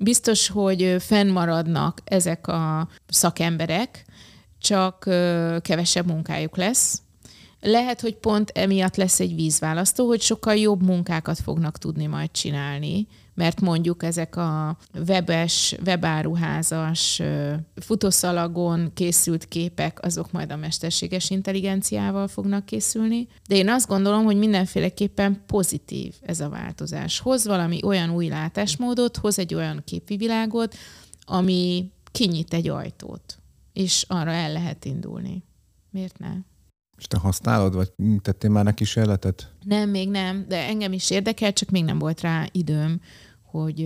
Biztos, 0.00 0.48
hogy 0.48 0.96
fennmaradnak 0.98 2.00
ezek 2.04 2.46
a 2.46 2.88
szakemberek, 3.08 4.04
csak 4.58 4.98
kevesebb 5.62 6.06
munkájuk 6.06 6.56
lesz, 6.56 7.02
lehet, 7.60 8.00
hogy 8.00 8.16
pont 8.16 8.50
emiatt 8.54 8.96
lesz 8.96 9.20
egy 9.20 9.34
vízválasztó, 9.34 10.06
hogy 10.06 10.20
sokkal 10.20 10.54
jobb 10.54 10.82
munkákat 10.82 11.38
fognak 11.38 11.78
tudni 11.78 12.06
majd 12.06 12.30
csinálni, 12.30 13.06
mert 13.34 13.60
mondjuk 13.60 14.02
ezek 14.02 14.36
a 14.36 14.76
webes, 15.06 15.76
webáruházas, 15.86 17.22
futószalagon 17.74 18.90
készült 18.94 19.48
képek, 19.48 20.04
azok 20.04 20.32
majd 20.32 20.52
a 20.52 20.56
mesterséges 20.56 21.30
intelligenciával 21.30 22.28
fognak 22.28 22.66
készülni. 22.66 23.28
De 23.48 23.56
én 23.56 23.68
azt 23.68 23.88
gondolom, 23.88 24.24
hogy 24.24 24.36
mindenféleképpen 24.36 25.42
pozitív 25.46 26.14
ez 26.20 26.40
a 26.40 26.48
változás. 26.48 27.18
Hoz 27.18 27.46
valami 27.46 27.80
olyan 27.84 28.10
új 28.10 28.28
látásmódot, 28.28 29.16
hoz 29.16 29.38
egy 29.38 29.54
olyan 29.54 29.82
képvivilágot, 29.84 30.74
ami 31.20 31.90
kinyit 32.12 32.54
egy 32.54 32.68
ajtót, 32.68 33.38
és 33.72 34.04
arra 34.08 34.30
el 34.30 34.52
lehet 34.52 34.84
indulni. 34.84 35.44
Miért 35.90 36.18
ne? 36.18 36.32
És 37.00 37.06
te 37.06 37.18
használod, 37.18 37.74
vagy 37.74 37.92
tettél 38.22 38.50
már 38.50 38.64
neki 38.64 38.76
kísérletet? 38.84 39.50
Nem, 39.64 39.90
még 39.90 40.10
nem, 40.10 40.44
de 40.48 40.66
engem 40.66 40.92
is 40.92 41.10
érdekel, 41.10 41.52
csak 41.52 41.70
még 41.70 41.84
nem 41.84 41.98
volt 41.98 42.20
rá 42.20 42.46
időm, 42.52 43.00
hogy 43.42 43.84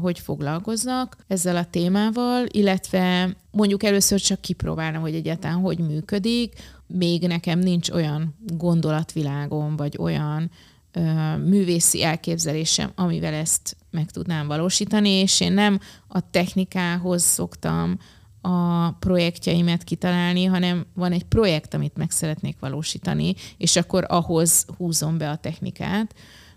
hogy 0.00 0.18
foglalkoznak 0.18 1.16
ezzel 1.26 1.56
a 1.56 1.64
témával, 1.64 2.46
illetve 2.48 3.36
mondjuk 3.50 3.82
először 3.82 4.20
csak 4.20 4.40
kipróbálnom, 4.40 5.02
hogy 5.02 5.14
egyáltalán 5.14 5.60
hogy 5.60 5.78
működik. 5.78 6.52
Még 6.86 7.26
nekem 7.26 7.58
nincs 7.58 7.90
olyan 7.90 8.34
gondolatvilágom, 8.46 9.76
vagy 9.76 9.96
olyan 9.98 10.50
ö, 10.92 11.00
művészi 11.36 12.02
elképzelésem, 12.02 12.92
amivel 12.94 13.34
ezt 13.34 13.76
meg 13.90 14.10
tudnám 14.10 14.46
valósítani, 14.46 15.10
és 15.10 15.40
én 15.40 15.52
nem 15.52 15.80
a 16.08 16.30
technikához 16.30 17.22
szoktam 17.22 17.98
a 18.46 18.90
projektjeimet 18.90 19.84
kitalálni, 19.84 20.44
hanem 20.44 20.86
van 20.94 21.12
egy 21.12 21.24
projekt, 21.24 21.74
amit 21.74 21.96
meg 21.96 22.10
szeretnék 22.10 22.56
valósítani, 22.60 23.34
és 23.56 23.76
akkor 23.76 24.04
ahhoz 24.08 24.66
húzom 24.76 25.18
be 25.18 25.30
a 25.30 25.36
technikát. 25.36 26.14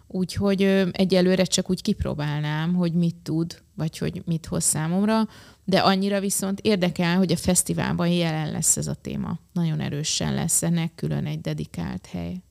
Úgyhogy 0.08 0.62
egyelőre 0.92 1.44
csak 1.44 1.70
úgy 1.70 1.82
kipróbálnám, 1.82 2.74
hogy 2.74 2.94
mit 2.94 3.16
tud, 3.16 3.62
vagy 3.76 3.98
hogy 3.98 4.22
mit 4.26 4.46
hoz 4.46 4.64
számomra, 4.64 5.28
de 5.64 5.80
annyira 5.80 6.20
viszont 6.20 6.60
érdekel, 6.60 7.18
hogy 7.18 7.32
a 7.32 7.38
fesztiválban 7.38 8.08
jelen 8.08 8.52
lesz 8.52 8.78
ez 8.78 8.88
a 8.88 8.94
téma. 8.94 9.40
Nagyon 9.54 9.80
erősen 9.80 10.34
lesz 10.34 10.64
ennek 10.64 10.96
külön 10.96 11.26
egy 11.26 11.42
dedikált 11.42 12.06
hely. 12.06 12.42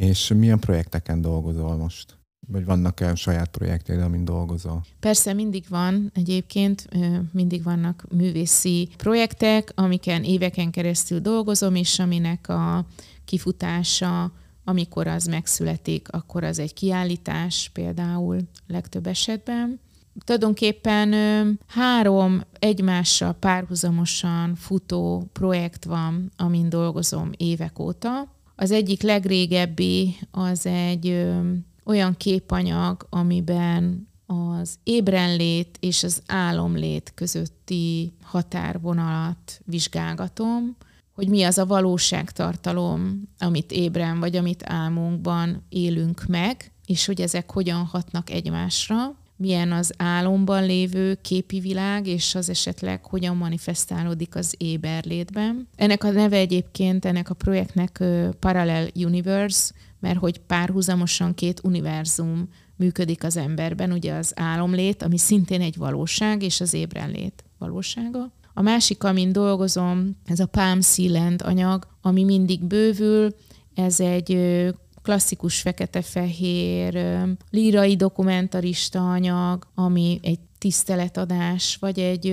És 0.00 0.28
milyen 0.28 0.58
projekteken 0.58 1.20
dolgozol 1.20 1.76
most? 1.76 2.18
Vagy 2.46 2.64
vannak-e 2.64 3.14
saját 3.14 3.48
projektjeid, 3.48 4.00
amin 4.00 4.24
dolgozol? 4.24 4.84
Persze 5.00 5.32
mindig 5.32 5.64
van 5.68 6.10
egyébként, 6.14 6.88
mindig 7.32 7.62
vannak 7.62 8.04
művészi 8.10 8.88
projektek, 8.96 9.72
amiken 9.74 10.24
éveken 10.24 10.70
keresztül 10.70 11.20
dolgozom, 11.20 11.74
és 11.74 11.98
aminek 11.98 12.48
a 12.48 12.86
kifutása, 13.24 14.32
amikor 14.64 15.06
az 15.06 15.24
megszületik, 15.26 16.08
akkor 16.10 16.44
az 16.44 16.58
egy 16.58 16.74
kiállítás 16.74 17.70
például 17.72 18.38
legtöbb 18.66 19.06
esetben. 19.06 19.80
Tulajdonképpen 20.24 21.14
három 21.66 22.42
egymással 22.58 23.32
párhuzamosan 23.32 24.54
futó 24.54 25.28
projekt 25.32 25.84
van, 25.84 26.32
amin 26.36 26.68
dolgozom 26.68 27.30
évek 27.36 27.78
óta. 27.78 28.32
Az 28.56 28.70
egyik 28.70 29.02
legrégebbi 29.02 30.16
az 30.30 30.66
egy 30.66 31.26
olyan 31.84 32.16
képanyag, 32.16 33.06
amiben 33.10 34.08
az 34.26 34.74
ébrenlét 34.82 35.76
és 35.80 36.02
az 36.02 36.22
álomlét 36.26 37.12
közötti 37.14 38.12
határvonalat 38.22 39.60
vizsgálgatom, 39.64 40.76
hogy 41.12 41.28
mi 41.28 41.42
az 41.42 41.58
a 41.58 41.66
valóságtartalom, 41.66 43.28
amit 43.38 43.72
ébren 43.72 44.20
vagy 44.20 44.36
amit 44.36 44.62
álmunkban 44.66 45.64
élünk 45.68 46.24
meg, 46.26 46.72
és 46.86 47.06
hogy 47.06 47.20
ezek 47.20 47.52
hogyan 47.52 47.84
hatnak 47.84 48.30
egymásra, 48.30 49.14
milyen 49.36 49.72
az 49.72 49.92
álomban 49.96 50.64
lévő 50.64 51.18
képi 51.22 51.60
világ, 51.60 52.06
és 52.06 52.34
az 52.34 52.48
esetleg 52.48 53.04
hogyan 53.04 53.36
manifestálódik 53.36 54.34
az 54.36 54.54
éberlétben. 54.58 55.68
Ennek 55.76 56.04
a 56.04 56.10
neve 56.10 56.36
egyébként, 56.36 57.04
ennek 57.04 57.30
a 57.30 57.34
projektnek 57.34 58.04
Parallel 58.38 58.88
Universe, 58.94 59.74
mert 60.04 60.18
hogy 60.18 60.38
párhuzamosan 60.38 61.34
két 61.34 61.60
univerzum 61.62 62.48
működik 62.76 63.24
az 63.24 63.36
emberben, 63.36 63.92
ugye 63.92 64.12
az 64.14 64.32
álomlét, 64.36 65.02
ami 65.02 65.18
szintén 65.18 65.60
egy 65.60 65.76
valóság, 65.76 66.42
és 66.42 66.60
az 66.60 66.74
ébrenlét 66.74 67.44
valósága. 67.58 68.32
A 68.54 68.62
másik, 68.62 69.04
amin 69.04 69.32
dolgozom, 69.32 70.16
ez 70.24 70.40
a 70.40 70.46
Palm 70.46 70.80
Sealand 70.80 71.42
anyag, 71.44 71.86
ami 72.02 72.24
mindig 72.24 72.64
bővül, 72.64 73.34
ez 73.74 74.00
egy 74.00 74.38
klasszikus 75.02 75.60
fekete-fehér 75.60 77.18
lírai 77.50 77.96
dokumentarista 77.96 79.12
anyag, 79.12 79.66
ami 79.74 80.20
egy 80.22 80.38
tiszteletadás, 80.58 81.76
vagy 81.80 81.98
egy 81.98 82.26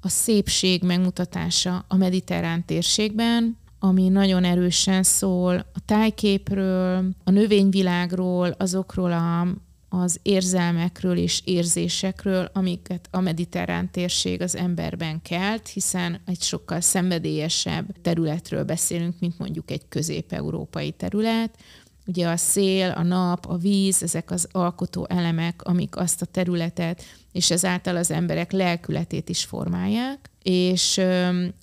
a 0.00 0.08
szépség 0.08 0.82
megmutatása 0.82 1.84
a 1.88 1.96
mediterrán 1.96 2.64
térségben, 2.64 3.56
ami 3.82 4.08
nagyon 4.08 4.44
erősen 4.44 5.02
szól 5.02 5.56
a 5.74 5.78
tájképről, 5.84 7.04
a 7.24 7.30
növényvilágról, 7.30 8.54
azokról 8.58 9.12
a, 9.12 9.46
az 9.88 10.18
érzelmekről 10.22 11.16
és 11.16 11.42
érzésekről, 11.44 12.50
amiket 12.52 13.08
a 13.10 13.20
mediterrán 13.20 13.90
térség 13.90 14.42
az 14.42 14.56
emberben 14.56 15.22
kelt, 15.22 15.68
hiszen 15.68 16.20
egy 16.26 16.42
sokkal 16.42 16.80
szenvedélyesebb 16.80 17.86
területről 18.02 18.64
beszélünk, 18.64 19.14
mint 19.18 19.38
mondjuk 19.38 19.70
egy 19.70 19.88
közép-európai 19.88 20.90
terület. 20.90 21.58
Ugye 22.06 22.28
a 22.28 22.36
szél, 22.36 22.90
a 22.90 23.02
nap, 23.02 23.46
a 23.46 23.56
víz, 23.56 24.02
ezek 24.02 24.30
az 24.30 24.48
alkotó 24.52 25.06
elemek, 25.08 25.62
amik 25.62 25.96
azt 25.96 26.22
a 26.22 26.26
területet 26.26 27.02
és 27.32 27.50
ezáltal 27.50 27.96
az 27.96 28.10
emberek 28.10 28.52
lelkületét 28.52 29.28
is 29.28 29.44
formálják, 29.44 30.30
és 30.42 31.00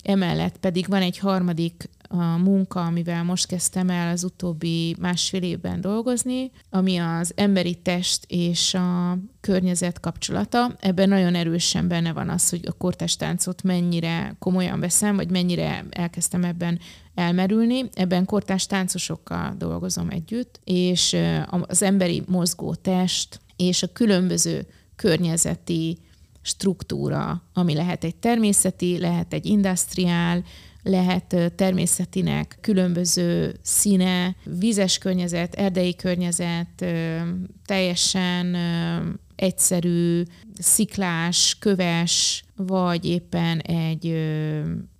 emellett 0.02 0.56
pedig 0.56 0.86
van 0.88 1.02
egy 1.02 1.18
harmadik 1.18 1.88
a 2.08 2.36
munka, 2.36 2.84
amivel 2.84 3.24
most 3.24 3.46
kezdtem 3.46 3.90
el 3.90 4.12
az 4.12 4.24
utóbbi 4.24 4.96
másfél 4.98 5.42
évben 5.42 5.80
dolgozni, 5.80 6.50
ami 6.70 6.96
az 6.96 7.32
emberi 7.34 7.74
test 7.74 8.24
és 8.28 8.74
a 8.74 9.18
környezet 9.40 10.00
kapcsolata. 10.00 10.76
Ebben 10.80 11.08
nagyon 11.08 11.34
erősen 11.34 11.88
benne 11.88 12.12
van 12.12 12.28
az, 12.28 12.48
hogy 12.48 12.66
a 12.66 12.72
kortástáncot 12.72 13.62
mennyire 13.62 14.36
komolyan 14.38 14.80
veszem, 14.80 15.16
vagy 15.16 15.30
mennyire 15.30 15.84
elkezdtem 15.90 16.44
ebben 16.44 16.78
elmerülni. 17.14 17.88
Ebben 17.92 18.24
kortás 18.24 18.66
táncosokkal 18.66 19.54
dolgozom 19.58 20.08
együtt, 20.10 20.60
és 20.64 21.16
az 21.46 21.82
emberi 21.82 22.22
mozgó 22.26 22.74
test 22.74 23.40
és 23.56 23.82
a 23.82 23.92
különböző 23.92 24.66
környezeti 24.96 25.98
struktúra, 26.48 27.42
ami 27.52 27.74
lehet 27.74 28.04
egy 28.04 28.16
természeti, 28.16 28.98
lehet 28.98 29.32
egy 29.32 29.46
industriál, 29.46 30.44
lehet 30.82 31.52
természetinek 31.56 32.58
különböző 32.60 33.56
színe, 33.62 34.36
vízes 34.44 34.98
környezet, 34.98 35.54
erdei 35.54 35.96
környezet, 35.96 36.84
teljesen 37.64 38.56
egyszerű, 39.36 40.22
sziklás, 40.58 41.56
köves, 41.60 42.44
vagy 42.56 43.04
éppen 43.04 43.58
egy, 43.58 44.14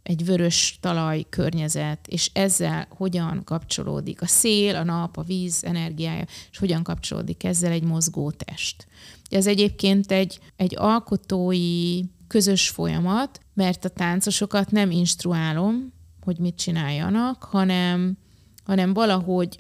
egy 0.09 0.25
vörös 0.25 0.79
talaj 0.81 1.25
környezet, 1.29 2.07
és 2.07 2.31
ezzel 2.33 2.87
hogyan 2.91 3.45
kapcsolódik 3.45 4.23
a 4.23 4.27
szél, 4.27 4.77
a 4.77 4.85
nap, 4.85 5.17
a 5.17 5.23
víz 5.23 5.65
energiája, 5.65 6.25
és 6.51 6.59
hogyan 6.59 6.83
kapcsolódik 6.83 7.45
ezzel 7.45 7.73
egy 7.73 7.83
mozgó 7.83 8.31
test. 8.31 8.87
Ez 9.31 9.47
egyébként 9.47 10.13
egy, 10.13 10.41
egy 10.57 10.77
alkotói 10.77 12.01
közös 12.27 12.69
folyamat, 12.69 13.41
mert 13.55 13.85
a 13.85 13.89
táncosokat 13.89 14.71
nem 14.71 14.91
instruálom, 14.91 15.93
hogy 16.21 16.39
mit 16.39 16.57
csináljanak, 16.57 17.45
hanem, 17.45 18.17
hanem 18.65 18.93
valahogy 18.93 19.59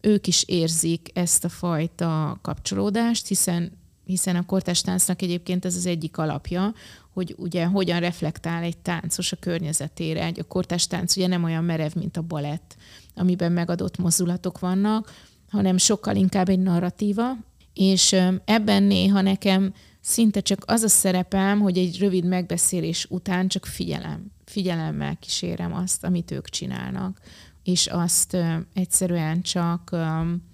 ők 0.00 0.26
is 0.26 0.42
érzik 0.42 1.10
ezt 1.12 1.44
a 1.44 1.48
fajta 1.48 2.38
kapcsolódást, 2.42 3.26
hiszen 3.26 3.72
hiszen 4.04 4.36
a 4.36 4.46
kortás 4.46 4.80
táncnak 4.80 5.22
egyébként 5.22 5.64
ez 5.64 5.76
az 5.76 5.86
egyik 5.86 6.18
alapja, 6.18 6.74
hogy 7.16 7.34
ugye 7.38 7.64
hogyan 7.64 8.00
reflektál 8.00 8.62
egy 8.62 8.76
táncos 8.76 9.32
a 9.32 9.36
környezetére. 9.36 10.24
Egy, 10.24 10.38
a 10.38 10.44
kortás 10.44 10.86
tánc 10.86 11.16
ugye 11.16 11.26
nem 11.26 11.44
olyan 11.44 11.64
merev, 11.64 11.92
mint 11.94 12.16
a 12.16 12.22
balett, 12.22 12.76
amiben 13.14 13.52
megadott 13.52 13.98
mozdulatok 13.98 14.58
vannak, 14.58 15.12
hanem 15.48 15.76
sokkal 15.76 16.16
inkább 16.16 16.48
egy 16.48 16.58
narratíva, 16.58 17.36
és 17.74 18.16
ebben 18.44 18.82
néha 18.82 19.20
nekem 19.20 19.74
szinte 20.00 20.40
csak 20.40 20.62
az 20.66 20.82
a 20.82 20.88
szerepem, 20.88 21.60
hogy 21.60 21.78
egy 21.78 21.98
rövid 21.98 22.24
megbeszélés 22.24 23.06
után 23.10 23.48
csak 23.48 23.66
figyelem, 23.66 24.32
figyelemmel 24.44 25.16
kísérem 25.16 25.74
azt, 25.74 26.04
amit 26.04 26.30
ők 26.30 26.48
csinálnak, 26.48 27.20
és 27.62 27.86
azt 27.86 28.36
egyszerűen 28.74 29.42
csak, 29.42 29.96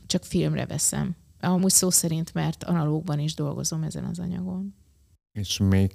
csak 0.07 0.25
filmre 0.25 0.67
veszem. 0.67 1.15
Amúgy 1.41 1.71
szó 1.71 1.91
szerint, 1.91 2.35
mert 2.35 2.65
analógban 2.65 3.19
is 3.19 3.35
dolgozom 3.35 3.83
ezen 3.83 4.05
az 4.05 4.19
anyagon. 4.19 4.75
És 5.33 5.59
még 5.59 5.93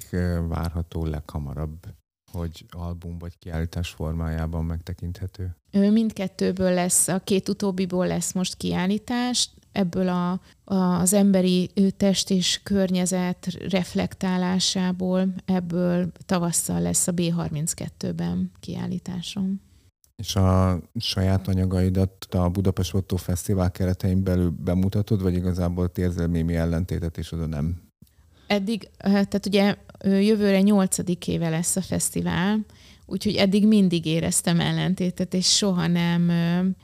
várható 0.48 1.06
leghamarabb, 1.06 1.80
hogy 2.32 2.66
album 2.70 3.18
vagy 3.18 3.38
kiállítás 3.38 3.90
formájában 3.90 4.66
megtekinthető? 4.66 5.56
Mindkettőből 5.72 6.74
lesz, 6.74 7.08
a 7.08 7.20
két 7.20 7.50
utóbbiból 7.50 8.08
lesz 8.08 8.34
most 8.34 8.56
kiállítás, 8.56 9.50
ebből 9.72 10.08
a, 10.08 10.40
az 10.74 11.14
emberi 11.14 11.72
test 11.98 12.30
és 12.30 12.60
környezet 12.64 13.46
reflektálásából, 13.70 15.34
ebből 15.46 16.12
tavasszal 16.26 16.82
lesz 16.82 17.08
a 17.08 17.14
B32-ben 17.14 18.52
kiállításom. 18.60 19.62
És 20.16 20.36
a 20.36 20.80
saját 20.96 21.48
anyagaidat 21.48 22.26
a 22.30 22.50
Budapest 22.50 22.90
Fotó 22.90 23.16
Fesztivál 23.16 23.72
keretein 23.72 24.24
belül 24.24 24.50
bemutatod, 24.50 25.22
vagy 25.22 25.34
igazából 25.34 25.92
érzel 25.96 26.28
némi 26.28 26.56
ellentétet, 26.56 27.18
és 27.18 27.32
oda 27.32 27.46
nem? 27.46 27.87
Eddig, 28.48 28.90
tehát 29.00 29.46
ugye 29.46 29.76
jövőre 30.04 30.62
nyolcadik 30.62 31.28
éve 31.28 31.50
lesz 31.50 31.76
a 31.76 31.82
fesztivál, 31.82 32.60
úgyhogy 33.06 33.36
eddig 33.36 33.68
mindig 33.68 34.06
éreztem 34.06 34.60
ellentétet, 34.60 35.34
és 35.34 35.56
soha 35.56 35.88
nem, 35.88 36.32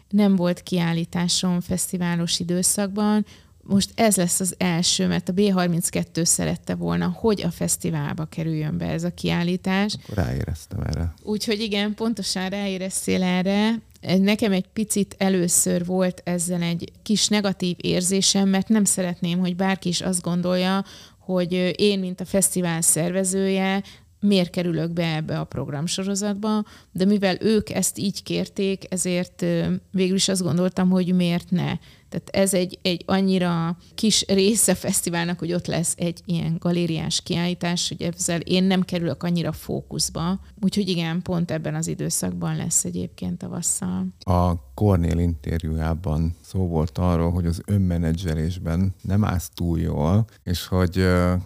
nem 0.10 0.36
volt 0.36 0.64
kiállításom 0.64 1.62
fesztiválos 1.62 2.40
időszakban, 2.40 3.26
most 3.66 3.92
ez 3.96 4.16
lesz 4.16 4.40
az 4.40 4.56
első, 4.58 5.08
mert 5.08 5.30
a 5.30 5.34
B32 5.34 6.24
szerette 6.24 6.76
volna, 6.76 7.16
hogy 7.16 7.42
a 7.42 7.52
fesztiválba 7.52 8.26
kerüljön 8.26 8.78
be 8.78 8.86
ez 8.86 9.04
a 9.04 9.14
kiállítás. 9.14 9.96
Akkor 10.04 10.24
ráéreztem 10.24 10.80
erre. 10.80 11.14
Úgyhogy 11.22 11.60
igen, 11.60 11.94
pontosan 11.94 12.50
ráéreztél 12.50 13.24
erre. 13.24 13.82
Nekem 14.18 14.52
egy 14.52 14.66
picit 14.74 15.16
először 15.18 15.86
volt 15.86 16.22
ezzel 16.24 16.62
egy 16.62 16.92
kis 17.04 17.28
negatív 17.28 17.76
érzésem, 17.82 18.50
mert 18.50 18.68
nem 18.68 18.84
szeretném, 18.84 19.40
hogy 19.40 19.56
bárki 19.56 19.90
is 19.90 20.02
azt 20.02 20.22
gondolja, 20.22 20.86
hogy 21.26 21.74
én, 21.78 22.00
mint 22.00 22.22
a 22.22 22.26
fesztivál 22.26 22.82
szervezője, 22.82 23.84
miért 24.20 24.50
kerülök 24.50 24.92
be 24.92 25.16
ebbe 25.16 25.40
a 25.40 25.44
programsorozatba, 25.44 26.64
de 26.92 27.06
mivel 27.06 27.38
ők 27.40 27.70
ezt 27.70 27.98
így 27.98 28.24
kérték, 28.24 28.84
ezért 28.90 29.46
végül 29.92 30.16
is 30.16 30.28
azt 30.28 30.44
gondoltam, 30.44 30.90
hogy 30.90 31.16
miért 31.16 31.52
ne. 31.52 31.74
Tehát 32.14 32.30
ez 32.46 32.54
egy, 32.54 32.80
egy 32.82 33.04
annyira 33.06 33.78
kis 33.96 34.26
része 34.28 34.72
a 34.72 34.76
fesztiválnak, 34.76 35.40
hogy 35.40 35.54
ott 35.54 35.66
lesz 35.66 35.94
egy 35.98 36.22
ilyen 36.26 36.56
galériás 36.60 37.22
kiállítás, 37.22 37.88
hogy 37.88 38.02
ezzel 38.02 38.40
én 38.40 38.64
nem 38.64 38.82
kerülök 38.82 39.24
annyira 39.24 39.52
fókuszba. 39.52 40.40
Úgyhogy 40.62 40.90
igen, 40.90 41.22
pont 41.22 41.52
ebben 41.52 41.76
az 41.76 41.88
időszakban 41.88 42.56
lesz 42.56 42.86
egyébként 42.86 43.38
tavasszal. 43.38 44.08
A 44.20 44.74
Cornél 44.74 45.18
interjújában 45.18 46.36
szó 46.42 46.68
volt 46.68 46.98
arról, 46.98 47.32
hogy 47.32 47.46
az 47.46 47.62
önmenedzselésben 47.66 48.94
nem 49.02 49.24
állsz 49.24 49.50
túl 49.54 49.80
jól, 49.80 50.26
és 50.44 50.68
hogy 50.68 51.00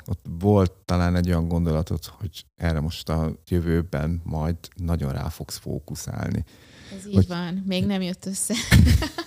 ott 0.06 0.26
volt 0.40 0.72
talán 0.86 1.16
egy 1.16 1.28
olyan 1.28 1.48
gondolatot, 1.48 2.06
hogy 2.06 2.46
erre 2.56 2.80
most 2.80 3.10
a 3.10 3.32
jövőben 3.48 4.22
majd 4.24 4.56
nagyon 4.76 5.12
rá 5.12 5.30
fogsz 5.30 5.58
fókuszálni. 5.58 6.46
Ez 6.98 7.08
így 7.08 7.14
hogy... 7.14 7.28
van, 7.28 7.64
még 7.66 7.86
nem 7.86 8.02
jött 8.02 8.26
össze. 8.26 8.54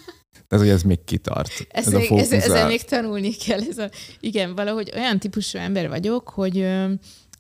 Ez, 0.51 0.59
hogy 0.59 0.69
ez 0.69 0.83
még 0.83 1.05
kitart. 1.05 1.67
Ez, 1.69 1.87
ez 1.87 1.93
még, 1.93 2.13
a 2.13 2.17
ez, 2.17 2.33
ezzel 2.33 2.67
még 2.67 2.83
tanulni 2.83 3.31
kell. 3.31 3.61
Ez 3.71 3.79
a, 3.79 3.91
igen, 4.21 4.55
valahogy 4.55 4.93
olyan 4.95 5.19
típusú 5.19 5.59
ember 5.59 5.89
vagyok, 5.89 6.29
hogy 6.29 6.67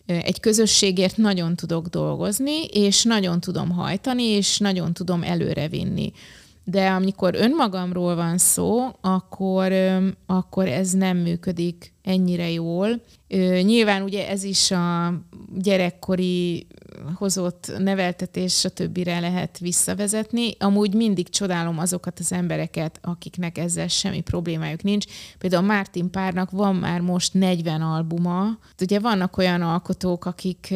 egy 0.07 0.41
közösségért 0.41 1.17
nagyon 1.17 1.57
tudok 1.57 1.87
dolgozni, 1.87 2.65
és 2.65 3.03
nagyon 3.03 3.41
tudom 3.41 3.71
hajtani, 3.71 4.23
és 4.23 4.59
nagyon 4.59 4.93
tudom 4.93 5.23
előrevinni. 5.23 6.13
De 6.65 6.89
amikor 6.89 7.35
önmagamról 7.35 8.15
van 8.15 8.39
szó, 8.39 8.81
akkor, 9.01 9.73
akkor 10.27 10.69
ez 10.69 10.91
nem 10.91 11.17
működik 11.17 11.93
ennyire 12.03 12.51
jól. 12.51 13.01
Nyilván 13.63 14.03
ugye 14.03 14.29
ez 14.29 14.43
is 14.43 14.71
a 14.71 15.15
gyerekkori 15.59 16.67
hozott 17.15 17.73
neveltetés, 17.79 18.59
stb. 18.59 18.97
lehet 18.97 19.59
visszavezetni. 19.59 20.55
Amúgy 20.59 20.95
mindig 20.95 21.29
csodálom 21.29 21.79
azokat 21.79 22.19
az 22.19 22.33
embereket, 22.33 22.99
akiknek 23.03 23.59
ezzel 23.59 23.89
semmi 23.89 24.21
problémájuk 24.21 24.83
nincs. 24.83 25.07
Például 25.39 25.63
Mártin 25.63 26.11
Párnak 26.11 26.51
van 26.51 26.77
már 26.77 27.01
most 27.01 27.35
40 27.35 27.83
albuma. 27.83 28.59
Ugye 28.81 28.99
vannak 29.01 29.37
olyan 29.37 29.63
alkotók, 29.63 30.25
akik, 30.25 30.75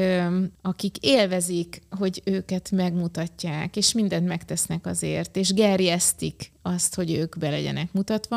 akik 0.62 0.96
élvezik, 0.98 1.80
hogy 1.90 2.22
őket 2.24 2.70
megmutatják, 2.70 3.76
és 3.76 3.92
mindent 3.92 4.26
megtesznek 4.26 4.86
azért, 4.86 5.36
és 5.36 5.52
gerjesztik 5.52 6.52
azt, 6.62 6.94
hogy 6.94 7.12
ők 7.12 7.38
be 7.38 7.50
legyenek 7.50 7.92
mutatva. 7.92 8.36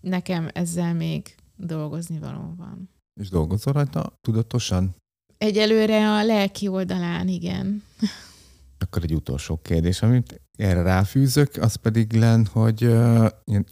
Nekem 0.00 0.48
ezzel 0.52 0.94
még 0.94 1.34
dolgozni 1.56 2.18
való 2.18 2.54
van. 2.56 2.90
És 3.20 3.28
dolgozol 3.28 3.72
rajta 3.72 4.12
tudatosan? 4.20 4.94
Egyelőre 5.38 6.10
a 6.10 6.24
lelki 6.24 6.68
oldalán, 6.68 7.28
igen. 7.28 7.82
Akkor 8.78 9.02
egy 9.02 9.14
utolsó 9.14 9.60
kérdés, 9.62 10.02
amit 10.02 10.40
erre 10.56 10.82
ráfűzök, 10.82 11.56
az 11.60 11.74
pedig 11.74 12.12
len, 12.12 12.46
hogy 12.52 12.84
uh, 12.84 13.26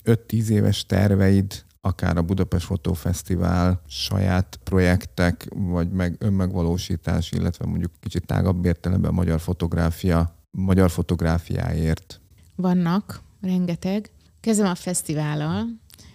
5-10 0.05 0.49
éves 0.49 0.87
terveid, 0.87 1.65
akár 1.81 2.17
a 2.17 2.23
Budapest 2.23 2.65
Fotófesztivál, 2.65 3.83
saját 3.87 4.59
projektek, 4.63 5.47
vagy 5.55 5.91
meg 5.91 6.17
önmegvalósítás, 6.19 7.33
illetve 7.33 7.67
mondjuk 7.67 7.93
kicsit 8.01 8.27
tágabb 8.27 8.65
értelemben 8.65 9.11
a 9.11 9.15
magyar 9.15 9.41
fotográfia, 9.41 10.35
magyar 10.51 10.91
fotográfiáért. 10.91 12.21
Vannak, 12.57 13.23
rengeteg. 13.41 14.11
Kezdem 14.41 14.67
a 14.67 14.75
fesztivállal. 14.75 15.67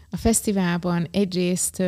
A 0.10 0.18
fesztiválban 0.18 1.08
egyrészt 1.12 1.84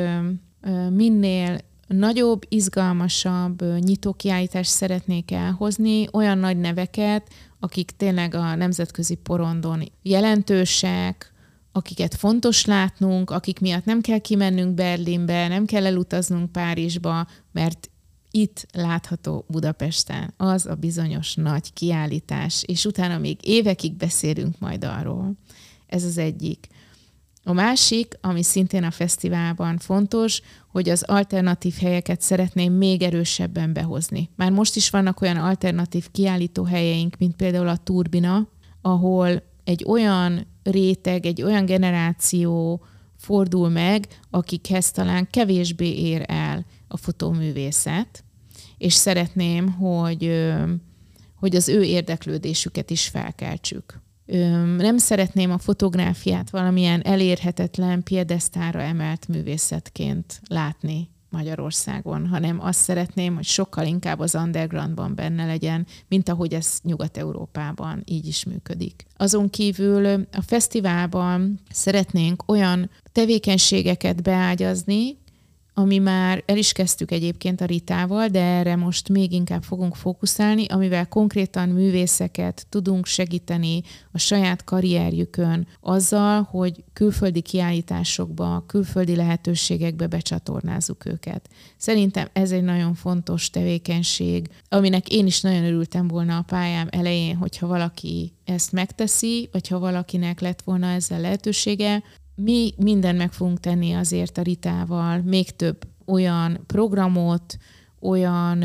minél 0.89 1.57
nagyobb, 1.93 2.41
izgalmasabb 2.49 3.63
nyitókiállítást 3.79 4.69
szeretnék 4.69 5.31
elhozni, 5.31 6.07
olyan 6.11 6.37
nagy 6.37 6.57
neveket, 6.57 7.27
akik 7.59 7.91
tényleg 7.97 8.35
a 8.35 8.55
nemzetközi 8.55 9.15
porondon 9.15 9.91
jelentősek, 10.01 11.33
akiket 11.71 12.15
fontos 12.15 12.65
látnunk, 12.65 13.29
akik 13.29 13.59
miatt 13.59 13.85
nem 13.85 14.01
kell 14.01 14.17
kimennünk 14.17 14.73
Berlinbe, 14.73 15.47
nem 15.47 15.65
kell 15.65 15.85
elutaznunk 15.85 16.51
Párizsba, 16.51 17.27
mert 17.51 17.89
itt 18.31 18.65
látható 18.73 19.45
Budapesten 19.47 20.33
az 20.37 20.65
a 20.65 20.75
bizonyos 20.75 21.35
nagy 21.35 21.73
kiállítás, 21.73 22.63
és 22.65 22.85
utána 22.85 23.17
még 23.17 23.37
évekig 23.41 23.93
beszélünk 23.93 24.59
majd 24.59 24.83
arról. 24.83 25.33
Ez 25.87 26.03
az 26.03 26.17
egyik. 26.17 26.67
A 27.43 27.53
másik, 27.53 28.17
ami 28.21 28.43
szintén 28.43 28.83
a 28.83 28.91
fesztiválban 28.91 29.77
fontos, 29.77 30.41
hogy 30.71 30.89
az 30.89 31.03
alternatív 31.03 31.75
helyeket 31.75 32.21
szeretném 32.21 32.73
még 32.73 33.01
erősebben 33.01 33.73
behozni. 33.73 34.29
Már 34.35 34.51
most 34.51 34.75
is 34.75 34.89
vannak 34.89 35.21
olyan 35.21 35.37
alternatív 35.37 36.11
kiállító 36.11 36.63
helyeink, 36.63 37.17
mint 37.17 37.35
például 37.35 37.67
a 37.67 37.77
Turbina, 37.77 38.47
ahol 38.81 39.43
egy 39.63 39.85
olyan 39.87 40.47
réteg, 40.63 41.25
egy 41.25 41.41
olyan 41.41 41.65
generáció 41.65 42.83
fordul 43.17 43.69
meg, 43.69 44.07
akikhez 44.29 44.91
talán 44.91 45.27
kevésbé 45.29 45.99
ér 45.99 46.23
el 46.27 46.65
a 46.87 46.97
fotóművészet, 46.97 48.23
és 48.77 48.93
szeretném, 48.93 49.71
hogy, 49.71 50.51
hogy 51.35 51.55
az 51.55 51.69
ő 51.69 51.83
érdeklődésüket 51.83 52.89
is 52.89 53.07
felkeltsük 53.07 54.01
nem 54.77 54.97
szeretném 54.97 55.51
a 55.51 55.57
fotográfiát 55.57 56.49
valamilyen 56.49 57.01
elérhetetlen 57.01 58.03
piedesztára 58.03 58.81
emelt 58.81 59.27
művészetként 59.27 60.41
látni. 60.47 61.09
Magyarországon, 61.29 62.27
hanem 62.27 62.59
azt 62.61 62.79
szeretném, 62.79 63.35
hogy 63.35 63.43
sokkal 63.43 63.85
inkább 63.85 64.19
az 64.19 64.35
undergroundban 64.35 65.15
benne 65.15 65.45
legyen, 65.45 65.85
mint 66.07 66.29
ahogy 66.29 66.53
ez 66.53 66.79
Nyugat-Európában 66.83 68.03
így 68.05 68.27
is 68.27 68.43
működik. 68.45 69.05
Azon 69.17 69.49
kívül 69.49 70.05
a 70.31 70.41
fesztiválban 70.41 71.59
szeretnénk 71.69 72.43
olyan 72.51 72.89
tevékenységeket 73.11 74.23
beágyazni, 74.23 75.17
ami 75.81 75.97
már 75.97 76.43
el 76.45 76.57
is 76.57 76.71
kezdtük 76.71 77.11
egyébként 77.11 77.61
a 77.61 77.65
Ritával, 77.65 78.27
de 78.27 78.41
erre 78.41 78.75
most 78.75 79.09
még 79.09 79.31
inkább 79.31 79.63
fogunk 79.63 79.95
fókuszálni, 79.95 80.65
amivel 80.65 81.07
konkrétan 81.07 81.69
művészeket 81.69 82.65
tudunk 82.69 83.05
segíteni 83.05 83.81
a 84.11 84.17
saját 84.17 84.63
karrierjükön 84.63 85.67
azzal, 85.81 86.41
hogy 86.41 86.83
külföldi 86.93 87.41
kiállításokba, 87.41 88.63
külföldi 88.67 89.15
lehetőségekbe 89.15 90.07
becsatornázzuk 90.07 91.05
őket. 91.05 91.49
Szerintem 91.77 92.27
ez 92.33 92.51
egy 92.51 92.63
nagyon 92.63 92.93
fontos 92.93 93.49
tevékenység, 93.49 94.49
aminek 94.69 95.09
én 95.09 95.25
is 95.25 95.41
nagyon 95.41 95.63
örültem 95.63 96.07
volna 96.07 96.37
a 96.37 96.45
pályám 96.47 96.87
elején, 96.91 97.35
hogyha 97.35 97.67
valaki 97.67 98.33
ezt 98.45 98.71
megteszi, 98.71 99.49
vagy 99.51 99.67
ha 99.67 99.79
valakinek 99.79 100.39
lett 100.39 100.61
volna 100.61 100.87
ezzel 100.87 101.21
lehetősége, 101.21 102.03
mi 102.35 102.73
minden 102.77 103.15
meg 103.15 103.31
fogunk 103.33 103.59
tenni 103.59 103.93
azért 103.93 104.37
a 104.37 104.41
Ritával, 104.41 105.21
még 105.21 105.55
több 105.55 105.87
olyan 106.05 106.63
programot, 106.67 107.57
olyan 107.99 108.63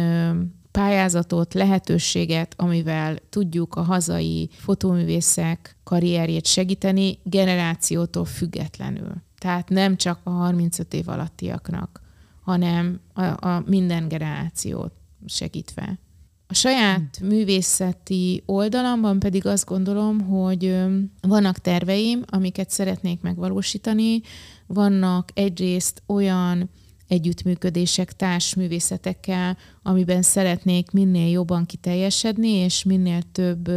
pályázatot, 0.71 1.55
lehetőséget, 1.55 2.55
amivel 2.57 3.19
tudjuk 3.29 3.75
a 3.75 3.83
hazai 3.83 4.51
fotóművészek 4.53 5.77
karrierjét 5.85 6.47
segíteni 6.47 7.19
generációtól 7.23 8.25
függetlenül. 8.25 9.13
Tehát 9.39 9.69
nem 9.69 9.97
csak 9.97 10.21
a 10.23 10.31
35 10.31 10.95
év 10.95 11.09
alattiaknak, 11.09 12.01
hanem 12.43 13.01
a, 13.13 13.23
a 13.49 13.63
minden 13.67 14.09
generációt 14.09 14.93
segítve. 15.27 15.99
A 16.48 16.55
saját 16.55 17.20
művészeti 17.23 18.43
oldalamban 18.47 19.18
pedig 19.18 19.47
azt 19.47 19.66
gondolom, 19.66 20.20
hogy 20.20 20.77
vannak 21.20 21.59
terveim, 21.59 22.23
amiket 22.27 22.70
szeretnék 22.70 23.20
megvalósítani. 23.20 24.20
Vannak 24.66 25.31
egyrészt 25.35 26.02
olyan 26.06 26.70
együttműködések 27.09 28.12
társművészetekkel, 28.12 29.56
amiben 29.82 30.23
szeretnék 30.23 30.90
minél 30.90 31.31
jobban 31.31 31.66
kiteljesedni, 31.66 32.48
és 32.48 32.85
minél 32.85 33.23
több 33.32 33.70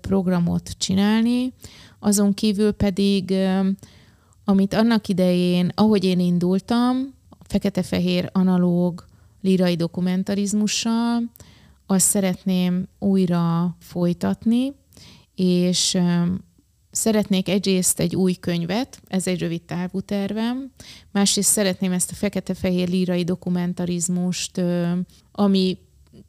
programot 0.00 0.70
csinálni. 0.78 1.52
Azon 1.98 2.34
kívül 2.34 2.72
pedig, 2.72 3.34
amit 4.44 4.74
annak 4.74 5.08
idején, 5.08 5.70
ahogy 5.74 6.04
én 6.04 6.20
indultam, 6.20 7.14
fekete-fehér 7.46 8.30
analóg 8.32 9.04
lírai 9.40 9.74
dokumentarizmussal, 9.74 11.22
azt 11.90 12.06
szeretném 12.06 12.88
újra 12.98 13.76
folytatni, 13.80 14.72
és 15.34 15.98
szeretnék 16.90 17.48
egyrészt 17.48 18.00
egy 18.00 18.16
új 18.16 18.32
könyvet, 18.32 19.00
ez 19.06 19.26
egy 19.26 19.38
rövid 19.38 19.62
távú 19.62 20.00
tervem, 20.00 20.72
másrészt 21.10 21.50
szeretném 21.50 21.92
ezt 21.92 22.10
a 22.10 22.14
fekete-fehér 22.14 22.88
lírai 22.88 23.24
dokumentarizmust, 23.24 24.62
ami 25.32 25.78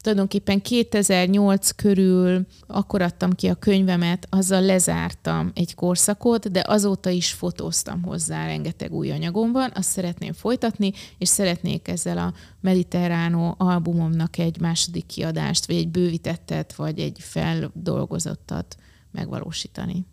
tulajdonképpen 0.02 0.62
2008 0.62 1.70
körül 1.70 2.46
akkor 2.66 3.02
adtam 3.02 3.32
ki 3.32 3.48
a 3.48 3.54
könyvemet, 3.54 4.26
azzal 4.30 4.62
lezártam 4.62 5.50
egy 5.54 5.74
korszakot, 5.74 6.50
de 6.50 6.64
azóta 6.66 7.10
is 7.10 7.32
fotóztam 7.32 8.02
hozzá, 8.02 8.46
rengeteg 8.46 8.92
új 8.92 9.10
anyagom 9.10 9.52
van, 9.52 9.70
azt 9.74 9.88
szeretném 9.88 10.32
folytatni, 10.32 10.92
és 11.18 11.28
szeretnék 11.28 11.88
ezzel 11.88 12.18
a 12.18 12.32
Mediterránó 12.60 13.54
albumomnak 13.58 14.38
egy 14.38 14.60
második 14.60 15.06
kiadást, 15.06 15.66
vagy 15.66 15.76
egy 15.76 15.88
bővítettet, 15.88 16.74
vagy 16.74 16.98
egy 16.98 17.16
feldolgozottat 17.20 18.76
megvalósítani 19.10 20.06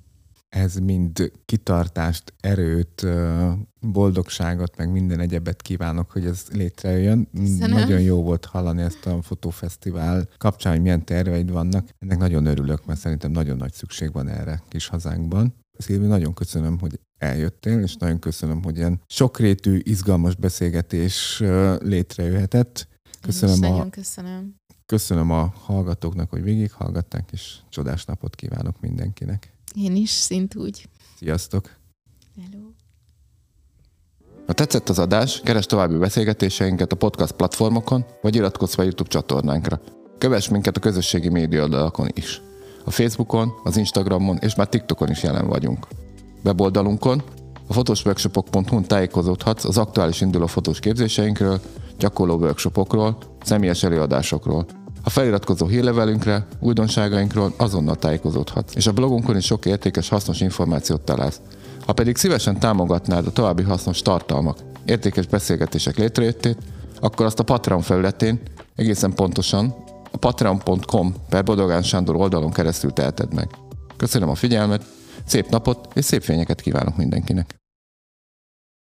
ez 0.49 0.75
mind 0.75 1.31
kitartást, 1.45 2.33
erőt, 2.39 3.05
boldogságot, 3.79 4.77
meg 4.77 4.91
minden 4.91 5.19
egyebet 5.19 5.61
kívánok, 5.61 6.11
hogy 6.11 6.25
ez 6.25 6.45
létrejön. 6.51 7.27
Köszönöm. 7.33 7.69
Nagyon 7.69 8.01
jó 8.01 8.23
volt 8.23 8.45
hallani 8.45 8.81
ezt 8.81 9.05
a 9.05 9.21
fotófesztivál 9.21 10.29
kapcsán, 10.37 10.73
hogy 10.73 10.81
milyen 10.81 11.05
terveid 11.05 11.51
vannak. 11.51 11.89
Ennek 11.99 12.17
nagyon 12.17 12.45
örülök, 12.45 12.85
mert 12.85 12.99
szerintem 12.99 13.31
nagyon 13.31 13.57
nagy 13.57 13.73
szükség 13.73 14.11
van 14.11 14.27
erre 14.27 14.61
kis 14.67 14.87
hazánkban. 14.87 15.53
Szilvi, 15.77 16.05
nagyon 16.05 16.33
köszönöm, 16.33 16.79
hogy 16.79 16.99
eljöttél, 17.17 17.79
és 17.79 17.95
nagyon 17.95 18.19
köszönöm, 18.19 18.63
hogy 18.63 18.77
ilyen 18.77 19.01
sokrétű, 19.07 19.79
izgalmas 19.83 20.35
beszélgetés 20.35 21.43
létrejöhetett. 21.79 22.87
Köszönöm 23.21 23.73
a, 23.73 23.89
köszönöm. 23.89 24.55
Köszönöm 24.85 25.31
a 25.31 25.53
hallgatóknak, 25.55 26.29
hogy 26.29 26.43
végighallgatták, 26.43 27.29
és 27.31 27.57
csodás 27.69 28.05
napot 28.05 28.35
kívánok 28.35 28.79
mindenkinek. 28.79 29.53
Én 29.75 29.95
is, 29.95 30.09
szint 30.09 30.55
úgy. 30.55 30.87
Sziasztok! 31.17 31.69
Hello! 32.35 32.63
Ha 34.45 34.53
tetszett 34.53 34.89
az 34.89 34.99
adás, 34.99 35.41
keres 35.43 35.65
további 35.65 35.97
beszélgetéseinket 35.97 36.91
a 36.91 36.95
podcast 36.95 37.31
platformokon, 37.31 38.05
vagy 38.21 38.35
iratkozz 38.35 38.73
fel 38.73 38.85
YouTube 38.85 39.09
csatornánkra. 39.09 39.81
Kövess 40.17 40.47
minket 40.47 40.77
a 40.77 40.79
közösségi 40.79 41.29
média 41.29 41.63
oldalakon 41.63 42.07
is. 42.13 42.41
A 42.85 42.91
Facebookon, 42.91 43.51
az 43.63 43.77
Instagramon 43.77 44.37
és 44.37 44.55
már 44.55 44.67
TikTokon 44.67 45.09
is 45.09 45.23
jelen 45.23 45.47
vagyunk. 45.47 45.87
Weboldalunkon 46.43 47.23
a 47.67 47.73
fotosworkshopok.hu-n 47.73 48.83
tájékozódhatsz 48.83 49.65
az 49.65 49.77
aktuális 49.77 50.21
induló 50.21 50.45
fotós 50.45 50.79
képzéseinkről, 50.79 51.61
gyakorló 51.97 52.37
workshopokról, 52.37 53.17
személyes 53.43 53.83
előadásokról– 53.83 54.65
a 55.09 55.11
feliratkozó 55.11 55.67
hírlevelünkre, 55.67 56.45
újdonságainkról 56.59 57.53
azonnal 57.57 57.95
tájékozódhatsz, 57.95 58.75
és 58.75 58.87
a 58.87 58.91
blogunkon 58.91 59.37
is 59.37 59.45
sok 59.45 59.65
értékes, 59.65 60.09
hasznos 60.09 60.41
információt 60.41 61.01
találsz. 61.01 61.41
Ha 61.85 61.93
pedig 61.93 62.17
szívesen 62.17 62.59
támogatnád 62.59 63.27
a 63.27 63.31
további 63.31 63.63
hasznos 63.63 64.01
tartalmak, 64.01 64.57
értékes 64.85 65.27
beszélgetések 65.27 65.97
létrejöttét, 65.97 66.57
akkor 66.99 67.25
azt 67.25 67.39
a 67.39 67.43
Patreon 67.43 67.81
felületén, 67.81 68.39
egészen 68.75 69.13
pontosan 69.13 69.75
a 70.11 70.17
patreon.com 70.17 71.13
per 71.29 71.43
Bodogán 71.43 71.83
Sándor 71.83 72.15
oldalon 72.15 72.51
keresztül 72.51 72.91
teheted 72.91 73.33
meg. 73.33 73.49
Köszönöm 73.97 74.29
a 74.29 74.35
figyelmet, 74.35 74.83
szép 75.25 75.49
napot 75.49 75.87
és 75.93 76.05
szép 76.05 76.21
fényeket 76.21 76.61
kívánok 76.61 76.97
mindenkinek! 76.97 77.58